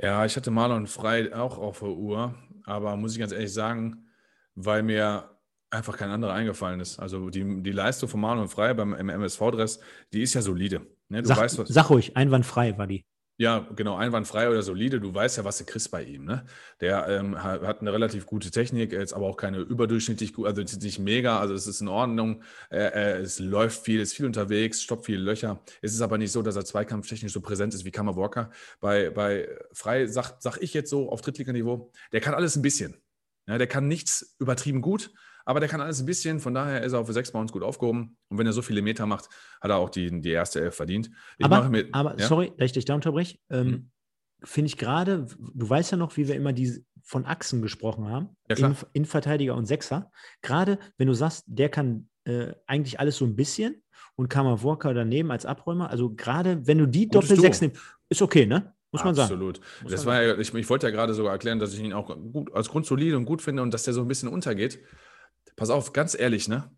Ja, 0.00 0.24
ich 0.24 0.36
hatte 0.36 0.50
Marlon 0.50 0.86
Frei 0.86 1.34
auch 1.34 1.58
auf 1.58 1.80
der 1.80 1.88
Uhr, 1.88 2.34
aber 2.64 2.96
muss 2.96 3.12
ich 3.12 3.18
ganz 3.18 3.32
ehrlich 3.32 3.52
sagen, 3.52 4.06
weil 4.54 4.82
mir 4.82 5.30
einfach 5.70 5.96
kein 5.96 6.10
anderer 6.10 6.32
eingefallen 6.32 6.80
ist. 6.80 6.98
Also 6.98 7.30
die, 7.30 7.62
die 7.62 7.72
Leistung 7.72 8.08
von 8.08 8.20
Marlon 8.20 8.48
Frei 8.48 8.74
beim 8.74 8.94
MSV-Dress, 8.94 9.80
die 10.12 10.22
ist 10.22 10.34
ja 10.34 10.42
solide. 10.42 10.86
Ne? 11.08 11.22
Du 11.22 11.28
Sag, 11.28 11.38
weißt, 11.38 11.58
was, 11.58 11.68
sag 11.68 11.90
ruhig, 11.90 12.16
einwandfrei 12.16 12.76
war 12.78 12.86
die. 12.86 13.04
Ja, 13.42 13.66
genau, 13.74 13.96
einwandfrei 13.96 14.48
oder 14.48 14.62
solide. 14.62 15.00
Du 15.00 15.12
weißt 15.12 15.38
ja, 15.38 15.44
was 15.44 15.58
du 15.58 15.64
kriegst 15.64 15.90
bei 15.90 16.04
ihm. 16.04 16.24
Ne? 16.24 16.44
Der 16.80 17.08
ähm, 17.08 17.42
hat 17.42 17.80
eine 17.80 17.92
relativ 17.92 18.24
gute 18.24 18.52
Technik, 18.52 18.92
jetzt 18.92 19.12
aber 19.12 19.26
auch 19.26 19.36
keine 19.36 19.58
überdurchschnittlich 19.58 20.32
gut, 20.32 20.46
also 20.46 20.62
nicht 20.62 21.00
mega, 21.00 21.40
also 21.40 21.52
es 21.52 21.66
ist 21.66 21.80
in 21.80 21.88
Ordnung. 21.88 22.44
Äh, 22.70 23.18
es 23.18 23.40
läuft 23.40 23.84
viel, 23.84 23.98
ist 23.98 24.14
viel 24.14 24.26
unterwegs, 24.26 24.80
stoppt 24.80 25.06
viele 25.06 25.18
Löcher. 25.18 25.60
Es 25.80 25.92
ist 25.92 26.02
aber 26.02 26.18
nicht 26.18 26.30
so, 26.30 26.40
dass 26.42 26.54
er 26.54 26.64
zweikampftechnisch 26.64 27.32
so 27.32 27.40
präsent 27.40 27.74
ist 27.74 27.84
wie 27.84 27.90
Kammer 27.90 28.14
Walker. 28.14 28.48
Bei, 28.78 29.10
bei 29.10 29.48
Frei 29.72 30.06
sag, 30.06 30.36
sag 30.38 30.58
ich 30.58 30.72
jetzt 30.72 30.90
so 30.90 31.10
auf 31.10 31.20
Drittliganiveau, 31.20 31.90
der 32.12 32.20
kann 32.20 32.34
alles 32.34 32.54
ein 32.54 32.62
bisschen. 32.62 32.94
Ja, 33.48 33.58
der 33.58 33.66
kann 33.66 33.88
nichts 33.88 34.36
übertrieben 34.38 34.82
gut, 34.82 35.12
aber 35.44 35.60
der 35.60 35.68
kann 35.68 35.80
alles 35.80 36.00
ein 36.00 36.06
bisschen. 36.06 36.40
Von 36.40 36.54
daher 36.54 36.82
ist 36.82 36.92
er 36.92 37.00
auf 37.00 37.10
6 37.10 37.32
bei 37.32 37.38
uns 37.38 37.52
gut 37.52 37.62
aufgehoben. 37.62 38.16
Und 38.28 38.38
wenn 38.38 38.46
er 38.46 38.52
so 38.52 38.62
viele 38.62 38.82
Meter 38.82 39.06
macht, 39.06 39.28
hat 39.60 39.70
er 39.70 39.76
auch 39.76 39.90
die, 39.90 40.20
die 40.20 40.30
erste 40.30 40.60
Elf 40.60 40.74
verdient. 40.74 41.10
Ich 41.38 41.44
aber, 41.44 41.68
mir, 41.68 41.88
aber 41.92 42.18
ja? 42.18 42.26
sorry, 42.26 42.52
dass 42.56 42.66
ich 42.66 42.72
dich 42.72 42.84
da 42.84 42.94
unterbreche. 42.94 43.38
Ähm, 43.50 43.66
mhm. 43.66 43.90
Finde 44.44 44.66
ich 44.66 44.76
gerade, 44.76 45.26
du 45.54 45.68
weißt 45.68 45.92
ja 45.92 45.96
noch, 45.96 46.16
wie 46.16 46.26
wir 46.26 46.34
immer 46.34 46.52
die 46.52 46.84
von 47.02 47.26
Achsen 47.26 47.62
gesprochen 47.62 48.08
haben, 48.08 48.36
ja, 48.48 48.56
in, 48.56 48.76
Innenverteidiger 48.92 49.54
und 49.54 49.66
Sechser. 49.66 50.10
Gerade 50.40 50.78
wenn 50.98 51.08
du 51.08 51.14
sagst, 51.14 51.44
der 51.46 51.68
kann 51.68 52.08
äh, 52.24 52.52
eigentlich 52.66 53.00
alles 53.00 53.16
so 53.16 53.24
ein 53.24 53.36
bisschen 53.36 53.82
und 54.16 54.34
Walker 54.34 54.94
daneben 54.94 55.30
als 55.30 55.46
Abräumer. 55.46 55.90
Also 55.90 56.14
gerade 56.14 56.66
wenn 56.66 56.78
du 56.78 56.86
die 56.86 57.08
Doppel-Sechs 57.08 57.60
nimmst, 57.60 57.80
ist 58.08 58.22
okay, 58.22 58.46
ne? 58.46 58.74
Muss 58.92 59.04
man 59.04 59.14
sagen. 59.14 59.32
Absolut. 59.32 59.60
Das 59.88 60.04
war 60.04 60.22
ja, 60.22 60.38
ich, 60.38 60.52
ich 60.52 60.68
wollte 60.68 60.86
ja 60.86 60.92
gerade 60.92 61.14
sogar 61.14 61.32
erklären, 61.32 61.58
dass 61.58 61.72
ich 61.72 61.80
ihn 61.80 61.94
auch 61.94 62.14
gut, 62.14 62.52
als 62.52 62.68
grundsolide 62.68 63.16
und 63.16 63.24
gut 63.24 63.40
finde 63.40 63.62
und 63.62 63.72
dass 63.72 63.84
der 63.84 63.94
so 63.94 64.02
ein 64.02 64.08
bisschen 64.08 64.28
untergeht. 64.28 64.80
Pass 65.56 65.70
auf, 65.70 65.92
ganz 65.92 66.14
ehrlich, 66.18 66.48
ne? 66.48 66.70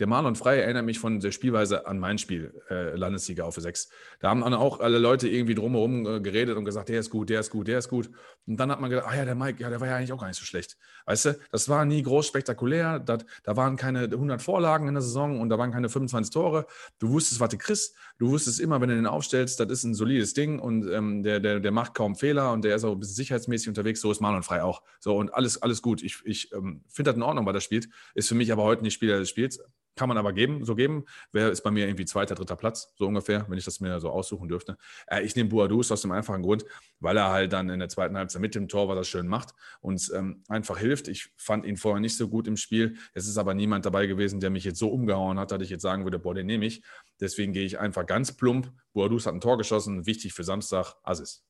Der 0.00 0.06
Marlon 0.06 0.34
Frey 0.34 0.60
erinnert 0.60 0.86
mich 0.86 0.98
von 0.98 1.20
der 1.20 1.30
Spielweise 1.30 1.86
an 1.86 1.98
mein 1.98 2.16
Spiel, 2.16 2.54
äh, 2.70 2.96
Landessieger 2.96 3.44
auf 3.44 3.56
6. 3.56 3.90
Da 4.18 4.30
haben 4.30 4.40
dann 4.40 4.54
auch 4.54 4.80
alle 4.80 4.98
Leute 4.98 5.28
irgendwie 5.28 5.54
drumherum 5.54 6.06
äh, 6.06 6.20
geredet 6.20 6.56
und 6.56 6.64
gesagt, 6.64 6.88
der 6.88 7.00
ist 7.00 7.10
gut, 7.10 7.28
der 7.28 7.40
ist 7.40 7.50
gut, 7.50 7.68
der 7.68 7.78
ist 7.78 7.90
gut. 7.90 8.08
Und 8.46 8.58
dann 8.58 8.70
hat 8.70 8.80
man 8.80 8.88
gedacht, 8.88 9.06
ah 9.06 9.14
ja, 9.14 9.26
der 9.26 9.34
Mike, 9.34 9.62
ja, 9.62 9.68
der 9.68 9.78
war 9.78 9.88
ja 9.88 9.96
eigentlich 9.96 10.12
auch 10.14 10.20
gar 10.20 10.28
nicht 10.28 10.38
so 10.38 10.46
schlecht. 10.46 10.78
Weißt 11.04 11.26
du, 11.26 11.38
das 11.52 11.68
war 11.68 11.84
nie 11.84 12.02
groß 12.02 12.26
spektakulär, 12.26 12.98
dat, 12.98 13.26
da 13.44 13.58
waren 13.58 13.76
keine 13.76 14.04
100 14.04 14.40
Vorlagen 14.40 14.88
in 14.88 14.94
der 14.94 15.02
Saison 15.02 15.38
und 15.38 15.50
da 15.50 15.58
waren 15.58 15.70
keine 15.70 15.90
25 15.90 16.32
Tore. 16.32 16.66
Du 16.98 17.10
wusstest, 17.10 17.38
was 17.38 17.50
du 17.50 17.58
kriegst. 17.58 17.94
Du 18.18 18.30
wusstest 18.30 18.58
immer, 18.58 18.80
wenn 18.80 18.88
du 18.88 18.94
den 18.94 19.06
aufstellst, 19.06 19.60
das 19.60 19.68
ist 19.68 19.84
ein 19.84 19.94
solides 19.94 20.32
Ding 20.32 20.60
und 20.60 20.90
ähm, 20.90 21.22
der, 21.22 21.40
der, 21.40 21.60
der 21.60 21.72
macht 21.72 21.94
kaum 21.94 22.16
Fehler 22.16 22.52
und 22.52 22.64
der 22.64 22.74
ist 22.74 22.84
auch 22.84 22.92
ein 22.92 23.00
bisschen 23.00 23.16
sicherheitsmäßig 23.16 23.68
unterwegs. 23.68 24.00
So 24.00 24.10
ist 24.10 24.20
Marlon 24.20 24.42
Frey 24.42 24.60
auch. 24.60 24.82
So 24.98 25.14
und 25.16 25.34
alles, 25.34 25.60
alles 25.60 25.82
gut. 25.82 26.02
Ich, 26.02 26.22
ich 26.24 26.50
ähm, 26.54 26.84
finde 26.88 27.10
das 27.10 27.16
in 27.16 27.22
Ordnung, 27.22 27.44
weil 27.44 27.54
er 27.54 27.60
spielt. 27.60 27.90
Ist 28.14 28.28
für 28.30 28.34
mich 28.34 28.50
aber 28.50 28.62
heute 28.62 28.82
nicht 28.82 28.94
Spieler 28.94 29.18
des 29.18 29.28
Spiels. 29.28 29.60
Kann 29.96 30.08
man 30.08 30.18
aber 30.18 30.32
geben, 30.32 30.64
so 30.64 30.74
geben. 30.74 31.04
Wer 31.32 31.50
ist 31.50 31.62
bei 31.62 31.70
mir 31.70 31.86
irgendwie 31.86 32.04
zweiter, 32.04 32.34
dritter 32.34 32.56
Platz, 32.56 32.92
so 32.96 33.06
ungefähr, 33.06 33.44
wenn 33.48 33.58
ich 33.58 33.64
das 33.64 33.80
mir 33.80 34.00
so 34.00 34.10
aussuchen 34.10 34.48
dürfte. 34.48 34.76
Äh, 35.06 35.22
ich 35.22 35.36
nehme 35.36 35.50
Boadus 35.50 35.92
aus 35.92 36.02
dem 36.02 36.12
einfachen 36.12 36.42
Grund, 36.42 36.64
weil 37.00 37.16
er 37.16 37.30
halt 37.30 37.52
dann 37.52 37.68
in 37.68 37.78
der 37.78 37.88
zweiten 37.88 38.16
Halbzeit 38.16 38.40
mit 38.40 38.54
dem 38.54 38.68
Tor, 38.68 38.88
was 38.88 38.96
er 38.96 39.04
schön 39.04 39.26
macht, 39.26 39.54
uns 39.80 40.10
ähm, 40.10 40.42
einfach 40.48 40.78
hilft. 40.78 41.08
Ich 41.08 41.30
fand 41.36 41.64
ihn 41.66 41.76
vorher 41.76 42.00
nicht 42.00 42.16
so 42.16 42.28
gut 42.28 42.46
im 42.46 42.56
Spiel. 42.56 42.96
Es 43.14 43.26
ist 43.26 43.36
aber 43.36 43.54
niemand 43.54 43.84
dabei 43.84 44.06
gewesen, 44.06 44.40
der 44.40 44.50
mich 44.50 44.64
jetzt 44.64 44.78
so 44.78 44.88
umgehauen 44.88 45.38
hat, 45.38 45.50
dass 45.50 45.62
ich 45.62 45.70
jetzt 45.70 45.82
sagen 45.82 46.04
würde, 46.04 46.18
boah, 46.18 46.34
den 46.34 46.46
nehme 46.46 46.66
ich. 46.66 46.82
Deswegen 47.20 47.52
gehe 47.52 47.64
ich 47.64 47.78
einfach 47.78 48.06
ganz 48.06 48.32
plump. 48.32 48.72
Boadus 48.92 49.26
hat 49.26 49.34
ein 49.34 49.40
Tor 49.40 49.58
geschossen, 49.58 50.06
wichtig 50.06 50.32
für 50.32 50.44
Samstag, 50.44 50.94
Assis. 51.02 51.44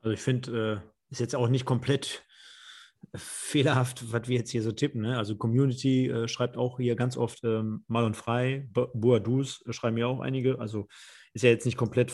Also 0.00 0.12
ich 0.12 0.20
finde, 0.20 0.82
äh, 0.82 1.10
ist 1.10 1.20
jetzt 1.20 1.34
auch 1.34 1.48
nicht 1.48 1.64
komplett 1.64 2.23
fehlerhaft, 3.16 4.12
was 4.12 4.28
wir 4.28 4.38
jetzt 4.38 4.50
hier 4.50 4.62
so 4.62 4.72
tippen. 4.72 5.02
Ne? 5.02 5.16
Also 5.16 5.36
Community 5.36 6.08
äh, 6.08 6.28
schreibt 6.28 6.56
auch 6.56 6.78
hier 6.78 6.96
ganz 6.96 7.16
oft 7.16 7.42
ähm, 7.44 7.84
mal 7.86 8.04
und 8.04 8.16
frei. 8.16 8.68
Boadus 8.72 9.64
äh, 9.66 9.72
schreiben 9.72 9.96
ja 9.96 10.06
auch 10.06 10.20
einige. 10.20 10.58
Also 10.58 10.86
ist 11.32 11.42
ja 11.42 11.50
jetzt 11.50 11.64
nicht 11.64 11.76
komplett 11.76 12.12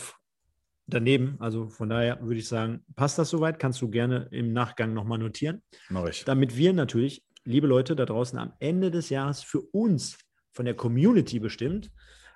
daneben. 0.87 1.37
Also 1.39 1.69
von 1.69 1.89
daher 1.89 2.21
würde 2.21 2.39
ich 2.39 2.47
sagen, 2.47 2.83
passt 2.95 3.17
das 3.17 3.29
soweit? 3.29 3.59
Kannst 3.59 3.81
du 3.81 3.89
gerne 3.89 4.27
im 4.31 4.53
Nachgang 4.53 4.93
nochmal 4.93 5.17
notieren. 5.17 5.63
Mach 5.89 6.07
ich. 6.07 6.23
Damit 6.25 6.57
wir 6.57 6.73
natürlich, 6.73 7.23
liebe 7.43 7.67
Leute 7.67 7.95
da 7.95 8.05
draußen, 8.05 8.37
am 8.37 8.53
Ende 8.59 8.91
des 8.91 9.09
Jahres 9.09 9.41
für 9.41 9.61
uns 9.71 10.17
von 10.53 10.65
der 10.65 10.75
Community 10.75 11.39
bestimmt 11.39 11.91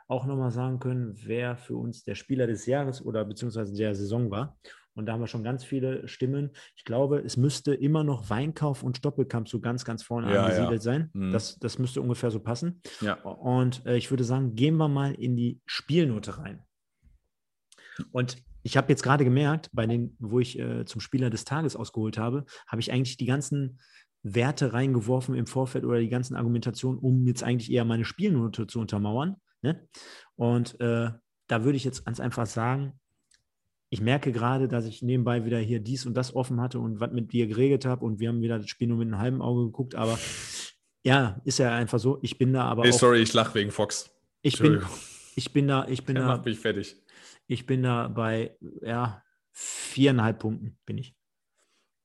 auch 0.07 0.25
nochmal 0.25 0.51
sagen 0.51 0.79
können, 0.79 1.15
wer 1.23 1.57
für 1.57 1.75
uns 1.75 2.03
der 2.03 2.15
Spieler 2.15 2.47
des 2.47 2.65
Jahres 2.65 3.03
oder 3.03 3.25
beziehungsweise 3.25 3.75
der 3.75 3.95
Saison 3.95 4.29
war. 4.29 4.57
Und 4.95 5.05
da 5.05 5.13
haben 5.13 5.19
wir 5.19 5.27
schon 5.27 5.43
ganz 5.43 5.63
viele 5.63 6.07
Stimmen. 6.07 6.51
Ich 6.75 6.85
glaube, 6.85 7.19
es 7.19 7.37
müsste 7.37 7.73
immer 7.73 8.03
noch 8.03 8.29
Weinkauf 8.29 8.81
und 8.81 8.97
Stoppelkamp 8.97 9.47
so 9.47 9.59
ganz, 9.59 9.85
ganz 9.85 10.03
vorne 10.03 10.33
ja, 10.33 10.43
angesiedelt 10.43 10.71
ja. 10.71 10.81
sein. 10.81 11.09
Mhm. 11.13 11.31
Das, 11.33 11.59
das 11.59 11.77
müsste 11.77 12.01
ungefähr 12.01 12.31
so 12.31 12.39
passen. 12.39 12.81
Ja. 13.01 13.15
Und 13.21 13.85
äh, 13.85 13.97
ich 13.97 14.09
würde 14.09 14.23
sagen, 14.23 14.55
gehen 14.55 14.77
wir 14.77 14.87
mal 14.87 15.13
in 15.13 15.35
die 15.35 15.59
Spielnote 15.65 16.37
rein. 16.37 16.63
Und 18.11 18.37
ich 18.63 18.77
habe 18.77 18.91
jetzt 18.91 19.03
gerade 19.03 19.23
gemerkt, 19.23 19.69
bei 19.73 19.85
den, 19.85 20.15
wo 20.19 20.39
ich 20.39 20.57
äh, 20.57 20.85
zum 20.85 21.01
Spieler 21.01 21.29
des 21.29 21.45
Tages 21.45 21.75
ausgeholt 21.75 22.17
habe, 22.17 22.45
habe 22.67 22.81
ich 22.81 22.91
eigentlich 22.91 23.17
die 23.17 23.25
ganzen 23.25 23.79
Werte 24.23 24.73
reingeworfen 24.73 25.35
im 25.35 25.45
Vorfeld 25.45 25.85
oder 25.85 25.99
die 25.99 26.09
ganzen 26.09 26.35
Argumentationen, 26.35 26.99
um 26.99 27.25
jetzt 27.27 27.43
eigentlich 27.43 27.71
eher 27.71 27.85
meine 27.85 28.05
Spielnote 28.05 28.65
zu 28.65 28.79
untermauern. 28.79 29.35
Ne? 29.61 29.87
Und 30.35 30.79
äh, 30.79 31.11
da 31.47 31.63
würde 31.63 31.75
ich 31.75 31.83
jetzt 31.83 32.05
ganz 32.05 32.19
einfach 32.19 32.47
sagen, 32.47 32.99
ich 33.89 34.01
merke 34.01 34.31
gerade, 34.31 34.67
dass 34.67 34.85
ich 34.85 35.01
nebenbei 35.01 35.45
wieder 35.45 35.59
hier 35.59 35.79
dies 35.79 36.05
und 36.05 36.15
das 36.15 36.35
offen 36.35 36.59
hatte 36.59 36.79
und 36.79 36.99
was 36.99 37.11
mit 37.11 37.31
dir 37.31 37.47
geregelt 37.47 37.85
habe 37.85 38.03
und 38.05 38.19
wir 38.19 38.29
haben 38.29 38.41
wieder 38.41 38.59
das 38.59 38.69
Spiel 38.69 38.87
nur 38.87 38.97
mit 38.97 39.07
einem 39.07 39.19
halben 39.19 39.41
Auge 39.41 39.65
geguckt, 39.65 39.95
aber 39.95 40.17
ja, 41.03 41.39
ist 41.45 41.59
ja 41.59 41.73
einfach 41.73 41.99
so. 41.99 42.17
Ich 42.23 42.37
bin 42.37 42.51
da 42.51 42.63
aber. 42.63 42.83
Hey, 42.83 42.91
auch, 42.91 42.97
sorry, 42.97 43.21
ich 43.21 43.31
lache 43.33 43.53
wegen 43.53 43.71
Fox. 43.71 44.09
Ich 44.41 44.59
bin, 44.59 44.81
ich 45.35 45.53
bin 45.53 45.67
da, 45.67 45.85
ich 45.87 46.03
bin 46.03 46.15
Der 46.15 46.23
da. 46.23 46.29
macht 46.29 46.45
mich 46.45 46.59
fertig. 46.59 46.97
Ich 47.47 47.67
bin 47.67 47.83
da 47.83 48.07
bei, 48.07 48.57
ja, 48.81 49.23
viereinhalb 49.51 50.39
Punkten 50.39 50.77
bin 50.85 50.97
ich. 50.97 51.15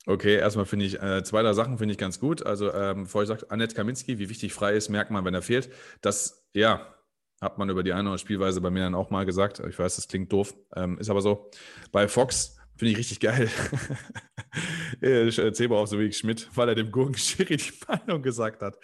Okay, 0.06 0.36
erstmal 0.36 0.66
finde 0.66 0.84
ich, 0.84 1.00
äh, 1.00 1.22
zwei 1.24 1.42
der 1.42 1.54
Sachen 1.54 1.78
finde 1.78 1.92
ich 1.92 1.98
ganz 1.98 2.20
gut. 2.20 2.44
Also, 2.44 2.72
ähm, 2.72 3.04
bevor 3.04 3.22
ich 3.22 3.28
sage, 3.28 3.50
Annette 3.50 3.74
Kaminski, 3.74 4.18
wie 4.18 4.28
wichtig 4.28 4.52
frei 4.52 4.74
ist, 4.74 4.88
merkt 4.88 5.10
man, 5.10 5.24
wenn 5.24 5.34
er 5.34 5.42
fehlt. 5.42 5.70
Das, 6.00 6.46
ja, 6.54 6.94
hat 7.40 7.58
man 7.58 7.70
über 7.70 7.82
die 7.82 7.92
eine 7.92 8.02
oder 8.02 8.10
andere 8.10 8.18
Spielweise 8.18 8.60
bei 8.60 8.70
mir 8.70 8.80
dann 8.80 8.94
auch 8.94 9.10
mal 9.10 9.24
gesagt. 9.24 9.60
Ich 9.60 9.78
weiß, 9.78 9.96
das 9.96 10.08
klingt 10.08 10.32
doof, 10.32 10.54
ähm, 10.76 10.98
ist 10.98 11.10
aber 11.10 11.22
so. 11.22 11.50
Bei 11.90 12.06
Fox 12.06 12.56
finde 12.76 12.92
ich 12.92 12.98
richtig 12.98 13.20
geil. 13.20 13.48
Zebra 15.52 15.76
auf 15.76 15.88
so 15.88 15.98
wie 15.98 16.12
Schmidt, 16.12 16.48
weil 16.54 16.68
er 16.68 16.74
dem 16.74 16.90
Gurkenschiri 16.90 17.56
die 17.56 17.72
Meinung 17.88 18.22
gesagt 18.22 18.62
hat. 18.62 18.78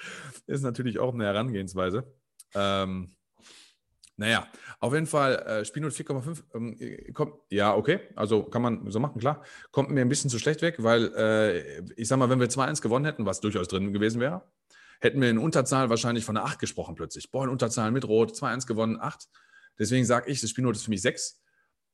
Ist 0.46 0.62
natürlich 0.62 0.98
auch 0.98 1.14
eine 1.14 1.24
Herangehensweise. 1.24 2.04
Ähm, 2.54 3.16
naja, 4.18 4.48
auf 4.80 4.94
jeden 4.94 5.06
Fall, 5.06 5.36
äh, 5.46 5.64
Spielnote 5.66 5.94
4,5 5.94 6.42
ähm, 6.54 7.12
kommt, 7.12 7.34
ja, 7.50 7.74
okay, 7.74 8.00
also 8.14 8.44
kann 8.44 8.62
man 8.62 8.90
so 8.90 8.98
machen, 8.98 9.20
klar. 9.20 9.42
Kommt 9.72 9.90
mir 9.90 10.00
ein 10.00 10.08
bisschen 10.08 10.30
zu 10.30 10.38
schlecht 10.38 10.62
weg, 10.62 10.76
weil 10.78 11.12
äh, 11.14 11.80
ich 11.96 12.08
sag 12.08 12.18
mal, 12.18 12.30
wenn 12.30 12.40
wir 12.40 12.48
2-1 12.48 12.80
gewonnen 12.80 13.04
hätten, 13.04 13.26
was 13.26 13.40
durchaus 13.40 13.68
drin 13.68 13.92
gewesen 13.92 14.20
wäre, 14.20 14.42
hätten 15.00 15.20
wir 15.20 15.30
in 15.30 15.38
Unterzahl 15.38 15.90
wahrscheinlich 15.90 16.24
von 16.24 16.36
einer 16.36 16.46
8 16.46 16.58
gesprochen 16.58 16.94
plötzlich. 16.94 17.30
Boah, 17.30 17.44
in 17.44 17.50
Unterzahl 17.50 17.90
mit 17.90 18.06
Rot, 18.06 18.32
2-1 18.32 18.66
gewonnen, 18.66 18.98
8. 19.00 19.28
Deswegen 19.78 20.04
sage 20.04 20.30
ich, 20.30 20.40
das 20.40 20.50
Spielnote 20.50 20.76
ist 20.76 20.84
für 20.84 20.90
mich 20.90 21.02
6, 21.02 21.42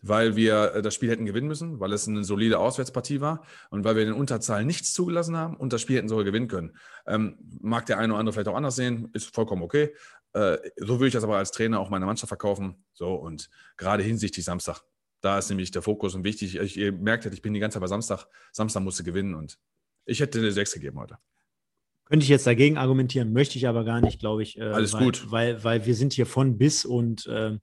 weil 0.02 0.36
wir 0.36 0.74
äh, 0.74 0.82
das 0.82 0.94
Spiel 0.94 1.10
hätten 1.10 1.26
gewinnen 1.26 1.48
müssen, 1.48 1.80
weil 1.80 1.92
es 1.92 2.06
eine 2.06 2.24
solide 2.24 2.58
Auswärtspartie 2.58 3.20
war 3.20 3.44
und 3.70 3.84
weil 3.84 3.96
wir 3.96 4.02
in 4.02 4.12
Unterzahl 4.12 4.64
nichts 4.64 4.92
zugelassen 4.92 5.36
haben 5.36 5.56
und 5.56 5.72
das 5.72 5.80
Spiel 5.80 5.96
hätten 5.96 6.08
sogar 6.08 6.24
gewinnen 6.24 6.48
können. 6.48 6.76
Ähm, 7.06 7.38
mag 7.60 7.86
der 7.86 7.98
eine 7.98 8.12
oder 8.12 8.20
andere 8.20 8.32
vielleicht 8.34 8.48
auch 8.48 8.56
anders 8.56 8.76
sehen, 8.76 9.10
ist 9.12 9.34
vollkommen 9.34 9.62
okay. 9.62 9.94
Äh, 10.32 10.58
so 10.76 10.98
würde 10.98 11.08
ich 11.08 11.14
das 11.14 11.24
aber 11.24 11.36
als 11.36 11.52
Trainer 11.52 11.80
auch 11.80 11.90
meiner 11.90 12.06
Mannschaft 12.06 12.28
verkaufen. 12.28 12.84
So 12.92 13.14
und 13.14 13.50
gerade 13.76 14.02
hinsichtlich 14.02 14.44
Samstag. 14.44 14.82
Da 15.20 15.38
ist 15.38 15.48
nämlich 15.50 15.70
der 15.70 15.82
Fokus 15.82 16.14
und 16.14 16.24
wichtig. 16.24 16.56
Ich, 16.56 16.76
ihr 16.76 16.92
merkt, 16.92 17.26
ich 17.26 17.42
bin 17.42 17.54
die 17.54 17.60
ganze 17.60 17.76
Zeit 17.76 17.82
bei 17.82 17.86
Samstag. 17.86 18.26
Samstag 18.50 18.80
musste 18.82 19.04
gewinnen 19.04 19.34
und 19.34 19.58
ich 20.04 20.20
hätte 20.20 20.38
eine 20.40 20.50
6 20.50 20.72
gegeben 20.72 20.98
heute. 20.98 21.18
Könnte 22.04 22.24
ich 22.24 22.28
jetzt 22.28 22.46
dagegen 22.46 22.76
argumentieren, 22.76 23.32
möchte 23.32 23.56
ich 23.56 23.66
aber 23.66 23.84
gar 23.84 24.00
nicht, 24.00 24.18
glaube 24.18 24.42
ich. 24.42 24.58
Äh, 24.58 24.64
Alles 24.64 24.92
weil, 24.92 25.04
gut. 25.04 25.30
Weil, 25.30 25.64
weil 25.64 25.86
wir 25.86 25.94
sind 25.94 26.12
hier 26.12 26.26
von 26.26 26.58
bis 26.58 26.84
und 26.84 27.26
äh, 27.26 27.56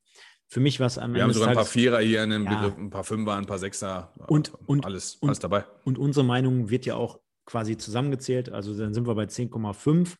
für 0.48 0.60
mich 0.60 0.80
war 0.80 0.88
es 0.88 0.98
am 0.98 1.14
Wir 1.14 1.22
haben 1.22 1.32
sogar 1.32 1.50
ein 1.50 1.56
paar 1.56 1.66
Vierer 1.66 2.00
hier 2.00 2.24
in 2.24 2.32
dem 2.32 2.46
ja. 2.46 2.56
Begriff, 2.56 2.78
ein 2.78 2.90
paar 2.90 3.04
Fünfer, 3.04 3.36
ein 3.36 3.46
paar 3.46 3.60
Sechser. 3.60 4.14
Und, 4.28 4.52
und 4.66 4.84
alles, 4.84 5.16
und, 5.18 5.30
alles 5.30 5.40
dabei. 5.40 5.66
Und 5.84 6.00
unsere 6.00 6.26
Meinung 6.26 6.72
wird 6.72 6.88
ja 6.88 6.96
auch 6.96 7.20
quasi 7.46 7.78
zusammengezählt. 7.78 8.50
Also 8.50 8.76
dann 8.76 8.96
sind 8.96 9.06
wir 9.06 9.14
bei 9.14 9.26
10,5. 9.26 10.16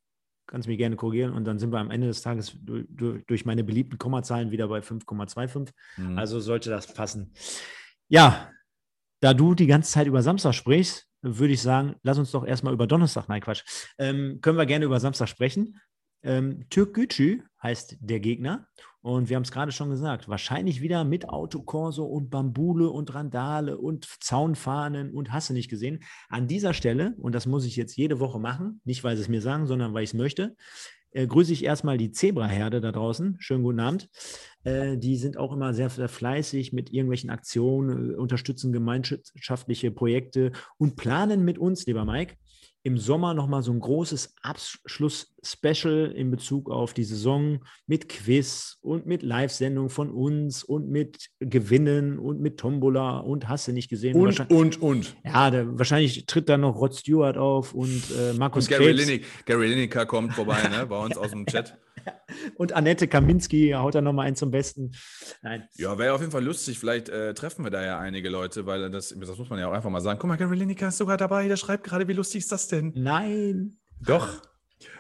Kannst 0.46 0.68
mich 0.68 0.78
gerne 0.78 0.96
korrigieren. 0.96 1.34
Und 1.34 1.46
dann 1.46 1.58
sind 1.58 1.72
wir 1.72 1.80
am 1.80 1.90
Ende 1.90 2.06
des 2.06 2.22
Tages 2.22 2.56
durch, 2.60 3.26
durch 3.26 3.46
meine 3.46 3.64
beliebten 3.64 3.98
Kommazahlen 3.98 4.52
wieder 4.52 4.68
bei 4.68 4.80
5,25. 4.80 5.70
Mhm. 5.98 6.20
Also 6.20 6.40
sollte 6.40 6.70
das 6.70 6.94
passen. 6.94 7.34
Ja, 8.08 8.52
da 9.22 9.34
du 9.34 9.56
die 9.56 9.68
ganze 9.68 9.92
Zeit 9.92 10.06
über 10.06 10.22
Samstag 10.22 10.54
sprichst, 10.54 11.09
würde 11.22 11.54
ich 11.54 11.62
sagen, 11.62 11.96
lass 12.04 12.18
uns 12.18 12.32
doch 12.32 12.46
erstmal 12.46 12.74
über 12.74 12.88
Donnerstag, 12.88 13.28
nein 13.28 13.42
Quatsch, 13.42 13.64
ähm, 13.98 14.40
können 14.42 14.58
wir 14.58 14.66
gerne 14.66 14.86
über 14.86 15.00
Samstag 15.00 15.28
sprechen. 15.28 15.80
Ähm, 16.22 16.66
Türk 16.70 16.94
Gücü 16.96 17.42
heißt 17.64 17.98
der 18.02 18.20
Gegner 18.20 18.68
und 19.02 19.30
wir 19.30 19.38
haben 19.38 19.44
es 19.44 19.52
gerade 19.52 19.72
schon 19.72 19.90
gesagt, 19.90 20.28
wahrscheinlich 20.28 20.82
wieder 20.82 21.06
mit 21.06 21.30
Autokorso 21.30 22.04
und 22.04 22.30
Bambule 22.30 22.90
und 22.90 23.14
Randale 23.14 23.78
und 23.78 24.08
Zaunfahnen 24.20 25.14
und 25.14 25.32
hast 25.32 25.50
du 25.50 25.54
nicht 25.54 25.70
gesehen. 25.70 26.04
An 26.28 26.48
dieser 26.48 26.74
Stelle, 26.74 27.16
und 27.20 27.34
das 27.34 27.46
muss 27.46 27.66
ich 27.66 27.78
jetzt 27.78 27.96
jede 27.96 28.20
Woche 28.20 28.40
machen, 28.40 28.82
nicht 28.84 29.04
weil 29.04 29.16
sie 29.16 29.22
es 29.22 29.30
mir 29.30 29.42
sagen, 29.42 29.68
sondern 29.68 29.94
weil 29.94 30.04
ich 30.04 30.10
es 30.10 30.14
möchte, 30.16 30.56
äh, 31.12 31.26
grüße 31.26 31.54
ich 31.54 31.64
erstmal 31.64 31.98
die 31.98 32.12
Zebraherde 32.12 32.82
da 32.82 32.92
draußen. 32.92 33.38
Schönen 33.40 33.64
guten 33.64 33.80
Abend. 33.80 34.10
Äh, 34.64 34.98
die 34.98 35.16
sind 35.16 35.38
auch 35.38 35.54
immer 35.54 35.74
sehr, 35.74 35.90
sehr 35.90 36.10
fleißig 36.10 36.74
mit 36.74 36.92
irgendwelchen 36.92 37.30
Aktionen, 37.30 38.12
äh, 38.12 38.16
unterstützen 38.16 38.72
gemeinschaftliche 38.72 39.92
Projekte 39.92 40.52
und 40.78 40.96
planen 40.96 41.46
mit 41.46 41.58
uns, 41.58 41.86
lieber 41.86 42.06
Mike, 42.06 42.36
im 42.84 42.98
Sommer 42.98 43.34
nochmal 43.34 43.62
so 43.62 43.74
ein 43.74 43.80
großes 43.80 44.36
Abschluss-Special 44.42 46.12
in 46.16 46.32
Bezug 46.32 46.70
auf 46.70 46.94
die 46.94 47.04
Saison 47.04 47.60
mit 47.88 48.08
Quiz 48.08 48.78
und 48.82 49.06
mit 49.06 49.22
Live-Sendung 49.22 49.90
von 49.90 50.10
uns 50.10 50.64
und 50.64 50.90
mit 50.90 51.30
Gewinnen 51.40 52.18
und 52.20 52.40
mit 52.40 52.58
Tombola 52.58 53.20
und 53.20 53.50
hast 53.50 53.68
du 53.68 53.74
nicht 53.74 53.90
gesehen. 53.90 54.16
Und, 54.16 54.50
und, 54.50 54.82
und. 54.82 55.16
Ja, 55.26 55.52
der, 55.52 55.78
wahrscheinlich 55.78 56.26
tritt 56.26 56.48
dann 56.48 56.62
noch 56.62 56.78
Rod 56.78 56.96
Stewart 56.96 57.38
auf 57.38 57.74
und 57.74 58.02
äh, 58.18 58.34
Markus 58.34 58.66
und 58.66 58.78
Gary, 58.78 59.24
Gary 59.46 59.68
Lineker 59.68 60.06
kommt 60.06 60.34
vorbei 60.34 60.68
ne, 60.70 60.86
bei 60.86 60.98
uns 60.98 61.18
aus 61.18 61.32
dem 61.32 61.46
Chat. 61.46 61.78
Und 62.56 62.74
Annette 62.74 63.08
Kaminski 63.08 63.72
haut 63.72 63.96
da 63.96 64.02
nochmal 64.02 64.28
einen 64.28 64.36
zum 64.36 64.52
Besten. 64.52 64.92
Nein. 65.42 65.68
Ja, 65.76 65.98
wäre 65.98 66.14
auf 66.14 66.22
jeden 66.22 66.32
Fall 66.32 66.44
lustig. 66.44 66.80
Vielleicht 66.80 67.10
äh, 67.10 67.34
treffen 67.34 67.64
wir 67.64 67.72
da 67.72 67.84
ja 67.84 68.00
einige 68.00 68.30
Leute, 68.30 68.66
weil 68.66 68.90
das, 68.90 69.16
das 69.18 69.38
muss 69.38 69.50
man 69.50 69.60
ja 69.60 69.68
auch 69.68 69.74
einfach 69.74 69.90
mal 69.90 70.02
sagen. 70.02 70.20
Guck 70.20 70.28
mal, 70.28 70.38
Gary 70.38 70.56
Lineker 70.56 70.90
ist 70.90 70.98
sogar 70.98 71.18
dabei. 71.18 71.48
Der 71.48 71.58
schreibt 71.58 71.84
gerade, 71.84 72.08
wie 72.08 72.14
lustig 72.14 72.40
ist 72.40 72.52
das 72.52 72.68
denn? 72.68 72.94
Nein. 72.96 73.78
Doch. 74.02 74.42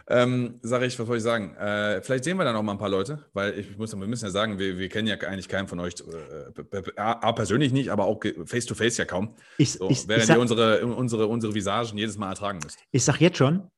Ähm, 0.07 0.59
sage 0.61 0.85
ich, 0.85 0.97
was 0.99 1.07
soll 1.07 1.17
ich 1.17 1.23
sagen? 1.23 1.55
Äh, 1.55 2.01
vielleicht 2.01 2.23
sehen 2.23 2.37
wir 2.37 2.43
dann 2.43 2.55
auch 2.55 2.63
mal 2.63 2.73
ein 2.73 2.77
paar 2.77 2.89
Leute, 2.89 3.25
weil 3.33 3.57
ich 3.57 3.77
muss, 3.77 3.95
wir 3.95 4.07
müssen 4.07 4.25
ja 4.25 4.31
sagen, 4.31 4.59
wir, 4.59 4.77
wir 4.77 4.89
kennen 4.89 5.07
ja 5.07 5.15
eigentlich 5.17 5.47
keinen 5.47 5.67
von 5.67 5.79
euch, 5.79 5.93
äh, 6.01 7.33
persönlich 7.33 7.71
nicht, 7.71 7.89
aber 7.91 8.05
auch 8.05 8.19
face 8.45 8.65
to 8.65 8.75
face 8.75 8.97
ja 8.97 9.05
kaum. 9.05 9.35
Ich, 9.57 9.73
so, 9.73 9.89
ich, 9.89 10.07
während 10.07 10.23
ich 10.23 10.27
sag, 10.27 10.37
ihr 10.37 10.41
unsere, 10.41 10.85
unsere, 10.85 11.27
unsere 11.27 11.53
Visagen 11.53 11.97
jedes 11.97 12.17
Mal 12.17 12.29
ertragen 12.29 12.59
müsst. 12.63 12.79
Ich 12.91 13.03
sag 13.03 13.21
jetzt 13.21 13.37
schon, 13.37 13.69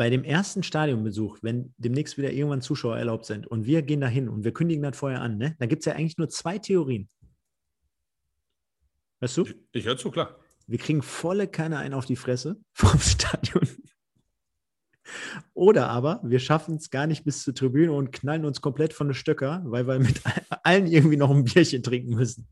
bei 0.00 0.08
dem 0.08 0.24
ersten 0.24 0.62
Stadionbesuch, 0.62 1.40
wenn 1.42 1.74
demnächst 1.76 2.16
wieder 2.16 2.32
irgendwann 2.32 2.62
Zuschauer 2.62 2.96
erlaubt 2.96 3.26
sind 3.26 3.46
und 3.46 3.66
wir 3.66 3.82
gehen 3.82 4.00
dahin 4.00 4.30
und 4.30 4.44
wir 4.44 4.54
kündigen 4.54 4.82
das 4.82 4.96
vorher 4.96 5.20
an, 5.20 5.36
ne, 5.36 5.56
da 5.58 5.66
gibt 5.66 5.80
es 5.80 5.84
ja 5.84 5.92
eigentlich 5.92 6.16
nur 6.16 6.30
zwei 6.30 6.58
Theorien. 6.58 7.06
Weißt 9.18 9.36
du? 9.36 9.44
Ich, 9.44 9.56
ich 9.72 9.84
höre 9.84 9.98
zu, 9.98 10.10
klar. 10.10 10.38
Wir 10.66 10.78
kriegen 10.78 11.02
volle 11.02 11.48
Kanne 11.48 11.76
ein 11.76 11.92
auf 11.92 12.06
die 12.06 12.16
Fresse 12.16 12.58
vom 12.72 12.98
Stadion. 12.98 13.68
Oder 15.52 15.90
aber 15.90 16.22
wir 16.24 16.38
schaffen 16.38 16.76
es 16.76 16.88
gar 16.88 17.06
nicht 17.06 17.24
bis 17.24 17.42
zur 17.42 17.54
Tribüne 17.54 17.92
und 17.92 18.10
knallen 18.10 18.46
uns 18.46 18.62
komplett 18.62 18.94
von 18.94 19.08
den 19.08 19.14
Stöcker, 19.14 19.60
weil 19.66 19.86
wir 19.86 19.98
mit 19.98 20.22
allen 20.62 20.86
irgendwie 20.86 21.18
noch 21.18 21.30
ein 21.30 21.44
Bierchen 21.44 21.82
trinken 21.82 22.14
müssen. 22.14 22.48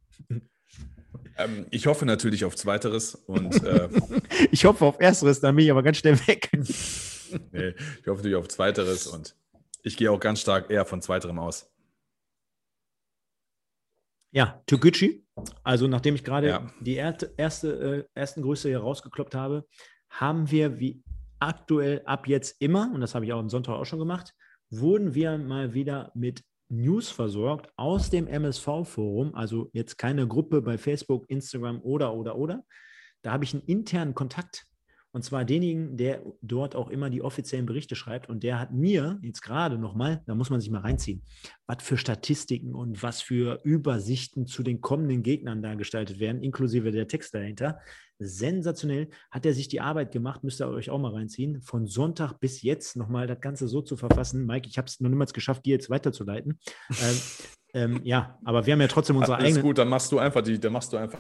Ähm, 1.39 1.65
ich 1.71 1.87
hoffe 1.87 2.05
natürlich 2.05 2.45
auf 2.45 2.57
Zweiteres 2.57 3.15
und 3.15 3.65
äh, 3.65 3.89
ich 4.51 4.67
hoffe 4.67 4.85
auf 4.85 5.01
Ersteres, 5.01 5.41
dann 5.41 5.57
bin 5.57 5.65
ich 5.65 5.71
aber 5.71 5.83
ganz 5.83 5.97
schnell 5.97 6.19
weg. 6.27 6.51
nee, 7.53 7.75
ich 8.01 8.07
hoffe 8.07 8.19
natürlich 8.19 8.37
auf 8.37 8.49
Zweiteres 8.49 9.07
und 9.07 9.37
ich 9.83 9.97
gehe 9.97 10.11
auch 10.11 10.21
ganz 10.21 10.41
stark 10.41 10.71
eher 10.71 10.85
von 10.85 11.01
Zweiterem 11.03 11.39
aus. 11.39 11.71
Ja, 14.31 14.63
Toguchi. 14.67 15.27
Also 15.63 15.87
nachdem 15.87 16.15
ich 16.15 16.25
gerade 16.25 16.49
ja. 16.49 16.71
die 16.81 16.97
erste, 16.97 17.33
erste 17.37 18.07
äh, 18.15 18.21
ersten 18.21 18.43
Größe 18.43 18.69
hier 18.69 18.81
rausgekloppt 18.81 19.35
habe, 19.35 19.67
haben 20.11 20.51
wir 20.51 20.79
wie 20.79 21.03
aktuell 21.39 22.03
ab 22.05 22.27
jetzt 22.27 22.61
immer, 22.61 22.91
und 22.93 23.01
das 23.01 23.15
habe 23.15 23.25
ich 23.25 23.33
auch 23.33 23.39
am 23.39 23.49
Sonntag 23.49 23.75
auch 23.75 23.85
schon 23.85 23.99
gemacht, 23.99 24.35
wurden 24.71 25.15
wir 25.15 25.39
mal 25.39 25.73
wieder 25.73 26.13
mit 26.15 26.43
News 26.69 27.11
versorgt 27.11 27.73
aus 27.77 28.11
dem 28.11 28.27
MSV-Forum, 28.27 29.35
also 29.35 29.71
jetzt 29.73 29.97
keine 29.97 30.27
Gruppe 30.27 30.61
bei 30.61 30.77
Facebook, 30.77 31.29
Instagram 31.31 31.81
oder, 31.83 32.15
oder, 32.15 32.37
oder. 32.37 32.65
Da 33.23 33.33
habe 33.33 33.45
ich 33.45 33.55
einen 33.55 33.63
internen 33.63 34.15
Kontakt 34.15 34.67
und 35.19 35.23
zwar 35.23 35.45
denjenigen, 35.45 35.97
der 35.97 36.23
dort 36.43 36.77
auch 36.77 36.89
immer 36.89 37.11
die 37.11 37.23
offiziellen 37.23 37.67
Berichte 37.67 37.97
schreibt. 37.97 38.29
Und 38.29 38.45
der 38.45 38.61
hat 38.61 38.73
mir 38.73 39.19
jetzt 39.21 39.41
gerade 39.41 39.77
nochmal, 39.77 40.23
da 40.27 40.37
muss 40.37 40.49
man 40.49 40.61
sich 40.61 40.71
mal 40.71 40.83
reinziehen, 40.83 41.25
was 41.67 41.83
für 41.83 41.97
Statistiken 41.97 42.73
und 42.73 43.03
was 43.03 43.21
für 43.21 43.59
Übersichten 43.65 44.47
zu 44.47 44.63
den 44.63 44.81
kommenden 44.81 45.25
Gegnern 45.25 45.61
da 45.61 45.75
gestaltet 45.75 46.21
werden, 46.21 46.41
inklusive 46.41 46.93
der 46.93 47.09
Text 47.09 47.35
dahinter. 47.35 47.81
Sensationell 48.21 49.09
hat 49.33 49.45
er 49.45 49.55
sich 49.55 49.67
die 49.67 49.81
Arbeit 49.81 50.13
gemacht, 50.13 50.45
müsst 50.45 50.61
ihr 50.61 50.69
euch 50.69 50.89
auch 50.89 51.01
mal 51.01 51.13
reinziehen, 51.13 51.63
von 51.63 51.89
Sonntag 51.89 52.35
bis 52.35 52.63
jetzt 52.63 52.95
nochmal 52.95 53.27
das 53.27 53.41
Ganze 53.41 53.67
so 53.67 53.83
zu 53.83 53.97
verfassen. 53.97 54.47
Mike, 54.47 54.69
ich 54.69 54.79
habe 54.79 54.87
es 54.87 55.01
noch 55.01 55.11
niemals 55.11 55.33
geschafft, 55.33 55.67
dir 55.67 55.73
jetzt 55.73 55.91
weiterzuleiten. 55.91 56.61
ähm, 57.03 57.17
ähm, 57.75 58.01
ja, 58.05 58.39
aber 58.45 58.67
wir 58.67 58.73
haben 58.73 58.81
ja 58.81 58.87
trotzdem 58.87 59.17
unsere 59.17 59.39
eigenen. 59.39 59.57
Ist 59.57 59.63
gut, 59.63 59.79
dann 59.79 59.89
machst 59.89 60.13
du 60.13 60.21
einfach 60.21 60.43
die, 60.43 60.61
dann 60.61 60.75
machst 60.75 60.93
du 60.93 60.97
einfach 60.97 61.19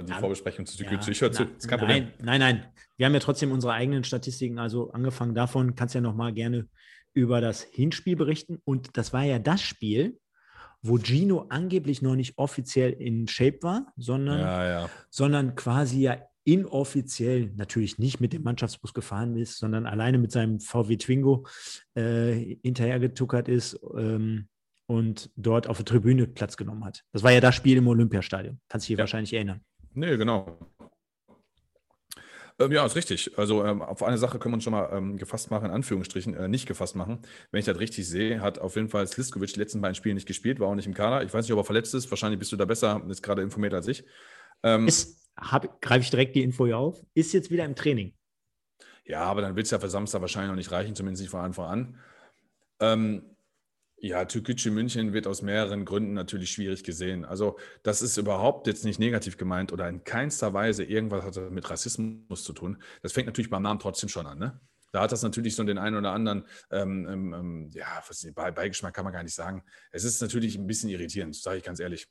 die 0.00 0.10
ja, 0.10 0.18
Vorbesprechung 0.18 0.66
zu 0.66 0.82
ja, 0.82 1.08
Ich 1.08 1.20
höre 1.20 1.32
zu. 1.32 1.46
Na, 1.68 1.76
nein, 1.76 2.12
nein, 2.20 2.40
nein. 2.40 2.66
Wir 2.96 3.06
haben 3.06 3.14
ja 3.14 3.20
trotzdem 3.20 3.52
unsere 3.52 3.72
eigenen 3.72 4.04
Statistiken. 4.04 4.58
Also 4.58 4.90
angefangen 4.90 5.34
davon 5.34 5.74
kannst 5.74 5.94
du 5.94 5.98
ja 5.98 6.02
noch 6.02 6.14
mal 6.14 6.32
gerne 6.32 6.68
über 7.14 7.40
das 7.40 7.62
Hinspiel 7.62 8.16
berichten. 8.16 8.58
Und 8.64 8.96
das 8.96 9.12
war 9.12 9.24
ja 9.24 9.38
das 9.38 9.62
Spiel, 9.62 10.18
wo 10.82 10.98
Gino 10.98 11.46
angeblich 11.48 12.02
noch 12.02 12.16
nicht 12.16 12.38
offiziell 12.38 12.92
in 12.92 13.28
Shape 13.28 13.58
war, 13.62 13.92
sondern, 13.96 14.40
ja, 14.40 14.68
ja. 14.68 14.90
sondern 15.10 15.54
quasi 15.54 16.00
ja 16.00 16.18
inoffiziell 16.44 17.52
natürlich 17.54 17.98
nicht 17.98 18.20
mit 18.20 18.32
dem 18.32 18.42
Mannschaftsbus 18.42 18.92
gefahren 18.92 19.36
ist, 19.36 19.58
sondern 19.58 19.86
alleine 19.86 20.18
mit 20.18 20.32
seinem 20.32 20.58
VW 20.58 20.96
Twingo 20.96 21.46
äh, 21.94 22.56
hinterhergetuckert 22.62 23.48
ist 23.48 23.78
ähm, 23.96 24.48
und 24.86 25.30
dort 25.36 25.68
auf 25.68 25.76
der 25.76 25.86
Tribüne 25.86 26.26
Platz 26.26 26.56
genommen 26.56 26.84
hat. 26.84 27.04
Das 27.12 27.22
war 27.22 27.30
ja 27.30 27.40
das 27.40 27.54
Spiel 27.54 27.76
im 27.76 27.86
Olympiastadion. 27.86 28.60
Kannst 28.68 28.86
du 28.86 28.88
dich 28.88 28.98
ja. 28.98 29.02
wahrscheinlich 29.02 29.32
erinnern. 29.32 29.60
Nee, 29.94 30.16
genau. 30.16 30.58
Ähm, 32.58 32.72
ja, 32.72 32.84
ist 32.84 32.96
richtig. 32.96 33.36
Also 33.38 33.64
ähm, 33.64 33.82
auf 33.82 34.02
eine 34.02 34.18
Sache 34.18 34.38
können 34.38 34.52
wir 34.52 34.56
uns 34.56 34.64
schon 34.64 34.72
mal 34.72 34.90
ähm, 34.92 35.16
gefasst 35.16 35.50
machen, 35.50 35.66
in 35.66 35.70
Anführungsstrichen, 35.70 36.34
äh, 36.34 36.48
nicht 36.48 36.66
gefasst 36.66 36.96
machen. 36.96 37.20
Wenn 37.50 37.60
ich 37.60 37.66
das 37.66 37.78
richtig 37.78 38.08
sehe, 38.08 38.40
hat 38.40 38.58
auf 38.58 38.76
jeden 38.76 38.88
Fall 38.88 39.06
Sliskovic 39.06 39.54
die 39.54 39.60
letzten 39.60 39.80
beiden 39.80 39.94
Spiele 39.94 40.14
nicht 40.14 40.26
gespielt, 40.26 40.60
war 40.60 40.68
auch 40.68 40.74
nicht 40.74 40.86
im 40.86 40.94
Kader. 40.94 41.24
Ich 41.24 41.32
weiß 41.32 41.44
nicht, 41.44 41.52
ob 41.52 41.58
er 41.58 41.64
verletzt 41.64 41.94
ist. 41.94 42.10
Wahrscheinlich 42.10 42.38
bist 42.38 42.52
du 42.52 42.56
da 42.56 42.64
besser, 42.64 43.02
ist 43.08 43.22
gerade 43.22 43.42
informiert 43.42 43.74
als 43.74 43.88
ich. 43.88 44.04
Ähm, 44.62 44.88
Greife 45.80 46.02
ich 46.02 46.10
direkt 46.10 46.36
die 46.36 46.42
Info 46.42 46.66
hier 46.66 46.78
auf. 46.78 47.02
Ist 47.14 47.32
jetzt 47.32 47.50
wieder 47.50 47.64
im 47.64 47.74
Training. 47.74 48.14
Ja, 49.04 49.22
aber 49.22 49.40
dann 49.40 49.56
wird 49.56 49.64
es 49.64 49.70
ja 49.70 49.80
für 49.80 49.88
Samstag 49.88 50.20
wahrscheinlich 50.20 50.50
noch 50.50 50.56
nicht 50.56 50.70
reichen, 50.70 50.94
zumindest 50.94 51.22
nicht 51.22 51.30
von 51.30 51.40
Anfang 51.40 51.66
an. 51.66 52.00
Ähm, 52.80 53.31
ja, 54.02 54.24
Türkgücü 54.24 54.72
München 54.72 55.12
wird 55.12 55.28
aus 55.28 55.42
mehreren 55.42 55.84
Gründen 55.84 56.12
natürlich 56.12 56.50
schwierig 56.50 56.82
gesehen. 56.82 57.24
Also 57.24 57.56
das 57.84 58.02
ist 58.02 58.16
überhaupt 58.16 58.66
jetzt 58.66 58.84
nicht 58.84 58.98
negativ 58.98 59.36
gemeint 59.36 59.72
oder 59.72 59.88
in 59.88 60.02
keinster 60.02 60.52
Weise 60.52 60.82
irgendwas 60.82 61.24
hat 61.24 61.52
mit 61.52 61.70
Rassismus 61.70 62.42
zu 62.42 62.52
tun. 62.52 62.82
Das 63.02 63.12
fängt 63.12 63.26
natürlich 63.26 63.48
beim 63.48 63.62
Namen 63.62 63.78
trotzdem 63.78 64.08
schon 64.08 64.26
an. 64.26 64.40
Ne? 64.40 64.60
Da 64.90 65.02
hat 65.02 65.12
das 65.12 65.22
natürlich 65.22 65.54
so 65.54 65.62
den 65.62 65.78
einen 65.78 65.96
oder 65.96 66.10
anderen, 66.10 66.48
ähm, 66.72 67.06
ähm, 67.08 67.32
ähm 67.32 67.70
ja, 67.72 68.02
Beigeschmack 68.34 68.92
kann 68.92 69.04
man 69.04 69.12
gar 69.12 69.22
nicht 69.22 69.36
sagen. 69.36 69.62
Es 69.92 70.02
ist 70.02 70.20
natürlich 70.20 70.56
ein 70.56 70.66
bisschen 70.66 70.90
irritierend, 70.90 71.36
sage 71.36 71.58
ich 71.58 71.64
ganz 71.64 71.78
ehrlich 71.78 72.08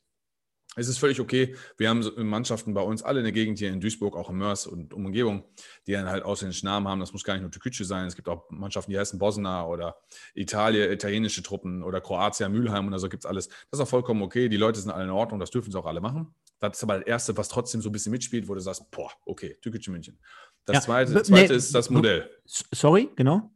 es 0.78 0.88
ist 0.88 1.00
völlig 1.00 1.20
okay. 1.20 1.56
Wir 1.76 1.90
haben 1.90 2.02
Mannschaften 2.16 2.74
bei 2.74 2.82
uns 2.82 3.04
alle 3.04 3.20
in 3.20 3.26
der 3.26 3.34
Gegend 3.34 3.60
hier 3.60 3.70
in 3.70 3.82
Duisburg, 3.82 4.16
auch 4.16 4.30
in 4.30 4.38
Mörs 4.38 4.68
und 4.68 4.94
Umgebung, 4.94 5.44
die 5.86 5.92
dann 5.92 6.08
halt 6.08 6.24
ausländischen 6.24 6.66
Namen 6.66 6.88
haben. 6.88 7.02
Das 7.02 7.12
muss 7.12 7.26
gar 7.26 7.34
nicht 7.34 7.42
nur 7.42 7.52
Türkgücü 7.52 7.84
sein. 7.84 8.06
Es 8.06 8.16
gibt 8.16 8.30
auch 8.30 8.50
Mannschaften, 8.50 8.92
die 8.92 8.98
heißen 8.98 9.20
Bosna 9.20 9.66
oder 9.68 9.98
Italien, 10.34 10.90
italienische 10.90 11.44
Truppen 11.44 11.84
oder 11.84 12.00
Kroatia, 12.00 12.48
Mülheim 12.48 12.88
und 12.88 12.98
so 13.00 13.10
gibt 13.10 13.26
es 13.26 13.30
alles. 13.30 13.50
Das 13.50 13.58
ist 13.74 13.80
auch 13.82 13.88
vollkommen 13.88 14.22
okay. 14.22 14.48
Die 14.48 14.56
Leute 14.56 14.80
sind 14.80 14.92
alle 14.92 15.04
in 15.04 15.10
Ordnung, 15.10 15.42
das 15.42 15.52
dürfen 15.52 15.72
sie 15.72 15.78
auch 15.78 15.86
alle 15.86 16.00
machen. 16.00 16.34
Das 16.60 16.78
ist 16.78 16.84
aber 16.84 17.00
das 17.00 17.08
Erste, 17.08 17.36
was 17.36 17.50
trotzdem 17.50 17.82
so 17.82 17.90
ein 17.90 17.92
bisschen 17.92 18.14
mitspielt, 18.14 18.48
wo 18.48 18.54
du 18.54 18.62
sagst, 18.62 18.90
boah, 18.92 19.12
okay, 19.26 19.58
Türkgücü 19.62 19.92
München. 19.92 20.20
Das 20.64 20.76
ja, 20.76 20.82
Zweite, 20.82 21.24
zweite 21.24 21.52
nee, 21.52 21.58
ist 21.58 21.76
das 21.76 21.90
Modell. 21.90 22.30
Sorry, 22.46 23.10
genau. 23.18 23.52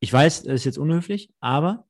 Ich 0.00 0.10
weiß, 0.10 0.44
das 0.44 0.54
ist 0.54 0.64
jetzt 0.64 0.78
unhöflich, 0.78 1.34
aber 1.40 1.86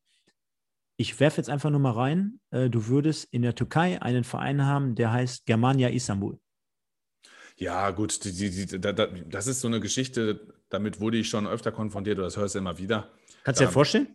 ich 0.97 1.19
werfe 1.21 1.39
jetzt 1.39 1.51
einfach 1.51 1.71
nur 1.71 1.81
mal 1.81 1.93
rein, 1.93 2.41
äh, 2.51 2.71
du 2.71 2.87
würdest 2.87 3.29
in 3.31 3.43
der 3.43 3.55
Türkei 3.55 4.01
einen 4.01 4.25
Verein 4.25 4.65
haben, 4.65 4.95
der 4.95 5.13
heißt 5.13 5.47
Germania 5.47 5.89
Istanbul. 5.89 6.39
Ja, 7.57 7.91
gut, 7.91 8.25
die, 8.25 8.33
die, 8.33 8.67
die, 8.67 8.81
da, 8.81 8.93
das 8.93 9.47
ist 9.47 9.61
so 9.61 9.69
eine 9.69 9.81
Geschichte, 9.81 10.55
damit 10.69 11.01
wurde 11.01 11.17
ich 11.17 11.29
schon 11.29 11.47
öfter 11.47 11.73
konfrontiert, 11.73 12.19
oder 12.19 12.27
das 12.27 12.37
hörst 12.37 12.55
du 12.55 12.59
immer 12.59 12.79
wieder. 12.79 13.11
Kannst 13.45 13.61
du 13.61 13.65
dir 13.65 13.71
vorstellen? 13.71 14.15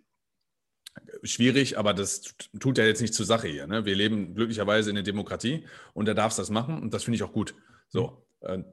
Schwierig, 1.24 1.78
aber 1.78 1.94
das 1.94 2.36
tut 2.60 2.78
ja 2.78 2.86
jetzt 2.86 3.02
nicht 3.02 3.14
zur 3.14 3.26
Sache 3.26 3.48
hier. 3.48 3.66
Ne? 3.66 3.86
Wir 3.86 3.96
leben 3.96 4.36
glücklicherweise 4.36 4.90
in 4.90 4.96
der 4.96 5.04
Demokratie 5.04 5.66
und 5.94 6.08
da 6.08 6.14
darfst 6.14 6.38
das 6.38 6.50
machen 6.50 6.82
und 6.82 6.94
das 6.94 7.04
finde 7.04 7.16
ich 7.16 7.24
auch 7.24 7.32
gut. 7.32 7.56
So, 7.88 8.26
mhm. 8.42 8.66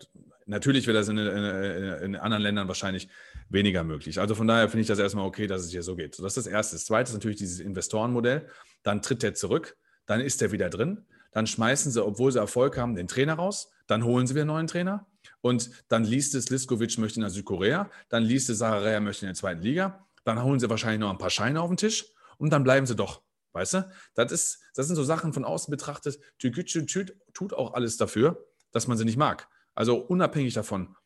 natürlich 0.47 0.87
wäre 0.87 0.99
das 0.99 1.09
in, 1.09 1.19
in, 1.19 1.27
in, 1.27 2.17
anderen 2.17 2.43
Ländern 2.43 2.69
wahrscheinlich 2.69 3.09
weniger 3.49 3.85
möglich. 3.85 4.21
Also 4.21 4.35
von 4.35 4.47
daher 4.47 4.69
finde 4.69 4.83
ich 4.83 4.87
das 4.87 4.99
erstmal 4.99 5.27
okay, 5.27 5.47
dass 5.47 5.63
es 5.63 5.71
hier 5.71 5.83
so 5.83 5.97
geht. 5.97 6.15
So, 6.15 6.23
das 6.23 6.37
ist 6.37 6.47
das 6.47 6.53
Erste. 6.53 6.77
Das 6.77 6.85
Zweite 6.85 7.11
ist 7.11 7.15
natürlich 7.15 7.39
dieses 7.39 7.61
Investorenmodell. 7.61 8.49
Dann 8.83 9.03
tritt 9.03 9.25
er 9.25 9.35
zurück, 9.35 9.77
dann 10.07 10.21
ist 10.21 10.43
er 10.43 10.53
wieder 10.53 10.71
drin. 10.71 11.07
Dann 11.33 11.47
schmeißen 11.47 11.93
sie, 11.93 12.05
obwohl 12.05 12.33
sie 12.33 12.39
Erfolg 12.39 12.79
haben, 12.79 12.95
den 12.95 13.09
Trainer 13.09 13.35
raus. 13.35 13.71
Dann 13.87 14.05
holen 14.05 14.27
sie 14.27 14.35
wieder 14.35 14.43
einen 14.43 14.49
neuen 14.49 14.67
Trainer. 14.67 15.07
Und 15.41 15.71
dann 15.89 16.05
liest 16.05 16.35
es, 16.35 16.51
Liskovic 16.51 16.99
möchte 16.99 17.21
nach 17.21 17.31
Südkorea. 17.31 17.91
Dann 18.09 18.23
liest 18.23 18.51
es, 18.51 18.59
Sararea 18.59 19.01
möchte 19.01 19.27
in 19.27 19.29
der 19.29 19.35
zweiten 19.35 19.63
Liga. 19.63 20.07
Dann 20.25 20.43
holen 20.43 20.59
sie 20.59 20.71
wahrscheinlich 20.71 21.01
noch 21.01 21.11
ein 21.11 21.19
paar 21.19 21.31
Scheine 21.31 21.61
auf 21.61 21.69
den 21.69 21.77
Tisch. 21.77 22.07
Und 22.39 22.51
dann 22.51 22.65
bleiben 22.65 22.87
sie 22.87 22.97
doch. 22.97 23.23
Weißt 23.53 23.75
du? 23.75 23.91
Das, 24.15 24.33
ist, 24.33 24.61
das 24.75 24.87
sind 24.87 24.97
so 24.97 25.05
Sachen 25.05 25.33
von 25.33 25.45
außen 25.45 25.71
betrachtet. 25.71 26.19
Türkgücü 26.39 26.87
tut 27.33 27.53
auch 27.53 27.75
alles 27.75 27.97
dafür, 27.97 28.47
dass 28.73 28.87
man 28.87 28.97
sie 28.97 29.05
nicht 29.05 29.17
mag. 29.17 29.49
Also 29.75 29.97
unabhängig 29.97 30.55
davon, 30.55 30.97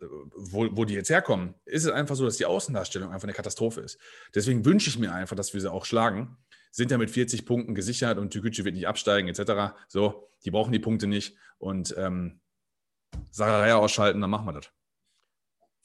wo, 0.00 0.68
wo 0.72 0.84
die 0.84 0.94
jetzt 0.94 1.10
herkommen, 1.10 1.54
ist 1.64 1.84
es 1.84 1.90
einfach 1.90 2.16
so, 2.16 2.24
dass 2.24 2.36
die 2.36 2.46
Außendarstellung 2.46 3.12
einfach 3.12 3.26
eine 3.26 3.32
Katastrophe 3.32 3.80
ist. 3.80 3.98
Deswegen 4.34 4.64
wünsche 4.64 4.90
ich 4.90 4.98
mir 4.98 5.12
einfach, 5.12 5.36
dass 5.36 5.54
wir 5.54 5.60
sie 5.60 5.70
auch 5.70 5.84
schlagen. 5.84 6.36
Sind 6.70 6.90
ja 6.90 6.98
mit 6.98 7.10
40 7.10 7.46
Punkten 7.46 7.74
gesichert 7.74 8.18
und 8.18 8.30
Tükücü 8.30 8.64
wird 8.64 8.74
nicht 8.74 8.88
absteigen, 8.88 9.28
etc. 9.28 9.74
So, 9.88 10.30
die 10.44 10.50
brauchen 10.50 10.72
die 10.72 10.78
Punkte 10.78 11.06
nicht. 11.06 11.36
Und 11.58 11.94
ähm, 11.96 12.40
Saraya 13.30 13.76
ausschalten, 13.76 14.20
dann 14.20 14.30
machen 14.30 14.46
wir 14.46 14.52
das. 14.52 14.70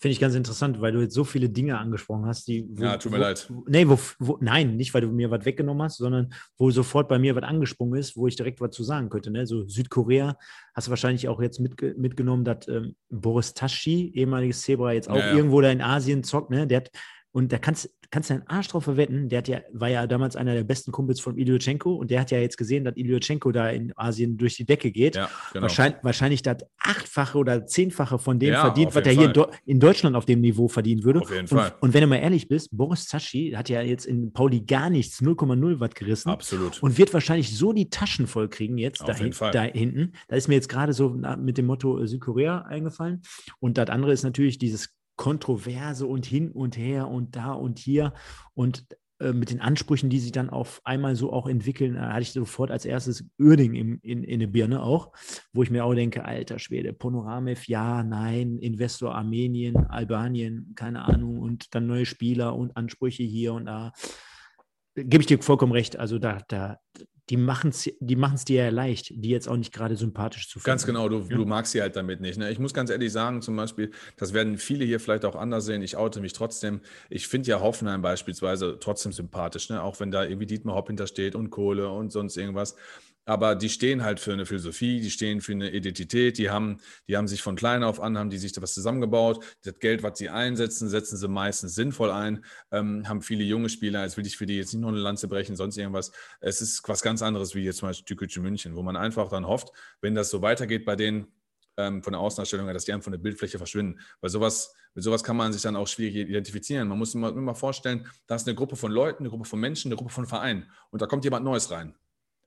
Finde 0.01 0.13
ich 0.13 0.19
ganz 0.19 0.33
interessant, 0.33 0.81
weil 0.81 0.93
du 0.93 0.99
jetzt 0.99 1.13
so 1.13 1.23
viele 1.23 1.47
Dinge 1.47 1.77
angesprochen 1.77 2.25
hast, 2.25 2.47
die. 2.47 2.65
Wo, 2.67 2.85
ja, 2.85 2.97
tut 2.97 3.11
mir 3.11 3.19
wo, 3.19 3.21
leid. 3.21 3.51
Nee, 3.67 3.87
wo, 3.87 3.99
wo, 4.17 4.37
nein, 4.41 4.75
nicht, 4.75 4.95
weil 4.95 5.01
du 5.01 5.09
mir 5.09 5.29
was 5.29 5.45
weggenommen 5.45 5.83
hast, 5.83 5.97
sondern 5.97 6.33
wo 6.57 6.71
sofort 6.71 7.07
bei 7.07 7.19
mir 7.19 7.35
was 7.35 7.43
angesprungen 7.43 7.99
ist, 7.99 8.17
wo 8.17 8.25
ich 8.25 8.35
direkt 8.35 8.59
was 8.61 8.71
zu 8.71 8.83
sagen 8.83 9.09
könnte. 9.09 9.29
Ne? 9.29 9.45
So 9.45 9.67
Südkorea 9.67 10.39
hast 10.73 10.87
du 10.87 10.89
wahrscheinlich 10.89 11.27
auch 11.27 11.39
jetzt 11.39 11.59
mit, 11.59 11.79
mitgenommen, 11.99 12.43
dass 12.43 12.67
ähm, 12.67 12.95
Boris 13.11 13.53
Taschi, 13.53 14.11
ehemaliges 14.15 14.63
Zebra, 14.63 14.91
jetzt 14.93 15.07
auch 15.07 15.17
ja, 15.17 15.27
ja. 15.27 15.35
irgendwo 15.35 15.61
da 15.61 15.69
in 15.69 15.81
Asien 15.83 16.23
zockt. 16.23 16.49
Ne? 16.49 16.65
Der 16.65 16.77
hat 16.77 16.89
und 17.33 17.53
da 17.53 17.57
kannst, 17.57 17.89
kannst 18.09 18.29
du 18.29 18.33
deinen 18.33 18.47
Arsch 18.47 18.67
drauf 18.67 18.83
verwetten, 18.83 19.29
der 19.29 19.37
hat 19.37 19.47
ja, 19.47 19.61
war 19.71 19.87
ja 19.87 20.05
damals 20.05 20.35
einer 20.35 20.53
der 20.53 20.65
besten 20.65 20.91
Kumpels 20.91 21.21
von 21.21 21.37
Ilyochenko 21.37 21.95
und 21.95 22.11
der 22.11 22.19
hat 22.19 22.31
ja 22.31 22.39
jetzt 22.39 22.57
gesehen, 22.57 22.83
dass 22.83 22.97
Ilyochenko 22.97 23.51
da 23.53 23.69
in 23.69 23.93
Asien 23.95 24.37
durch 24.37 24.57
die 24.57 24.65
Decke 24.65 24.91
geht. 24.91 25.15
Ja, 25.15 25.29
genau. 25.53 25.63
wahrscheinlich, 25.63 26.03
wahrscheinlich 26.03 26.41
das 26.41 26.57
achtfache 26.77 27.37
oder 27.37 27.65
zehnfache 27.65 28.19
von 28.19 28.37
dem 28.37 28.53
ja, 28.53 28.61
verdient, 28.61 28.93
was 28.95 29.05
er 29.05 29.13
hier 29.13 29.33
in, 29.33 29.45
in, 29.65 29.79
Deutschland 29.79 30.17
auf 30.17 30.25
dem 30.25 30.41
Niveau 30.41 30.67
verdienen 30.67 31.05
würde. 31.05 31.21
Auf 31.21 31.29
jeden 31.29 31.41
und, 31.41 31.47
Fall. 31.47 31.73
Und 31.79 31.93
wenn 31.93 32.01
du 32.01 32.07
mal 32.07 32.17
ehrlich 32.17 32.49
bist, 32.49 32.69
Boris 32.71 33.07
Zaschi 33.07 33.53
hat 33.55 33.69
ja 33.69 33.81
jetzt 33.81 34.05
in 34.05 34.33
Pauli 34.33 34.61
gar 34.61 34.89
nichts, 34.89 35.21
0,0 35.21 35.79
Watt 35.79 35.95
gerissen. 35.95 36.29
Absolut. 36.29 36.83
Und 36.83 36.97
wird 36.97 37.13
wahrscheinlich 37.13 37.55
so 37.57 37.71
die 37.71 37.89
Taschen 37.89 38.27
voll 38.27 38.49
kriegen 38.49 38.77
jetzt 38.77 39.01
da, 39.01 39.13
da, 39.51 39.61
hinten. 39.61 40.13
Da 40.27 40.35
ist 40.35 40.49
mir 40.49 40.55
jetzt 40.55 40.67
gerade 40.67 40.91
so 40.91 41.17
mit 41.37 41.57
dem 41.57 41.65
Motto 41.65 41.99
äh, 41.99 42.07
Südkorea 42.07 42.63
eingefallen. 42.63 43.21
Und 43.59 43.77
das 43.77 43.89
andere 43.89 44.11
ist 44.11 44.23
natürlich 44.23 44.57
dieses 44.57 44.93
Kontroverse 45.21 46.07
und 46.07 46.25
hin 46.25 46.49
und 46.49 46.77
her 46.77 47.07
und 47.07 47.35
da 47.35 47.51
und 47.51 47.77
hier 47.77 48.11
und 48.55 48.87
äh, 49.19 49.33
mit 49.33 49.51
den 49.51 49.61
Ansprüchen, 49.61 50.09
die 50.09 50.17
sich 50.17 50.31
dann 50.31 50.49
auf 50.49 50.81
einmal 50.83 51.15
so 51.15 51.31
auch 51.31 51.47
entwickeln, 51.47 51.93
da 51.93 52.11
hatte 52.11 52.23
ich 52.23 52.31
sofort 52.31 52.71
als 52.71 52.85
erstes 52.85 53.23
Uerding 53.37 53.75
in, 53.75 53.99
in, 53.99 54.23
in 54.23 54.39
der 54.39 54.47
Birne 54.47 54.81
auch, 54.81 55.11
wo 55.53 55.61
ich 55.61 55.69
mir 55.69 55.85
auch 55.85 55.93
denke, 55.93 56.25
alter 56.25 56.57
Schwede, 56.57 56.91
Ponoramev, 56.91 57.67
ja, 57.67 58.01
nein, 58.01 58.57
Investor 58.57 59.13
Armenien, 59.13 59.77
Albanien, 59.77 60.73
keine 60.75 61.05
Ahnung, 61.05 61.37
und 61.37 61.75
dann 61.75 61.85
neue 61.85 62.07
Spieler 62.07 62.55
und 62.55 62.75
Ansprüche 62.75 63.21
hier 63.21 63.53
und 63.53 63.65
da. 63.65 63.93
Gebe 64.95 65.21
ich 65.21 65.27
dir 65.27 65.41
vollkommen 65.41 65.71
recht. 65.71 65.97
Also 65.97 66.19
da, 66.19 66.39
da, 66.47 66.79
die 67.29 67.37
machen 67.37 67.69
es 67.69 67.89
die 68.01 68.15
machen's 68.17 68.43
dir 68.43 68.65
ja 68.65 68.69
leicht, 68.69 69.13
die 69.15 69.29
jetzt 69.29 69.47
auch 69.47 69.55
nicht 69.55 69.73
gerade 69.73 69.95
sympathisch 69.95 70.49
zu 70.49 70.59
finden. 70.59 70.65
Ganz 70.65 70.85
genau, 70.85 71.07
du, 71.07 71.19
ja? 71.19 71.37
du 71.37 71.45
magst 71.45 71.71
sie 71.71 71.81
halt 71.81 71.95
damit 71.95 72.19
nicht. 72.19 72.37
Ne? 72.37 72.51
Ich 72.51 72.59
muss 72.59 72.73
ganz 72.73 72.89
ehrlich 72.89 73.11
sagen, 73.11 73.41
zum 73.41 73.55
Beispiel, 73.55 73.91
das 74.17 74.33
werden 74.33 74.57
viele 74.57 74.83
hier 74.83 74.99
vielleicht 74.99 75.23
auch 75.23 75.35
anders 75.35 75.65
sehen, 75.65 75.81
ich 75.81 75.95
oute 75.95 76.19
mich 76.19 76.33
trotzdem. 76.33 76.81
Ich 77.09 77.29
finde 77.29 77.49
ja 77.49 77.61
Hoffenheim 77.61 78.01
beispielsweise 78.01 78.77
trotzdem 78.81 79.13
sympathisch, 79.13 79.69
ne? 79.69 79.81
auch 79.81 80.01
wenn 80.01 80.11
da 80.11 80.25
irgendwie 80.25 80.45
Dietmar 80.45 80.75
Hopp 80.75 80.87
hintersteht 80.87 81.35
und 81.35 81.51
Kohle 81.51 81.89
und 81.89 82.11
sonst 82.11 82.35
irgendwas 82.35 82.75
aber 83.25 83.55
die 83.55 83.69
stehen 83.69 84.03
halt 84.03 84.19
für 84.19 84.33
eine 84.33 84.45
Philosophie, 84.45 84.99
die 84.99 85.11
stehen 85.11 85.41
für 85.41 85.51
eine 85.51 85.71
Identität, 85.71 86.37
die 86.37 86.49
haben, 86.49 86.79
die 87.07 87.17
haben 87.17 87.27
sich 87.27 87.41
von 87.41 87.55
klein 87.55 87.83
auf 87.83 88.01
an, 88.01 88.17
haben 88.17 88.29
die 88.29 88.37
sich 88.37 88.51
da 88.51 88.61
was 88.61 88.73
zusammengebaut. 88.73 89.43
Das 89.63 89.79
Geld, 89.79 90.03
was 90.03 90.17
sie 90.17 90.29
einsetzen, 90.29 90.89
setzen 90.89 91.17
sie 91.17 91.27
meistens 91.27 91.75
sinnvoll 91.75 92.11
ein, 92.11 92.43
ähm, 92.71 93.07
haben 93.07 93.21
viele 93.21 93.43
junge 93.43 93.69
Spieler, 93.69 94.03
jetzt 94.03 94.17
will 94.17 94.25
ich 94.25 94.37
für 94.37 94.45
die 94.45 94.57
jetzt 94.57 94.73
nicht 94.73 94.81
noch 94.81 94.89
eine 94.89 94.99
Lanze 94.99 95.27
brechen, 95.27 95.55
sonst 95.55 95.77
irgendwas. 95.77 96.11
Es 96.39 96.61
ist 96.61 96.81
was 96.87 97.01
ganz 97.01 97.21
anderes 97.21 97.55
wie 97.55 97.63
jetzt 97.63 97.77
zum 97.77 97.89
Beispiel 97.89 98.05
Tükücü 98.05 98.41
München, 98.41 98.75
wo 98.75 98.81
man 98.81 98.95
einfach 98.95 99.29
dann 99.29 99.45
hofft, 99.45 99.71
wenn 100.01 100.15
das 100.15 100.29
so 100.29 100.41
weitergeht 100.41 100.85
bei 100.85 100.95
denen, 100.95 101.27
ähm, 101.77 102.03
von 102.03 102.13
der 102.13 102.19
Außendarstellung 102.19 102.65
her, 102.65 102.73
dass 102.73 102.85
die 102.85 102.93
einfach 102.93 103.05
von 103.05 103.13
der 103.13 103.19
Bildfläche 103.19 103.57
verschwinden. 103.57 103.99
Weil 104.19 104.29
sowas, 104.29 104.73
mit 104.93 105.03
sowas 105.03 105.23
kann 105.23 105.37
man 105.37 105.53
sich 105.53 105.61
dann 105.61 105.75
auch 105.75 105.87
schwierig 105.87 106.15
identifizieren. 106.15 106.87
Man 106.87 106.97
muss 106.97 107.11
sich 107.11 107.21
immer 107.21 107.55
vorstellen, 107.55 108.07
da 108.27 108.35
ist 108.35 108.47
eine 108.47 108.55
Gruppe 108.55 108.75
von 108.75 108.91
Leuten, 108.91 109.23
eine 109.23 109.29
Gruppe 109.29 109.45
von 109.45 109.59
Menschen, 109.59 109.89
eine 109.89 109.95
Gruppe 109.95 110.11
von 110.11 110.25
Vereinen. 110.25 110.69
Und 110.89 111.01
da 111.01 111.07
kommt 111.07 111.23
jemand 111.23 111.45
Neues 111.45 111.71
rein. 111.71 111.95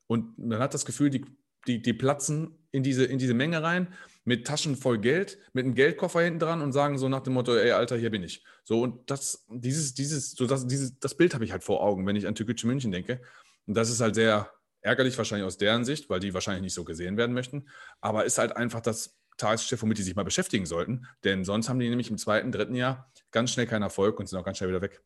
Und 0.07 0.39
man 0.39 0.59
hat 0.59 0.75
das 0.75 0.85
Gefühl, 0.85 1.11
die, 1.11 1.25
die, 1.67 1.83
die 1.83 1.93
platzen 1.93 2.59
in 2.73 2.83
diese, 2.83 3.05
in 3.05 3.19
diese 3.19 3.35
Menge 3.35 3.63
rein 3.63 3.95
mit 4.25 4.47
Taschen 4.47 4.77
voll 4.77 4.99
Geld, 4.99 5.39
mit 5.53 5.65
einem 5.65 5.75
Geldkoffer 5.75 6.23
hinten 6.23 6.41
dran 6.41 6.63
und 6.63 6.73
sagen 6.73 6.99
so 6.99 7.09
nach 7.09 7.21
dem 7.21 7.35
Motto, 7.35 7.55
ey, 7.55 7.73
Alter, 7.73 7.97
hier 7.97 8.11
bin 8.11 8.23
ich. 8.23 8.45
So, 8.65 8.83
und 8.83 9.11
das, 9.11 9.47
dieses, 9.49 9.95
dieses, 9.95 10.33
so 10.33 10.47
das, 10.47 10.67
dieses, 10.67 10.99
das 10.99 11.17
Bild 11.17 11.35
habe 11.35 11.45
ich 11.45 11.53
halt 11.53 11.65
vor 11.65 11.83
Augen, 11.83 12.07
wenn 12.07 12.17
ich 12.17 12.27
an 12.27 12.35
Türkgücü 12.35 12.67
München 12.67 12.91
denke. 12.91 13.21
Und 13.67 13.75
das 13.75 13.91
ist 13.91 14.01
halt 14.01 14.15
sehr 14.15 14.51
ärgerlich, 14.81 15.17
wahrscheinlich 15.17 15.47
aus 15.47 15.59
deren 15.59 15.85
Sicht, 15.85 16.11
weil 16.11 16.21
die 16.21 16.35
wahrscheinlich 16.35 16.63
nicht 16.63 16.75
so 16.75 16.85
gesehen 16.85 17.17
werden 17.17 17.33
möchten. 17.33 17.69
Aber 18.01 18.25
ist 18.25 18.39
halt 18.39 18.57
einfach 18.57 18.81
das 18.81 19.19
Tagesgeschäft, 19.37 19.83
womit 19.83 19.99
die 19.99 20.03
sich 20.03 20.17
mal 20.17 20.25
beschäftigen 20.25 20.67
sollten. 20.67 21.07
Denn 21.25 21.45
sonst 21.45 21.69
haben 21.69 21.79
die 21.79 21.89
nämlich 21.89 22.11
im 22.11 22.19
zweiten, 22.19 22.53
dritten 22.53 22.75
Jahr 22.75 23.11
ganz 23.31 23.51
schnell 23.51 23.67
keinen 23.67 23.83
Erfolg 23.83 24.19
und 24.21 24.29
sind 24.29 24.39
auch 24.39 24.45
ganz 24.45 24.59
schnell 24.59 24.71
wieder 24.71 24.83
weg. 24.83 25.03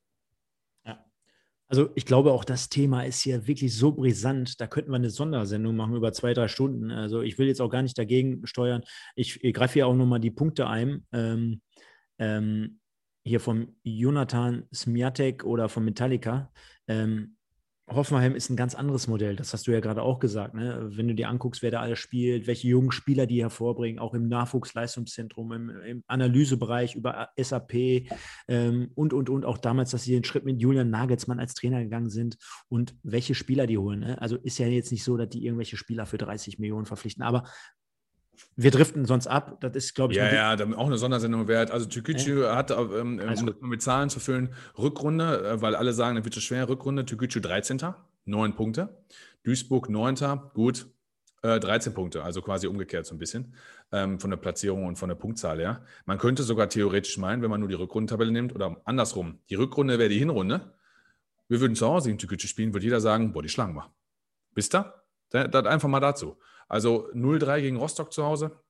Also 1.69 1.91
ich 1.95 2.07
glaube, 2.07 2.33
auch 2.33 2.45
das 2.45 2.71
Thema 2.71 3.03
ist 3.03 3.21
hier 3.21 3.47
wirklich 3.47 3.77
so 3.77 3.93
brisant. 3.93 4.61
Da 4.61 4.67
könnten 4.67 4.91
wir 4.91 4.97
eine 4.97 5.11
Sondersendung 5.11 5.77
machen 5.77 5.95
über 5.95 6.13
zwei, 6.13 6.33
drei 6.33 6.49
Stunden. 6.49 6.91
Also 6.91 7.21
ich 7.21 7.39
will 7.39 7.47
jetzt 7.47 7.61
auch 7.61 7.69
gar 7.69 7.83
nicht 7.83 7.99
dagegen 7.99 8.47
steuern. 8.47 8.83
Ich, 9.15 9.45
ich 9.45 9.55
greife 9.55 9.75
hier 9.75 9.87
auch 9.87 9.95
nochmal 9.95 10.21
die 10.21 10.31
Punkte 10.31 10.67
ein. 10.67 11.07
Ähm, 11.13 11.61
ähm, 12.19 12.81
hier 13.25 13.41
vom 13.41 13.77
Jonathan 13.83 14.65
Smiatek 14.75 15.45
oder 15.45 15.69
von 15.69 15.85
Metallica. 15.85 16.51
Ähm, 16.87 17.37
Hoffenheim 17.91 18.35
ist 18.35 18.51
ein 18.51 18.57
ganz 18.57 18.75
anderes 18.75 19.09
Modell. 19.09 19.37
Das 19.37 19.53
hast 19.53 19.67
du 19.67 19.73
ja 19.73 19.81
gerade 19.81 20.03
auch 20.03 20.19
gesagt. 20.19 20.55
Ne? 20.55 20.89
Wenn 20.93 21.09
du 21.09 21.15
dir 21.15 21.29
anguckst, 21.29 21.63
wer 21.63 21.71
da 21.71 21.81
alles 21.81 21.99
spielt, 21.99 22.47
welche 22.47 22.69
jungen 22.69 22.93
Spieler 22.93 23.27
die 23.27 23.43
hervorbringen, 23.43 23.99
auch 23.99 24.15
im 24.15 24.29
Nachwuchsleistungszentrum, 24.29 25.53
im, 25.53 25.71
im 25.83 26.05
Analysebereich 26.07 26.97
über 26.97 27.31
SAP 27.37 28.07
ähm, 28.49 28.91
und, 28.95 29.13
und, 29.13 29.31
und. 29.31 29.45
Auch 29.45 29.59
damals, 29.59 29.91
dass 29.91 30.05
sie 30.05 30.13
den 30.13 30.25
Schritt 30.25 30.45
mit 30.45 30.61
Julian 30.61 30.91
Nagelsmann 30.91 31.41
als 31.41 31.55
Trainer 31.55 31.83
gegangen 31.83 32.11
sind 32.11 32.37
und 32.69 32.95
welche 33.03 33.35
Spieler 33.35 33.67
die 33.67 33.79
holen. 33.79 34.01
Ne? 34.01 34.21
Also 34.21 34.37
ist 34.37 34.59
ja 34.59 34.67
jetzt 34.67 34.93
nicht 34.93 35.05
so, 35.05 35.17
dass 35.17 35.31
die 35.31 35.45
irgendwelche 35.45 35.77
Spieler 35.77 36.07
für 36.07 36.19
30 36.19 36.59
Millionen 36.59 36.87
verpflichten. 36.87 37.23
Aber 37.23 37.45
wir 38.57 38.71
driften 38.71 39.05
sonst 39.05 39.27
ab. 39.27 39.61
Das 39.61 39.75
ist, 39.77 39.95
glaube 39.95 40.13
ich, 40.13 40.19
ja, 40.19 40.55
ja, 40.55 40.77
auch 40.77 40.87
eine 40.87 40.99
Sondersendung 40.99 41.49
wert. 41.49 41.71
Also 41.71 41.87
Türkgücü 41.87 42.45
äh? 42.45 42.51
hat, 42.51 42.71
ähm, 42.71 43.21
also, 43.27 43.43
um 43.43 43.47
das 43.47 43.57
mit 43.61 43.83
Zahlen 43.83 44.11
zu 44.11 44.21
füllen, 44.21 44.51
Rückrunde, 44.77 45.49
äh, 45.49 45.63
weil 45.63 45.75
alle 45.75 45.93
sagen, 45.93 46.17
das 46.17 46.25
wird 46.25 46.35
zu 46.35 46.41
schwer. 46.41 46.69
Rückrunde, 46.69 47.05
Türkgücü 47.05 47.41
13. 47.41 47.81
9 48.25 48.55
Punkte. 48.55 49.05
Duisburg 49.43 49.89
9. 49.89 50.17
Gut, 50.55 50.87
äh, 51.43 51.61
13 51.61 51.95
Punkte, 51.95 52.23
also 52.23 52.43
quasi 52.43 52.67
umgekehrt 52.67 53.07
so 53.07 53.15
ein 53.15 53.19
bisschen 53.19 53.55
ähm, 53.93 54.19
von 54.19 54.31
der 54.31 54.37
Platzierung 54.37 54.87
und 54.87 54.97
von 54.97 55.09
der 55.09 55.17
Punktzahl 55.17 55.59
her. 55.59 55.85
Man 56.05 56.19
könnte 56.19 56.43
sogar 56.43 56.69
theoretisch 56.69 57.17
meinen, 57.19 57.43
wenn 57.43 57.51
man 57.51 57.61
nur 57.61 57.69
die 57.69 57.75
Rückrundentabelle 57.75 58.33
nimmt 58.33 58.55
oder 58.55 58.81
andersrum, 58.85 59.39
die 59.49 59.55
Rückrunde 59.55 59.99
wäre 59.99 60.09
die 60.09 60.19
Hinrunde. 60.19 60.73
Wir 61.49 61.61
würden 61.61 61.77
zu 61.77 61.87
Hause 61.87 62.11
in 62.11 62.19
Türkgücü 62.19 62.47
spielen, 62.47 62.75
würde 62.75 62.85
jeder 62.85 63.01
sagen, 63.01 63.33
boah, 63.33 63.43
die 63.43 63.49
schlagen 63.49 63.75
wir. 63.75 63.91
Wisst 64.55 64.75
ihr? 64.75 64.93
Das 65.31 65.67
einfach 65.67 65.89
mal 65.89 66.01
dazu. 66.01 66.37
Also 66.69 67.11
0-3 67.13 67.61
gegen 67.63 67.77
Rostock 67.77 68.13
zu 68.13 68.25
Hause. 68.25 68.61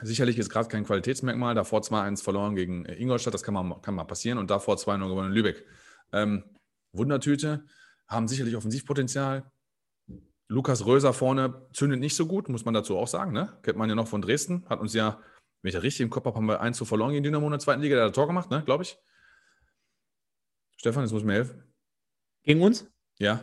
Sicherlich 0.00 0.38
ist 0.38 0.50
gerade 0.50 0.68
kein 0.68 0.84
Qualitätsmerkmal. 0.84 1.54
Davor 1.54 1.80
2-1 1.80 2.22
verloren 2.22 2.54
gegen 2.54 2.84
äh, 2.86 2.94
Ingolstadt, 2.94 3.34
das 3.34 3.42
kann 3.42 3.54
mal, 3.54 3.80
kann 3.80 3.94
mal 3.94 4.04
passieren. 4.04 4.38
Und 4.38 4.50
davor 4.50 4.76
2-0 4.76 5.08
gewonnen 5.08 5.28
in 5.28 5.34
Lübeck. 5.34 5.64
Ähm, 6.12 6.44
Wundertüte, 6.92 7.64
haben 8.06 8.28
sicherlich 8.28 8.56
Offensivpotenzial. 8.56 9.50
Lukas 10.48 10.84
Röser 10.84 11.14
vorne 11.14 11.66
zündet 11.72 12.00
nicht 12.00 12.14
so 12.14 12.26
gut, 12.26 12.48
muss 12.50 12.66
man 12.66 12.74
dazu 12.74 12.98
auch 12.98 13.08
sagen. 13.08 13.32
Ne? 13.32 13.58
Kennt 13.62 13.78
man 13.78 13.88
ja 13.88 13.94
noch 13.94 14.08
von 14.08 14.20
Dresden. 14.20 14.66
Hat 14.68 14.80
uns 14.80 14.92
ja, 14.92 15.22
wenn 15.62 15.70
ich 15.70 15.82
richtig 15.82 16.02
im 16.02 16.10
Kopf 16.10 16.26
habe, 16.26 16.36
haben 16.36 16.46
wir 16.46 16.60
1 16.60 16.76
zu 16.76 16.84
verloren 16.84 17.12
gegen 17.12 17.24
Dynamo 17.24 17.46
in 17.46 17.52
der 17.52 17.60
zweiten 17.60 17.80
Liga. 17.80 17.94
Der 17.96 18.04
hat 18.04 18.10
ein 18.10 18.14
Tor 18.14 18.26
gemacht, 18.26 18.50
ne? 18.50 18.62
glaube 18.64 18.82
ich. 18.82 18.98
Stefan, 20.76 21.04
jetzt 21.04 21.12
muss 21.12 21.24
mir 21.24 21.34
helfen. 21.34 21.72
Gegen 22.42 22.60
uns? 22.60 22.90
Ja. 23.18 23.40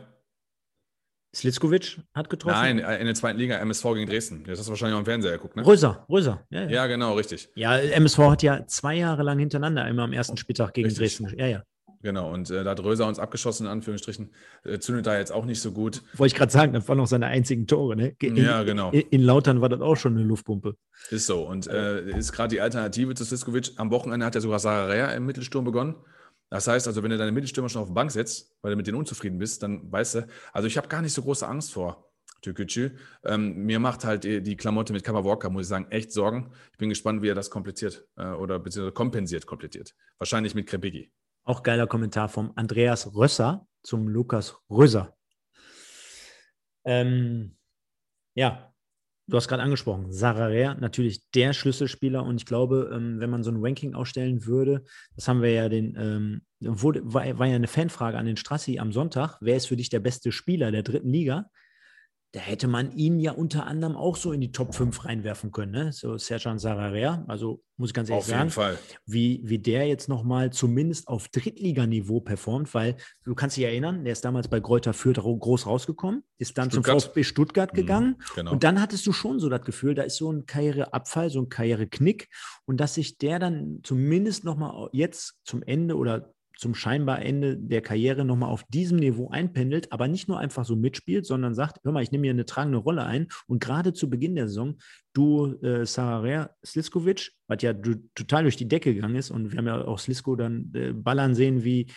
Slitzkovic 1.35 1.99
hat 2.13 2.29
getroffen? 2.29 2.55
Nein, 2.55 2.79
in 2.79 3.05
der 3.05 3.15
zweiten 3.15 3.37
Liga 3.37 3.57
MSV 3.57 3.83
gegen 3.93 4.09
Dresden. 4.09 4.43
Das 4.45 4.59
hast 4.59 4.67
du 4.67 4.71
wahrscheinlich 4.71 4.95
auch 4.95 4.99
im 4.99 5.05
Fernseher 5.05 5.33
geguckt, 5.33 5.55
ne? 5.55 5.65
Röser, 5.65 6.05
Röser. 6.09 6.45
Ja, 6.49 6.63
ja. 6.63 6.69
ja, 6.69 6.87
genau, 6.87 7.13
richtig. 7.13 7.49
Ja, 7.55 7.77
MSV 7.77 8.17
hat 8.19 8.43
ja 8.43 8.65
zwei 8.65 8.95
Jahre 8.95 9.23
lang 9.23 9.37
hintereinander 9.37 9.87
immer 9.87 10.03
am 10.03 10.13
ersten 10.13 10.37
Spieltag 10.37 10.73
gegen 10.73 10.87
richtig. 10.87 11.17
Dresden. 11.17 11.39
Ja, 11.39 11.47
ja. 11.47 11.63
Genau, 12.01 12.31
und 12.33 12.49
äh, 12.49 12.63
da 12.63 12.71
hat 12.71 12.81
Röser 12.81 13.07
uns 13.07 13.19
abgeschossen, 13.19 13.65
in 13.65 13.71
Anführungsstrichen. 13.71 14.31
Äh, 14.63 14.79
zündet 14.79 15.05
da 15.05 15.17
jetzt 15.17 15.31
auch 15.31 15.45
nicht 15.45 15.59
so 15.59 15.73
gut. 15.73 16.01
Wollte 16.15 16.33
ich 16.33 16.37
gerade 16.37 16.51
sagen, 16.51 16.71
das 16.71 16.87
waren 16.87 16.97
noch 16.97 17.07
seine 17.07 17.27
einzigen 17.27 17.67
Tore, 17.67 17.95
ne? 17.97 18.15
In, 18.21 18.37
ja, 18.37 18.63
genau. 18.63 18.91
In, 18.91 19.01
in, 19.01 19.21
Lautern 19.21 19.59
war 19.59 19.67
das 19.67 19.81
auch 19.81 19.97
schon 19.97 20.15
eine 20.15 20.25
Luftpumpe. 20.25 20.75
Ist 21.09 21.25
so. 21.25 21.45
Und 21.45 21.67
äh, 21.67 22.09
ist 22.17 22.31
gerade 22.31 22.49
die 22.55 22.61
Alternative 22.61 23.15
zu 23.15 23.25
Siskovic. 23.25 23.71
Am 23.75 23.91
Wochenende 23.91 24.25
hat 24.25 24.35
er 24.35 24.41
sogar 24.41 24.59
Sararea 24.59 25.11
im 25.11 25.25
Mittelsturm 25.25 25.65
begonnen. 25.65 25.95
Das 26.49 26.67
heißt 26.67 26.87
also, 26.87 27.03
wenn 27.03 27.11
du 27.11 27.17
deine 27.17 27.31
Mittelstürmer 27.31 27.69
schon 27.69 27.81
auf 27.81 27.89
die 27.89 27.93
Bank 27.93 28.11
setzt, 28.11 28.55
weil 28.61 28.71
du 28.71 28.77
mit 28.77 28.87
denen 28.87 28.97
unzufrieden 28.97 29.37
bist, 29.37 29.61
dann 29.61 29.91
weißt 29.91 30.15
du, 30.15 30.27
also 30.51 30.67
ich 30.67 30.77
habe 30.77 30.87
gar 30.87 31.01
nicht 31.01 31.13
so 31.13 31.21
große 31.21 31.47
Angst 31.47 31.71
vor 31.71 32.09
Türkgücü. 32.41 32.91
Ähm, 33.23 33.65
mir 33.65 33.79
macht 33.79 34.05
halt 34.05 34.23
die, 34.23 34.55
Klamotte 34.55 34.93
mit 34.93 35.07
Walker, 35.07 35.49
muss 35.49 35.63
ich 35.63 35.67
sagen, 35.67 35.87
echt 35.91 36.11
Sorgen. 36.11 36.51
Ich 36.71 36.77
bin 36.77 36.89
gespannt, 36.89 37.21
wie 37.21 37.29
er 37.29 37.35
das 37.35 37.49
kompliziert 37.49 38.07
äh, 38.17 38.27
oder 38.27 38.59
beziehungsweise 38.59 38.93
kompensiert 38.93 39.45
komplettiert. 39.45 39.95
Wahrscheinlich 40.17 40.55
mit 40.55 40.67
Krepigi. 40.67 41.11
Auch 41.43 41.63
geiler 41.63 41.87
Kommentar 41.87 42.29
vom 42.29 42.51
Andreas 42.55 43.13
Rösser 43.15 43.67
zum 43.83 44.07
Lukas 44.07 44.55
Röser. 44.69 45.15
Ähm, 46.85 47.57
ja, 48.35 48.73
Du 49.29 49.37
hast 49.37 49.47
gerade 49.47 49.61
angesprochen, 49.61 50.11
Sarare, 50.11 50.75
natürlich 50.79 51.29
der 51.31 51.53
Schlüsselspieler. 51.53 52.23
Und 52.23 52.37
ich 52.37 52.47
glaube, 52.47 52.89
ähm, 52.91 53.19
wenn 53.19 53.29
man 53.29 53.43
so 53.43 53.51
ein 53.51 53.63
Ranking 53.63 53.93
ausstellen 53.93 54.45
würde, 54.47 54.83
das 55.15 55.27
haben 55.27 55.43
wir 55.43 55.51
ja 55.51 55.69
den, 55.69 55.95
ähm, 55.99 56.41
wurde, 56.59 57.01
war, 57.03 57.37
war 57.37 57.45
ja 57.45 57.55
eine 57.55 57.67
Fanfrage 57.67 58.17
an 58.17 58.25
den 58.25 58.37
Strassi 58.37 58.79
am 58.79 58.91
Sonntag, 58.91 59.37
wer 59.39 59.55
ist 59.55 59.67
für 59.67 59.77
dich 59.77 59.89
der 59.89 59.99
beste 59.99 60.31
Spieler 60.31 60.71
der 60.71 60.81
dritten 60.81 61.09
Liga? 61.09 61.45
Da 62.31 62.39
hätte 62.39 62.67
man 62.67 62.91
ihn 62.91 63.19
ja 63.19 63.31
unter 63.31 63.65
anderem 63.65 63.95
auch 63.95 64.15
so 64.15 64.31
in 64.31 64.39
die 64.41 64.51
Top 64.51 64.75
5 64.75 65.03
reinwerfen 65.05 65.51
können, 65.51 65.71
ne? 65.71 65.91
So 65.91 66.15
Serjan 66.17 66.59
Sararea, 66.59 67.25
also 67.27 67.63
muss 67.77 67.89
ich 67.89 67.93
ganz 67.95 68.09
ehrlich 68.09 68.21
Auf 68.23 68.29
sagen, 68.29 68.39
jeden 68.41 68.51
Fall. 68.51 68.77
Wie, 69.07 69.41
wie 69.45 69.57
der 69.57 69.87
jetzt 69.87 70.09
nochmal 70.09 70.51
zumindest 70.51 71.07
auf 71.07 71.27
Drittliganiveau 71.29 72.19
performt, 72.19 72.71
weil 72.75 72.97
du 73.23 73.33
kannst 73.33 73.57
dich 73.57 73.63
erinnern, 73.63 74.03
der 74.03 74.13
ist 74.13 74.23
damals 74.25 74.47
bei 74.47 74.59
Greuther 74.59 74.93
Fürth 74.93 75.15
groß 75.23 75.65
rausgekommen, 75.65 76.23
ist 76.37 76.57
dann 76.59 76.69
Stuttgart. 76.69 77.01
zum 77.01 77.09
VfB 77.09 77.23
Stuttgart 77.23 77.73
gegangen 77.73 78.17
Mhm, 78.19 78.23
genau. 78.35 78.51
und 78.51 78.63
dann 78.63 78.79
hattest 78.79 79.07
du 79.07 79.11
schon 79.11 79.39
so 79.39 79.49
das 79.49 79.61
Gefühl, 79.63 79.95
da 79.95 80.03
ist 80.03 80.17
so 80.17 80.31
ein 80.31 80.45
Karriereabfall, 80.45 81.31
so 81.31 81.41
ein 81.41 81.49
Karriereknick 81.49 82.29
und 82.65 82.79
dass 82.79 82.93
sich 82.93 83.17
der 83.17 83.39
dann 83.39 83.79
zumindest 83.83 84.43
nochmal 84.43 84.89
jetzt 84.91 85.39
zum 85.45 85.63
Ende 85.63 85.95
oder 85.95 86.31
zum 86.59 86.75
scheinbar 86.75 87.21
Ende 87.21 87.55
der 87.55 87.81
Karriere 87.81 88.25
nochmal 88.25 88.49
auf 88.49 88.65
diesem 88.65 88.97
Niveau 88.97 89.29
einpendelt, 89.29 89.93
aber 89.93 90.09
nicht 90.09 90.27
nur 90.27 90.39
einfach 90.39 90.65
so 90.65 90.75
mitspielt, 90.75 91.25
sondern 91.25 91.55
sagt, 91.55 91.79
hör 91.83 91.93
mal, 91.93 92.03
ich 92.03 92.11
nehme 92.11 92.25
hier 92.25 92.33
eine 92.33 92.45
tragende 92.45 92.79
Rolle 92.79 93.05
ein. 93.05 93.29
Und 93.47 93.63
gerade 93.63 93.93
zu 93.93 94.09
Beginn 94.09 94.35
der 94.35 94.49
Saison, 94.49 94.77
du, 95.13 95.57
äh, 95.61 95.85
Sararia 95.85 96.49
Sliskovic, 96.65 97.31
was 97.47 97.61
ja 97.61 97.73
total 97.73 98.43
durch 98.43 98.57
die 98.57 98.67
Decke 98.67 98.93
gegangen 98.93 99.15
ist, 99.15 99.31
und 99.31 99.51
wir 99.51 99.57
haben 99.57 99.67
ja 99.67 99.85
auch 99.85 99.99
Slisko 99.99 100.35
dann 100.35 100.69
äh, 100.73 100.91
ballern 100.91 101.33
sehen 101.33 101.63
wie, 101.63 101.87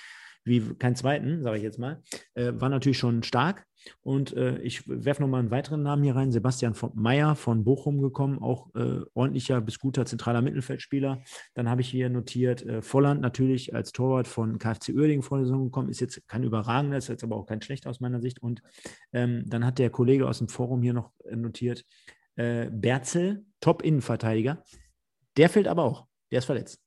wie 0.44 0.60
kein 0.74 0.97
zweiten, 0.97 1.43
sage 1.43 1.59
ich 1.59 1.62
jetzt 1.62 1.78
mal, 1.78 2.02
äh, 2.35 2.52
war 2.55 2.69
natürlich 2.69 2.98
schon 2.98 3.23
stark. 3.23 3.66
Und 4.02 4.36
äh, 4.36 4.59
ich 4.59 4.89
werfe 4.89 5.23
nochmal 5.23 5.40
einen 5.40 5.51
weiteren 5.51 5.82
Namen 5.82 6.02
hier 6.05 6.14
rein, 6.14 6.31
Sebastian 6.31 6.74
Meyer 6.94 7.35
von 7.35 7.64
Bochum 7.64 8.01
gekommen, 8.01 8.39
auch 8.40 8.73
äh, 8.74 9.01
ordentlicher 9.14 9.60
bis 9.60 9.78
guter 9.78 10.06
zentraler 10.06 10.43
Mittelfeldspieler. 10.43 11.23
Dann 11.55 11.69
habe 11.69 11.81
ich 11.81 11.89
hier 11.89 12.09
notiert, 12.09 12.64
äh, 12.64 12.82
Volland 12.82 13.20
natürlich 13.20 13.74
als 13.74 13.93
Torwart 13.93 14.28
von 14.28 14.59
KfC 14.59 14.93
Uerdingen 14.93 15.23
vor 15.23 15.39
der 15.39 15.47
Saison 15.47 15.64
gekommen, 15.64 15.89
ist 15.89 16.01
jetzt 16.01 16.27
kein 16.28 16.44
überragender, 16.44 16.97
ist 16.97 17.09
jetzt 17.09 17.24
aber 17.24 17.36
auch 17.36 17.47
kein 17.47 17.62
schlechter 17.62 17.90
aus 17.90 18.01
meiner 18.01 18.20
Sicht. 18.20 18.40
Und 18.40 18.62
ähm, 19.12 19.44
dann 19.47 19.66
hat 19.66 19.78
der 19.78 19.90
Kollege 19.90 20.28
aus 20.28 20.39
dem 20.39 20.48
Forum 20.48 20.82
hier 20.82 20.94
noch 20.94 21.12
äh, 21.24 21.36
notiert, 21.36 21.85
äh, 22.36 22.70
Berzel, 22.70 23.44
Top-Innenverteidiger. 23.60 24.62
Der 25.36 25.48
fehlt 25.48 25.69
aber 25.69 25.85
auch, 25.85 26.06
der 26.31 26.39
ist 26.39 26.44
verletzt. 26.44 26.81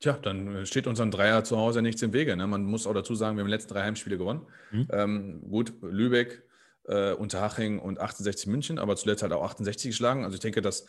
Tja, 0.00 0.18
dann 0.20 0.56
äh, 0.56 0.66
steht 0.66 0.86
unserem 0.86 1.10
Dreier 1.10 1.44
zu 1.44 1.58
Hause 1.58 1.82
nichts 1.82 2.02
im 2.02 2.12
Wege. 2.12 2.36
Ne? 2.36 2.46
Man 2.46 2.64
muss 2.64 2.86
auch 2.86 2.94
dazu 2.94 3.14
sagen, 3.14 3.36
wir 3.36 3.42
haben 3.42 3.48
die 3.48 3.54
letzten 3.54 3.72
drei 3.72 3.82
Heimspiele 3.82 4.18
gewonnen. 4.18 4.46
Mhm. 4.70 4.88
Ähm, 4.90 5.50
gut, 5.50 5.74
Lübeck, 5.82 6.42
äh, 6.84 7.12
Unterhaching 7.12 7.78
und 7.78 8.00
68 8.00 8.46
München, 8.46 8.78
aber 8.78 8.96
zuletzt 8.96 9.22
halt 9.22 9.32
auch 9.32 9.44
68 9.44 9.90
geschlagen. 9.90 10.24
Also 10.24 10.34
ich 10.34 10.40
denke, 10.40 10.62
dass 10.62 10.86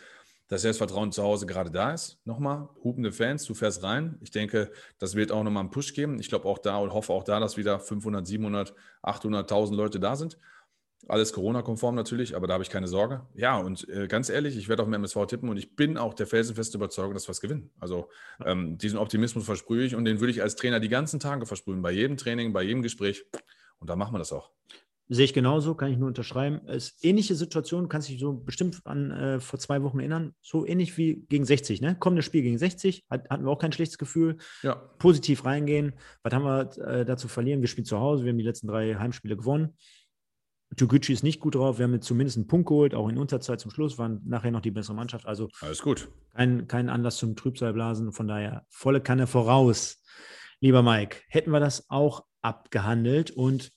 das 0.47 0.63
Selbstvertrauen 0.63 1.11
zu 1.11 1.23
Hause 1.23 1.45
gerade 1.45 1.71
da 1.71 1.93
ist. 1.93 2.19
Nochmal, 2.25 2.67
hupende 2.83 3.11
Fans, 3.11 3.45
du 3.45 3.53
fährst 3.53 3.83
rein. 3.83 4.17
Ich 4.21 4.31
denke, 4.31 4.71
das 4.99 5.15
wird 5.15 5.31
auch 5.31 5.43
nochmal 5.43 5.61
einen 5.61 5.71
Push 5.71 5.93
geben. 5.93 6.19
Ich 6.19 6.27
glaube 6.27 6.47
auch 6.47 6.57
da 6.57 6.77
und 6.77 6.93
hoffe 6.93 7.13
auch 7.13 7.23
da, 7.23 7.39
dass 7.39 7.55
wieder 7.55 7.79
500, 7.79 8.27
700, 8.27 8.73
800.000 9.01 9.75
Leute 9.75 9.99
da 9.99 10.15
sind. 10.17 10.37
Alles 11.07 11.33
Corona-konform 11.33 11.95
natürlich, 11.95 12.35
aber 12.35 12.47
da 12.47 12.53
habe 12.53 12.63
ich 12.63 12.69
keine 12.69 12.87
Sorge. 12.87 13.25
Ja, 13.35 13.57
und 13.57 13.87
äh, 13.89 14.07
ganz 14.07 14.29
ehrlich, 14.29 14.57
ich 14.57 14.69
werde 14.69 14.83
auf 14.83 14.87
dem 14.87 14.93
MSV 14.93 15.25
tippen 15.27 15.49
und 15.49 15.57
ich 15.57 15.75
bin 15.75 15.97
auch 15.97 16.13
der 16.13 16.27
felsenfeste 16.27 16.77
Überzeugung, 16.77 17.13
dass 17.13 17.27
wir 17.27 17.31
es 17.31 17.41
gewinnen. 17.41 17.71
Also 17.79 18.09
ähm, 18.45 18.77
diesen 18.77 18.99
Optimismus 18.99 19.45
versprühe 19.45 19.83
ich 19.83 19.95
und 19.95 20.05
den 20.05 20.19
würde 20.19 20.31
ich 20.31 20.41
als 20.41 20.55
Trainer 20.55 20.79
die 20.79 20.89
ganzen 20.89 21.19
Tage 21.19 21.45
versprühen, 21.45 21.81
bei 21.81 21.91
jedem 21.91 22.17
Training, 22.17 22.53
bei 22.53 22.63
jedem 22.63 22.81
Gespräch. 22.81 23.25
Und 23.79 23.89
da 23.89 23.95
machen 23.95 24.13
wir 24.13 24.19
das 24.19 24.31
auch. 24.31 24.51
Sehe 25.13 25.25
ich 25.25 25.33
genauso, 25.33 25.75
kann 25.75 25.91
ich 25.91 25.97
nur 25.97 26.07
unterschreiben. 26.07 26.61
Es 26.67 26.91
ist 26.91 27.03
ähnliche 27.03 27.35
Situation, 27.35 27.89
kannst 27.89 28.07
dich 28.07 28.17
so 28.17 28.31
bestimmt 28.31 28.79
an 28.85 29.11
äh, 29.11 29.39
vor 29.41 29.59
zwei 29.59 29.83
Wochen 29.83 29.99
erinnern. 29.99 30.33
So 30.39 30.65
ähnlich 30.65 30.97
wie 30.97 31.25
gegen 31.27 31.43
60, 31.43 31.81
ne? 31.81 31.97
Kommendes 31.99 32.23
Spiel 32.23 32.43
gegen 32.43 32.57
60, 32.57 33.03
hat, 33.09 33.29
hatten 33.29 33.43
wir 33.43 33.51
auch 33.51 33.59
kein 33.59 33.73
schlechtes 33.73 33.97
Gefühl. 33.97 34.37
Ja, 34.63 34.75
Positiv 34.75 35.43
reingehen. 35.43 35.95
Was 36.23 36.33
haben 36.33 36.45
wir 36.45 36.77
äh, 36.87 37.03
da 37.03 37.17
zu 37.17 37.27
verlieren? 37.27 37.59
Wir 37.59 37.67
spielen 37.67 37.83
zu 37.83 37.99
Hause, 37.99 38.23
wir 38.23 38.31
haben 38.31 38.37
die 38.37 38.45
letzten 38.45 38.67
drei 38.67 38.95
Heimspiele 38.95 39.35
gewonnen. 39.35 39.75
Toguchi 40.77 41.13
ist 41.13 41.23
nicht 41.23 41.39
gut 41.39 41.55
drauf. 41.55 41.77
Wir 41.77 41.83
haben 41.83 41.93
jetzt 41.93 42.07
zumindest 42.07 42.37
einen 42.37 42.47
Punkt 42.47 42.67
geholt, 42.67 42.95
auch 42.95 43.09
in 43.09 43.17
Unterzeit 43.17 43.59
zum 43.59 43.71
Schluss, 43.71 43.97
waren 43.97 44.21
nachher 44.25 44.51
noch 44.51 44.61
die 44.61 44.71
bessere 44.71 44.95
Mannschaft. 44.95 45.25
Also 45.25 45.49
alles 45.61 45.81
gut. 45.81 46.09
kein, 46.33 46.67
kein 46.67 46.89
Anlass 46.89 47.17
zum 47.17 47.35
Trübsalblasen. 47.35 48.11
Von 48.11 48.27
daher 48.27 48.65
volle 48.69 49.01
Kanne 49.01 49.27
voraus. 49.27 50.01
Lieber 50.59 50.83
Mike, 50.83 51.17
hätten 51.27 51.51
wir 51.51 51.59
das 51.59 51.89
auch 51.89 52.25
abgehandelt 52.41 53.31
und 53.31 53.71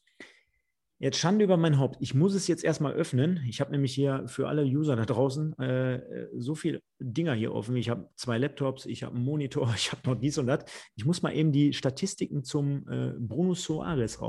Jetzt 1.05 1.19
Schande 1.19 1.45
über 1.45 1.57
mein 1.57 1.79
Haupt. 1.79 1.97
Ich 2.01 2.15
muss 2.15 2.35
es 2.35 2.47
jetzt 2.47 2.65
erstmal 2.65 2.95
öffnen. 2.95 3.45
Ich 3.47 3.61
habe 3.61 3.73
nämlich 3.73 3.93
hier 3.93 4.27
für 4.27 4.49
alle 4.49 4.63
User 4.63 4.97
da 4.97 5.05
draußen 5.05 5.53
äh, 5.59 6.29
so 6.35 6.55
viele 6.55 6.81
Dinger 6.99 7.35
hier 7.35 7.53
offen. 7.53 7.77
Ich 7.77 7.91
habe 7.91 8.09
zwei 8.15 8.39
Laptops, 8.39 8.87
ich 8.87 9.03
habe 9.03 9.15
einen 9.15 9.25
Monitor, 9.25 9.71
ich 9.77 9.93
habe 9.93 10.01
noch 10.09 10.15
dies 10.19 10.39
und 10.39 10.47
das. 10.47 10.65
Ich 10.95 11.05
muss 11.05 11.21
mal 11.21 11.35
eben 11.35 11.53
die 11.53 11.75
Statistiken 11.75 12.45
zum 12.45 12.89
äh, 12.89 13.13
Bruno 13.19 13.53
Soares 13.53 14.21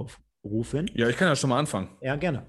aufrufen. 0.46 0.90
Ja, 0.94 1.10
ich 1.10 1.18
kann 1.18 1.28
ja 1.28 1.36
schon 1.36 1.50
mal 1.50 1.60
anfangen. 1.60 1.90
Ja, 2.02 2.16
gerne. 2.16 2.46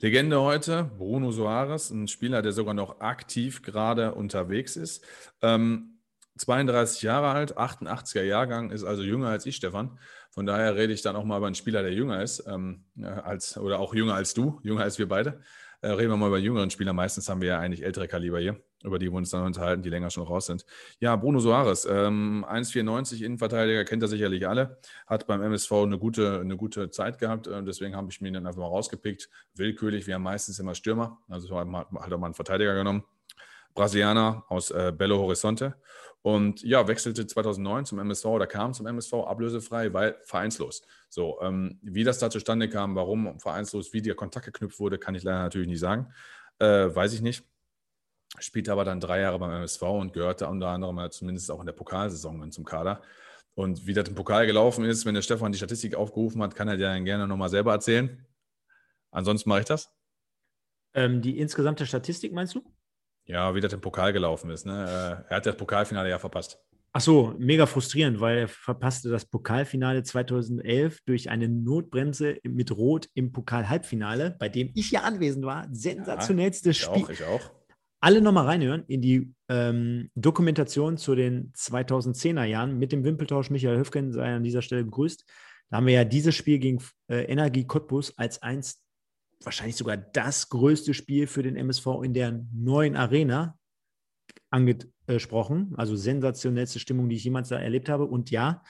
Legende 0.00 0.40
heute, 0.40 0.90
Bruno 0.96 1.32
Soares, 1.32 1.90
ein 1.90 2.06
Spieler, 2.06 2.40
der 2.40 2.52
sogar 2.52 2.74
noch 2.74 3.00
aktiv 3.00 3.62
gerade 3.62 4.14
unterwegs 4.14 4.76
ist. 4.76 5.04
Ähm, 5.42 5.98
32 6.36 7.02
Jahre 7.02 7.30
alt, 7.30 7.58
88er 7.58 8.22
Jahrgang, 8.22 8.70
ist 8.70 8.84
also 8.84 9.02
jünger 9.02 9.28
als 9.28 9.44
ich, 9.44 9.56
Stefan. 9.56 9.98
Von 10.30 10.46
daher 10.46 10.76
rede 10.76 10.92
ich 10.92 11.02
dann 11.02 11.16
auch 11.16 11.24
mal 11.24 11.38
über 11.38 11.46
einen 11.46 11.56
Spieler, 11.56 11.82
der 11.82 11.92
jünger 11.92 12.22
ist, 12.22 12.46
ähm, 12.46 12.84
als, 13.02 13.58
oder 13.58 13.80
auch 13.80 13.92
jünger 13.92 14.14
als 14.14 14.34
du, 14.34 14.60
jünger 14.62 14.82
als 14.82 15.00
wir 15.00 15.08
beide. 15.08 15.40
Äh, 15.80 15.88
reden 15.88 16.10
wir 16.10 16.16
mal 16.16 16.28
über 16.28 16.38
jüngeren 16.38 16.70
Spieler. 16.70 16.92
Meistens 16.92 17.28
haben 17.28 17.40
wir 17.40 17.48
ja 17.48 17.58
eigentlich 17.58 17.84
ältere 17.84 18.06
Kaliber 18.06 18.38
hier, 18.38 18.60
über 18.84 18.98
die 18.98 19.10
wir 19.10 19.16
uns 19.16 19.30
dann 19.30 19.44
unterhalten, 19.44 19.82
die 19.82 19.90
länger 19.90 20.10
schon 20.10 20.24
raus 20.24 20.46
sind. 20.46 20.64
Ja, 21.00 21.16
Bruno 21.16 21.40
Soares, 21.40 21.86
ähm, 21.90 22.44
1,94 22.48 23.22
Innenverteidiger, 23.22 23.84
kennt 23.84 24.02
er 24.02 24.08
sicherlich 24.08 24.46
alle, 24.46 24.78
hat 25.06 25.26
beim 25.26 25.42
MSV 25.42 25.72
eine 25.72 25.98
gute, 25.98 26.40
eine 26.40 26.56
gute 26.56 26.90
Zeit 26.90 27.18
gehabt. 27.18 27.46
Äh, 27.46 27.62
deswegen 27.62 27.96
habe 27.96 28.08
ich 28.10 28.20
mir 28.20 28.32
dann 28.32 28.46
einfach 28.46 28.60
mal 28.60 28.68
rausgepickt. 28.68 29.28
Willkürlich, 29.54 30.06
wir 30.06 30.14
haben 30.14 30.22
meistens 30.22 30.58
immer 30.58 30.74
Stürmer, 30.74 31.18
also 31.28 31.48
hat 31.58 31.66
halt 31.66 32.12
auch 32.12 32.18
mal 32.18 32.26
einen 32.26 32.34
Verteidiger 32.34 32.74
genommen. 32.74 33.04
Brasilianer 33.74 34.44
aus 34.48 34.70
äh, 34.70 34.92
Belo 34.96 35.18
Horizonte. 35.18 35.76
Und 36.22 36.62
ja, 36.62 36.88
wechselte 36.88 37.26
2009 37.26 37.84
zum 37.84 38.00
MSV 38.00 38.24
oder 38.26 38.46
kam 38.46 38.74
zum 38.74 38.86
MSV 38.86 39.14
ablösefrei, 39.14 39.92
weil 39.92 40.16
vereinslos. 40.24 40.82
So, 41.08 41.40
ähm, 41.42 41.78
wie 41.82 42.02
das 42.02 42.18
da 42.18 42.28
zustande 42.28 42.68
kam, 42.68 42.96
warum 42.96 43.38
vereinslos, 43.38 43.92
wie 43.92 44.02
der 44.02 44.16
Kontakt 44.16 44.46
geknüpft 44.46 44.80
wurde, 44.80 44.98
kann 44.98 45.14
ich 45.14 45.22
leider 45.22 45.38
natürlich 45.38 45.68
nicht 45.68 45.80
sagen. 45.80 46.12
Äh, 46.58 46.94
weiß 46.94 47.12
ich 47.14 47.22
nicht. 47.22 47.44
Spielte 48.40 48.72
aber 48.72 48.84
dann 48.84 49.00
drei 49.00 49.20
Jahre 49.20 49.38
beim 49.38 49.50
MSV 49.50 49.82
und 49.82 50.12
gehörte 50.12 50.46
unter 50.48 50.68
anderem 50.68 50.98
halt 50.98 51.12
zumindest 51.12 51.50
auch 51.50 51.60
in 51.60 51.66
der 51.66 51.72
Pokalsaison 51.72 52.40
dann 52.40 52.52
zum 52.52 52.64
Kader. 52.64 53.02
Und 53.54 53.86
wie 53.86 53.92
das 53.94 54.08
im 54.08 54.14
Pokal 54.14 54.46
gelaufen 54.46 54.84
ist, 54.84 55.04
wenn 55.04 55.14
der 55.14 55.22
Stefan 55.22 55.50
die 55.52 55.58
Statistik 55.58 55.94
aufgerufen 55.96 56.42
hat, 56.42 56.54
kann 56.54 56.68
er 56.68 56.76
dir 56.76 56.86
dann 56.86 57.04
gerne 57.04 57.26
nochmal 57.26 57.48
selber 57.48 57.72
erzählen. 57.72 58.24
Ansonsten 59.10 59.48
mache 59.48 59.60
ich 59.60 59.66
das. 59.66 59.90
Ähm, 60.94 61.22
die 61.22 61.38
insgesamte 61.38 61.84
Statistik 61.86 62.32
meinst 62.32 62.54
du? 62.54 62.62
Ja, 63.24 63.54
wie 63.54 63.60
das 63.60 63.72
im 63.72 63.80
Pokal 63.80 64.12
gelaufen 64.12 64.50
ist. 64.50 64.64
Ne? 64.64 64.72
Äh, 65.28 65.30
Er 65.32 65.36
hat 65.36 65.46
das 65.46 65.56
Pokalfinale 65.56 66.08
ja 66.08 66.18
verpasst. 66.18 66.58
Ach 66.92 67.00
so, 67.02 67.34
mega 67.38 67.66
frustrierend, 67.66 68.18
weil 68.20 68.38
er 68.38 68.48
verpasste 68.48 69.10
das 69.10 69.26
Pokalfinale 69.26 70.02
2011 70.02 71.00
durch 71.04 71.28
eine 71.28 71.46
Notbremse 71.48 72.38
mit 72.44 72.70
Rot 72.72 73.08
im 73.14 73.30
Pokal-Halbfinale, 73.32 74.36
bei 74.38 74.48
dem 74.48 74.70
ich 74.74 74.90
ja 74.90 75.02
anwesend 75.02 75.44
war. 75.44 75.68
Sensationellstes 75.70 76.78
Ich 76.78 76.82
Spiel. 76.84 77.04
auch, 77.04 77.10
ich 77.10 77.24
auch. 77.24 77.50
Alle 78.00 78.20
nochmal 78.20 78.46
reinhören 78.46 78.84
in 78.86 79.02
die 79.02 79.34
ähm, 79.48 80.10
Dokumentation 80.14 80.98
zu 80.98 81.16
den 81.16 81.52
2010er 81.54 82.44
Jahren 82.44 82.78
mit 82.78 82.92
dem 82.92 83.02
Wimpeltausch. 83.02 83.50
Michael 83.50 83.78
Höfgen 83.78 84.12
sei 84.12 84.34
an 84.34 84.44
dieser 84.44 84.62
Stelle 84.62 84.84
begrüßt. 84.84 85.24
Da 85.70 85.76
haben 85.76 85.86
wir 85.86 85.94
ja 85.94 86.04
dieses 86.04 86.34
Spiel 86.34 86.58
gegen 86.58 86.82
äh, 87.08 87.24
Energie 87.24 87.66
Cottbus 87.66 88.16
als 88.16 88.40
eins, 88.40 88.84
wahrscheinlich 89.42 89.76
sogar 89.76 89.96
das 89.96 90.48
größte 90.48 90.94
Spiel 90.94 91.26
für 91.26 91.42
den 91.42 91.56
MSV 91.56 91.86
in 92.04 92.14
der 92.14 92.44
neuen 92.52 92.94
Arena 92.94 93.58
angesprochen. 94.50 95.74
Also 95.76 95.96
sensationellste 95.96 96.78
Stimmung, 96.78 97.08
die 97.08 97.16
ich 97.16 97.24
jemals 97.24 97.48
da 97.48 97.58
erlebt 97.58 97.88
habe. 97.88 98.04
Und 98.04 98.30
ja, 98.30 98.62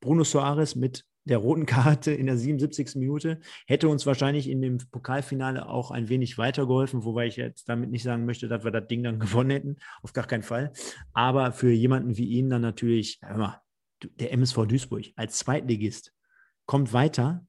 Bruno 0.00 0.22
Soares 0.22 0.76
mit 0.76 1.04
der 1.26 1.38
roten 1.38 1.66
Karte 1.66 2.12
in 2.12 2.26
der 2.26 2.38
77. 2.38 2.94
Minute 2.94 3.40
hätte 3.66 3.88
uns 3.88 4.06
wahrscheinlich 4.06 4.48
in 4.48 4.62
dem 4.62 4.78
Pokalfinale 4.78 5.68
auch 5.68 5.90
ein 5.90 6.08
wenig 6.08 6.38
weitergeholfen, 6.38 7.04
wobei 7.04 7.26
ich 7.26 7.36
jetzt 7.36 7.68
damit 7.68 7.90
nicht 7.90 8.04
sagen 8.04 8.24
möchte, 8.24 8.48
dass 8.48 8.64
wir 8.64 8.70
das 8.70 8.86
Ding 8.86 9.02
dann 9.02 9.18
gewonnen 9.20 9.50
hätten. 9.50 9.76
Auf 10.02 10.12
gar 10.12 10.26
keinen 10.26 10.44
Fall. 10.44 10.72
Aber 11.12 11.52
für 11.52 11.70
jemanden 11.70 12.16
wie 12.16 12.26
ihn 12.26 12.48
dann 12.48 12.62
natürlich, 12.62 13.18
hör 13.22 13.36
mal, 13.36 13.60
der 14.02 14.32
MSV 14.32 14.66
Duisburg 14.66 15.06
als 15.16 15.38
Zweitligist 15.38 16.12
kommt 16.64 16.92
weiter 16.92 17.46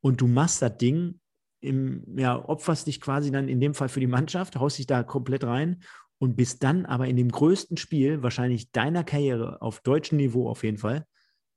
und 0.00 0.20
du 0.20 0.28
machst 0.28 0.62
das 0.62 0.76
Ding 0.76 1.20
im, 1.60 2.04
ja, 2.16 2.48
opferst 2.48 2.86
dich 2.86 3.00
quasi 3.00 3.32
dann 3.32 3.48
in 3.48 3.60
dem 3.60 3.74
Fall 3.74 3.88
für 3.88 4.00
die 4.00 4.06
Mannschaft, 4.06 4.56
haust 4.56 4.78
dich 4.78 4.86
da 4.86 5.02
komplett 5.02 5.42
rein 5.42 5.82
und 6.18 6.36
bist 6.36 6.62
dann 6.62 6.86
aber 6.86 7.08
in 7.08 7.16
dem 7.16 7.30
größten 7.30 7.76
Spiel 7.76 8.22
wahrscheinlich 8.22 8.70
deiner 8.70 9.02
Karriere 9.02 9.60
auf 9.62 9.80
deutschem 9.80 10.18
Niveau 10.18 10.48
auf 10.48 10.62
jeden 10.62 10.78
Fall 10.78 11.06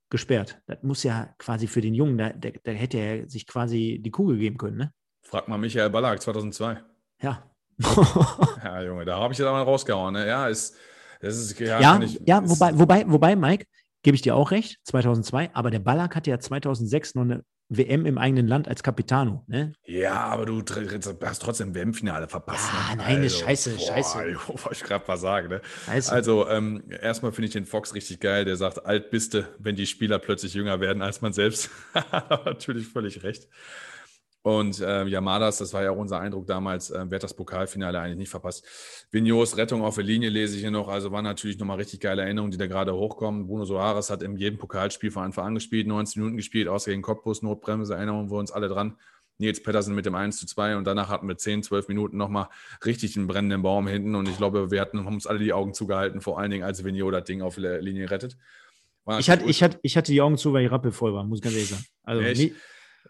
gesperrt. 0.10 0.62
Das 0.66 0.82
muss 0.82 1.04
ja 1.04 1.34
quasi 1.38 1.68
für 1.68 1.82
den 1.82 1.94
Jungen, 1.94 2.18
da, 2.18 2.30
da, 2.30 2.50
da 2.64 2.72
hätte 2.72 2.98
er 2.98 3.30
sich 3.30 3.46
quasi 3.46 4.00
die 4.04 4.12
Kugel 4.12 4.38
geben 4.38 4.58
können, 4.58 4.78
ne? 4.78 4.94
Frag 5.22 5.48
mal 5.48 5.58
Michael 5.58 5.90
Ballack 5.90 6.22
2002. 6.22 6.82
Ja. 7.22 7.44
ja, 8.64 8.82
Junge, 8.82 9.06
da 9.06 9.20
habe 9.20 9.34
ich 9.34 9.40
jetzt 9.40 9.48
mal 9.48 9.62
rausgehauen. 9.62 10.14
Ne? 10.14 10.28
Ja, 10.28 10.48
ist, 10.48 10.76
das 11.22 11.38
ist, 11.38 11.60
ja, 11.60 11.80
ja, 11.80 12.02
ich, 12.02 12.20
ja 12.26 12.48
wobei, 12.48 12.78
wobei, 12.78 13.06
wobei, 13.08 13.36
Mike, 13.36 13.66
gebe 14.02 14.16
ich 14.16 14.22
dir 14.22 14.36
auch 14.36 14.52
recht, 14.52 14.80
2002, 14.86 15.52
aber 15.54 15.70
der 15.70 15.80
Ballack 15.80 16.16
hatte 16.16 16.30
ja 16.30 16.40
2006 16.40 17.16
noch 17.16 17.24
eine 17.24 17.44
WM 17.70 18.08
im 18.08 18.18
eigenen 18.18 18.48
Land 18.48 18.68
als 18.68 18.82
Capitano. 18.82 19.44
Ne? 19.48 19.74
Ja, 19.86 20.16
aber 20.26 20.46
du 20.48 20.64
hast 21.24 21.42
trotzdem 21.42 21.76
WM-Finale 21.76 22.28
verpasst. 22.28 22.72
Ne? 22.74 22.98
nein, 22.98 23.22
also, 23.22 23.46
scheiße, 23.46 23.76
boah, 23.76 23.88
scheiße. 23.88 24.18
Wollte 24.48 24.70
ich 24.74 24.84
gerade 24.84 25.06
mal 25.08 25.18
sagen. 25.18 25.50
Ne? 25.50 25.62
Also, 26.08 26.48
ähm, 26.50 26.84
erstmal 27.02 27.32
finde 27.32 27.48
ich 27.48 27.54
den 27.54 27.66
Fox 27.66 27.94
richtig 27.94 28.20
geil. 28.20 28.44
Der 28.46 28.56
sagt, 28.56 28.86
alt 28.86 29.12
bist 29.12 29.36
du, 29.36 29.48
wenn 29.60 29.76
die 29.76 29.86
Spieler 29.86 30.18
plötzlich 30.18 30.56
jünger 30.56 30.80
werden 30.80 31.04
als 31.04 31.22
man 31.22 31.32
selbst. 31.32 31.70
Natürlich 32.46 32.88
völlig 32.88 33.24
recht. 33.24 33.48
Und 34.50 34.80
äh, 34.80 35.06
Yamadas, 35.06 35.60
das 35.60 35.74
war 35.74 35.84
ja 35.84 35.92
auch 35.92 35.98
unser 35.98 36.20
Eindruck 36.20 36.48
damals, 36.48 36.90
äh, 36.90 37.06
wer 37.08 37.18
hat 37.18 37.24
das 37.24 37.36
Pokalfinale 37.36 38.00
eigentlich 38.00 38.18
nicht 38.18 38.30
verpasst. 38.30 38.66
Vignos 39.12 39.58
Rettung 39.58 39.84
auf 39.84 39.94
der 39.94 40.04
Linie 40.04 40.30
lese 40.30 40.56
ich 40.56 40.62
hier 40.62 40.72
noch, 40.72 40.88
also 40.88 41.12
war 41.12 41.22
natürlich 41.22 41.60
nochmal 41.60 41.78
richtig 41.78 42.00
geile 42.00 42.24
Erinnerungen, 42.24 42.50
die 42.50 42.58
da 42.58 42.66
gerade 42.66 42.96
hochkommen. 42.96 43.46
Bruno 43.46 43.66
Soares 43.66 44.10
hat 44.10 44.24
in 44.24 44.36
jedem 44.38 44.58
Pokalspiel 44.58 45.12
von 45.12 45.22
Anfang 45.22 45.46
an 45.46 45.54
gespielt, 45.54 45.86
90 45.86 46.16
Minuten 46.18 46.38
gespielt, 46.38 46.68
außer 46.68 46.90
gegen 46.90 47.04
Cottbus, 47.04 47.44
Notbremse, 47.44 47.94
Erinnerungen 47.94 48.32
wir 48.32 48.40
uns 48.40 48.52
alle 48.52 48.70
dran. 48.70 48.98
Nils 49.38 49.62
Pettersen 49.62 49.94
mit 49.94 50.08
dem 50.08 50.16
1 50.16 50.38
zu 50.38 50.48
2 50.48 50.78
und 50.78 50.86
danach 50.86 51.10
hatten 51.10 51.28
wir 51.28 51.38
10, 51.38 51.62
12 51.62 51.88
Minuten 51.88 52.18
nochmal 52.18 52.48
richtig 52.84 53.16
einen 53.18 53.28
brennenden 53.28 53.62
Baum 53.62 53.88
hinten 53.88 54.16
und 54.16 54.28
ich 54.28 54.38
glaube, 54.38 54.72
wir 54.72 54.82
hatten, 54.82 55.06
haben 55.06 55.14
uns 55.14 55.28
alle 55.28 55.38
die 55.38 55.54
Augen 55.54 55.76
zugehalten, 55.76 56.22
vor 56.22 56.40
allen 56.40 56.50
Dingen, 56.50 56.64
als 56.64 56.84
Vigno 56.84 57.12
das 57.12 57.26
Ding 57.26 57.44
auf 57.44 57.56
der 57.56 57.84
Linie 57.84 58.10
rettet. 58.10 58.36
ich, 59.20 59.30
hatte, 59.30 59.46
ich, 59.46 59.62
hatte, 59.62 59.80
ich 59.84 59.96
hatte 59.96 60.12
die 60.12 60.22
Augen 60.22 60.38
zu, 60.38 60.54
weil 60.54 60.64
die 60.64 60.68
Rappe 60.68 60.92
voll 60.92 61.14
war, 61.14 61.24
muss 61.24 61.38
ich 61.38 61.44
ganz 61.44 61.54
ehrlich 61.54 61.70
sagen. 61.70 61.86
Also, 62.04 62.22
nee, 62.24 62.56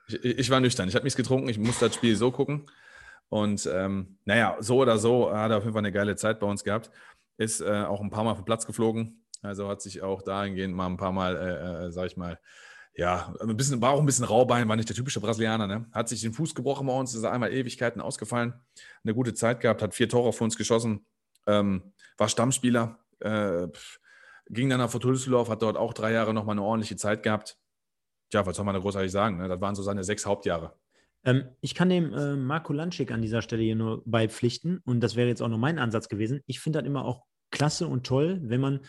ich, 0.09 0.39
ich 0.39 0.49
war 0.49 0.59
nüchtern. 0.59 0.87
Ich 0.89 0.95
habe 0.95 1.05
nichts 1.05 1.17
getrunken. 1.17 1.49
Ich 1.49 1.57
musste 1.57 1.87
das 1.87 1.95
Spiel 1.95 2.15
so 2.15 2.31
gucken. 2.31 2.65
Und 3.29 3.69
ähm, 3.71 4.17
naja, 4.25 4.57
so 4.59 4.77
oder 4.77 4.97
so 4.97 5.31
hat 5.31 5.51
er 5.51 5.57
auf 5.57 5.63
jeden 5.63 5.73
Fall 5.73 5.81
eine 5.81 5.91
geile 5.91 6.15
Zeit 6.15 6.39
bei 6.39 6.47
uns 6.47 6.63
gehabt. 6.63 6.89
Ist 7.37 7.61
äh, 7.61 7.83
auch 7.83 8.01
ein 8.01 8.09
paar 8.09 8.23
Mal 8.23 8.35
vom 8.35 8.45
Platz 8.45 8.65
geflogen. 8.65 9.23
Also 9.41 9.69
hat 9.69 9.81
sich 9.81 10.01
auch 10.01 10.21
dahingehend 10.21 10.75
mal 10.75 10.87
ein 10.87 10.97
paar 10.97 11.11
Mal, 11.11 11.35
äh, 11.35 11.85
äh, 11.85 11.91
sag 11.91 12.07
ich 12.07 12.17
mal, 12.17 12.39
ja, 12.95 13.33
ein 13.39 13.55
bisschen, 13.55 13.81
war 13.81 13.91
auch 13.91 13.99
ein 13.99 14.05
bisschen 14.05 14.25
Raubein, 14.25 14.67
war 14.67 14.75
nicht 14.75 14.89
der 14.89 14.95
typische 14.95 15.21
Brasilianer. 15.21 15.67
Ne? 15.67 15.85
Hat 15.93 16.09
sich 16.09 16.21
den 16.21 16.33
Fuß 16.33 16.53
gebrochen 16.55 16.87
bei 16.87 16.93
uns, 16.93 17.13
ist 17.13 17.23
einmal 17.23 17.53
Ewigkeiten 17.53 18.01
ausgefallen. 18.01 18.53
Eine 19.03 19.13
gute 19.13 19.33
Zeit 19.33 19.61
gehabt, 19.61 19.81
hat 19.81 19.93
vier 19.93 20.09
Tore 20.09 20.33
für 20.33 20.43
uns 20.43 20.57
geschossen, 20.57 21.05
ähm, 21.47 21.93
war 22.17 22.27
Stammspieler, 22.27 22.99
äh, 23.21 23.67
ging 24.49 24.69
dann 24.69 24.79
nach 24.79 24.91
Düsseldorf, 24.91 25.49
hat 25.49 25.61
dort 25.61 25.77
auch 25.77 25.93
drei 25.93 26.11
Jahre 26.11 26.33
nochmal 26.33 26.55
eine 26.55 26.63
ordentliche 26.63 26.97
Zeit 26.97 27.23
gehabt 27.23 27.58
ja, 28.33 28.45
was 28.45 28.55
soll 28.55 28.65
man 28.65 28.75
da 28.75 28.81
großartig 28.81 29.11
sagen? 29.11 29.37
Ne? 29.37 29.47
Das 29.47 29.61
waren 29.61 29.75
so 29.75 29.83
seine 29.83 30.03
sechs 30.03 30.25
Hauptjahre. 30.25 30.73
Ähm, 31.23 31.45
ich 31.61 31.75
kann 31.75 31.89
dem 31.89 32.13
äh, 32.13 32.35
Marco 32.35 32.73
Lanschik 32.73 33.11
an 33.11 33.21
dieser 33.21 33.41
Stelle 33.41 33.63
hier 33.63 33.75
nur 33.75 34.03
beipflichten 34.05 34.79
und 34.85 35.01
das 35.01 35.15
wäre 35.15 35.27
jetzt 35.27 35.41
auch 35.41 35.49
nur 35.49 35.57
mein 35.57 35.79
Ansatz 35.79 36.07
gewesen. 36.09 36.41
Ich 36.45 36.59
finde 36.59 36.79
das 36.79 36.87
immer 36.87 37.05
auch 37.05 37.23
klasse 37.51 37.87
und 37.87 38.05
toll, 38.05 38.39
wenn 38.43 38.61
man 38.61 38.81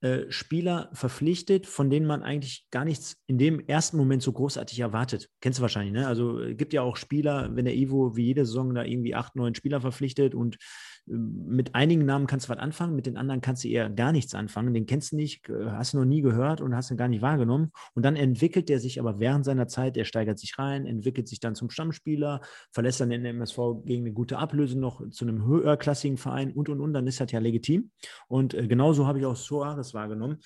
äh, 0.00 0.30
Spieler 0.30 0.90
verpflichtet, 0.92 1.66
von 1.66 1.90
denen 1.90 2.06
man 2.06 2.22
eigentlich 2.22 2.68
gar 2.70 2.84
nichts 2.84 3.16
in 3.26 3.36
dem 3.36 3.58
ersten 3.58 3.96
Moment 3.96 4.22
so 4.22 4.32
großartig 4.32 4.78
erwartet. 4.78 5.28
Kennst 5.40 5.58
du 5.58 5.62
wahrscheinlich, 5.62 5.92
ne? 5.92 6.06
Also 6.06 6.40
äh, 6.40 6.54
gibt 6.54 6.72
ja 6.72 6.82
auch 6.82 6.96
Spieler, 6.96 7.50
wenn 7.56 7.64
der 7.64 7.74
Ivo 7.74 8.14
wie 8.14 8.26
jede 8.26 8.46
Saison 8.46 8.74
da 8.74 8.84
irgendwie 8.84 9.16
acht, 9.16 9.34
neun 9.34 9.56
Spieler 9.56 9.80
verpflichtet 9.80 10.36
und 10.36 10.56
mit 11.10 11.74
einigen 11.74 12.04
Namen 12.04 12.26
kannst 12.26 12.46
du 12.46 12.50
was 12.50 12.58
anfangen, 12.58 12.94
mit 12.94 13.06
den 13.06 13.16
anderen 13.16 13.40
kannst 13.40 13.64
du 13.64 13.68
eher 13.68 13.88
gar 13.88 14.12
nichts 14.12 14.34
anfangen. 14.34 14.74
Den 14.74 14.86
kennst 14.86 15.12
du 15.12 15.16
nicht, 15.16 15.48
hast 15.48 15.94
du 15.94 15.98
noch 15.98 16.04
nie 16.04 16.20
gehört 16.20 16.60
und 16.60 16.74
hast 16.74 16.90
ihn 16.90 16.96
gar 16.96 17.08
nicht 17.08 17.22
wahrgenommen. 17.22 17.72
Und 17.94 18.04
dann 18.04 18.16
entwickelt 18.16 18.68
der 18.68 18.80
sich 18.80 19.00
aber 19.00 19.18
während 19.20 19.44
seiner 19.44 19.68
Zeit, 19.68 19.96
er 19.96 20.04
steigert 20.04 20.38
sich 20.38 20.58
rein, 20.58 20.86
entwickelt 20.86 21.28
sich 21.28 21.40
dann 21.40 21.54
zum 21.54 21.70
Stammspieler, 21.70 22.40
verlässt 22.70 23.00
dann 23.00 23.10
den 23.10 23.24
MSV 23.24 23.58
gegen 23.84 24.04
eine 24.04 24.12
gute 24.12 24.38
Ablöse 24.38 24.78
noch 24.78 25.08
zu 25.10 25.24
einem 25.24 25.44
höherklassigen 25.44 26.18
Verein 26.18 26.52
und 26.52 26.68
und 26.68 26.80
und, 26.80 26.92
dann 26.92 27.06
ist 27.06 27.20
das 27.20 27.32
ja 27.32 27.38
legitim. 27.38 27.90
Und 28.28 28.54
äh, 28.54 28.66
genauso 28.66 29.06
habe 29.06 29.18
ich 29.18 29.26
auch 29.26 29.36
Soares 29.36 29.94
wahrgenommen 29.94 30.38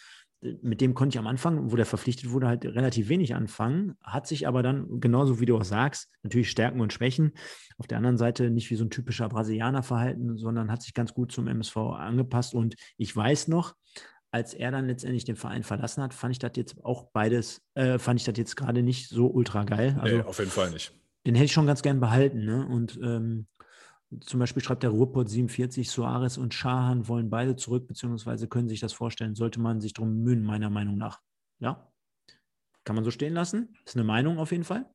mit 0.60 0.81
dem 0.81 0.94
konnte 0.94 1.14
ich 1.14 1.19
am 1.19 1.27
Anfang, 1.27 1.70
wo 1.70 1.77
der 1.77 1.86
verpflichtet 1.86 2.31
wurde, 2.31 2.48
halt 2.48 2.64
relativ 2.64 3.09
wenig 3.09 3.35
anfangen, 3.35 3.97
hat 4.02 4.27
sich 4.27 4.48
aber 4.48 4.62
dann, 4.62 5.01
genauso 5.01 5.39
wie 5.39 5.47
du 5.47 5.56
auch 5.56 5.64
sagst, 5.64 6.10
natürlich 6.23 6.51
Stärken 6.51 6.81
und 6.81 6.93
Schwächen. 6.93 7.32
Auf 7.78 7.86
der 7.86 7.98
anderen 7.98 8.19
Seite 8.19 8.51
nicht 8.51 8.70
wie 8.70 8.77
so 8.77 8.85
ein 8.85 8.90
typischer 8.90 9.28
Brasilianer 9.28 9.82
verhalten, 9.82 10.36
sondern 10.36 10.70
hat 10.70 10.82
sich 10.82 10.94
ganz 10.94 11.14
gut 11.14 11.31
zum 11.31 11.47
MSV 11.47 11.77
angepasst. 11.77 12.55
Und 12.55 12.74
ich 12.97 13.14
weiß 13.14 13.48
noch, 13.48 13.74
als 14.32 14.55
er 14.55 14.73
dann 14.73 14.86
letztendlich 14.86 15.24
den 15.24 15.36
Verein 15.36 15.62
verlassen 15.62 16.02
hat, 16.02 16.12
fand 16.12 16.32
ich 16.32 16.39
das 16.39 16.52
jetzt 16.56 16.85
auch 16.85 17.10
beides, 17.12 17.62
äh, 17.74 17.98
fand 17.98 18.19
ich 18.19 18.24
das 18.24 18.36
jetzt 18.36 18.56
gerade 18.56 18.82
nicht 18.82 19.09
so 19.09 19.28
ultra 19.28 19.64
geil. 19.64 19.97
Also, 20.01 20.16
nee, 20.16 20.23
auf 20.23 20.39
jeden 20.39 20.51
Fall 20.51 20.70
nicht. 20.70 20.93
Den 21.24 21.36
hätte 21.36 21.44
ich 21.44 21.52
schon 21.52 21.66
ganz 21.66 21.82
gern 21.82 22.01
behalten. 22.01 22.44
Ne? 22.44 22.66
Und 22.66 22.98
ähm, 23.01 23.47
zum 24.20 24.40
Beispiel 24.40 24.62
schreibt 24.62 24.82
der 24.82 24.90
Ruhrport 24.90 25.28
47, 25.28 25.90
Soares 25.90 26.39
und 26.39 26.55
Schahan 26.55 27.09
wollen 27.09 27.30
beide 27.30 27.56
zurück, 27.56 27.86
beziehungsweise 27.86 28.48
können 28.48 28.68
sich 28.68 28.80
das 28.80 28.93
vorstellen, 28.93 29.34
sollte 29.34 29.60
man 29.60 29.80
sich 29.80 29.94
darum 29.94 30.10
bemühen, 30.10 30.44
meiner 30.44 30.70
Meinung 30.70 30.98
nach. 30.98 31.20
Ja, 31.60 31.93
kann 32.84 32.97
man 32.97 33.05
so 33.05 33.10
stehen 33.10 33.34
lassen. 33.34 33.76
Ist 33.84 33.97
eine 33.97 34.05
Meinung 34.05 34.39
auf 34.39 34.51
jeden 34.51 34.64
Fall. 34.64 34.90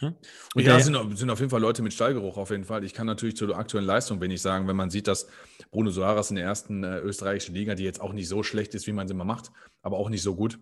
Ja, 0.00 0.14
und 0.54 0.62
ja, 0.62 0.78
sind, 0.78 1.18
sind 1.18 1.28
auf 1.28 1.40
jeden 1.40 1.50
Fall 1.50 1.60
Leute 1.60 1.82
mit 1.82 1.92
Stallgeruch 1.92 2.36
auf 2.36 2.50
jeden 2.50 2.64
Fall. 2.64 2.84
Ich 2.84 2.94
kann 2.94 3.06
natürlich 3.06 3.36
zur 3.36 3.56
aktuellen 3.56 3.86
Leistung 3.86 4.20
wenig 4.20 4.40
sagen, 4.40 4.68
wenn 4.68 4.76
man 4.76 4.90
sieht, 4.90 5.08
dass 5.08 5.28
Bruno 5.70 5.90
Soares 5.90 6.30
in 6.30 6.36
der 6.36 6.44
ersten 6.44 6.84
äh, 6.84 7.00
österreichischen 7.00 7.54
Liga, 7.54 7.74
die 7.74 7.82
jetzt 7.82 8.00
auch 8.00 8.12
nicht 8.12 8.28
so 8.28 8.44
schlecht 8.44 8.74
ist, 8.74 8.86
wie 8.86 8.92
man 8.92 9.08
sie 9.08 9.14
immer 9.14 9.24
macht, 9.24 9.50
aber 9.82 9.96
auch 9.96 10.08
nicht 10.08 10.22
so 10.22 10.36
gut, 10.36 10.60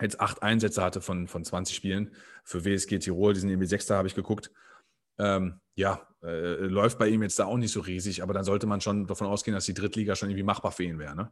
jetzt 0.00 0.20
acht 0.20 0.42
Einsätze 0.42 0.82
hatte 0.82 1.00
von, 1.00 1.28
von 1.28 1.44
20 1.44 1.76
Spielen 1.76 2.12
für 2.42 2.64
WSG 2.64 2.98
Tirol, 2.98 3.34
die 3.34 3.40
sind 3.40 3.50
irgendwie 3.50 3.68
Sechster, 3.68 3.96
habe 3.96 4.08
ich 4.08 4.16
geguckt. 4.16 4.50
Ähm, 5.18 5.60
ja, 5.76 6.08
äh, 6.22 6.66
läuft 6.66 6.98
bei 6.98 7.08
ihm 7.08 7.22
jetzt 7.22 7.38
da 7.38 7.46
auch 7.46 7.56
nicht 7.56 7.72
so 7.72 7.80
riesig, 7.80 8.22
aber 8.22 8.34
dann 8.34 8.44
sollte 8.44 8.66
man 8.66 8.80
schon 8.80 9.06
davon 9.06 9.26
ausgehen, 9.26 9.54
dass 9.54 9.64
die 9.64 9.74
Drittliga 9.74 10.16
schon 10.16 10.28
irgendwie 10.30 10.44
machbar 10.44 10.72
für 10.72 10.84
ihn 10.84 10.98
wäre. 10.98 11.16
Ne? 11.16 11.30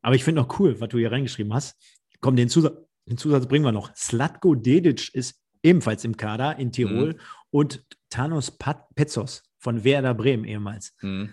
Aber 0.00 0.14
ich 0.14 0.24
finde 0.24 0.40
auch 0.42 0.58
cool, 0.58 0.80
was 0.80 0.88
du 0.88 0.98
hier 0.98 1.12
reingeschrieben 1.12 1.52
hast. 1.54 1.76
Komm, 2.20 2.36
den 2.36 2.48
Zusatz, 2.48 2.76
den 3.06 3.18
Zusatz 3.18 3.46
bringen 3.46 3.64
wir 3.64 3.72
noch. 3.72 3.94
Slatko 3.94 4.54
Dedic 4.54 5.14
ist 5.14 5.40
ebenfalls 5.62 6.04
im 6.04 6.16
Kader 6.16 6.58
in 6.58 6.72
Tirol 6.72 7.14
mhm. 7.14 7.20
und 7.50 7.84
Thanos 8.10 8.50
Pat 8.50 8.94
Petzos 8.94 9.42
von 9.58 9.84
Werder 9.84 10.14
Bremen 10.14 10.44
ehemals. 10.44 10.94
Mhm. 11.02 11.32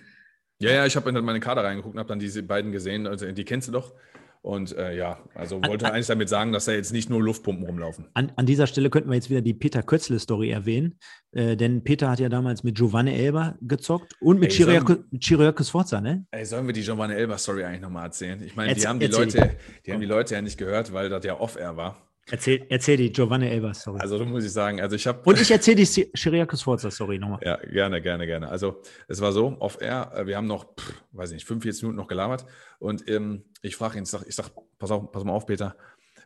Ja, 0.62 0.72
ja, 0.72 0.86
ich 0.86 0.96
habe 0.96 1.10
in 1.10 1.24
meine 1.24 1.40
Kader 1.40 1.64
reingeguckt 1.64 1.96
und 1.96 2.00
habe 2.00 2.10
dann 2.10 2.20
diese 2.20 2.44
beiden 2.44 2.72
gesehen. 2.72 3.08
Also, 3.08 3.32
die 3.32 3.46
kennst 3.46 3.70
du 3.70 3.72
doch. 3.72 3.94
Und 4.42 4.76
äh, 4.78 4.96
ja, 4.96 5.20
also 5.36 5.62
wollte 5.62 5.86
an, 5.86 5.94
eigentlich 5.94 6.08
damit 6.08 6.30
sagen, 6.30 6.54
dass 6.54 6.66
da 6.66 6.72
jetzt 6.72 6.94
nicht 6.94 7.10
nur 7.10 7.22
Luftpumpen 7.22 7.66
rumlaufen. 7.66 8.08
An, 8.14 8.32
an 8.38 8.46
dieser 8.46 8.68
Stelle 8.68 8.90
könnten 8.90 9.10
wir 9.10 9.16
jetzt 9.16 9.30
wieder 9.30 9.42
die 9.42 9.54
Peter 9.54 9.84
Kötzle-Story 9.84 10.50
erwähnen. 10.50 10.98
Äh, 11.32 11.58
denn 11.58 11.84
Peter 11.84 12.10
hat 12.10 12.22
ja 12.22 12.30
damals 12.30 12.64
mit 12.64 12.76
Giovanni 12.76 13.14
Elber 13.14 13.58
gezockt 13.62 14.16
und 14.22 14.40
mit 14.40 14.54
Chiriaco 14.54 15.64
Sforza, 15.64 16.00
ne? 16.00 16.26
Ey, 16.32 16.46
sollen 16.46 16.66
wir 16.68 16.74
die 16.74 16.84
Giovanni 16.84 17.16
Elber-Story 17.16 17.66
eigentlich 17.66 17.82
nochmal 17.82 18.06
erzählen? 18.06 18.42
Ich 18.42 18.56
meine, 18.56 18.74
die 18.74 18.88
haben 18.88 19.00
die 19.00 19.08
Leute, 19.08 19.58
die 19.86 19.92
haben 19.92 20.00
die 20.00 20.08
Leute 20.08 20.36
ja 20.36 20.42
nicht 20.42 20.58
gehört, 20.58 20.94
weil 20.94 21.10
das 21.10 21.26
ja 21.26 21.38
off-air 21.40 21.76
war. 21.76 22.09
Erzähl, 22.32 22.66
erzähl 22.70 22.98
die 22.98 23.12
Giovanni 23.12 23.48
Elba 23.48 23.74
Story. 23.74 24.00
Also, 24.00 24.18
da 24.20 24.26
muss 24.26 24.46
ich 24.46 24.52
sagen, 24.52 24.82
also 24.82 24.96
ich 24.96 25.08
habe. 25.08 25.22
Und 25.24 25.42
ich 25.42 25.50
erzähle 25.50 25.78
die 25.78 26.10
Shiriako 26.14 26.56
Sforza 26.56 26.92
Story 26.92 27.18
nochmal. 27.18 27.40
Ja, 27.44 27.58
gerne, 27.58 28.02
gerne, 28.02 28.26
gerne. 28.26 28.50
Also, 28.50 28.82
es 29.08 29.20
war 29.22 29.32
so, 29.32 29.58
off 29.60 29.82
air, 29.82 30.12
äh, 30.16 30.28
wir 30.28 30.38
haben 30.38 30.48
noch, 30.48 30.76
pff, 30.76 30.94
weiß 31.12 31.32
ich 31.32 31.36
nicht, 31.36 31.48
45 31.48 31.84
Minuten 31.84 31.98
noch 31.98 32.08
gelabert 32.08 32.46
und 32.80 33.08
ähm, 33.10 33.46
ich 33.62 33.76
frage 33.76 33.98
ihn, 33.98 34.04
ich 34.04 34.10
sage, 34.10 34.26
ich 34.28 34.36
sag, 34.36 34.52
pass, 34.78 34.92
auf, 34.92 35.12
pass 35.12 35.24
mal 35.24 35.34
auf, 35.34 35.46
Peter, 35.46 35.76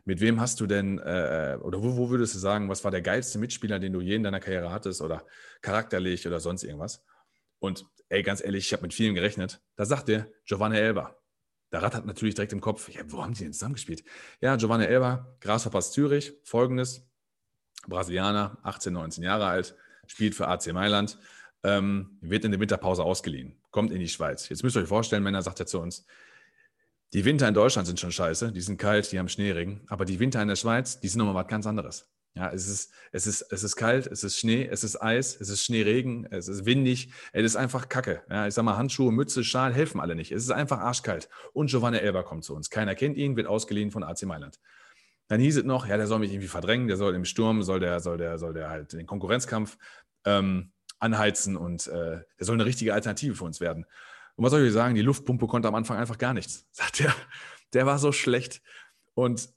mit 0.04 0.20
wem 0.20 0.40
hast 0.40 0.60
du 0.60 0.66
denn, 0.66 0.98
äh, 0.98 1.56
oder 1.60 1.82
wo, 1.82 1.96
wo 1.96 2.10
würdest 2.10 2.34
du 2.34 2.38
sagen, 2.38 2.68
was 2.68 2.84
war 2.84 2.90
der 2.90 3.02
geilste 3.02 3.38
Mitspieler, 3.38 3.78
den 3.78 3.92
du 3.92 4.00
je 4.00 4.16
in 4.16 4.22
deiner 4.22 4.40
Karriere 4.40 4.70
hattest 4.70 5.00
oder 5.00 5.24
charakterlich 5.62 6.26
oder 6.26 6.40
sonst 6.40 6.62
irgendwas? 6.62 7.02
Und 7.58 7.86
ey, 8.10 8.22
ganz 8.22 8.44
ehrlich, 8.44 8.66
ich 8.66 8.72
habe 8.72 8.82
mit 8.82 8.92
vielen 8.92 9.14
gerechnet. 9.14 9.60
Da 9.76 9.86
sagt 9.86 10.08
er 10.10 10.28
Giovanni 10.44 10.76
Elba. 10.76 11.16
Der 11.74 11.82
Rat 11.82 11.96
hat 11.96 12.06
natürlich 12.06 12.36
direkt 12.36 12.52
im 12.52 12.60
Kopf, 12.60 12.88
ja, 12.88 13.00
wo 13.08 13.20
haben 13.20 13.34
die 13.34 13.42
denn 13.42 13.52
zusammengespielt? 13.52 14.04
Ja, 14.40 14.54
Giovanni 14.54 14.84
Elba, 14.84 15.34
Grasshoppers 15.40 15.90
Zürich, 15.90 16.32
folgendes, 16.44 17.04
Brasilianer, 17.88 18.58
18, 18.62 18.92
19 18.92 19.24
Jahre 19.24 19.46
alt, 19.46 19.74
spielt 20.06 20.36
für 20.36 20.46
AC 20.46 20.72
Mailand, 20.72 21.18
ähm, 21.64 22.16
wird 22.20 22.44
in 22.44 22.52
der 22.52 22.60
Winterpause 22.60 23.02
ausgeliehen, 23.02 23.56
kommt 23.72 23.90
in 23.90 23.98
die 23.98 24.08
Schweiz. 24.08 24.48
Jetzt 24.48 24.62
müsst 24.62 24.76
ihr 24.76 24.82
euch 24.82 24.88
vorstellen, 24.88 25.24
Männer 25.24 25.42
sagt 25.42 25.58
er 25.58 25.66
zu 25.66 25.80
uns, 25.80 26.06
die 27.12 27.24
Winter 27.24 27.48
in 27.48 27.54
Deutschland 27.54 27.88
sind 27.88 27.98
schon 27.98 28.12
scheiße, 28.12 28.52
die 28.52 28.60
sind 28.60 28.78
kalt, 28.78 29.10
die 29.10 29.18
haben 29.18 29.28
Schneeregen, 29.28 29.80
aber 29.88 30.04
die 30.04 30.20
Winter 30.20 30.40
in 30.40 30.46
der 30.46 30.54
Schweiz, 30.54 31.00
die 31.00 31.08
sind 31.08 31.18
nochmal 31.18 31.34
was 31.34 31.48
ganz 31.48 31.66
anderes. 31.66 32.08
Ja, 32.36 32.50
es 32.50 32.68
ist, 32.68 32.92
es 33.12 33.28
ist, 33.28 33.42
es 33.52 33.62
ist 33.62 33.76
kalt, 33.76 34.08
es 34.08 34.24
ist 34.24 34.38
Schnee, 34.38 34.66
es 34.66 34.82
ist 34.82 35.00
Eis, 35.00 35.40
es 35.40 35.48
ist 35.48 35.64
Schneeregen, 35.64 36.26
es 36.32 36.48
ist 36.48 36.66
windig, 36.66 37.12
es 37.32 37.44
ist 37.44 37.54
einfach 37.54 37.88
Kacke. 37.88 38.24
Ja, 38.28 38.48
ich 38.48 38.54
sag 38.54 38.64
mal, 38.64 38.76
Handschuhe, 38.76 39.12
Mütze, 39.12 39.44
Schal 39.44 39.72
helfen 39.72 40.00
alle 40.00 40.16
nicht. 40.16 40.32
Es 40.32 40.42
ist 40.42 40.50
einfach 40.50 40.80
arschkalt. 40.80 41.28
Und 41.52 41.70
Giovanni 41.70 41.98
Elber 41.98 42.24
kommt 42.24 42.42
zu 42.42 42.56
uns. 42.56 42.70
Keiner 42.70 42.96
kennt 42.96 43.16
ihn, 43.16 43.36
wird 43.36 43.46
ausgeliehen 43.46 43.92
von 43.92 44.02
AC 44.02 44.24
Mailand. 44.24 44.58
Dann 45.28 45.40
hieß 45.40 45.58
es 45.58 45.64
noch, 45.64 45.86
ja, 45.86 45.96
der 45.96 46.08
soll 46.08 46.18
mich 46.18 46.32
irgendwie 46.32 46.48
verdrängen, 46.48 46.88
der 46.88 46.96
soll 46.96 47.14
im 47.14 47.24
Sturm, 47.24 47.62
soll 47.62 47.78
der, 47.78 48.00
soll 48.00 48.18
der, 48.18 48.36
soll 48.38 48.52
der 48.52 48.68
halt 48.68 48.92
den 48.92 49.06
Konkurrenzkampf 49.06 49.78
ähm, 50.24 50.72
anheizen 50.98 51.56
und 51.56 51.86
äh, 51.86 52.20
der 52.38 52.46
soll 52.46 52.56
eine 52.56 52.64
richtige 52.64 52.94
Alternative 52.94 53.36
für 53.36 53.44
uns 53.44 53.60
werden. 53.60 53.86
Und 54.34 54.44
was 54.44 54.50
soll 54.50 54.66
ich 54.66 54.72
sagen, 54.72 54.96
die 54.96 55.02
Luftpumpe 55.02 55.46
konnte 55.46 55.68
am 55.68 55.76
Anfang 55.76 55.98
einfach 55.98 56.18
gar 56.18 56.34
nichts. 56.34 56.66
Sagt 56.72 56.98
der, 56.98 57.14
der 57.72 57.86
war 57.86 57.98
so 57.98 58.10
schlecht. 58.10 58.60
Und 59.14 59.48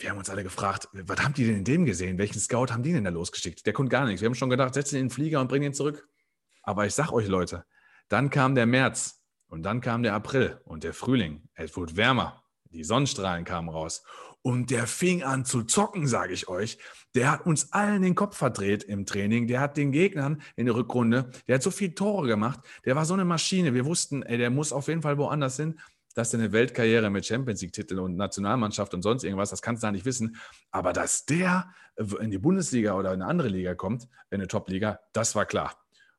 wir 0.00 0.10
haben 0.10 0.18
uns 0.18 0.30
alle 0.30 0.42
gefragt, 0.42 0.88
was 0.92 1.20
haben 1.22 1.34
die 1.34 1.46
denn 1.46 1.56
in 1.56 1.64
dem 1.64 1.84
gesehen? 1.84 2.18
Welchen 2.18 2.40
Scout 2.40 2.66
haben 2.70 2.82
die 2.82 2.92
denn 2.92 3.04
da 3.04 3.10
losgeschickt? 3.10 3.66
Der 3.66 3.72
konnte 3.72 3.90
gar 3.90 4.06
nichts. 4.06 4.20
Wir 4.20 4.26
haben 4.26 4.34
schon 4.34 4.50
gedacht, 4.50 4.74
setz 4.74 4.92
ihn 4.92 4.98
in 4.98 5.04
den 5.06 5.10
Flieger 5.10 5.40
und 5.40 5.48
bring 5.48 5.62
ihn 5.62 5.74
zurück. 5.74 6.08
Aber 6.62 6.86
ich 6.86 6.94
sag 6.94 7.12
euch, 7.12 7.26
Leute, 7.26 7.64
dann 8.08 8.30
kam 8.30 8.54
der 8.54 8.66
März 8.66 9.22
und 9.46 9.62
dann 9.62 9.80
kam 9.80 10.02
der 10.02 10.14
April 10.14 10.60
und 10.64 10.84
der 10.84 10.94
Frühling. 10.94 11.48
Es 11.54 11.76
wurde 11.76 11.96
wärmer. 11.96 12.42
Die 12.70 12.84
Sonnenstrahlen 12.84 13.44
kamen 13.44 13.68
raus. 13.68 14.02
Und 14.42 14.70
der 14.70 14.86
fing 14.86 15.22
an 15.22 15.44
zu 15.44 15.64
zocken, 15.64 16.06
sage 16.06 16.32
ich 16.32 16.48
euch. 16.48 16.78
Der 17.14 17.30
hat 17.30 17.44
uns 17.44 17.72
allen 17.72 18.00
den 18.00 18.14
Kopf 18.14 18.36
verdreht 18.36 18.84
im 18.84 19.04
Training. 19.04 19.48
Der 19.48 19.60
hat 19.60 19.76
den 19.76 19.92
Gegnern 19.92 20.40
in 20.56 20.66
der 20.66 20.76
Rückrunde, 20.76 21.30
der 21.46 21.56
hat 21.56 21.62
so 21.62 21.70
viele 21.70 21.94
Tore 21.94 22.26
gemacht. 22.26 22.60
Der 22.86 22.96
war 22.96 23.04
so 23.04 23.14
eine 23.14 23.24
Maschine. 23.24 23.74
Wir 23.74 23.84
wussten, 23.84 24.22
ey, 24.22 24.38
der 24.38 24.50
muss 24.50 24.72
auf 24.72 24.88
jeden 24.88 25.02
Fall 25.02 25.18
woanders 25.18 25.56
hin. 25.56 25.78
Dass 26.14 26.30
der 26.30 26.40
eine 26.40 26.52
Weltkarriere 26.52 27.08
mit 27.10 27.24
Champions 27.24 27.62
League-Titeln 27.62 28.00
und 28.00 28.16
Nationalmannschaft 28.16 28.94
und 28.94 29.02
sonst 29.02 29.22
irgendwas, 29.22 29.50
das 29.50 29.62
kannst 29.62 29.82
du 29.82 29.86
da 29.86 29.92
nicht 29.92 30.04
wissen. 30.04 30.36
Aber 30.70 30.92
dass 30.92 31.24
der 31.24 31.70
in 32.20 32.30
die 32.30 32.38
Bundesliga 32.38 32.94
oder 32.94 33.12
in 33.12 33.22
eine 33.22 33.30
andere 33.30 33.48
Liga 33.48 33.74
kommt, 33.74 34.04
in 34.30 34.40
eine 34.40 34.48
Top-Liga, 34.48 35.00
das 35.12 35.34
war 35.34 35.46
klar. 35.46 35.76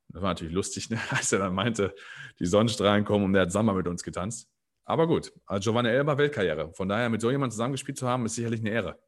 Das 0.09 0.21
war 0.21 0.29
natürlich 0.29 0.53
lustig, 0.53 0.89
ne? 0.89 0.99
als 1.09 1.31
er 1.31 1.39
dann 1.39 1.53
meinte, 1.53 1.93
die 2.39 2.45
Sonnenstrahlen 2.45 3.05
kommen 3.05 3.25
und 3.25 3.33
der 3.33 3.43
hat 3.43 3.51
Sommer 3.51 3.73
mit 3.73 3.87
uns 3.87 4.03
getanzt. 4.03 4.47
Aber 4.85 5.07
gut, 5.07 5.31
also 5.45 5.71
Giovanni 5.71 5.89
Elber 5.89 6.17
Weltkarriere. 6.17 6.73
Von 6.73 6.89
daher 6.89 7.09
mit 7.09 7.21
so 7.21 7.31
jemandem 7.31 7.51
zusammengespielt 7.51 7.97
zu 7.97 8.07
haben, 8.07 8.25
ist 8.25 8.35
sicherlich 8.35 8.59
eine 8.61 8.71
Ehre. 8.71 8.99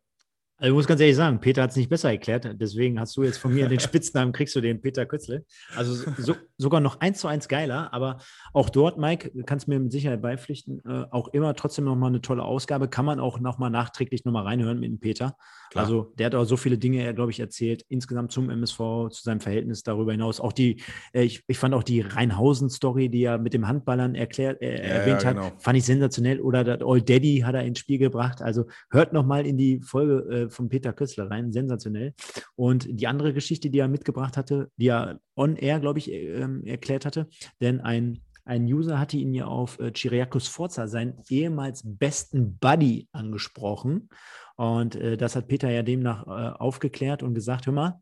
Also 0.64 0.76
ich 0.76 0.78
muss 0.78 0.88
ganz 0.88 1.02
ehrlich 1.02 1.18
sagen, 1.18 1.42
Peter 1.42 1.62
hat 1.62 1.72
es 1.72 1.76
nicht 1.76 1.90
besser 1.90 2.10
erklärt. 2.10 2.50
Deswegen 2.54 2.98
hast 2.98 3.18
du 3.18 3.24
jetzt 3.24 3.38
von 3.38 3.54
mir 3.54 3.68
den 3.68 3.80
Spitznamen, 3.82 4.32
kriegst 4.32 4.56
du 4.56 4.62
den 4.62 4.80
Peter 4.80 5.06
Kötzle. 5.06 5.44
Also 5.76 6.10
so, 6.18 6.36
sogar 6.58 6.80
noch 6.80 7.02
eins 7.02 7.20
zu 7.20 7.28
eins 7.28 7.50
geiler. 7.50 7.94
Aber 7.94 8.20
auch 8.54 8.70
dort, 8.70 8.98
Mike, 8.98 9.44
kannst 9.46 9.68
mir 9.68 9.78
mit 9.78 9.92
Sicherheit 9.92 10.22
beipflichten, 10.22 10.82
äh, 10.86 11.04
auch 11.12 11.28
immer 11.34 11.54
trotzdem 11.56 11.84
nochmal 11.84 12.12
eine 12.12 12.22
tolle 12.22 12.44
Ausgabe. 12.44 12.88
Kann 12.88 13.04
man 13.04 13.20
auch 13.20 13.42
nochmal 13.42 13.72
nachträglich 13.72 14.24
nochmal 14.24 14.44
reinhören 14.44 14.80
mit 14.80 14.90
dem 14.90 15.02
Peter. 15.02 15.36
Klar. 15.70 15.84
Also 15.84 16.14
der 16.18 16.28
hat 16.28 16.36
auch 16.36 16.46
so 16.46 16.56
viele 16.56 16.78
Dinge, 16.78 17.14
glaube 17.14 17.32
ich, 17.32 17.42
erzählt, 17.42 17.84
insgesamt 17.90 18.32
zum 18.32 18.50
MSV, 18.50 18.78
zu 19.10 19.22
seinem 19.22 19.42
Verhältnis 19.42 19.84
darüber 19.84 20.14
hinaus. 20.14 20.40
Auch 20.40 20.54
die, 20.54 20.82
äh, 21.12 21.24
ich, 21.24 21.44
ich 21.46 21.58
fand 21.58 21.74
auch 21.74 21.84
die 21.84 22.00
Rheinhausen-Story, 22.00 23.10
die 23.10 23.24
er 23.24 23.38
mit 23.38 23.54
dem 23.54 23.68
Handballern 23.68 24.16
erklärt, 24.16 24.62
äh, 24.62 24.78
ja, 24.78 24.94
erwähnt 24.94 25.24
ja, 25.24 25.32
genau. 25.32 25.46
hat, 25.48 25.62
fand 25.62 25.78
ich 25.78 25.84
sensationell. 25.84 26.40
Oder 26.40 26.64
das 26.64 26.82
Old 26.84 27.10
Daddy 27.10 27.40
hat 27.40 27.56
er 27.56 27.66
ins 27.66 27.80
Spiel 27.80 27.98
gebracht. 27.98 28.42
Also 28.42 28.68
hört 28.92 29.12
nochmal 29.12 29.46
in 29.46 29.58
die 29.58 29.82
Folge 29.82 30.20
äh, 30.30 30.53
von 30.54 30.70
Peter 30.70 30.94
Kössler 30.94 31.30
rein, 31.30 31.52
sensationell. 31.52 32.14
Und 32.56 32.88
die 32.90 33.08
andere 33.08 33.34
Geschichte, 33.34 33.70
die 33.70 33.80
er 33.80 33.88
mitgebracht 33.88 34.38
hatte, 34.38 34.70
die 34.78 34.88
er 34.88 35.20
on 35.36 35.56
air, 35.56 35.80
glaube 35.80 36.00
ich, 36.00 36.12
ähm, 36.12 36.64
erklärt 36.64 37.06
hatte, 37.06 37.28
denn 37.62 37.82
ein 37.82 38.22
ein 38.46 38.66
User 38.66 39.00
hatte 39.00 39.18
ihn 39.18 39.34
ja 39.34 39.46
auf 39.46 39.80
äh, 39.80 39.92
Chiriakos 39.94 40.48
Forza, 40.48 40.88
seinen 40.88 41.22
ehemals 41.30 41.82
besten 41.86 42.58
Buddy, 42.58 43.08
angesprochen. 43.14 44.10
Und 44.56 44.96
äh, 44.96 45.18
das 45.18 45.36
hat 45.36 45.48
Peter 45.48 45.70
ja 45.70 45.82
demnach 45.82 46.28
äh, 46.28 46.54
aufgeklärt 46.58 47.24
und 47.24 47.36
gesagt, 47.36 47.68
hör 47.68 47.74
mal, 47.74 48.02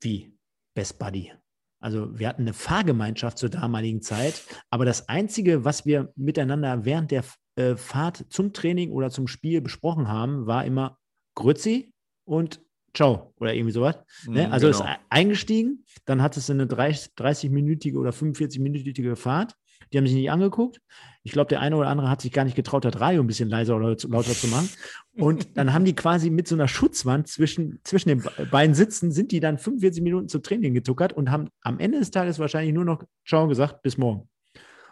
wie 0.00 0.34
Best 0.74 0.98
Buddy? 0.98 1.32
Also 1.80 2.18
wir 2.18 2.28
hatten 2.28 2.42
eine 2.42 2.54
Fahrgemeinschaft 2.54 3.38
zur 3.38 3.50
damaligen 3.50 4.00
Zeit, 4.00 4.42
aber 4.70 4.86
das 4.86 5.08
Einzige, 5.08 5.64
was 5.64 5.84
wir 5.84 6.12
miteinander 6.16 6.84
während 6.84 7.10
der 7.10 7.24
äh, 7.56 7.76
Fahrt 7.76 8.24
zum 8.30 8.54
Training 8.54 8.90
oder 8.90 9.10
zum 9.10 9.28
Spiel 9.28 9.60
besprochen 9.60 10.08
haben, 10.08 10.46
war 10.46 10.64
immer 10.64 10.98
Grützi 11.36 11.92
und 12.24 12.60
Ciao 12.92 13.32
oder 13.38 13.54
irgendwie 13.54 13.72
sowas. 13.72 13.96
Ne? 14.26 14.46
Mhm, 14.46 14.52
also 14.52 14.66
genau. 14.66 14.80
ist 14.80 14.90
eingestiegen, 15.10 15.84
dann 16.06 16.20
hat 16.20 16.36
es 16.36 16.50
eine 16.50 16.64
30-minütige 16.64 17.96
oder 17.96 18.10
45-minütige 18.10 19.14
Fahrt 19.14 19.54
die 19.92 19.98
haben 19.98 20.06
sich 20.06 20.16
nicht 20.16 20.30
angeguckt. 20.30 20.80
Ich 21.22 21.32
glaube, 21.32 21.48
der 21.48 21.60
eine 21.60 21.76
oder 21.76 21.88
andere 21.88 22.10
hat 22.10 22.20
sich 22.20 22.32
gar 22.32 22.44
nicht 22.44 22.56
getraut, 22.56 22.84
das 22.84 23.00
Radio 23.00 23.20
ein 23.20 23.26
bisschen 23.26 23.48
leiser 23.48 23.76
oder 23.76 23.96
lauter 24.08 24.32
zu 24.32 24.48
machen. 24.48 24.68
Und 25.16 25.48
dann 25.56 25.72
haben 25.72 25.84
die 25.84 25.94
quasi 25.94 26.30
mit 26.30 26.48
so 26.48 26.54
einer 26.54 26.68
Schutzwand 26.68 27.28
zwischen, 27.28 27.80
zwischen 27.84 28.08
den 28.08 28.24
beiden 28.50 28.74
Sitzen, 28.74 29.12
sind 29.12 29.32
die 29.32 29.40
dann 29.40 29.58
45 29.58 30.02
Minuten 30.02 30.28
zum 30.28 30.42
Training 30.42 30.74
getuckert 30.74 31.12
und 31.12 31.30
haben 31.30 31.48
am 31.62 31.78
Ende 31.78 31.98
des 31.98 32.10
Tages 32.10 32.38
wahrscheinlich 32.38 32.74
nur 32.74 32.84
noch 32.84 33.02
Ciao 33.26 33.46
gesagt, 33.48 33.82
bis 33.82 33.96
morgen. 33.96 34.28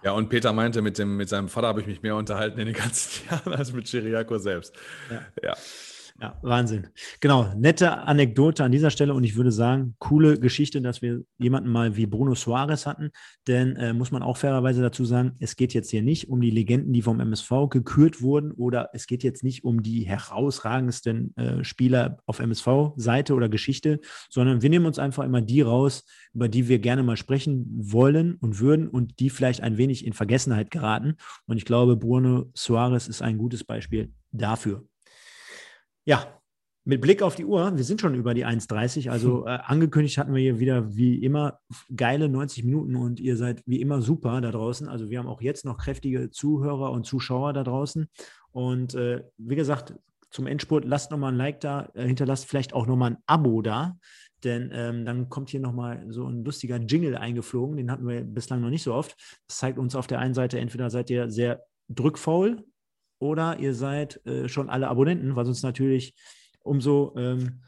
Ja, 0.02 0.12
und 0.12 0.28
Peter 0.28 0.52
meinte, 0.52 0.82
mit, 0.82 0.98
dem, 0.98 1.16
mit 1.16 1.28
seinem 1.28 1.48
Vater 1.48 1.68
habe 1.68 1.80
ich 1.80 1.86
mich 1.86 2.02
mehr 2.02 2.16
unterhalten 2.16 2.58
in 2.58 2.66
den 2.66 2.74
ganzen 2.74 3.26
Jahren 3.30 3.54
als 3.54 3.72
mit 3.72 3.86
Chiriaco 3.86 4.38
selbst. 4.38 4.74
Ja. 5.10 5.22
ja. 5.42 5.56
Ja, 6.20 6.38
Wahnsinn. 6.42 6.86
Genau, 7.18 7.52
nette 7.56 7.98
Anekdote 7.98 8.62
an 8.62 8.70
dieser 8.70 8.90
Stelle 8.90 9.14
und 9.14 9.24
ich 9.24 9.34
würde 9.34 9.50
sagen, 9.50 9.96
coole 9.98 10.38
Geschichte, 10.38 10.80
dass 10.80 11.02
wir 11.02 11.24
jemanden 11.38 11.68
mal 11.68 11.96
wie 11.96 12.06
Bruno 12.06 12.36
Suarez 12.36 12.86
hatten, 12.86 13.10
denn 13.48 13.74
äh, 13.74 13.92
muss 13.92 14.12
man 14.12 14.22
auch 14.22 14.36
fairerweise 14.36 14.80
dazu 14.80 15.04
sagen, 15.04 15.32
es 15.40 15.56
geht 15.56 15.74
jetzt 15.74 15.90
hier 15.90 16.02
nicht 16.02 16.28
um 16.28 16.40
die 16.40 16.52
Legenden, 16.52 16.92
die 16.92 17.02
vom 17.02 17.18
MSV 17.18 17.68
gekürt 17.68 18.22
wurden 18.22 18.52
oder 18.52 18.90
es 18.92 19.08
geht 19.08 19.24
jetzt 19.24 19.42
nicht 19.42 19.64
um 19.64 19.82
die 19.82 20.06
herausragendsten 20.06 21.36
äh, 21.36 21.64
Spieler 21.64 22.18
auf 22.26 22.38
MSV-Seite 22.38 23.34
oder 23.34 23.48
Geschichte, 23.48 23.98
sondern 24.30 24.62
wir 24.62 24.70
nehmen 24.70 24.86
uns 24.86 25.00
einfach 25.00 25.24
immer 25.24 25.42
die 25.42 25.62
raus, 25.62 26.04
über 26.32 26.48
die 26.48 26.68
wir 26.68 26.78
gerne 26.78 27.02
mal 27.02 27.16
sprechen 27.16 27.66
wollen 27.76 28.36
und 28.36 28.60
würden 28.60 28.86
und 28.86 29.18
die 29.18 29.30
vielleicht 29.30 29.62
ein 29.62 29.78
wenig 29.78 30.06
in 30.06 30.12
Vergessenheit 30.12 30.70
geraten. 30.70 31.16
Und 31.46 31.56
ich 31.56 31.64
glaube, 31.64 31.96
Bruno 31.96 32.52
Suarez 32.54 33.08
ist 33.08 33.20
ein 33.20 33.36
gutes 33.36 33.64
Beispiel 33.64 34.12
dafür. 34.30 34.86
Ja, 36.04 36.40
mit 36.86 37.00
Blick 37.00 37.22
auf 37.22 37.34
die 37.34 37.46
Uhr, 37.46 37.74
wir 37.74 37.84
sind 37.84 38.02
schon 38.02 38.14
über 38.14 38.34
die 38.34 38.44
1,30, 38.44 39.10
also 39.10 39.46
hm. 39.46 39.46
äh, 39.46 39.58
angekündigt 39.64 40.18
hatten 40.18 40.34
wir 40.34 40.42
hier 40.42 40.60
wieder 40.60 40.94
wie 40.94 41.16
immer 41.16 41.60
geile 41.96 42.28
90 42.28 42.64
Minuten 42.64 42.94
und 42.96 43.20
ihr 43.20 43.38
seid 43.38 43.62
wie 43.64 43.80
immer 43.80 44.02
super 44.02 44.40
da 44.42 44.50
draußen. 44.50 44.88
Also 44.88 45.08
wir 45.08 45.18
haben 45.18 45.26
auch 45.26 45.40
jetzt 45.40 45.64
noch 45.64 45.78
kräftige 45.78 46.30
Zuhörer 46.30 46.90
und 46.92 47.06
Zuschauer 47.06 47.54
da 47.54 47.64
draußen. 47.64 48.06
Und 48.50 48.94
äh, 48.94 49.24
wie 49.38 49.56
gesagt, 49.56 49.94
zum 50.30 50.46
Endspurt 50.46 50.84
lasst 50.84 51.10
nochmal 51.10 51.32
ein 51.32 51.38
Like 51.38 51.60
da, 51.60 51.88
äh, 51.94 52.06
hinterlasst 52.06 52.44
vielleicht 52.46 52.74
auch 52.74 52.86
nochmal 52.86 53.12
ein 53.12 53.18
Abo 53.26 53.62
da, 53.62 53.96
denn 54.42 54.70
ähm, 54.74 55.06
dann 55.06 55.30
kommt 55.30 55.48
hier 55.48 55.60
nochmal 55.60 56.04
so 56.10 56.26
ein 56.26 56.44
lustiger 56.44 56.76
Jingle 56.76 57.16
eingeflogen, 57.16 57.78
den 57.78 57.90
hatten 57.90 58.06
wir 58.06 58.22
bislang 58.24 58.60
noch 58.60 58.68
nicht 58.68 58.82
so 58.82 58.92
oft. 58.92 59.16
Das 59.46 59.56
zeigt 59.56 59.78
uns 59.78 59.96
auf 59.96 60.06
der 60.06 60.18
einen 60.18 60.34
Seite, 60.34 60.58
entweder 60.58 60.90
seid 60.90 61.08
ihr 61.08 61.30
sehr 61.30 61.64
drückfaul 61.88 62.62
oder 63.18 63.58
ihr 63.58 63.74
seid 63.74 64.24
äh, 64.26 64.48
schon 64.48 64.70
alle 64.70 64.88
Abonnenten, 64.88 65.36
was 65.36 65.48
uns 65.48 65.62
natürlich 65.62 66.14
umso 66.60 67.14
ähm, 67.16 67.62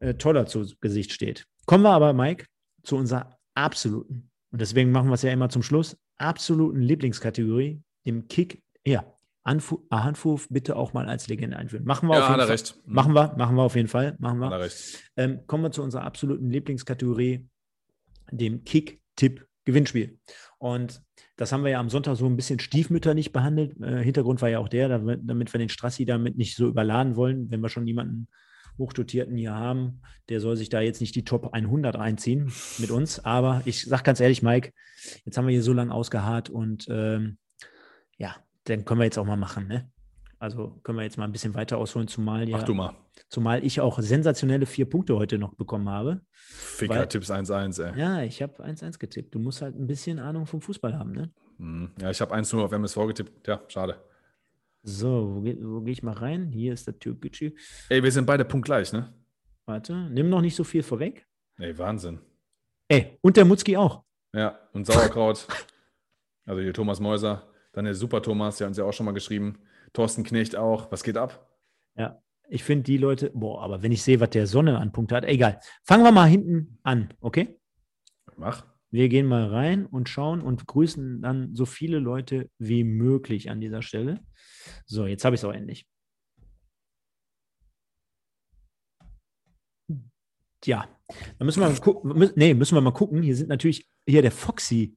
äh, 0.00 0.14
toller 0.14 0.46
zu 0.46 0.66
Gesicht 0.80 1.12
steht. 1.12 1.46
Kommen 1.66 1.84
wir 1.84 1.90
aber, 1.90 2.12
Mike, 2.12 2.46
zu 2.82 2.96
unserer 2.96 3.38
absoluten, 3.54 4.30
und 4.50 4.60
deswegen 4.60 4.90
machen 4.90 5.08
wir 5.08 5.14
es 5.14 5.22
ja 5.22 5.32
immer 5.32 5.48
zum 5.48 5.62
Schluss, 5.62 5.96
absoluten 6.16 6.80
Lieblingskategorie, 6.80 7.82
dem 8.06 8.28
Kick, 8.28 8.62
ja, 8.84 9.04
Handfuf 9.46 10.48
bitte 10.48 10.76
auch 10.76 10.94
mal 10.94 11.06
als 11.08 11.28
Legende 11.28 11.56
einführen. 11.56 11.84
Machen 11.84 12.08
wir 12.08 12.16
ja, 12.16 12.22
auf 12.22 12.28
jeden 12.30 12.40
Fall. 12.40 12.50
Recht. 12.50 12.78
Machen 12.86 13.12
wir, 13.12 13.34
machen 13.36 13.56
wir 13.56 13.62
auf 13.62 13.76
jeden 13.76 13.88
Fall. 13.88 14.16
Machen 14.18 14.38
wir. 14.38 14.70
Ähm, 15.16 15.46
kommen 15.46 15.64
wir 15.64 15.70
zu 15.70 15.82
unserer 15.82 16.04
absoluten 16.04 16.48
Lieblingskategorie, 16.50 17.46
dem 18.30 18.64
Kick-Tipp-Gewinnspiel. 18.64 20.18
Und 20.64 21.02
das 21.36 21.52
haben 21.52 21.62
wir 21.62 21.72
ja 21.72 21.78
am 21.78 21.90
Sonntag 21.90 22.16
so 22.16 22.24
ein 22.24 22.36
bisschen 22.36 22.58
stiefmütterlich 22.58 23.32
behandelt. 23.32 23.78
Äh, 23.82 24.02
Hintergrund 24.02 24.40
war 24.40 24.48
ja 24.48 24.60
auch 24.60 24.68
der, 24.68 24.88
damit, 24.88 25.20
damit 25.22 25.52
wir 25.52 25.58
den 25.58 25.68
Strassi 25.68 26.06
damit 26.06 26.38
nicht 26.38 26.56
so 26.56 26.68
überladen 26.68 27.16
wollen, 27.16 27.50
wenn 27.50 27.60
wir 27.60 27.68
schon 27.68 27.86
jemanden 27.86 28.28
Hochdotierten 28.78 29.36
hier 29.36 29.54
haben, 29.54 30.00
der 30.30 30.40
soll 30.40 30.56
sich 30.56 30.70
da 30.70 30.80
jetzt 30.80 31.02
nicht 31.02 31.14
die 31.16 31.24
Top 31.26 31.52
100 31.52 31.96
einziehen 31.96 32.50
mit 32.78 32.90
uns. 32.90 33.22
Aber 33.26 33.60
ich 33.66 33.84
sage 33.84 34.04
ganz 34.04 34.20
ehrlich, 34.20 34.42
Mike, 34.42 34.72
jetzt 35.26 35.36
haben 35.36 35.46
wir 35.46 35.52
hier 35.52 35.62
so 35.62 35.74
lange 35.74 35.92
ausgeharrt 35.92 36.48
und 36.48 36.86
ähm, 36.88 37.36
ja, 38.16 38.34
dann 38.64 38.86
können 38.86 39.00
wir 39.00 39.04
jetzt 39.04 39.18
auch 39.18 39.26
mal 39.26 39.36
machen. 39.36 39.68
Ne? 39.68 39.90
Also 40.38 40.80
können 40.82 40.98
wir 40.98 41.04
jetzt 41.04 41.18
mal 41.18 41.24
ein 41.24 41.32
bisschen 41.32 41.54
weiter 41.54 41.78
ausholen, 41.78 42.08
zumal 42.08 42.48
ja, 42.48 42.58
Mach 42.58 42.64
du 42.64 42.74
mal. 42.74 42.94
Zumal 43.28 43.64
ich 43.64 43.80
auch 43.80 43.98
sensationelle 44.00 44.66
vier 44.66 44.88
Punkte 44.88 45.16
heute 45.16 45.38
noch 45.38 45.54
bekommen 45.54 45.88
habe. 45.88 46.20
Ficker-Tipps 46.32 47.30
1-1, 47.30 47.82
ey. 47.82 47.98
Ja, 47.98 48.22
ich 48.22 48.42
habe 48.42 48.62
1-1 48.62 48.98
getippt. 48.98 49.34
Du 49.34 49.38
musst 49.38 49.62
halt 49.62 49.76
ein 49.76 49.86
bisschen 49.86 50.18
Ahnung 50.18 50.46
vom 50.46 50.60
Fußball 50.60 50.98
haben, 50.98 51.12
ne? 51.12 51.32
Hm. 51.58 51.90
Ja, 52.00 52.10
ich 52.10 52.20
habe 52.20 52.34
1 52.34 52.52
nur 52.52 52.64
auf 52.64 52.72
MSV 52.72 53.06
getippt. 53.06 53.46
Ja, 53.46 53.62
schade. 53.68 54.02
So, 54.82 55.36
wo, 55.36 55.40
ge 55.40 55.56
wo 55.62 55.80
gehe 55.80 55.92
ich 55.92 56.02
mal 56.02 56.12
rein? 56.12 56.50
Hier 56.52 56.74
ist 56.74 56.86
der 56.86 56.98
Türkgücü. 56.98 57.52
Ey, 57.88 58.02
wir 58.02 58.12
sind 58.12 58.26
beide 58.26 58.44
punktgleich, 58.44 58.92
ne? 58.92 59.14
Warte, 59.64 59.94
nimm 60.10 60.28
noch 60.28 60.42
nicht 60.42 60.56
so 60.56 60.64
viel 60.64 60.82
vorweg. 60.82 61.26
Ey, 61.58 61.78
Wahnsinn. 61.78 62.20
Ey, 62.88 63.18
und 63.22 63.36
der 63.36 63.46
Mutzki 63.46 63.76
auch. 63.76 64.04
Ja, 64.34 64.58
und 64.72 64.86
Sauerkraut. 64.86 65.46
also 66.44 66.60
hier 66.60 66.74
Thomas 66.74 67.00
Mäuser. 67.00 67.48
Dann 67.72 67.86
der 67.86 67.94
Super 67.94 68.20
Thomas, 68.20 68.58
der 68.58 68.66
hat 68.66 68.70
uns 68.70 68.76
ja 68.78 68.84
auch 68.84 68.92
schon 68.92 69.06
mal 69.06 69.12
geschrieben. 69.12 69.58
Thorsten 69.94 70.24
Knecht 70.24 70.56
auch. 70.56 70.92
Was 70.92 71.02
geht 71.02 71.16
ab? 71.16 71.48
Ja, 71.96 72.22
ich 72.48 72.62
finde 72.62 72.82
die 72.82 72.98
Leute, 72.98 73.30
boah, 73.32 73.62
aber 73.62 73.82
wenn 73.82 73.92
ich 73.92 74.02
sehe, 74.02 74.20
was 74.20 74.30
der 74.30 74.46
Sonne 74.46 74.78
an 74.78 74.92
Punkte 74.92 75.16
hat, 75.16 75.24
egal. 75.24 75.60
Fangen 75.82 76.04
wir 76.04 76.12
mal 76.12 76.28
hinten 76.28 76.78
an, 76.82 77.14
okay? 77.20 77.58
Mach. 78.36 78.66
Wir 78.90 79.08
gehen 79.08 79.26
mal 79.26 79.48
rein 79.48 79.86
und 79.86 80.08
schauen 80.08 80.40
und 80.40 80.68
grüßen 80.68 81.20
dann 81.20 81.56
so 81.56 81.66
viele 81.66 81.98
Leute 81.98 82.48
wie 82.58 82.84
möglich 82.84 83.50
an 83.50 83.60
dieser 83.60 83.82
Stelle. 83.82 84.20
So, 84.86 85.06
jetzt 85.06 85.24
habe 85.24 85.34
ich 85.34 85.40
es 85.40 85.44
auch 85.44 85.52
endlich. 85.52 85.88
Ja, 90.64 90.88
da 91.38 91.44
müssen 91.44 91.60
wir 91.60 91.68
mal 91.68 91.80
gucken. 91.80 92.30
Nee, 92.36 92.54
müssen 92.54 92.76
wir 92.76 92.80
mal 92.80 92.92
gucken. 92.92 93.22
Hier 93.22 93.36
sind 93.36 93.48
natürlich 93.48 93.88
hier 94.08 94.22
der 94.22 94.30
Foxy 94.30 94.96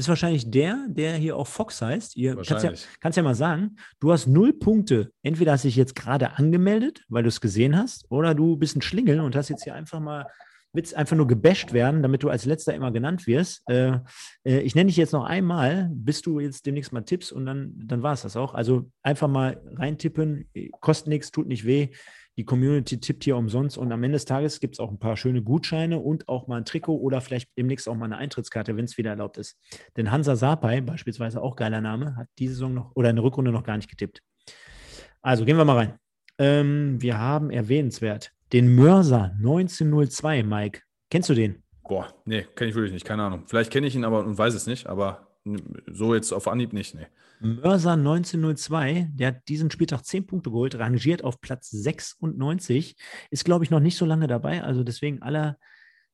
ist 0.00 0.08
wahrscheinlich 0.08 0.50
der, 0.50 0.86
der 0.88 1.14
hier 1.14 1.36
auch 1.36 1.46
Fox 1.46 1.80
heißt. 1.80 2.16
Ihr 2.16 2.36
kannst 2.36 2.64
ja, 2.64 2.72
kannst 3.00 3.16
ja 3.16 3.22
mal 3.22 3.34
sagen, 3.34 3.76
du 4.00 4.12
hast 4.12 4.26
null 4.26 4.52
Punkte. 4.52 5.12
Entweder 5.22 5.52
hast 5.52 5.64
du 5.64 5.68
dich 5.68 5.76
jetzt 5.76 5.94
gerade 5.94 6.36
angemeldet, 6.36 7.04
weil 7.08 7.22
du 7.22 7.28
es 7.28 7.40
gesehen 7.40 7.76
hast, 7.76 8.10
oder 8.10 8.34
du 8.34 8.56
bist 8.56 8.76
ein 8.76 8.82
Schlingel 8.82 9.20
und 9.20 9.36
hast 9.36 9.48
jetzt 9.48 9.64
hier 9.64 9.74
einfach 9.74 10.00
mal 10.00 10.26
willst 10.72 10.94
einfach 10.94 11.16
nur 11.16 11.26
gebasht 11.26 11.72
werden, 11.72 12.02
damit 12.02 12.22
du 12.22 12.28
als 12.28 12.44
letzter 12.44 12.74
immer 12.74 12.92
genannt 12.92 13.26
wirst. 13.26 13.68
Äh, 13.68 13.98
äh, 14.44 14.60
ich 14.60 14.74
nenne 14.74 14.86
dich 14.86 14.96
jetzt 14.96 15.12
noch 15.12 15.24
einmal, 15.24 15.90
bis 15.92 16.22
du 16.22 16.40
jetzt 16.40 16.66
demnächst 16.66 16.92
mal 16.92 17.02
tippst 17.02 17.32
und 17.32 17.46
dann, 17.46 17.72
dann 17.76 18.02
war 18.02 18.12
es 18.12 18.22
das 18.22 18.36
auch. 18.36 18.54
Also 18.54 18.88
einfach 19.02 19.28
mal 19.28 19.60
reintippen, 19.74 20.48
kostet 20.80 21.08
nichts, 21.08 21.30
tut 21.30 21.48
nicht 21.48 21.66
weh. 21.66 21.88
Die 22.36 22.44
Community 22.44 22.98
tippt 23.00 23.24
hier 23.24 23.36
umsonst 23.36 23.76
und 23.76 23.92
am 23.92 24.02
Ende 24.02 24.16
des 24.16 24.24
Tages 24.24 24.60
gibt 24.60 24.76
es 24.76 24.80
auch 24.80 24.90
ein 24.90 24.98
paar 24.98 25.16
schöne 25.16 25.42
Gutscheine 25.42 25.98
und 25.98 26.28
auch 26.28 26.46
mal 26.46 26.56
ein 26.56 26.64
Trikot 26.64 26.96
oder 26.96 27.20
vielleicht 27.20 27.50
demnächst 27.58 27.88
auch 27.88 27.96
mal 27.96 28.06
eine 28.06 28.16
Eintrittskarte, 28.16 28.76
wenn 28.76 28.84
es 28.84 28.96
wieder 28.98 29.10
erlaubt 29.10 29.36
ist. 29.36 29.58
Denn 29.96 30.10
Hansa 30.10 30.36
Sapai, 30.36 30.80
beispielsweise 30.80 31.42
auch 31.42 31.56
geiler 31.56 31.80
Name, 31.80 32.16
hat 32.16 32.28
diese 32.38 32.54
Saison 32.54 32.74
noch 32.74 32.96
oder 32.96 33.08
eine 33.08 33.22
Rückrunde 33.22 33.52
noch 33.52 33.64
gar 33.64 33.76
nicht 33.76 33.90
getippt. 33.90 34.22
Also 35.22 35.44
gehen 35.44 35.56
wir 35.56 35.64
mal 35.64 35.76
rein. 35.76 35.94
Ähm, 36.38 37.02
wir 37.02 37.18
haben 37.18 37.50
erwähnenswert 37.50 38.32
den 38.52 38.74
Mörser 38.74 39.32
1902, 39.38 40.42
Mike. 40.42 40.80
Kennst 41.10 41.28
du 41.28 41.34
den? 41.34 41.62
Boah, 41.86 42.14
nee, 42.24 42.46
kenne 42.54 42.70
ich 42.70 42.76
wirklich 42.76 42.92
nicht, 42.92 43.04
keine 43.04 43.24
Ahnung. 43.24 43.44
Vielleicht 43.46 43.72
kenne 43.72 43.86
ich 43.86 43.94
ihn 43.94 44.04
aber 44.04 44.24
und 44.24 44.38
weiß 44.38 44.54
es 44.54 44.66
nicht, 44.66 44.86
aber 44.86 45.29
so 45.86 46.14
jetzt 46.14 46.32
auf 46.32 46.48
Anhieb 46.48 46.72
nicht, 46.72 46.94
nee. 46.94 47.06
Mörser 47.40 47.92
1902, 47.92 49.08
der 49.14 49.28
hat 49.28 49.48
diesen 49.48 49.70
Spieltag 49.70 50.04
10 50.04 50.26
Punkte 50.26 50.50
geholt, 50.50 50.78
rangiert 50.78 51.24
auf 51.24 51.40
Platz 51.40 51.70
96, 51.70 52.96
ist, 53.30 53.44
glaube 53.44 53.64
ich, 53.64 53.70
noch 53.70 53.80
nicht 53.80 53.96
so 53.96 54.04
lange 54.04 54.26
dabei, 54.26 54.62
also 54.62 54.84
deswegen 54.84 55.22
aller, 55.22 55.56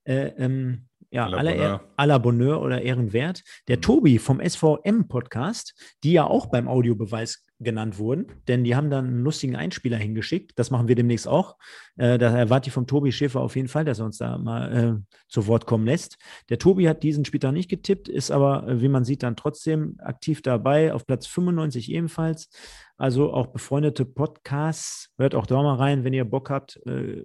äh, 0.04 0.28
ähm, 0.38 0.86
ja, 1.10 1.26
aller, 1.26 1.52
Bonheur. 1.52 1.84
aller 1.96 2.18
Bonheur 2.18 2.62
oder 2.62 2.82
Ehrenwert. 2.82 3.42
Der 3.68 3.78
mhm. 3.78 3.82
Tobi 3.82 4.18
vom 4.18 4.40
SVM-Podcast, 4.40 5.96
die 6.04 6.12
ja 6.12 6.24
auch 6.24 6.46
beim 6.46 6.68
Audiobeweis 6.68 7.45
genannt 7.58 7.98
wurden, 7.98 8.26
denn 8.48 8.64
die 8.64 8.76
haben 8.76 8.90
dann 8.90 9.06
einen 9.06 9.22
lustigen 9.22 9.56
Einspieler 9.56 9.96
hingeschickt. 9.96 10.52
Das 10.58 10.70
machen 10.70 10.88
wir 10.88 10.94
demnächst 10.94 11.26
auch. 11.26 11.56
Äh, 11.96 12.18
da 12.18 12.36
erwarte 12.36 12.68
ich 12.68 12.74
vom 12.74 12.86
Tobi 12.86 13.12
Schäfer 13.12 13.40
auf 13.40 13.56
jeden 13.56 13.68
Fall, 13.68 13.84
dass 13.84 13.98
er 13.98 14.04
uns 14.04 14.18
da 14.18 14.36
mal 14.36 14.72
äh, 14.72 15.14
zu 15.28 15.46
Wort 15.46 15.66
kommen 15.66 15.86
lässt. 15.86 16.18
Der 16.50 16.58
Tobi 16.58 16.88
hat 16.88 17.02
diesen 17.02 17.24
Spieltag 17.24 17.52
nicht 17.52 17.70
getippt, 17.70 18.08
ist 18.08 18.30
aber, 18.30 18.68
äh, 18.68 18.82
wie 18.82 18.88
man 18.88 19.04
sieht, 19.04 19.22
dann 19.22 19.36
trotzdem 19.36 19.96
aktiv 20.00 20.42
dabei, 20.42 20.92
auf 20.92 21.06
Platz 21.06 21.26
95 21.26 21.90
ebenfalls. 21.90 22.50
Also 22.98 23.32
auch 23.32 23.48
befreundete 23.48 24.04
Podcasts. 24.04 25.10
Hört 25.18 25.34
auch 25.34 25.46
da 25.46 25.62
mal 25.62 25.76
rein, 25.76 26.04
wenn 26.04 26.14
ihr 26.14 26.24
Bock 26.24 26.50
habt, 26.50 26.80
äh, 26.86 27.24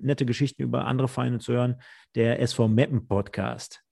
nette 0.00 0.26
Geschichten 0.26 0.62
über 0.62 0.84
andere 0.84 1.08
Vereine 1.08 1.38
zu 1.38 1.52
hören. 1.52 1.76
Der 2.14 2.40
SV 2.40 2.68
Meppen 2.68 3.06
Podcast. 3.06 3.82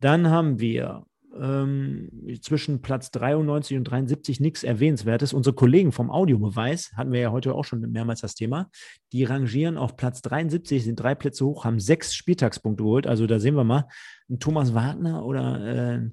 Dann 0.00 0.28
haben 0.28 0.60
wir 0.60 1.06
ähm, 1.38 2.10
zwischen 2.40 2.82
Platz 2.82 3.10
93 3.10 3.76
und 3.76 3.84
73 3.84 4.40
nichts 4.40 4.62
Erwähnenswertes. 4.62 5.32
Unsere 5.32 5.54
Kollegen 5.54 5.92
vom 5.92 6.10
Audiobeweis, 6.10 6.92
hatten 6.96 7.12
wir 7.12 7.20
ja 7.20 7.30
heute 7.30 7.54
auch 7.54 7.64
schon 7.64 7.80
mehrmals 7.92 8.20
das 8.20 8.34
Thema, 8.34 8.70
die 9.12 9.24
rangieren 9.24 9.76
auf 9.76 9.96
Platz 9.96 10.22
73, 10.22 10.84
sind 10.84 10.96
drei 10.96 11.14
Plätze 11.14 11.44
hoch, 11.44 11.64
haben 11.64 11.80
sechs 11.80 12.14
Spieltagspunkte 12.14 12.82
geholt. 12.82 13.06
Also 13.06 13.26
da 13.26 13.38
sehen 13.38 13.54
wir 13.54 13.64
mal, 13.64 13.86
ein 14.28 14.38
Thomas 14.38 14.74
Wagner 14.74 15.24
oder 15.24 15.60
äh, 15.64 16.10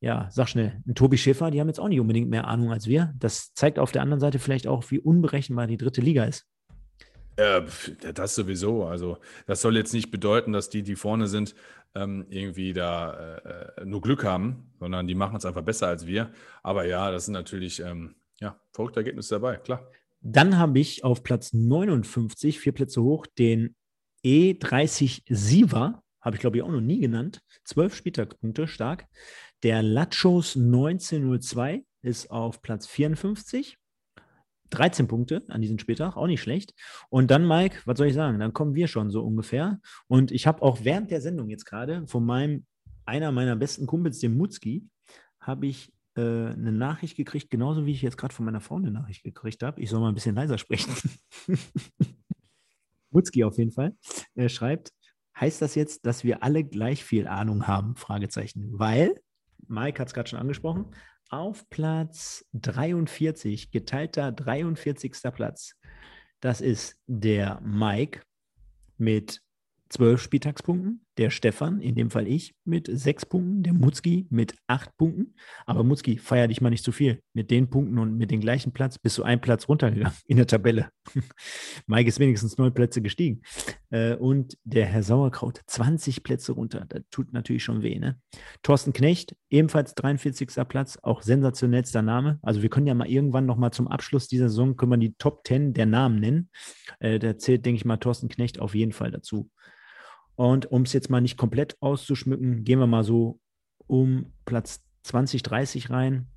ja, 0.00 0.28
sag 0.30 0.48
schnell, 0.48 0.80
ein 0.86 0.94
Tobi 0.94 1.18
Schäfer, 1.18 1.50
die 1.50 1.60
haben 1.60 1.68
jetzt 1.68 1.80
auch 1.80 1.88
nicht 1.88 2.00
unbedingt 2.00 2.30
mehr 2.30 2.46
Ahnung 2.46 2.72
als 2.72 2.86
wir. 2.86 3.12
Das 3.18 3.52
zeigt 3.54 3.78
auf 3.78 3.92
der 3.92 4.02
anderen 4.02 4.20
Seite 4.20 4.38
vielleicht 4.38 4.66
auch, 4.66 4.90
wie 4.90 5.00
unberechenbar 5.00 5.66
die 5.66 5.76
dritte 5.76 6.00
Liga 6.00 6.24
ist. 6.24 6.46
Ja, 7.38 7.64
das 8.14 8.34
sowieso. 8.34 8.84
Also, 8.84 9.18
das 9.46 9.60
soll 9.60 9.76
jetzt 9.76 9.92
nicht 9.92 10.10
bedeuten, 10.10 10.52
dass 10.52 10.70
die, 10.70 10.82
die 10.82 10.96
vorne 10.96 11.28
sind, 11.28 11.54
ähm, 11.94 12.26
irgendwie 12.28 12.72
da 12.72 13.36
äh, 13.38 13.84
nur 13.84 14.00
Glück 14.00 14.24
haben, 14.24 14.70
sondern 14.78 15.06
die 15.06 15.14
machen 15.14 15.36
es 15.36 15.44
einfach 15.44 15.62
besser 15.62 15.88
als 15.88 16.06
wir. 16.06 16.30
Aber 16.62 16.86
ja, 16.86 17.10
das 17.10 17.26
sind 17.26 17.34
natürlich 17.34 17.80
ähm, 17.80 18.14
ja, 18.40 18.60
verrückte 18.72 19.00
Ergebnisse 19.00 19.34
dabei, 19.36 19.56
klar. 19.56 19.90
Dann 20.20 20.58
habe 20.58 20.78
ich 20.78 21.04
auf 21.04 21.22
Platz 21.22 21.52
59, 21.52 22.58
vier 22.58 22.72
Plätze 22.72 23.02
hoch, 23.02 23.26
den 23.38 23.76
E30 24.24 25.22
Siva, 25.28 26.02
habe 26.20 26.36
ich 26.36 26.40
glaube 26.40 26.56
ich 26.56 26.62
auch 26.62 26.70
noch 26.70 26.80
nie 26.80 26.98
genannt. 26.98 27.40
Zwölf 27.64 27.94
Spieltagspunkte 27.94 28.66
stark. 28.66 29.06
Der 29.62 29.82
Lachos 29.82 30.56
1902 30.56 31.84
ist 32.02 32.30
auf 32.30 32.60
Platz 32.60 32.86
54. 32.86 33.78
13 34.70 35.08
Punkte 35.08 35.42
an 35.48 35.60
diesem 35.60 35.78
Spieltag, 35.78 36.16
auch 36.16 36.26
nicht 36.26 36.42
schlecht. 36.42 36.74
Und 37.08 37.30
dann, 37.30 37.46
Mike, 37.46 37.78
was 37.84 37.98
soll 37.98 38.08
ich 38.08 38.14
sagen? 38.14 38.38
Dann 38.38 38.52
kommen 38.52 38.74
wir 38.74 38.88
schon 38.88 39.10
so 39.10 39.22
ungefähr. 39.22 39.80
Und 40.08 40.32
ich 40.32 40.46
habe 40.46 40.62
auch 40.62 40.80
während 40.82 41.10
der 41.10 41.20
Sendung 41.20 41.48
jetzt 41.48 41.64
gerade 41.64 42.06
von 42.06 42.24
meinem, 42.24 42.66
einer 43.04 43.32
meiner 43.32 43.56
besten 43.56 43.86
Kumpels, 43.86 44.18
dem 44.18 44.36
Mutzki, 44.36 44.86
habe 45.40 45.66
ich 45.66 45.92
äh, 46.16 46.20
eine 46.20 46.72
Nachricht 46.72 47.16
gekriegt, 47.16 47.50
genauso 47.50 47.86
wie 47.86 47.92
ich 47.92 48.02
jetzt 48.02 48.16
gerade 48.16 48.34
von 48.34 48.44
meiner 48.44 48.60
Frau 48.60 48.76
eine 48.76 48.90
Nachricht 48.90 49.22
gekriegt 49.22 49.62
habe. 49.62 49.80
Ich 49.80 49.90
soll 49.90 50.00
mal 50.00 50.08
ein 50.08 50.14
bisschen 50.14 50.34
leiser 50.34 50.58
sprechen. 50.58 50.92
Mutzki 53.10 53.44
auf 53.44 53.58
jeden 53.58 53.72
Fall. 53.72 53.94
Er 54.34 54.48
schreibt, 54.48 54.92
heißt 55.38 55.62
das 55.62 55.74
jetzt, 55.74 56.06
dass 56.06 56.24
wir 56.24 56.42
alle 56.42 56.64
gleich 56.64 57.04
viel 57.04 57.26
Ahnung 57.28 57.66
haben? 57.66 57.96
Fragezeichen. 57.96 58.70
Weil, 58.72 59.14
Mike 59.68 60.00
hat 60.00 60.08
es 60.08 60.14
gerade 60.14 60.28
schon 60.28 60.38
angesprochen, 60.38 60.86
auf 61.30 61.68
Platz 61.70 62.44
43, 62.54 63.70
geteilter 63.70 64.32
43. 64.32 65.12
Platz. 65.32 65.74
Das 66.40 66.60
ist 66.60 66.98
der 67.06 67.60
Mike 67.62 68.22
mit 68.98 69.42
zwölf 69.88 70.20
Spieltagspunkten, 70.20 71.05
der 71.18 71.30
Stefan, 71.30 71.80
in 71.80 71.94
dem 71.94 72.10
Fall 72.10 72.26
ich, 72.26 72.54
mit 72.64 72.88
sechs 72.92 73.24
Punkten, 73.24 73.62
der 73.62 73.72
Mutzki 73.72 74.26
mit 74.30 74.54
acht 74.66 74.96
Punkten. 74.96 75.34
Aber 75.64 75.82
Mutzki, 75.82 76.18
feier 76.18 76.48
dich 76.48 76.60
mal 76.60 76.70
nicht 76.70 76.84
zu 76.84 76.92
viel. 76.92 77.22
Mit 77.32 77.50
den 77.50 77.70
Punkten 77.70 77.98
und 77.98 78.16
mit 78.16 78.30
dem 78.30 78.40
gleichen 78.40 78.72
Platz 78.72 78.98
bist 78.98 79.16
du 79.18 79.22
einen 79.22 79.40
Platz 79.40 79.68
runtergegangen 79.68 80.16
in 80.26 80.36
der 80.36 80.46
Tabelle. 80.46 80.90
Mike 81.86 82.08
ist 82.08 82.20
wenigstens 82.20 82.58
neun 82.58 82.74
Plätze 82.74 83.00
gestiegen. 83.00 83.42
Äh, 83.90 84.14
und 84.14 84.58
der 84.64 84.86
Herr 84.86 85.02
Sauerkraut 85.02 85.62
20 85.66 86.22
Plätze 86.22 86.52
runter. 86.52 86.84
Das 86.88 87.02
tut 87.10 87.32
natürlich 87.32 87.64
schon 87.64 87.82
weh. 87.82 87.98
Ne? 87.98 88.20
Thorsten 88.62 88.92
Knecht, 88.92 89.36
ebenfalls 89.48 89.94
43. 89.94 90.48
Platz, 90.68 90.98
auch 91.02 91.22
sensationellster 91.22 92.02
Name. 92.02 92.38
Also 92.42 92.62
wir 92.62 92.68
können 92.68 92.86
ja 92.86 92.94
mal 92.94 93.08
irgendwann 93.08 93.46
noch 93.46 93.56
mal 93.56 93.72
zum 93.72 93.88
Abschluss 93.88 94.28
dieser 94.28 94.48
Saison, 94.48 94.76
können 94.76 94.92
wir 94.92 94.98
die 94.98 95.14
Top 95.14 95.46
10 95.46 95.72
der 95.72 95.86
Namen 95.86 96.20
nennen. 96.20 96.50
Äh, 96.98 97.18
da 97.18 97.38
zählt, 97.38 97.64
denke 97.64 97.76
ich 97.76 97.84
mal, 97.84 97.96
Thorsten 97.96 98.28
Knecht 98.28 98.60
auf 98.60 98.74
jeden 98.74 98.92
Fall 98.92 99.10
dazu. 99.10 99.50
Und 100.36 100.70
um 100.70 100.82
es 100.82 100.92
jetzt 100.92 101.10
mal 101.10 101.20
nicht 101.20 101.36
komplett 101.36 101.76
auszuschmücken, 101.80 102.64
gehen 102.64 102.78
wir 102.78 102.86
mal 102.86 103.04
so 103.04 103.40
um 103.86 104.32
Platz 104.44 104.82
20, 105.02 105.42
30 105.42 105.90
rein 105.90 106.28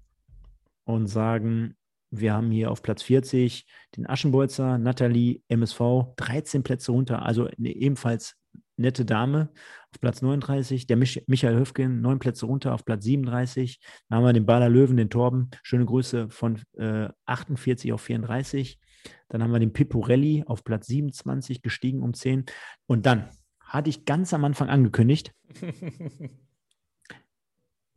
und 0.85 1.07
sagen, 1.07 1.75
wir 2.11 2.33
haben 2.33 2.49
hier 2.49 2.71
auf 2.71 2.81
Platz 2.81 3.03
40 3.03 3.67
den 3.95 4.07
Aschenbolzer, 4.07 4.77
Nathalie, 4.77 5.41
MSV, 5.47 5.79
13 6.15 6.63
Plätze 6.63 6.91
runter, 6.91 7.23
also 7.23 7.45
eine 7.45 7.69
ebenfalls 7.69 8.35
nette 8.77 9.05
Dame. 9.05 9.49
Auf 9.91 9.99
Platz 9.99 10.21
39, 10.21 10.87
der 10.87 10.97
Mich 10.97 11.23
Michael 11.27 11.57
Höfgen, 11.57 12.01
neun 12.01 12.19
Plätze 12.19 12.45
runter 12.45 12.73
auf 12.73 12.85
Platz 12.85 13.03
37. 13.03 13.79
Dann 14.07 14.17
haben 14.17 14.25
wir 14.25 14.33
den 14.33 14.45
Bader 14.45 14.69
Löwen, 14.69 14.97
den 14.97 15.09
Torben, 15.09 15.49
schöne 15.61 15.85
Grüße 15.85 16.29
von 16.29 16.61
äh, 16.77 17.09
48 17.25 17.93
auf 17.93 18.01
34. 18.01 18.79
Dann 19.27 19.43
haben 19.43 19.51
wir 19.51 19.59
den 19.59 19.73
Piporelli 19.73 20.43
auf 20.45 20.63
Platz 20.63 20.87
27 20.87 21.61
gestiegen 21.61 22.01
um 22.01 22.13
10. 22.13 22.45
Und 22.87 23.05
dann 23.05 23.29
hatte 23.69 23.89
ich 23.89 24.05
ganz 24.05 24.33
am 24.33 24.43
Anfang 24.43 24.69
angekündigt. 24.69 25.33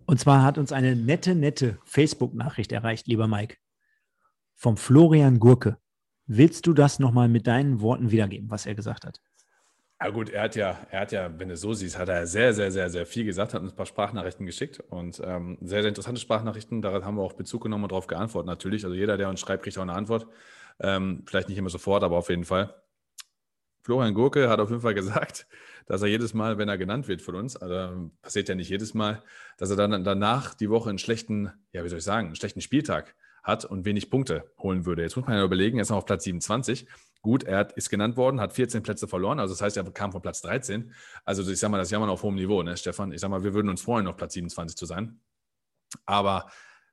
Und 0.06 0.20
zwar 0.20 0.42
hat 0.42 0.58
uns 0.58 0.72
eine 0.72 0.94
nette, 0.94 1.34
nette 1.34 1.78
Facebook-Nachricht 1.84 2.72
erreicht, 2.72 3.06
lieber 3.06 3.26
Mike, 3.28 3.56
vom 4.54 4.76
Florian 4.76 5.38
Gurke. 5.38 5.78
Willst 6.26 6.66
du 6.66 6.72
das 6.72 6.98
nochmal 6.98 7.28
mit 7.28 7.46
deinen 7.46 7.80
Worten 7.80 8.10
wiedergeben, 8.10 8.50
was 8.50 8.66
er 8.66 8.74
gesagt 8.74 9.06
hat? 9.06 9.20
Ja 10.02 10.10
gut, 10.10 10.30
er 10.30 10.42
hat 10.42 10.56
ja, 10.56 10.76
er 10.90 11.00
hat 11.00 11.12
ja, 11.12 11.30
wenn 11.38 11.48
du 11.48 11.54
es 11.54 11.60
so 11.60 11.72
siehst, 11.74 11.96
hat 11.96 12.08
er 12.08 12.26
sehr, 12.26 12.52
sehr, 12.52 12.72
sehr, 12.72 12.90
sehr 12.90 13.06
viel 13.06 13.24
gesagt, 13.24 13.54
hat 13.54 13.62
uns 13.62 13.72
ein 13.72 13.76
paar 13.76 13.86
Sprachnachrichten 13.86 14.44
geschickt 14.46 14.80
und 14.80 15.22
ähm, 15.24 15.58
sehr, 15.60 15.82
sehr 15.82 15.88
interessante 15.90 16.20
Sprachnachrichten. 16.20 16.82
Daran 16.82 17.04
haben 17.04 17.16
wir 17.16 17.22
auch 17.22 17.34
Bezug 17.34 17.62
genommen 17.62 17.84
und 17.84 17.92
darauf 17.92 18.08
geantwortet 18.08 18.48
natürlich. 18.48 18.84
Also 18.84 18.96
jeder, 18.96 19.16
der 19.16 19.28
uns 19.28 19.38
schreibt, 19.38 19.62
kriegt 19.62 19.78
auch 19.78 19.82
eine 19.82 19.94
Antwort. 19.94 20.26
Ähm, 20.80 21.22
vielleicht 21.26 21.48
nicht 21.48 21.58
immer 21.58 21.70
sofort, 21.70 22.02
aber 22.02 22.16
auf 22.16 22.30
jeden 22.30 22.44
Fall. 22.44 22.74
Florian 23.82 24.14
Gurke 24.14 24.48
hat 24.48 24.60
auf 24.60 24.70
jeden 24.70 24.82
Fall 24.82 24.94
gesagt, 24.94 25.46
dass 25.86 26.02
er 26.02 26.08
jedes 26.08 26.34
Mal, 26.34 26.58
wenn 26.58 26.68
er 26.68 26.78
genannt 26.78 27.08
wird 27.08 27.22
von 27.22 27.34
uns, 27.34 27.56
also 27.56 28.10
passiert 28.22 28.48
ja 28.48 28.54
nicht 28.54 28.68
jedes 28.68 28.94
Mal, 28.94 29.22
dass 29.58 29.70
er 29.70 29.76
dann 29.76 30.04
danach 30.04 30.54
die 30.54 30.70
Woche 30.70 30.88
einen 30.88 30.98
schlechten, 30.98 31.52
ja, 31.72 31.84
wie 31.84 31.88
soll 31.88 31.98
ich 31.98 32.04
sagen, 32.04 32.28
einen 32.28 32.36
schlechten 32.36 32.60
Spieltag 32.60 33.14
hat 33.42 33.64
und 33.64 33.84
wenig 33.84 34.08
Punkte 34.08 34.52
holen 34.58 34.86
würde. 34.86 35.02
Jetzt 35.02 35.16
muss 35.16 35.26
man 35.26 35.36
ja 35.36 35.44
überlegen, 35.44 35.78
er 35.78 35.82
ist 35.82 35.90
noch 35.90 35.96
auf 35.96 36.06
Platz 36.06 36.24
27. 36.24 36.86
Gut, 37.22 37.42
er 37.42 37.58
hat, 37.58 37.72
ist 37.72 37.90
genannt 37.90 38.16
worden, 38.16 38.40
hat 38.40 38.52
14 38.52 38.82
Plätze 38.82 39.08
verloren, 39.08 39.40
also 39.40 39.52
das 39.54 39.62
heißt, 39.62 39.76
er 39.76 39.84
kam 39.90 40.12
von 40.12 40.22
Platz 40.22 40.42
13. 40.42 40.92
Also 41.24 41.48
ich 41.50 41.58
sage 41.58 41.72
mal, 41.72 41.78
das 41.78 41.88
ist 41.88 41.92
ja 41.92 41.98
mal 41.98 42.08
auf 42.08 42.22
hohem 42.22 42.36
Niveau, 42.36 42.62
ne, 42.62 42.76
Stefan? 42.76 43.12
Ich 43.12 43.20
sage 43.20 43.32
mal, 43.32 43.42
wir 43.42 43.54
würden 43.54 43.68
uns 43.68 43.82
freuen, 43.82 44.06
auf 44.06 44.16
Platz 44.16 44.34
27 44.34 44.76
zu 44.76 44.86
sein. 44.86 45.20
Aber 46.06 46.50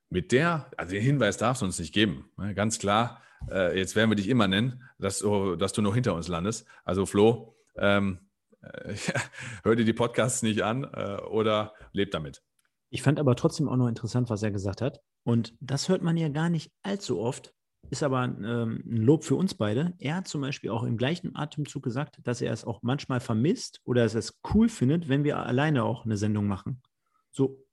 mit 0.10 0.32
der, 0.32 0.70
also 0.76 0.91
den 0.91 1.03
Hinweis 1.03 1.38
darfst 1.38 1.61
du 1.61 1.66
uns 1.66 1.80
nicht 1.80 1.94
geben. 1.94 2.32
Ne? 2.38 2.53
Ganz 2.56 2.80
klar, 2.80 3.22
äh, 3.49 3.78
jetzt 3.78 3.95
werden 3.95 4.10
wir 4.10 4.16
dich 4.16 4.30
immer 4.30 4.48
nennen, 4.48 4.84
dass 4.98 5.20
du, 5.20 5.56
dass 5.56 5.74
du 5.74 5.82
noch 5.82 5.94
hinter 5.94 6.16
uns 6.16 6.28
landest. 6.28 6.66
Also 6.84 7.06
Flo, 7.06 7.56
ähm, 7.78 8.20
äh, 8.61 8.95
hör 9.64 9.76
dir 9.76 9.86
die 9.86 9.94
Podcasts 9.94 10.44
nicht 10.44 10.64
an 10.64 10.84
äh, 10.84 11.22
oder 11.30 11.74
leb 11.91 12.11
damit. 12.11 12.44
Ich 12.90 13.03
fand 13.03 13.20
aber 13.20 13.36
trotzdem 13.36 13.70
auch 13.70 13.78
noch 13.78 13.88
interessant, 13.88 14.30
was 14.30 14.44
er 14.44 14.52
gesagt 14.52 14.82
hat. 14.82 14.99
Und 15.24 15.53
das 15.60 15.90
hört 15.90 16.02
man 16.02 16.18
ja 16.18 16.30
gar 16.30 16.49
nicht 16.49 16.72
allzu 16.82 17.20
oft, 17.20 17.53
ist 17.91 18.03
aber 18.03 18.24
ähm, 18.24 18.84
ein 18.86 18.98
Lob 18.98 19.24
für 19.24 19.36
uns 19.36 19.53
beide. 19.53 19.94
Er 19.99 20.16
hat 20.16 20.28
zum 20.28 20.41
Beispiel 20.41 20.72
auch 20.72 20.84
im 20.84 20.98
gleichen 20.98 21.36
Atemzug 21.36 21.84
gesagt, 21.84 22.20
dass 22.24 22.41
er 22.41 22.52
es 22.52 22.66
auch 22.66 22.82
manchmal 22.82 23.20
vermisst 23.20 23.82
oder 23.84 24.03
dass 24.03 24.16
er 24.16 24.20
es 24.20 24.40
cool 24.53 24.70
findet, 24.70 25.07
wenn 25.07 25.24
wir 25.24 25.38
alleine 25.38 25.84
auch 25.84 26.06
eine 26.06 26.18
Sendung 26.18 26.48
machen. 26.48 26.82
So 27.32 27.64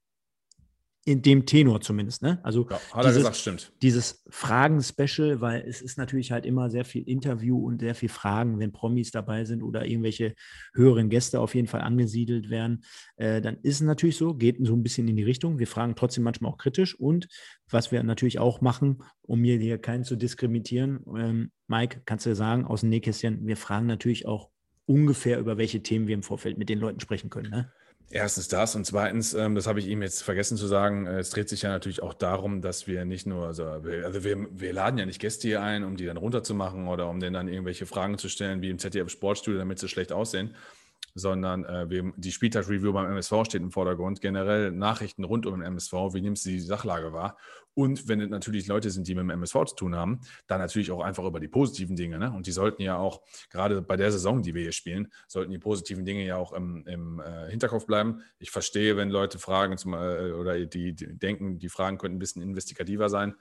in 1.06 1.22
dem 1.22 1.46
Tenor 1.46 1.80
zumindest. 1.80 2.20
Ne? 2.22 2.40
Also 2.42 2.66
ja, 2.68 2.80
hat 2.92 3.04
dieses, 3.04 3.16
er 3.16 3.18
gesagt, 3.18 3.36
stimmt. 3.36 3.72
Dieses 3.80 4.24
Fragen-Special, 4.28 5.40
weil 5.40 5.64
es 5.66 5.80
ist 5.80 5.98
natürlich 5.98 6.32
halt 6.32 6.44
immer 6.44 6.68
sehr 6.68 6.84
viel 6.84 7.08
Interview 7.08 7.64
und 7.64 7.80
sehr 7.80 7.94
viel 7.94 8.08
Fragen, 8.08 8.58
wenn 8.58 8.72
Promis 8.72 9.12
dabei 9.12 9.44
sind 9.44 9.62
oder 9.62 9.86
irgendwelche 9.86 10.34
höheren 10.74 11.08
Gäste 11.08 11.38
auf 11.38 11.54
jeden 11.54 11.68
Fall 11.68 11.82
angesiedelt 11.82 12.50
werden, 12.50 12.82
äh, 13.18 13.40
dann 13.40 13.58
ist 13.62 13.76
es 13.76 13.82
natürlich 13.82 14.16
so, 14.16 14.34
geht 14.34 14.56
so 14.60 14.74
ein 14.74 14.82
bisschen 14.82 15.06
in 15.06 15.14
die 15.14 15.22
Richtung. 15.22 15.60
Wir 15.60 15.68
fragen 15.68 15.94
trotzdem 15.94 16.24
manchmal 16.24 16.50
auch 16.50 16.58
kritisch 16.58 16.98
und 16.98 17.28
was 17.70 17.92
wir 17.92 18.02
natürlich 18.02 18.40
auch 18.40 18.60
machen, 18.60 18.98
um 19.22 19.40
mir 19.40 19.58
hier 19.58 19.78
keinen 19.78 20.02
zu 20.02 20.16
diskriminieren, 20.16 21.04
ähm, 21.16 21.52
Mike, 21.68 22.02
kannst 22.04 22.26
du 22.26 22.34
sagen, 22.34 22.64
aus 22.64 22.80
dem 22.80 22.90
Nähkästchen, 22.90 23.46
wir 23.46 23.56
fragen 23.56 23.86
natürlich 23.86 24.26
auch 24.26 24.50
ungefähr, 24.86 25.38
über 25.38 25.56
welche 25.56 25.84
Themen 25.84 26.08
wir 26.08 26.14
im 26.14 26.24
Vorfeld 26.24 26.58
mit 26.58 26.68
den 26.68 26.80
Leuten 26.80 26.98
sprechen 26.98 27.30
können. 27.30 27.50
Ne? 27.50 27.72
Erstens 28.08 28.46
das 28.46 28.76
und 28.76 28.84
zweitens, 28.86 29.34
ähm, 29.34 29.56
das 29.56 29.66
habe 29.66 29.80
ich 29.80 29.88
ihm 29.88 30.00
jetzt 30.00 30.22
vergessen 30.22 30.56
zu 30.56 30.68
sagen, 30.68 31.06
äh, 31.06 31.18
es 31.18 31.30
dreht 31.30 31.48
sich 31.48 31.62
ja 31.62 31.70
natürlich 31.70 32.02
auch 32.02 32.14
darum, 32.14 32.62
dass 32.62 32.86
wir 32.86 33.04
nicht 33.04 33.26
nur, 33.26 33.46
also 33.46 33.64
also 33.64 34.22
wir, 34.22 34.46
wir 34.50 34.72
laden 34.72 34.96
ja 34.96 35.06
nicht 35.06 35.20
Gäste 35.20 35.48
hier 35.48 35.60
ein, 35.60 35.82
um 35.82 35.96
die 35.96 36.06
dann 36.06 36.16
runterzumachen 36.16 36.86
oder 36.86 37.08
um 37.08 37.18
denen 37.18 37.34
dann 37.34 37.48
irgendwelche 37.48 37.84
Fragen 37.84 38.16
zu 38.16 38.28
stellen, 38.28 38.62
wie 38.62 38.70
im 38.70 38.78
ZDF 38.78 39.10
Sportstudio, 39.10 39.58
damit 39.58 39.80
sie 39.80 39.88
schlecht 39.88 40.12
aussehen, 40.12 40.54
sondern 41.16 41.64
äh, 41.64 41.88
wir, 41.88 42.12
die 42.16 42.30
Spieltagsreview 42.30 42.93
beim 42.93 43.10
MSV 43.10 43.44
steht 43.44 43.62
im 43.62 43.72
Vordergrund. 43.72 44.20
Generell 44.20 44.70
Nachrichten 44.70 45.24
rund 45.24 45.47
um 45.47 45.55
den 45.55 45.62
MSV, 45.62 45.93
wie 46.12 46.20
nimmst 46.20 46.44
du 46.44 46.51
die 46.51 46.60
Sachlage 46.60 47.12
wahr? 47.12 47.38
Und 47.72 48.06
wenn 48.09 48.20
es 48.20 48.30
natürlich 48.30 48.66
Leute 48.68 48.90
sind, 48.90 49.09
die 49.09 49.14
mit 49.14 49.22
dem 49.22 49.30
MSV 49.30 49.64
zu 49.66 49.76
tun 49.76 49.97
haben, 49.97 50.20
dann 50.47 50.60
natürlich 50.60 50.90
auch 50.90 51.01
einfach 51.01 51.24
über 51.24 51.40
die 51.40 51.48
positiven 51.48 51.97
Dinge. 51.97 52.18
Ne? 52.18 52.32
Und 52.32 52.47
die 52.47 52.52
sollten 52.52 52.82
ja 52.82 52.97
auch, 52.97 53.22
gerade 53.51 53.82
bei 53.82 53.97
der 53.97 54.12
Saison, 54.12 54.43
die 54.43 54.55
wir 54.55 54.62
hier 54.62 54.72
spielen, 54.72 55.12
sollten 55.26 55.51
die 55.51 55.59
positiven 55.59 56.05
Dinge 56.05 56.24
ja 56.24 56.36
auch 56.36 56.52
im, 56.52 56.86
im 56.86 57.20
äh, 57.20 57.51
Hinterkopf 57.51 57.86
bleiben. 57.86 58.22
Ich 58.38 58.51
verstehe, 58.51 58.97
wenn 58.97 59.10
Leute 59.10 59.38
fragen 59.38 59.76
zum, 59.78 59.94
äh, 59.94 60.32
oder 60.32 60.64
die, 60.64 60.94
die 60.94 61.18
denken, 61.18 61.59
die 61.59 61.68
Fragen 61.68 61.98
könnten 61.98 62.16
ein 62.16 62.18
bisschen 62.20 62.43
investigativer 62.43 63.09
sein 63.09 63.34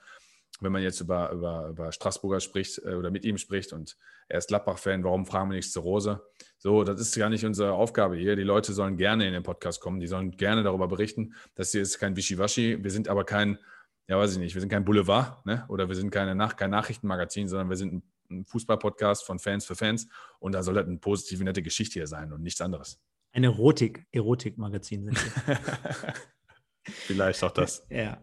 wenn 0.61 0.72
man 0.72 0.82
jetzt 0.82 1.02
über, 1.02 1.32
über, 1.32 1.68
über 1.69 1.91
Straßburger 1.91 2.40
spricht 2.40 2.80
äh, 2.86 2.95
oder 2.95 3.11
mit 3.11 3.26
ihm 3.26 3.38
spricht 3.38 3.73
und 3.73 3.98
er 4.27 4.40
ist 4.40 4.48
Gladbach-Fan, 4.48 5.03
warum 5.03 5.26
fragen 5.26 5.49
wir 5.49 5.56
nicht 5.56 5.72
zur 5.72 5.84
Rose? 5.84 6.22
So, 6.57 6.84
das 6.84 6.99
ist 6.99 7.15
gar 7.18 7.30
nicht 7.30 7.45
unsere 7.45 7.73
Aufgabe 7.73 8.15
hier. 8.15 8.36
Die 8.36 8.44
Leute 8.44 8.73
sollen 8.73 8.98
gerne 8.98 9.27
in 9.27 9.34
den 9.34 9.44
Podcast 9.44 9.82
kommen, 9.82 9.99
die 9.99 10.07
sollen 10.07 10.32
gerne 10.32 10.64
darüber 10.64 10.88
berichten. 10.88 11.34
Das 11.56 11.72
hier 11.72 11.82
ist 11.82 11.99
kein 11.99 12.15
Wischiwaschi. 12.15 12.84
Wir 12.84 12.91
sind 12.91 13.07
aber 13.07 13.23
kein, 13.23 13.60
ja, 14.07 14.18
weiß 14.18 14.34
ich 14.34 14.40
nicht, 14.40 14.56
wir 14.56 14.61
sind 14.61 14.69
kein 14.69 14.86
Boulevard 14.86 15.45
ne? 15.45 15.65
oder 15.68 15.88
wir 15.88 15.95
sind 15.95 16.10
keine 16.10 16.36
Nach 16.36 16.56
kein 16.56 16.72
Nachrichtenmagazin, 16.72 17.48
sondern 17.48 17.69
wir 17.69 17.77
sind 17.77 17.94
ein, 17.94 18.03
ein 18.32 18.45
Fußball-Podcast 18.45 19.26
von 19.26 19.40
Fans 19.40 19.65
für 19.65 19.76
Fans 19.76 20.07
und 20.40 20.53
da 20.53 20.64
soll 20.64 20.76
das 20.76 20.86
eine 20.86 20.98
positive, 20.98 21.44
nette 21.44 21.61
Geschichte 21.61 21.99
hier 21.99 22.07
sein 22.07 22.34
und 22.34 22.41
nichts 22.41 22.61
anderes. 22.61 22.99
Ein 23.32 23.44
Erotik, 23.44 24.06
Erotik-Magazin 24.11 25.03
sind 25.06 25.48
wir. 25.48 25.60
Vielleicht 26.85 27.43
auch 27.43 27.51
das. 27.51 27.85
Ja. 27.89 28.17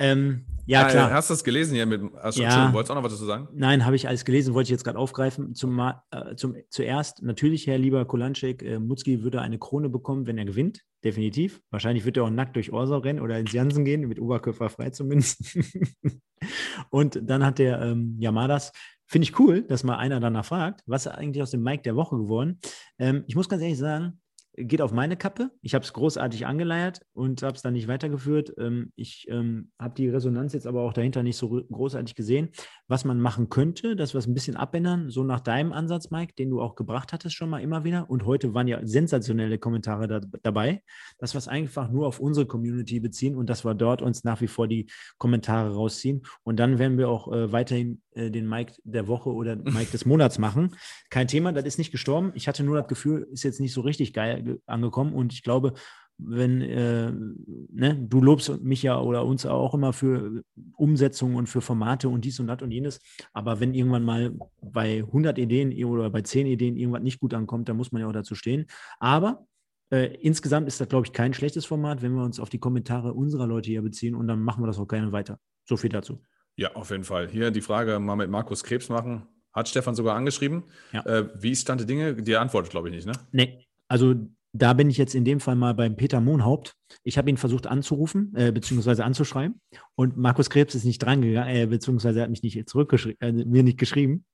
Ähm, 0.00 0.44
ja, 0.64 0.82
ah, 0.82 0.90
klar. 0.90 1.10
Hast 1.10 1.28
du 1.28 1.34
das 1.34 1.42
gelesen 1.42 1.74
hier 1.74 1.84
mit. 1.84 2.00
Also, 2.14 2.40
ja. 2.40 2.72
Wolltest 2.72 2.90
du 2.90 2.92
auch 2.92 2.98
noch 2.98 3.02
was 3.02 3.14
dazu 3.14 3.24
sagen? 3.24 3.48
Nein, 3.52 3.84
habe 3.84 3.96
ich 3.96 4.06
alles 4.06 4.24
gelesen, 4.24 4.54
wollte 4.54 4.68
ich 4.68 4.70
jetzt 4.70 4.84
gerade 4.84 4.98
aufgreifen. 4.98 5.56
Zum, 5.56 5.76
äh, 5.80 6.36
zum, 6.36 6.54
zuerst, 6.68 7.20
natürlich, 7.22 7.66
Herr 7.66 7.78
lieber 7.78 8.04
Kolanschek, 8.04 8.62
äh, 8.62 8.78
Mutzki 8.78 9.24
würde 9.24 9.40
eine 9.40 9.58
Krone 9.58 9.88
bekommen, 9.88 10.28
wenn 10.28 10.38
er 10.38 10.44
gewinnt. 10.44 10.84
Definitiv. 11.02 11.60
Wahrscheinlich 11.70 12.04
wird 12.04 12.16
er 12.16 12.24
auch 12.24 12.30
nackt 12.30 12.54
durch 12.54 12.72
Orsau 12.72 12.98
rennen 12.98 13.20
oder 13.20 13.40
ins 13.40 13.52
Jansen 13.52 13.84
gehen, 13.84 14.06
mit 14.06 14.20
Oberkörper 14.20 14.68
frei 14.68 14.90
zumindest. 14.90 15.58
Und 16.90 17.18
dann 17.20 17.44
hat 17.44 17.58
der 17.58 17.80
ähm, 17.82 18.16
Yamadas 18.20 18.70
Finde 19.10 19.24
ich 19.24 19.38
cool, 19.38 19.62
dass 19.62 19.84
mal 19.84 19.96
einer 19.96 20.20
danach 20.20 20.44
fragt, 20.44 20.82
was 20.84 21.06
ist 21.06 21.12
eigentlich 21.12 21.42
aus 21.42 21.50
dem 21.50 21.62
Mike 21.62 21.82
der 21.82 21.96
Woche 21.96 22.18
geworden? 22.18 22.60
Ähm, 22.98 23.24
ich 23.26 23.36
muss 23.36 23.48
ganz 23.48 23.62
ehrlich 23.62 23.78
sagen, 23.78 24.20
geht 24.64 24.82
auf 24.82 24.92
meine 24.92 25.16
Kappe. 25.16 25.50
Ich 25.62 25.74
habe 25.74 25.84
es 25.84 25.92
großartig 25.92 26.46
angeleiert 26.46 27.00
und 27.12 27.42
habe 27.42 27.54
es 27.54 27.62
dann 27.62 27.74
nicht 27.74 27.88
weitergeführt. 27.88 28.52
Ähm, 28.58 28.92
ich 28.96 29.26
ähm, 29.28 29.70
habe 29.78 29.94
die 29.94 30.08
Resonanz 30.08 30.52
jetzt 30.52 30.66
aber 30.66 30.82
auch 30.82 30.92
dahinter 30.92 31.22
nicht 31.22 31.36
so 31.36 31.48
großartig 31.48 32.14
gesehen. 32.14 32.50
Was 32.88 33.04
man 33.04 33.20
machen 33.20 33.48
könnte, 33.48 33.96
dass 33.96 34.14
wir 34.14 34.18
es 34.18 34.26
ein 34.26 34.34
bisschen 34.34 34.56
abändern, 34.56 35.10
so 35.10 35.24
nach 35.24 35.40
deinem 35.40 35.72
Ansatz, 35.72 36.10
Mike, 36.10 36.34
den 36.38 36.50
du 36.50 36.60
auch 36.60 36.74
gebracht 36.74 37.12
hattest 37.12 37.36
schon 37.36 37.50
mal 37.50 37.60
immer 37.60 37.84
wieder. 37.84 38.10
Und 38.10 38.24
heute 38.24 38.54
waren 38.54 38.68
ja 38.68 38.80
sensationelle 38.84 39.58
Kommentare 39.58 40.08
da, 40.08 40.20
dabei, 40.42 40.82
dass 41.18 41.34
wir 41.34 41.38
es 41.38 41.48
einfach 41.48 41.90
nur 41.90 42.06
auf 42.06 42.20
unsere 42.20 42.46
Community 42.46 43.00
beziehen 43.00 43.36
und 43.36 43.48
dass 43.48 43.64
wir 43.64 43.74
dort 43.74 44.02
uns 44.02 44.24
nach 44.24 44.40
wie 44.40 44.48
vor 44.48 44.68
die 44.68 44.90
Kommentare 45.18 45.74
rausziehen. 45.74 46.22
Und 46.42 46.58
dann 46.58 46.78
werden 46.78 46.98
wir 46.98 47.08
auch 47.08 47.32
äh, 47.32 47.52
weiterhin 47.52 48.02
äh, 48.18 48.30
den 48.30 48.48
Mike 48.48 48.74
der 48.84 49.06
Woche 49.06 49.30
oder 49.30 49.56
Mike 49.56 49.92
des 49.92 50.04
Monats 50.06 50.38
machen. 50.38 50.74
Kein 51.10 51.28
Thema, 51.28 51.52
das 51.52 51.64
ist 51.64 51.78
nicht 51.78 51.92
gestorben. 51.92 52.32
Ich 52.34 52.48
hatte 52.48 52.64
nur 52.64 52.76
das 52.76 52.88
Gefühl, 52.88 53.28
ist 53.32 53.44
jetzt 53.44 53.60
nicht 53.60 53.72
so 53.72 53.82
richtig 53.82 54.12
geil 54.12 54.42
angekommen. 54.66 55.12
Und 55.12 55.32
ich 55.32 55.42
glaube, 55.42 55.74
wenn 56.18 56.60
äh, 56.62 57.12
ne, 57.12 57.96
du 57.96 58.20
lobst 58.20 58.60
mich 58.62 58.82
ja 58.82 59.00
oder 59.00 59.24
uns 59.24 59.46
auch 59.46 59.72
immer 59.72 59.92
für 59.92 60.42
Umsetzung 60.76 61.36
und 61.36 61.48
für 61.48 61.60
Formate 61.60 62.08
und 62.08 62.24
dies 62.24 62.40
und 62.40 62.48
das 62.48 62.60
und 62.60 62.72
jenes, 62.72 63.00
aber 63.32 63.60
wenn 63.60 63.72
irgendwann 63.72 64.04
mal 64.04 64.34
bei 64.60 64.98
100 64.98 65.38
Ideen 65.38 65.72
oder 65.84 66.10
bei 66.10 66.22
10 66.22 66.46
Ideen 66.46 66.76
irgendwas 66.76 67.02
nicht 67.02 67.20
gut 67.20 67.34
ankommt, 67.34 67.68
dann 67.68 67.76
muss 67.76 67.92
man 67.92 68.02
ja 68.02 68.08
auch 68.08 68.12
dazu 68.12 68.34
stehen. 68.34 68.66
Aber 68.98 69.46
äh, 69.90 70.16
insgesamt 70.20 70.66
ist 70.66 70.80
das, 70.80 70.88
glaube 70.88 71.06
ich, 71.06 71.12
kein 71.12 71.32
schlechtes 71.32 71.64
Format, 71.66 72.02
wenn 72.02 72.12
wir 72.14 72.24
uns 72.24 72.40
auf 72.40 72.50
die 72.50 72.58
Kommentare 72.58 73.14
unserer 73.14 73.46
Leute 73.46 73.70
hier 73.70 73.82
beziehen 73.82 74.14
und 74.16 74.26
dann 74.26 74.42
machen 74.42 74.62
wir 74.62 74.66
das 74.66 74.78
auch 74.78 74.88
gerne 74.88 75.12
weiter. 75.12 75.38
So 75.64 75.76
viel 75.76 75.90
dazu. 75.90 76.20
Ja, 76.56 76.74
auf 76.74 76.90
jeden 76.90 77.04
Fall. 77.04 77.28
Hier 77.28 77.52
die 77.52 77.60
Frage 77.60 78.00
mal 78.00 78.16
mit 78.16 78.28
Markus 78.28 78.64
Krebs 78.64 78.88
machen. 78.88 79.22
Hat 79.52 79.68
Stefan 79.68 79.94
sogar 79.94 80.16
angeschrieben. 80.16 80.64
Ja. 80.92 81.06
Äh, 81.06 81.28
wie 81.40 81.52
ist 81.52 81.62
Stand 81.62 81.80
der 81.80 81.86
Dinge? 81.86 82.14
Die 82.14 82.36
antwortet, 82.36 82.70
glaube 82.70 82.88
ich, 82.88 82.94
nicht, 82.94 83.06
ne? 83.06 83.12
Nee, 83.30 83.66
also 83.86 84.14
da 84.52 84.72
bin 84.72 84.88
ich 84.90 84.96
jetzt 84.96 85.14
in 85.14 85.24
dem 85.24 85.40
Fall 85.40 85.56
mal 85.56 85.74
beim 85.74 85.96
Peter 85.96 86.20
Mohnhaupt. 86.20 86.74
Ich 87.02 87.18
habe 87.18 87.28
ihn 87.30 87.36
versucht 87.36 87.66
anzurufen, 87.66 88.32
äh, 88.34 88.50
beziehungsweise 88.50 89.04
anzuschreiben. 89.04 89.60
Und 89.94 90.16
Markus 90.16 90.50
Krebs 90.50 90.74
ist 90.74 90.84
nicht 90.84 90.98
drangegangen, 90.98 91.54
äh, 91.54 91.66
beziehungsweise 91.66 92.22
hat 92.22 92.30
mich 92.30 92.42
nicht 92.42 92.68
zurückgeschrieben, 92.68 93.18
äh, 93.20 93.44
mir 93.44 93.62
nicht 93.62 93.78
geschrieben. 93.78 94.24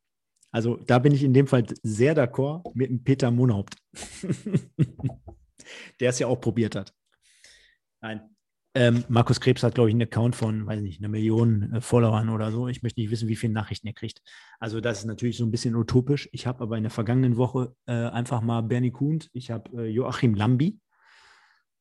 Also 0.52 0.76
da 0.76 1.00
bin 1.00 1.12
ich 1.12 1.24
in 1.24 1.34
dem 1.34 1.48
Fall 1.48 1.64
sehr 1.82 2.16
d'accord 2.16 2.70
mit 2.74 2.88
dem 2.88 3.02
Peter 3.02 3.30
Mohnhaupt. 3.30 3.76
Der 6.00 6.10
es 6.10 6.18
ja 6.18 6.26
auch 6.26 6.40
probiert 6.40 6.76
hat. 6.76 6.94
Nein, 8.00 8.33
ähm, 8.74 9.04
Markus 9.08 9.40
Krebs 9.40 9.62
hat, 9.62 9.76
glaube 9.76 9.88
ich, 9.88 9.94
einen 9.94 10.02
Account 10.02 10.34
von, 10.34 10.66
weiß 10.66 10.80
nicht, 10.80 11.00
einer 11.00 11.08
Million 11.08 11.72
äh, 11.74 11.80
Followern 11.80 12.28
oder 12.28 12.50
so. 12.50 12.66
Ich 12.66 12.82
möchte 12.82 13.00
nicht 13.00 13.10
wissen, 13.10 13.28
wie 13.28 13.36
viele 13.36 13.52
Nachrichten 13.52 13.86
er 13.86 13.92
kriegt. 13.92 14.20
Also 14.58 14.80
das 14.80 14.98
ist 15.00 15.04
natürlich 15.04 15.36
so 15.36 15.44
ein 15.44 15.52
bisschen 15.52 15.76
utopisch. 15.76 16.28
Ich 16.32 16.46
habe 16.46 16.62
aber 16.62 16.76
in 16.76 16.82
der 16.82 16.90
vergangenen 16.90 17.36
Woche 17.36 17.74
äh, 17.86 17.92
einfach 17.92 18.40
mal 18.40 18.62
Bernie 18.62 18.90
Kuhn, 18.90 19.20
ich 19.32 19.50
habe 19.52 19.84
äh, 19.84 19.86
Joachim 19.86 20.34
Lambi 20.34 20.80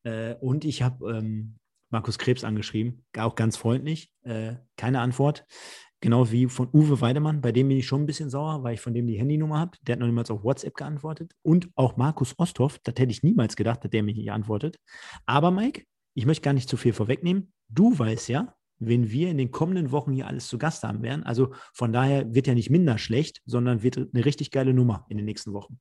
äh, 0.03 0.35
und 0.35 0.65
ich 0.65 0.83
habe 0.83 1.17
ähm, 1.17 1.55
Markus 1.89 2.19
Krebs 2.19 2.43
angeschrieben, 2.43 3.05
auch 3.17 3.35
ganz 3.35 3.57
freundlich. 3.57 4.11
Äh, 4.23 4.55
keine 4.77 4.99
Antwort. 4.99 5.45
Genau 5.99 6.31
wie 6.31 6.47
von 6.47 6.67
Uwe 6.73 6.99
Weidemann, 6.99 7.39
bei 7.39 7.53
dem 7.53 7.69
bin 7.69 7.77
ich 7.77 7.87
schon 7.87 8.01
ein 8.01 8.05
bisschen 8.05 8.29
sauer, 8.29 8.61
weil 8.63 8.73
ich 8.73 8.81
von 8.81 8.93
dem 8.93 9.07
die 9.07 9.17
Handynummer 9.17 9.57
habe. 9.57 9.77
Der 9.83 9.93
hat 9.93 9.99
noch 9.99 10.07
niemals 10.07 10.29
auf 10.29 10.43
WhatsApp 10.43 10.75
geantwortet. 10.75 11.31
Und 11.43 11.69
auch 11.75 11.95
Markus 11.95 12.37
Osthoff, 12.37 12.77
das 12.83 12.95
hätte 12.97 13.11
ich 13.11 13.23
niemals 13.23 13.55
gedacht, 13.55 13.83
dass 13.83 13.91
der 13.91 14.03
mich 14.03 14.17
nicht 14.17 14.29
antwortet. 14.29 14.79
Aber 15.25 15.49
Mike, 15.49 15.85
ich 16.13 16.25
möchte 16.25 16.43
gar 16.43 16.53
nicht 16.53 16.69
zu 16.69 16.77
viel 16.77 16.93
vorwegnehmen. 16.93 17.53
Du 17.69 17.97
weißt 17.97 18.29
ja, 18.29 18.55
wen 18.79 19.09
wir 19.09 19.29
in 19.29 19.37
den 19.37 19.51
kommenden 19.51 19.91
Wochen 19.91 20.11
hier 20.11 20.27
alles 20.27 20.47
zu 20.47 20.57
Gast 20.57 20.83
haben 20.83 21.01
werden. 21.01 21.23
Also 21.23 21.53
von 21.73 21.91
daher 21.93 22.33
wird 22.33 22.47
ja 22.47 22.53
nicht 22.53 22.69
minder 22.69 22.97
schlecht, 22.97 23.41
sondern 23.45 23.83
wird 23.83 23.97
eine 23.97 24.25
richtig 24.25 24.51
geile 24.51 24.73
Nummer 24.73 25.05
in 25.09 25.17
den 25.17 25.25
nächsten 25.25 25.53
Wochen. 25.53 25.79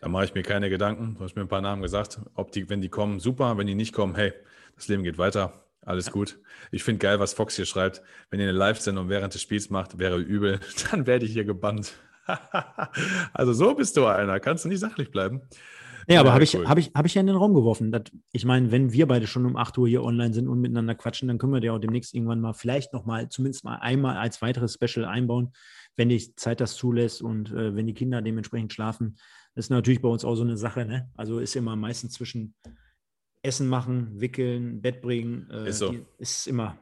Da 0.00 0.08
mache 0.08 0.26
ich 0.26 0.34
mir 0.34 0.42
keine 0.42 0.70
Gedanken. 0.70 1.16
Du 1.16 1.24
hast 1.24 1.34
mir 1.34 1.42
ein 1.42 1.48
paar 1.48 1.60
Namen 1.60 1.82
gesagt. 1.82 2.20
Ob 2.34 2.52
die, 2.52 2.68
wenn 2.68 2.80
die 2.80 2.88
kommen, 2.88 3.18
super. 3.18 3.58
Wenn 3.58 3.66
die 3.66 3.74
nicht 3.74 3.92
kommen, 3.92 4.14
hey, 4.14 4.32
das 4.76 4.88
Leben 4.88 5.02
geht 5.02 5.18
weiter. 5.18 5.64
Alles 5.82 6.06
ja. 6.06 6.12
gut. 6.12 6.38
Ich 6.70 6.84
finde 6.84 6.98
geil, 6.98 7.18
was 7.18 7.32
Fox 7.32 7.56
hier 7.56 7.66
schreibt. 7.66 8.02
Wenn 8.30 8.40
ihr 8.40 8.48
eine 8.48 8.56
Live-Sendung 8.56 9.08
während 9.08 9.34
des 9.34 9.42
Spiels 9.42 9.70
macht, 9.70 9.98
wäre 9.98 10.18
übel. 10.18 10.60
Dann 10.90 11.06
werde 11.06 11.24
ich 11.24 11.32
hier 11.32 11.44
gebannt. 11.44 11.94
also 13.32 13.52
so 13.52 13.74
bist 13.74 13.96
du 13.96 14.06
einer. 14.06 14.38
Kannst 14.38 14.64
du 14.64 14.68
nicht 14.68 14.80
sachlich 14.80 15.10
bleiben. 15.10 15.42
Ja, 16.08 16.20
aber 16.20 16.32
habe 16.32 16.42
ich, 16.42 16.54
hab 16.54 16.78
ich, 16.78 16.90
hab 16.94 17.04
ich 17.04 17.14
ja 17.14 17.20
in 17.20 17.26
den 17.26 17.36
Raum 17.36 17.52
geworfen. 17.52 17.92
Das, 17.92 18.04
ich 18.32 18.46
meine, 18.46 18.72
wenn 18.72 18.92
wir 18.92 19.06
beide 19.06 19.26
schon 19.26 19.44
um 19.44 19.56
8 19.56 19.76
Uhr 19.76 19.86
hier 19.86 20.02
online 20.02 20.32
sind 20.32 20.48
und 20.48 20.58
miteinander 20.60 20.94
quatschen, 20.94 21.28
dann 21.28 21.36
können 21.36 21.52
wir 21.52 21.62
ja 21.62 21.72
auch 21.72 21.78
demnächst 21.78 22.14
irgendwann 22.14 22.40
mal 22.40 22.54
vielleicht 22.54 22.94
nochmal, 22.94 23.28
zumindest 23.28 23.64
mal 23.64 23.76
einmal 23.76 24.16
als 24.16 24.40
weiteres 24.40 24.74
Special 24.74 25.04
einbauen, 25.04 25.52
wenn 25.96 26.08
die 26.08 26.34
Zeit 26.34 26.60
das 26.60 26.76
zulässt 26.76 27.20
und 27.20 27.52
äh, 27.52 27.76
wenn 27.76 27.86
die 27.86 27.92
Kinder 27.92 28.22
dementsprechend 28.22 28.72
schlafen. 28.72 29.16
Das 29.54 29.66
ist 29.66 29.70
natürlich 29.70 30.00
bei 30.00 30.08
uns 30.08 30.24
auch 30.24 30.34
so 30.34 30.44
eine 30.44 30.56
Sache. 30.56 30.86
Ne? 30.86 31.10
Also 31.14 31.40
ist 31.40 31.56
immer 31.56 31.76
meistens 31.76 32.14
zwischen 32.14 32.54
Essen 33.42 33.68
machen, 33.68 34.18
wickeln, 34.18 34.80
Bett 34.80 35.02
bringen. 35.02 35.48
Äh, 35.50 35.68
ist 35.68 35.78
so. 35.78 35.94
Ist 36.16 36.46
immer 36.46 36.78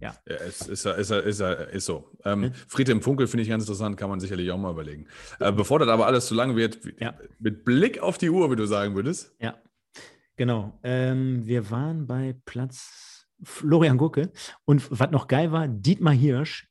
ja. 0.00 0.14
ja 0.26 0.36
es 0.36 0.62
ist, 0.62 0.86
ist, 0.86 1.10
ist, 1.10 1.40
ist, 1.40 1.84
so. 1.86 2.10
Ähm, 2.24 2.40
mhm. 2.40 2.52
Friede 2.66 2.92
im 2.92 3.02
Funkel 3.02 3.26
finde 3.26 3.42
ich 3.42 3.48
ganz 3.48 3.64
interessant, 3.64 3.96
kann 3.96 4.10
man 4.10 4.20
sicherlich 4.20 4.50
auch 4.50 4.58
mal 4.58 4.72
überlegen. 4.72 5.06
Äh, 5.40 5.52
bevor 5.52 5.78
das 5.78 5.88
aber 5.88 6.06
alles 6.06 6.26
zu 6.26 6.34
lang 6.34 6.56
wird, 6.56 6.78
ja. 7.00 7.14
mit 7.38 7.64
Blick 7.64 8.00
auf 8.00 8.18
die 8.18 8.30
Uhr, 8.30 8.50
wie 8.50 8.56
du 8.56 8.66
sagen 8.66 8.94
würdest. 8.94 9.34
Ja, 9.40 9.58
genau. 10.36 10.78
Ähm, 10.82 11.46
wir 11.46 11.70
waren 11.70 12.06
bei 12.06 12.36
Platz 12.44 13.26
Florian 13.42 13.98
Gucke 13.98 14.32
und 14.64 14.90
was 14.90 15.10
noch 15.10 15.28
geil 15.28 15.52
war, 15.52 15.68
Dietmar 15.68 16.14
Hirsch 16.14 16.68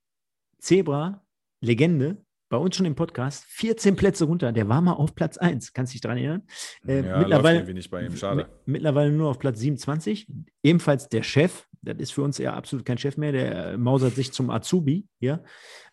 Zebra, 0.60 1.26
Legende, 1.62 2.26
bei 2.50 2.58
uns 2.58 2.76
schon 2.76 2.86
im 2.86 2.96
Podcast, 2.96 3.46
14 3.50 3.96
Plätze 3.96 4.26
runter. 4.26 4.52
Der 4.52 4.70
war 4.70 4.82
mal 4.82 4.94
auf 4.94 5.16
Platz 5.16 5.38
1, 5.38 5.74
kannst 5.74 5.92
du 5.92 5.96
dich 5.96 6.02
daran 6.02 6.18
erinnern? 6.18 6.44
Äh, 6.88 7.06
ja, 7.06 7.18
mittlerweile, 7.20 7.74
nicht 7.74 7.90
bei 7.90 8.06
ihm, 8.06 8.16
schade. 8.16 8.48
Mittlerweile 8.66 9.12
nur 9.12 9.30
auf 9.30 9.40
Platz 9.40 9.60
27. 9.60 10.28
Ebenfalls 10.64 11.10
der 11.10 11.24
Chef, 11.24 11.68
das 11.82 11.98
ist 11.98 12.12
für 12.12 12.22
uns 12.22 12.38
ja 12.38 12.54
absolut 12.54 12.86
kein 12.86 12.98
Chef 12.98 13.18
mehr, 13.18 13.32
der 13.32 13.78
mausert 13.78 14.16
sich 14.16 14.32
zum 14.32 14.50
Azubi 14.50 15.08
hier. 15.20 15.44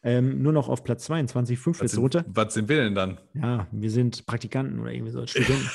Ähm, 0.02 0.42
nur 0.42 0.52
noch 0.52 0.68
auf 0.68 0.84
Platz 0.84 1.04
22, 1.04 1.58
5 1.58 1.78
Plätze 1.78 2.00
runter. 2.00 2.24
Was 2.28 2.54
sind 2.54 2.68
wir 2.68 2.76
denn 2.76 2.94
dann? 2.94 3.18
Ja, 3.34 3.66
wir 3.72 3.90
sind 3.90 4.26
Praktikanten 4.26 4.78
oder 4.78 4.92
irgendwie 4.92 5.12
so 5.12 5.26
Studenten. 5.26 5.70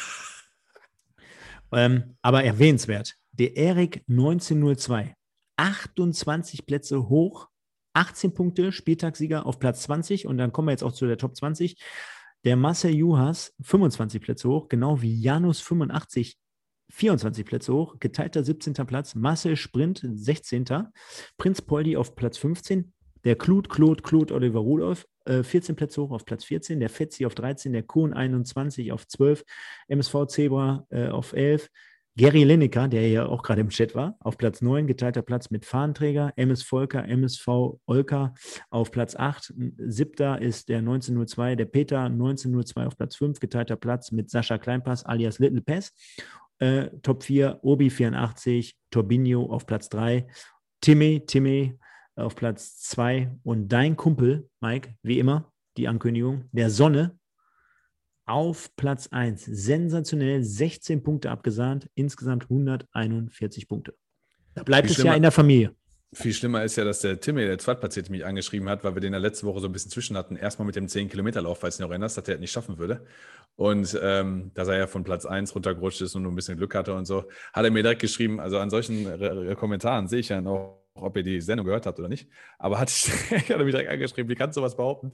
ähm, 1.73 2.15
aber 2.21 2.43
erwähnenswert, 2.43 3.15
der 3.31 3.57
Erik 3.57 4.03
1902, 4.07 5.15
28 5.57 6.65
Plätze 6.65 7.09
hoch 7.09 7.48
18 7.93 8.33
Punkte, 8.33 8.71
Spieltagssieger 8.71 9.45
auf 9.45 9.59
Platz 9.59 9.83
20 9.83 10.27
und 10.27 10.37
dann 10.37 10.51
kommen 10.51 10.67
wir 10.67 10.71
jetzt 10.71 10.83
auch 10.83 10.91
zu 10.91 11.07
der 11.07 11.17
Top 11.17 11.35
20. 11.35 11.77
Der 12.45 12.55
Marcel 12.55 12.91
Juhas 12.91 13.53
25 13.61 14.21
Plätze 14.21 14.47
hoch, 14.47 14.69
genau 14.69 15.01
wie 15.01 15.19
Janus 15.19 15.59
85 15.59 16.37
24 16.91 17.45
Plätze 17.45 17.73
hoch, 17.73 17.99
geteilter 17.99 18.43
17. 18.43 18.73
Platz, 18.73 19.15
Marcel 19.15 19.55
Sprint 19.55 20.01
16. 20.03 20.65
Prinz 21.37 21.61
Poldi 21.61 21.97
auf 21.97 22.15
Platz 22.15 22.37
15, 22.37 22.93
der 23.23 23.35
Klut, 23.35 23.69
Claude, 23.69 24.01
Claude 24.01 24.33
Oliver 24.33 24.59
Rudolph 24.59 25.05
äh, 25.25 25.43
14 25.43 25.75
Plätze 25.75 26.01
hoch 26.01 26.11
auf 26.11 26.25
Platz 26.25 26.45
14, 26.45 26.79
der 26.79 26.89
Fetzi 26.89 27.25
auf 27.25 27.35
13, 27.35 27.73
der 27.73 27.83
Kuhn 27.83 28.13
21 28.13 28.91
auf 28.91 29.07
12, 29.07 29.43
MSV 29.87 30.25
Zebra 30.27 30.87
äh, 30.89 31.09
auf 31.09 31.33
11, 31.33 31.69
Gary 32.19 32.43
Lineker, 32.43 32.89
der 32.89 33.07
ja 33.07 33.27
auch 33.27 33.43
gerade 33.43 33.61
im 33.61 33.69
Chat 33.69 33.95
war, 33.95 34.17
auf 34.19 34.37
Platz 34.37 34.61
9, 34.61 34.87
geteilter 34.87 35.21
Platz 35.21 35.51
mit 35.51 35.65
Fahnenträger. 35.65 36.33
MS 36.35 36.63
Volker, 36.63 37.07
MSV 37.07 37.47
Olka 37.85 38.33
auf 38.69 38.91
Platz 38.91 39.15
8. 39.15 39.53
Siebter 39.77 40.41
ist 40.41 40.67
der 40.67 40.79
1902, 40.79 41.55
der 41.55 41.63
Peter 41.63 42.01
1902 42.01 42.87
auf 42.87 42.97
Platz 42.97 43.15
5, 43.15 43.39
geteilter 43.39 43.77
Platz 43.77 44.11
mit 44.11 44.29
Sascha 44.29 44.57
Kleinpass 44.57 45.05
alias 45.05 45.39
Little 45.39 45.61
Pass. 45.61 45.93
Äh, 46.57 46.89
Top 47.03 47.23
4, 47.23 47.59
Obi 47.61 47.89
84, 47.89 48.75
Torbinho 48.91 49.45
auf 49.45 49.65
Platz 49.65 49.87
3, 49.87 50.27
Timmy, 50.81 51.23
Timmy 51.25 51.79
auf 52.17 52.35
Platz 52.35 52.79
2 52.79 53.31
und 53.43 53.69
dein 53.69 53.95
Kumpel, 53.95 54.49
Mike, 54.59 54.93
wie 55.03 55.19
immer, 55.19 55.53
die 55.77 55.87
Ankündigung, 55.87 56.49
der 56.51 56.69
Sonne 56.69 57.17
auf 58.29 58.75
Platz 58.75 59.07
1. 59.11 59.43
Sensationell, 59.45 60.43
16 60.43 61.03
Punkte 61.03 61.31
abgesahnt, 61.31 61.89
insgesamt 61.95 62.43
141 62.43 63.67
Punkte. 63.67 63.95
Da 64.53 64.63
bleibt 64.63 64.89
es 64.89 64.97
ja 64.97 65.13
in 65.13 65.21
der 65.21 65.31
Familie. 65.31 65.73
Viel 66.11 66.33
schlimmer 66.33 66.63
ist 66.63 66.75
ja, 66.75 66.83
dass 66.83 67.01
der 67.01 67.19
Timmy, 67.19 67.41
der 67.45 67.59
Zweitplatzierte, 67.59 68.11
mich 68.11 68.25
angeschrieben 68.25 68.67
hat, 68.67 68.83
weil 68.83 68.95
wir 68.95 69.01
den 69.01 69.13
ja 69.13 69.19
letzte 69.19 69.45
Woche 69.45 69.59
so 69.59 69.67
ein 69.67 69.71
bisschen 69.71 69.91
zwischen 69.91 70.17
hatten. 70.17 70.35
Erstmal 70.35 70.65
mit 70.65 70.75
dem 70.75 70.87
10-Kilometer-Lauf, 70.87 71.59
falls 71.59 71.77
dich 71.77 71.83
noch 71.83 71.91
erinnerst, 71.91 72.17
dass 72.17 72.23
der 72.23 72.39
nicht 72.39 72.51
schaffen 72.51 72.79
würde. 72.79 73.05
Und 73.55 73.97
ähm, 74.01 74.51
dass 74.55 74.67
er 74.69 74.77
ja 74.77 74.87
von 74.87 75.03
Platz 75.03 75.25
1 75.25 75.53
runtergerutscht 75.53 76.01
ist 76.01 76.15
und 76.15 76.23
nur 76.23 76.31
ein 76.31 76.35
bisschen 76.35 76.57
Glück 76.57 76.73
hatte 76.73 76.95
und 76.95 77.05
so, 77.05 77.25
hat 77.53 77.63
er 77.63 77.69
mir 77.69 77.83
direkt 77.83 78.01
geschrieben. 78.01 78.39
Also 78.39 78.57
an 78.57 78.71
solchen 78.71 79.05
Re 79.05 79.55
Kommentaren 79.55 80.07
sehe 80.07 80.19
ich 80.19 80.29
ja 80.29 80.41
noch 80.41 80.81
ob 81.01 81.17
ihr 81.17 81.23
die 81.23 81.41
Sendung 81.41 81.65
gehört 81.65 81.85
habt 81.85 81.99
oder 81.99 82.09
nicht. 82.09 82.29
Aber 82.57 82.79
hat, 82.79 82.89
ich 83.31 83.31
mich 83.31 83.49
direkt 83.49 83.89
angeschrieben, 83.89 84.29
wie 84.29 84.35
kannst 84.35 84.57
du 84.57 84.61
was 84.61 84.75
behaupten? 84.75 85.11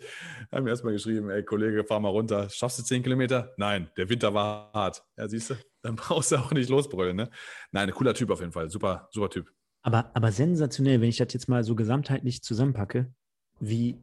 Haben 0.52 0.64
mir 0.64 0.72
erstmal 0.72 0.94
geschrieben, 0.94 1.30
ey 1.30 1.44
Kollege, 1.44 1.84
fahr 1.84 2.00
mal 2.00 2.10
runter. 2.10 2.50
Schaffst 2.50 2.80
du 2.80 2.84
10 2.84 3.04
Kilometer? 3.04 3.54
Nein, 3.58 3.90
der 3.98 4.10
Winter 4.10 4.34
war 4.34 4.72
hart. 4.74 5.04
Ja, 5.18 5.28
siehst 5.28 5.52
du, 5.52 5.56
dann 5.82 5.96
brauchst 5.96 6.32
du 6.32 6.38
auch 6.38 6.52
nicht 6.52 6.70
losbrüllen. 6.70 7.16
Ne? 7.16 7.30
Nein, 7.72 7.90
ein 7.90 7.96
cooler 7.96 8.14
Typ 8.14 8.30
auf 8.30 8.40
jeden 8.40 8.52
Fall. 8.52 8.70
Super, 8.70 9.08
super 9.12 9.30
Typ. 9.30 9.52
Aber, 9.82 10.12
aber 10.16 10.32
sensationell, 10.32 11.00
wenn 11.02 11.10
ich 11.10 11.18
das 11.18 11.32
jetzt 11.34 11.48
mal 11.48 11.64
so 11.64 11.76
gesamtheitlich 11.76 12.42
zusammenpacke, 12.42 13.14
wie 13.60 14.02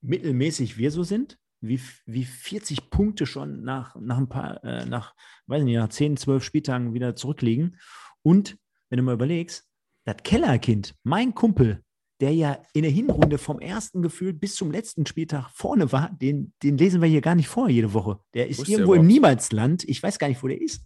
mittelmäßig 0.00 0.78
wir 0.78 0.90
so 0.90 1.02
sind, 1.02 1.38
wie, 1.60 1.80
wie 2.06 2.24
40 2.24 2.90
Punkte 2.90 3.26
schon 3.26 3.62
nach, 3.62 3.96
nach 3.96 4.18
ein 4.18 4.28
paar, 4.28 4.62
äh, 4.64 4.86
nach, 4.86 5.14
weiß 5.46 5.64
nicht, 5.64 5.76
nach 5.76 5.88
10, 5.88 6.16
12 6.16 6.44
Spieltagen 6.44 6.94
wieder 6.94 7.16
zurückliegen. 7.16 7.78
Und 8.22 8.56
wenn 8.88 8.98
du 8.98 9.02
mal 9.02 9.14
überlegst, 9.14 9.67
das 10.08 10.16
Kellerkind, 10.24 10.94
mein 11.02 11.34
Kumpel, 11.34 11.82
der 12.20 12.32
ja 12.32 12.62
in 12.72 12.82
der 12.82 12.90
Hinrunde 12.90 13.38
vom 13.38 13.60
ersten 13.60 14.02
Gefühl 14.02 14.32
bis 14.32 14.56
zum 14.56 14.70
letzten 14.70 15.06
Spieltag 15.06 15.50
vorne 15.50 15.92
war, 15.92 16.10
den, 16.20 16.52
den 16.62 16.78
lesen 16.78 17.00
wir 17.00 17.08
hier 17.08 17.20
gar 17.20 17.34
nicht 17.34 17.48
vor 17.48 17.68
jede 17.68 17.92
Woche. 17.92 18.18
Der 18.34 18.48
ist 18.48 18.58
Wusste 18.58 18.72
irgendwo 18.72 18.94
im 18.94 19.06
Niemalsland. 19.06 19.84
Ich 19.84 20.02
weiß 20.02 20.18
gar 20.18 20.28
nicht, 20.28 20.42
wo 20.42 20.48
der 20.48 20.60
ist. 20.60 20.84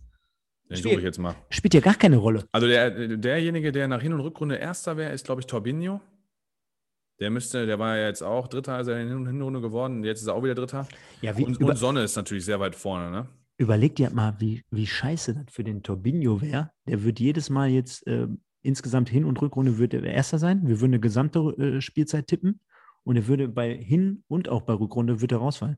Den 0.69 0.77
suche 0.77 0.95
ich 0.97 1.03
jetzt 1.03 1.19
mal. 1.19 1.37
Spielt 1.51 1.75
ja 1.75 1.81
gar 1.81 1.95
keine 1.95 2.17
Rolle. 2.17 2.45
Also 2.51 2.67
der, 2.67 3.17
derjenige, 3.17 3.73
der 3.73 3.89
nach 3.89 4.03
Hin- 4.03 4.13
und 4.13 4.21
Rückrunde 4.21 4.57
Erster 4.57 4.97
wäre, 4.97 5.13
ist, 5.13 5.25
glaube 5.25 5.41
ich, 5.41 5.47
Torbinho. 5.47 6.01
Der 7.21 7.31
müsste, 7.31 7.67
der 7.67 7.79
war 7.79 7.97
ja 7.97 8.09
jetzt 8.09 8.23
auch 8.23 8.49
Dritter, 8.49 8.75
also 8.75 8.91
in 8.93 9.09
der 9.09 9.33
Hinrunde 9.33 9.61
geworden. 9.61 10.03
Jetzt 10.03 10.23
ist 10.23 10.27
er 10.27 10.35
auch 10.35 10.43
wieder 10.43 10.55
Dritter. 10.55 10.89
Ja, 11.21 11.37
wie, 11.37 11.45
und, 11.45 11.63
und 11.63 11.77
Sonne 11.77 12.03
ist 12.03 12.17
natürlich 12.17 12.45
sehr 12.45 12.59
weit 12.59 12.75
vorne, 12.75 13.11
ne? 13.11 13.29
Überleg 13.59 13.95
dir 13.95 14.11
mal, 14.11 14.35
wie, 14.41 14.65
wie 14.71 14.87
scheiße 14.87 15.35
das 15.35 15.55
für 15.55 15.63
den 15.63 15.83
Torbinho 15.85 16.41
wäre. 16.41 16.73
Der 16.89 17.05
wird 17.05 17.21
jedes 17.21 17.49
Mal 17.49 17.69
jetzt 17.69 18.07
äh, 18.09 18.27
insgesamt 18.63 19.09
Hin- 19.09 19.25
und 19.25 19.41
Rückrunde 19.41 19.79
würde 19.79 19.99
er 19.99 20.15
Erster 20.15 20.39
sein. 20.39 20.67
Wir 20.67 20.81
würden 20.81 20.93
eine 20.93 21.01
gesamte 21.01 21.39
äh, 21.39 21.81
Spielzeit 21.81 22.27
tippen 22.27 22.61
und 23.05 23.17
er 23.17 23.27
würde 23.27 23.49
bei 23.49 23.75
Hin- 23.75 24.25
und 24.29 24.49
auch 24.49 24.63
bei 24.63 24.73
Rückrunde 24.75 25.21
würde 25.21 25.37
er 25.37 25.39
rausfallen. 25.39 25.77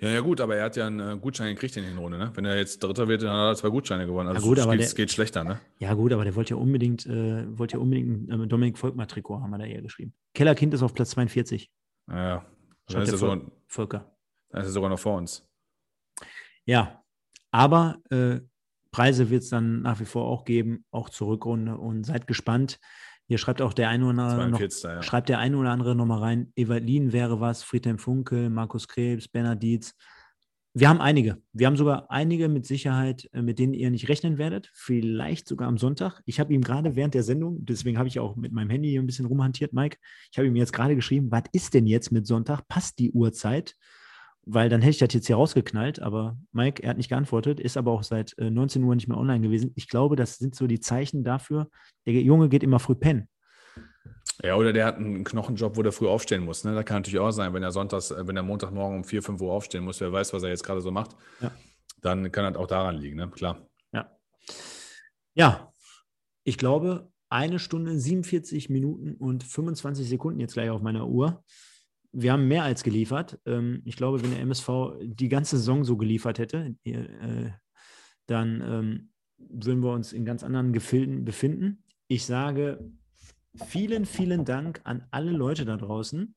Ja, 0.00 0.10
ja, 0.10 0.20
gut, 0.20 0.40
aber 0.40 0.56
er 0.56 0.64
hat 0.64 0.76
ja 0.76 0.86
einen 0.86 1.00
äh, 1.00 1.18
Gutschein 1.18 1.54
gekriegt 1.54 1.76
in 1.76 1.82
der 1.82 1.92
Hinrunde, 1.92 2.18
ne? 2.18 2.32
Wenn 2.34 2.44
er 2.44 2.56
jetzt 2.56 2.82
Dritter 2.82 3.06
wird, 3.06 3.22
dann 3.22 3.30
hat 3.30 3.52
er 3.52 3.56
zwei 3.56 3.68
Gutscheine 3.68 4.06
gewonnen. 4.06 4.28
Also 4.28 4.54
ja, 4.54 4.64
gut, 4.64 4.80
es 4.80 4.94
geht 4.94 5.12
schlechter, 5.12 5.44
ne? 5.44 5.60
Ja, 5.78 5.94
gut, 5.94 6.12
aber 6.12 6.24
der 6.24 6.34
wollte 6.34 6.54
ja 6.54 6.56
unbedingt, 6.56 7.06
äh, 7.06 7.58
wollte 7.58 7.76
ja 7.76 7.80
unbedingt 7.80 8.28
ein 8.30 8.42
äh, 8.42 8.46
Dominik 8.46 8.76
Volkmar-Trikot, 8.76 9.40
haben 9.40 9.50
wir 9.50 9.58
da 9.58 9.64
eher 9.64 9.82
geschrieben. 9.82 10.12
Kellerkind 10.34 10.74
ist 10.74 10.82
auf 10.82 10.94
Platz 10.94 11.10
42. 11.10 11.70
Ja, 12.08 12.16
ja. 12.16 12.46
Dann 12.88 13.02
ist, 13.02 13.12
er 13.12 13.18
sogar, 13.18 13.40
Volker. 13.68 14.16
dann 14.50 14.62
ist 14.62 14.68
er 14.68 14.72
sogar 14.72 14.90
noch 14.90 14.98
vor 14.98 15.16
uns. 15.16 15.48
Ja, 16.66 17.02
aber 17.50 17.98
äh, 18.10 18.40
Preise 18.94 19.28
wird 19.28 19.42
es 19.42 19.48
dann 19.48 19.82
nach 19.82 19.98
wie 19.98 20.04
vor 20.04 20.26
auch 20.26 20.44
geben, 20.44 20.84
auch 20.92 21.08
zur 21.08 21.26
Rückrunde. 21.26 21.76
Und 21.76 22.06
seid 22.06 22.28
gespannt. 22.28 22.78
Hier 23.26 23.38
schreibt 23.38 23.60
auch 23.60 23.72
der 23.72 23.88
eine 23.88 24.04
oder 24.06 24.22
andere, 24.22 24.48
noch, 24.50 24.60
ja. 24.60 25.02
schreibt 25.02 25.28
der 25.28 25.40
eine 25.40 25.56
oder 25.56 25.70
andere 25.70 25.96
nochmal 25.96 26.20
rein. 26.20 26.52
Evalin 26.54 27.12
wäre 27.12 27.40
was, 27.40 27.64
Friedhelm 27.64 27.98
Funkel, 27.98 28.50
Markus 28.50 28.86
Krebs, 28.86 29.26
Bernhard 29.26 29.60
Dietz. 29.60 29.94
Wir 30.74 30.88
haben 30.88 31.00
einige. 31.00 31.42
Wir 31.52 31.66
haben 31.66 31.76
sogar 31.76 32.08
einige 32.08 32.48
mit 32.48 32.66
Sicherheit, 32.66 33.28
äh, 33.32 33.42
mit 33.42 33.58
denen 33.58 33.74
ihr 33.74 33.90
nicht 33.90 34.08
rechnen 34.08 34.38
werdet. 34.38 34.70
Vielleicht 34.74 35.48
sogar 35.48 35.66
am 35.66 35.78
Sonntag. 35.78 36.22
Ich 36.24 36.38
habe 36.38 36.54
ihm 36.54 36.60
gerade 36.60 36.94
während 36.94 37.14
der 37.14 37.24
Sendung, 37.24 37.64
deswegen 37.64 37.98
habe 37.98 38.06
ich 38.06 38.20
auch 38.20 38.36
mit 38.36 38.52
meinem 38.52 38.70
Handy 38.70 38.90
hier 38.90 39.02
ein 39.02 39.06
bisschen 39.06 39.26
rumhantiert, 39.26 39.72
Mike. 39.72 39.98
Ich 40.30 40.38
habe 40.38 40.46
ihm 40.46 40.54
jetzt 40.54 40.72
gerade 40.72 40.94
geschrieben, 40.94 41.32
was 41.32 41.44
ist 41.50 41.74
denn 41.74 41.88
jetzt 41.88 42.12
mit 42.12 42.28
Sonntag? 42.28 42.68
Passt 42.68 43.00
die 43.00 43.10
Uhrzeit? 43.10 43.74
Weil 44.46 44.68
dann 44.68 44.82
hätte 44.82 44.90
ich 44.90 44.98
das 44.98 45.12
jetzt 45.14 45.26
hier 45.26 45.36
rausgeknallt, 45.36 46.00
aber 46.00 46.36
Mike, 46.52 46.82
er 46.82 46.90
hat 46.90 46.96
nicht 46.96 47.08
geantwortet, 47.08 47.60
ist 47.60 47.76
aber 47.76 47.92
auch 47.92 48.02
seit 48.02 48.36
äh, 48.38 48.50
19 48.50 48.82
Uhr 48.82 48.94
nicht 48.94 49.08
mehr 49.08 49.18
online 49.18 49.40
gewesen. 49.40 49.72
Ich 49.74 49.88
glaube, 49.88 50.16
das 50.16 50.38
sind 50.38 50.54
so 50.54 50.66
die 50.66 50.80
Zeichen 50.80 51.24
dafür, 51.24 51.68
der 52.06 52.14
Junge 52.14 52.48
geht 52.48 52.62
immer 52.62 52.78
früh 52.78 52.94
pennen. 52.94 53.28
Ja, 54.42 54.56
oder 54.56 54.72
der 54.72 54.86
hat 54.86 54.96
einen 54.96 55.24
Knochenjob, 55.24 55.76
wo 55.76 55.82
der 55.82 55.92
früh 55.92 56.08
aufstehen 56.08 56.44
muss. 56.44 56.64
Ne? 56.64 56.74
Da 56.74 56.82
kann 56.82 56.98
natürlich 56.98 57.20
auch 57.20 57.30
sein, 57.30 57.54
wenn 57.54 57.62
er 57.62 57.70
sonntags, 57.72 58.10
äh, 58.10 58.26
wenn 58.26 58.36
er 58.36 58.42
Montagmorgen 58.42 58.98
um 58.98 59.04
4, 59.04 59.22
5 59.22 59.40
Uhr 59.40 59.52
aufstehen 59.52 59.84
muss, 59.84 60.00
wer 60.00 60.12
weiß, 60.12 60.32
was 60.32 60.42
er 60.42 60.50
jetzt 60.50 60.64
gerade 60.64 60.80
so 60.80 60.90
macht, 60.90 61.16
ja. 61.40 61.50
dann 62.02 62.30
kann 62.32 62.52
das 62.52 62.60
auch 62.60 62.66
daran 62.66 62.96
liegen, 62.96 63.16
ne? 63.16 63.30
klar. 63.30 63.66
Ja. 63.92 64.10
Ja, 65.34 65.72
ich 66.42 66.58
glaube, 66.58 67.10
eine 67.28 67.58
Stunde, 67.58 67.98
47 67.98 68.68
Minuten 68.68 69.14
und 69.14 69.44
25 69.44 70.08
Sekunden 70.08 70.40
jetzt 70.40 70.54
gleich 70.54 70.70
auf 70.70 70.82
meiner 70.82 71.08
Uhr 71.08 71.42
wir 72.14 72.32
haben 72.32 72.48
mehr 72.48 72.62
als 72.62 72.82
geliefert. 72.84 73.38
Ähm, 73.44 73.82
ich 73.84 73.96
glaube, 73.96 74.22
wenn 74.22 74.30
der 74.30 74.40
MSV 74.40 74.68
die 75.02 75.28
ganze 75.28 75.58
Saison 75.58 75.84
so 75.84 75.96
geliefert 75.96 76.38
hätte, 76.38 76.74
äh, 76.84 77.50
dann 78.26 78.62
ähm, 78.62 79.10
würden 79.36 79.82
wir 79.82 79.92
uns 79.92 80.12
in 80.12 80.24
ganz 80.24 80.42
anderen 80.42 80.72
Gefilden 80.72 81.24
befinden. 81.24 81.82
Ich 82.06 82.24
sage 82.24 82.78
vielen, 83.66 84.06
vielen 84.06 84.44
Dank 84.44 84.80
an 84.84 85.06
alle 85.10 85.32
Leute 85.32 85.64
da 85.64 85.76
draußen, 85.76 86.34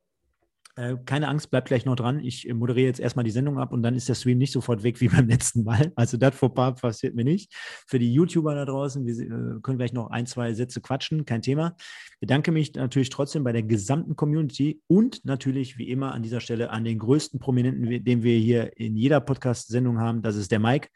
keine 1.06 1.28
Angst, 1.28 1.50
bleibt 1.50 1.70
gleich 1.70 1.86
noch 1.86 1.96
dran. 1.96 2.20
Ich 2.24 2.48
äh, 2.48 2.54
moderiere 2.54 2.86
jetzt 2.86 3.00
erstmal 3.00 3.26
die 3.26 3.32
Sendung 3.32 3.58
ab 3.58 3.74
und 3.74 3.82
dann 3.82 3.96
ist 3.96 4.08
der 4.08 4.14
Stream 4.14 4.38
nicht 4.38 4.52
sofort 4.52 4.84
weg 4.84 5.02
wie 5.02 5.08
beim 5.10 5.28
letzten 5.28 5.64
Mal. 5.64 5.92
Also 5.96 6.18
das 6.18 6.36
Fauxpas 6.36 6.82
passiert 6.82 7.16
mir 7.16 7.24
nicht. 7.24 7.52
Für 7.88 7.98
die 7.98 8.14
YouTuber 8.14 8.54
da 8.54 8.66
draußen, 8.66 9.04
wir 9.06 9.14
äh, 9.20 9.60
können 9.62 9.80
gleich 9.80 9.92
noch 9.92 10.12
ein, 10.12 10.28
zwei 10.28 10.54
Sätze 10.54 10.80
quatschen, 10.80 11.26
kein 11.26 11.42
Thema. 11.42 11.76
Bedanke 12.20 12.52
mich 12.52 12.76
natürlich 12.76 13.10
trotzdem 13.10 13.44
bei 13.44 13.52
der 13.52 13.64
gesamten 13.64 14.16
Community 14.16 14.80
und 14.86 15.26
natürlich 15.26 15.80
wie 15.80 15.90
immer 15.90 16.14
an 16.14 16.22
dieser 16.22 16.42
Stelle 16.42 16.70
an 16.70 16.84
den 16.84 17.00
größten 17.00 17.40
Prominenten, 17.40 18.04
den 18.04 18.22
wir 18.22 18.38
hier 18.38 18.78
in 18.78 18.96
jeder 18.96 19.20
Podcast-Sendung 19.20 20.00
haben. 20.00 20.22
Das 20.22 20.36
ist 20.36 20.52
der 20.52 20.60
Mike. 20.60 20.90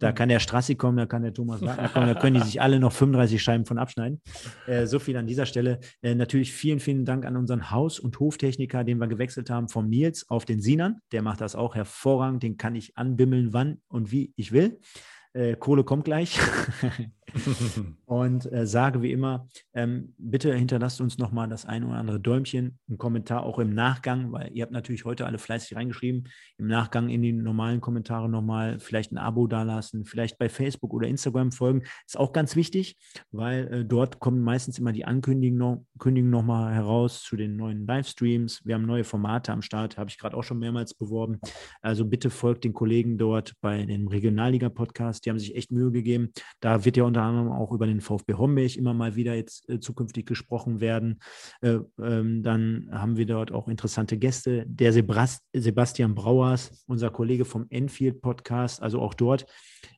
Da 0.00 0.12
kann 0.12 0.28
der 0.28 0.40
Strassi 0.40 0.74
kommen, 0.74 0.96
da 0.96 1.06
kann 1.06 1.22
der 1.22 1.32
Thomas 1.32 1.62
Wagner 1.62 1.88
kommen, 1.88 2.06
da 2.06 2.14
können 2.14 2.36
die 2.36 2.46
sich 2.46 2.60
alle 2.60 2.80
noch 2.80 2.92
35 2.92 3.40
Scheiben 3.40 3.66
von 3.66 3.78
abschneiden. 3.78 4.20
Äh, 4.66 4.86
so 4.86 4.98
viel 4.98 5.16
an 5.16 5.26
dieser 5.26 5.46
Stelle. 5.46 5.78
Äh, 6.02 6.14
natürlich 6.14 6.52
vielen, 6.52 6.80
vielen 6.80 7.04
Dank 7.04 7.24
an 7.24 7.36
unseren 7.36 7.70
Haus- 7.70 8.00
und 8.00 8.18
Hoftechniker, 8.18 8.82
den 8.84 8.98
wir 8.98 9.06
gewechselt 9.06 9.27
gewechselt 9.28 9.50
haben 9.50 9.68
vom 9.68 9.90
Nils 9.90 10.30
auf 10.30 10.46
den 10.46 10.62
Sinan. 10.62 11.02
Der 11.12 11.20
macht 11.20 11.42
das 11.42 11.54
auch 11.54 11.74
hervorragend. 11.74 12.42
Den 12.42 12.56
kann 12.56 12.74
ich 12.74 12.96
anbimmeln, 12.96 13.52
wann 13.52 13.82
und 13.88 14.10
wie 14.10 14.32
ich 14.36 14.52
will. 14.52 14.80
Äh, 15.38 15.56
Kohle 15.56 15.84
kommt 15.84 16.04
gleich. 16.04 16.38
und 18.06 18.50
äh, 18.52 18.66
sage 18.66 19.02
wie 19.02 19.12
immer, 19.12 19.48
ähm, 19.74 20.14
bitte 20.18 20.54
hinterlasst 20.54 21.00
uns 21.00 21.18
nochmal 21.18 21.48
das 21.48 21.64
ein 21.64 21.84
oder 21.84 21.96
andere 21.96 22.20
Däumchen, 22.20 22.78
einen 22.88 22.98
Kommentar 22.98 23.44
auch 23.44 23.58
im 23.58 23.74
Nachgang, 23.74 24.32
weil 24.32 24.50
ihr 24.52 24.62
habt 24.62 24.72
natürlich 24.72 25.04
heute 25.04 25.26
alle 25.26 25.38
fleißig 25.38 25.76
reingeschrieben. 25.76 26.28
Im 26.56 26.66
Nachgang 26.66 27.08
in 27.08 27.22
die 27.22 27.32
normalen 27.32 27.80
Kommentare 27.80 28.28
nochmal 28.28 28.80
vielleicht 28.80 29.12
ein 29.12 29.18
Abo 29.18 29.46
dalassen, 29.46 30.04
vielleicht 30.04 30.38
bei 30.38 30.48
Facebook 30.48 30.92
oder 30.92 31.06
Instagram 31.06 31.52
folgen. 31.52 31.82
Ist 32.06 32.18
auch 32.18 32.32
ganz 32.32 32.56
wichtig, 32.56 32.96
weil 33.30 33.72
äh, 33.72 33.84
dort 33.84 34.20
kommen 34.20 34.42
meistens 34.42 34.78
immer 34.78 34.92
die 34.92 35.04
Ankündigungen 35.04 36.30
nochmal 36.30 36.74
heraus 36.74 37.22
zu 37.22 37.36
den 37.36 37.56
neuen 37.56 37.86
Livestreams. 37.86 38.62
Wir 38.64 38.74
haben 38.74 38.86
neue 38.86 39.04
Formate 39.04 39.52
am 39.52 39.62
Start, 39.62 39.98
habe 39.98 40.10
ich 40.10 40.18
gerade 40.18 40.36
auch 40.36 40.44
schon 40.44 40.58
mehrmals 40.58 40.94
beworben. 40.94 41.38
Also 41.82 42.04
bitte 42.04 42.30
folgt 42.30 42.64
den 42.64 42.72
Kollegen 42.72 43.18
dort 43.18 43.52
bei 43.60 43.84
dem 43.84 44.08
Regionalliga-Podcast. 44.08 45.26
Die 45.28 45.30
haben 45.30 45.38
sich 45.38 45.54
echt 45.54 45.70
Mühe 45.70 45.90
gegeben. 45.90 46.32
Da 46.60 46.86
wird 46.86 46.96
ja 46.96 47.04
unter 47.04 47.20
anderem 47.20 47.52
auch 47.52 47.70
über 47.70 47.86
den 47.86 48.00
VfB 48.00 48.32
Homberg 48.32 48.76
immer 48.76 48.94
mal 48.94 49.14
wieder 49.14 49.34
jetzt 49.34 49.68
äh, 49.68 49.78
zukünftig 49.78 50.24
gesprochen 50.24 50.80
werden. 50.80 51.20
Äh, 51.60 51.80
ähm, 52.00 52.42
dann 52.42 52.88
haben 52.90 53.18
wir 53.18 53.26
dort 53.26 53.52
auch 53.52 53.68
interessante 53.68 54.16
Gäste. 54.16 54.64
Der 54.66 54.94
Sebrast 54.94 55.44
Sebastian 55.52 56.14
Brauers, 56.14 56.82
unser 56.86 57.10
Kollege 57.10 57.44
vom 57.44 57.66
Enfield 57.68 58.22
Podcast, 58.22 58.80
also 58.80 59.02
auch 59.02 59.12
dort 59.12 59.44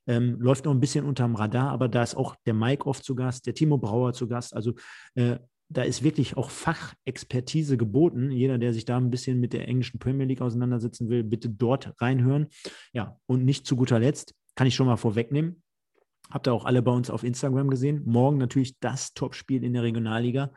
ähm, 0.09 0.41
läuft 0.41 0.65
noch 0.65 0.73
ein 0.73 0.81
bisschen 0.81 1.05
unterm 1.05 1.37
Radar, 1.37 1.71
aber 1.71 1.89
da 1.89 2.03
ist 2.03 2.17
auch 2.17 2.35
der 2.45 2.55
Mike 2.55 2.87
oft 2.87 3.05
zu 3.05 3.15
Gast, 3.15 3.47
der 3.47 3.55
Timo 3.55 3.79
Brauer 3.79 4.13
zu 4.13 4.27
Gast. 4.27 4.53
Also 4.57 4.75
äh, 5.15 5.37
da 5.71 5.83
ist 5.83 6.03
wirklich 6.03 6.37
auch 6.37 6.51
Fachexpertise 6.51 7.77
geboten. 7.77 8.33
Jeder, 8.33 8.59
der 8.59 8.75
sich 8.75 8.85
da 8.85 8.97
ein 8.97 9.11
bisschen 9.11 9.39
mit 9.39 9.53
der 9.53 9.69
englischen 9.69 10.01
Premier 10.01 10.27
League 10.27 10.41
auseinandersetzen 10.41 11.09
will, 11.09 11.23
bitte 11.23 11.49
dort 11.49 11.95
reinhören. 12.01 12.49
Ja, 12.93 13.17
und 13.27 13.45
nicht 13.45 13.67
zu 13.67 13.77
guter 13.77 14.01
Letzt, 14.01 14.35
kann 14.61 14.67
ich 14.67 14.75
schon 14.75 14.89
mal 14.89 14.99
vorwegnehmen. 14.99 15.63
Habt 16.31 16.47
ihr 16.47 16.53
auch 16.53 16.67
alle 16.67 16.83
bei 16.83 16.93
uns 16.93 17.09
auf 17.09 17.25
Instagram 17.25 17.71
gesehen. 17.71 18.03
Morgen 18.05 18.37
natürlich 18.37 18.79
das 18.79 19.15
Topspiel 19.15 19.65
in 19.65 19.73
der 19.73 19.83
Regionalliga. 19.83 20.53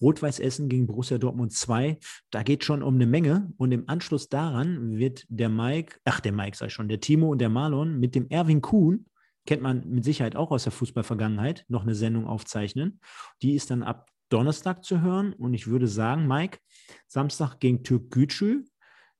Rot-Weiß 0.00 0.40
Essen 0.40 0.70
gegen 0.70 0.86
Borussia 0.86 1.18
Dortmund 1.18 1.52
2. 1.52 1.98
Da 2.30 2.44
geht 2.44 2.64
schon 2.64 2.82
um 2.82 2.94
eine 2.94 3.04
Menge. 3.04 3.52
Und 3.58 3.72
im 3.72 3.90
Anschluss 3.90 4.30
daran 4.30 4.96
wird 4.96 5.26
der 5.28 5.50
Mike, 5.50 5.98
ach, 6.06 6.20
der 6.20 6.32
Mike 6.32 6.64
ich 6.64 6.72
schon, 6.72 6.88
der 6.88 7.00
Timo 7.00 7.30
und 7.30 7.42
der 7.42 7.50
Marlon 7.50 8.00
mit 8.00 8.14
dem 8.14 8.26
Erwin 8.30 8.62
Kuhn, 8.62 9.04
kennt 9.44 9.60
man 9.60 9.86
mit 9.86 10.04
Sicherheit 10.04 10.34
auch 10.34 10.50
aus 10.50 10.62
der 10.62 10.72
Fußballvergangenheit, 10.72 11.66
noch 11.68 11.82
eine 11.82 11.94
Sendung 11.94 12.26
aufzeichnen. 12.26 13.00
Die 13.42 13.52
ist 13.52 13.70
dann 13.70 13.82
ab 13.82 14.08
Donnerstag 14.30 14.82
zu 14.82 15.02
hören. 15.02 15.34
Und 15.34 15.52
ich 15.52 15.66
würde 15.66 15.88
sagen, 15.88 16.26
Mike, 16.26 16.58
Samstag 17.06 17.60
gegen 17.60 17.84
Türk 17.84 18.10
Gütschü. 18.10 18.64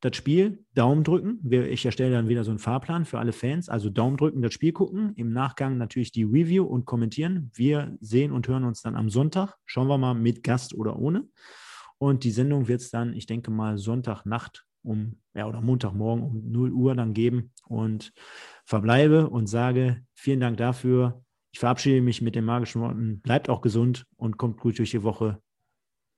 Das 0.03 0.17
Spiel, 0.17 0.65
Daumen 0.75 1.05
drücken. 1.05 1.39
Ich 1.49 1.87
erstelle 1.87 2.11
dann 2.11 2.29
wieder 2.29 2.43
so 2.43 2.51
einen 2.51 2.59
Fahrplan 2.59 3.05
für 3.05 3.21
alle 3.21 3.33
Fans. 3.33 3.69
Also 3.69 3.89
Daumen 3.89 4.17
drücken, 4.17 4.43
das 4.43 4.53
Spiel 4.53 4.73
gucken. 4.73 5.13
Im 5.15 5.33
Nachgang 5.33 5.79
natürlich 5.79 6.11
die 6.11 6.25
Review 6.25 6.65
und 6.65 6.87
kommentieren. 6.87 7.53
Wir 7.55 7.97
sehen 8.01 8.33
und 8.33 8.49
hören 8.49 8.65
uns 8.65 8.83
dann 8.83 8.97
am 8.97 9.09
Sonntag. 9.11 9.55
Schauen 9.65 9.87
wir 9.87 9.99
mal 9.99 10.15
mit 10.15 10.43
Gast 10.43 10.75
oder 10.75 10.99
ohne. 10.99 11.29
Und 11.99 12.25
die 12.25 12.33
Sendung 12.33 12.67
wird 12.67 12.81
es 12.81 12.91
dann, 12.91 13.15
ich 13.15 13.27
denke 13.27 13.53
mal, 13.53 13.79
Sonntagnacht 13.79 14.67
um, 14.83 15.21
ja, 15.35 15.47
oder 15.47 15.61
Montagmorgen 15.61 16.25
um 16.25 16.51
0 16.51 16.73
Uhr 16.73 16.97
dann 16.97 17.15
geben. 17.15 17.53
Und 17.69 18.13
verbleibe 18.65 19.31
und 19.31 19.47
sage 19.47 20.05
vielen 20.15 20.41
Dank 20.41 20.57
dafür. 20.57 21.23
Ich 21.53 21.61
verabschiede 21.61 22.01
mich 22.01 22.21
mit 22.21 22.35
den 22.35 22.45
magischen 22.45 22.83
Worten. 22.83 23.21
Bleibt 23.21 23.49
auch 23.49 23.61
gesund 23.61 24.05
und 24.17 24.37
kommt 24.37 24.59
gut 24.59 24.81
durch 24.81 24.91
die 24.91 25.05
Woche. 25.05 25.41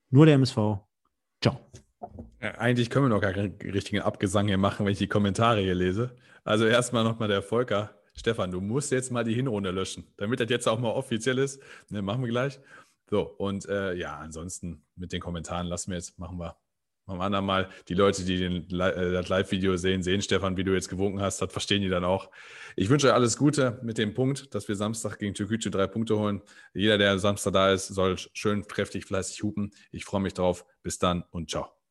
Nur 0.08 0.24
der 0.24 0.36
MSV. 0.36 0.78
Ciao. 1.42 1.60
Ja, 2.40 2.52
eigentlich 2.52 2.90
können 2.90 3.06
wir 3.06 3.10
noch 3.10 3.20
gar 3.20 3.32
keinen 3.32 3.56
richtigen 3.60 4.00
Abgesang 4.00 4.46
hier 4.46 4.58
machen, 4.58 4.84
wenn 4.86 4.92
ich 4.92 4.98
die 4.98 5.08
Kommentare 5.08 5.60
hier 5.60 5.74
lese. 5.74 6.16
Also 6.44 6.66
erstmal 6.66 7.04
nochmal 7.04 7.28
der 7.28 7.42
Volker. 7.42 7.98
Stefan, 8.16 8.50
du 8.50 8.60
musst 8.60 8.92
jetzt 8.92 9.10
mal 9.10 9.24
die 9.24 9.34
Hinrunde 9.34 9.70
löschen, 9.70 10.06
damit 10.16 10.40
das 10.40 10.48
jetzt 10.50 10.68
auch 10.68 10.78
mal 10.78 10.90
offiziell 10.90 11.38
ist. 11.38 11.60
Ne, 11.88 12.02
machen 12.02 12.22
wir 12.22 12.28
gleich. 12.28 12.60
So, 13.10 13.22
und 13.22 13.66
äh, 13.68 13.94
ja, 13.94 14.18
ansonsten 14.18 14.82
mit 14.96 15.12
den 15.12 15.20
Kommentaren 15.20 15.66
lassen 15.66 15.90
wir 15.90 15.98
jetzt, 15.98 16.18
machen 16.18 16.38
wir 16.38 16.56
am 17.06 17.20
anderen 17.20 17.44
Mal, 17.44 17.68
die 17.88 17.94
Leute, 17.94 18.24
die 18.24 18.38
den, 18.38 18.80
äh, 18.80 19.12
das 19.12 19.28
Live-Video 19.28 19.76
sehen, 19.76 20.02
sehen, 20.02 20.22
Stefan, 20.22 20.56
wie 20.56 20.64
du 20.64 20.72
jetzt 20.72 20.88
gewunken 20.88 21.20
hast, 21.20 21.40
das 21.42 21.52
verstehen 21.52 21.82
die 21.82 21.88
dann 21.88 22.04
auch. 22.04 22.30
Ich 22.76 22.88
wünsche 22.88 23.08
euch 23.08 23.12
alles 23.12 23.36
Gute 23.36 23.78
mit 23.82 23.98
dem 23.98 24.14
Punkt, 24.14 24.54
dass 24.54 24.68
wir 24.68 24.76
Samstag 24.76 25.18
gegen 25.18 25.34
Türkgücü 25.34 25.70
drei 25.70 25.86
Punkte 25.86 26.18
holen. 26.18 26.40
Jeder, 26.72 26.98
der 26.98 27.18
Samstag 27.18 27.52
da 27.52 27.72
ist, 27.72 27.88
soll 27.88 28.16
schön 28.32 28.66
kräftig, 28.66 29.04
fleißig 29.04 29.42
hupen. 29.42 29.72
Ich 29.90 30.04
freue 30.04 30.22
mich 30.22 30.34
drauf. 30.34 30.64
Bis 30.82 30.98
dann 30.98 31.24
und 31.30 31.50
ciao. 31.50 31.83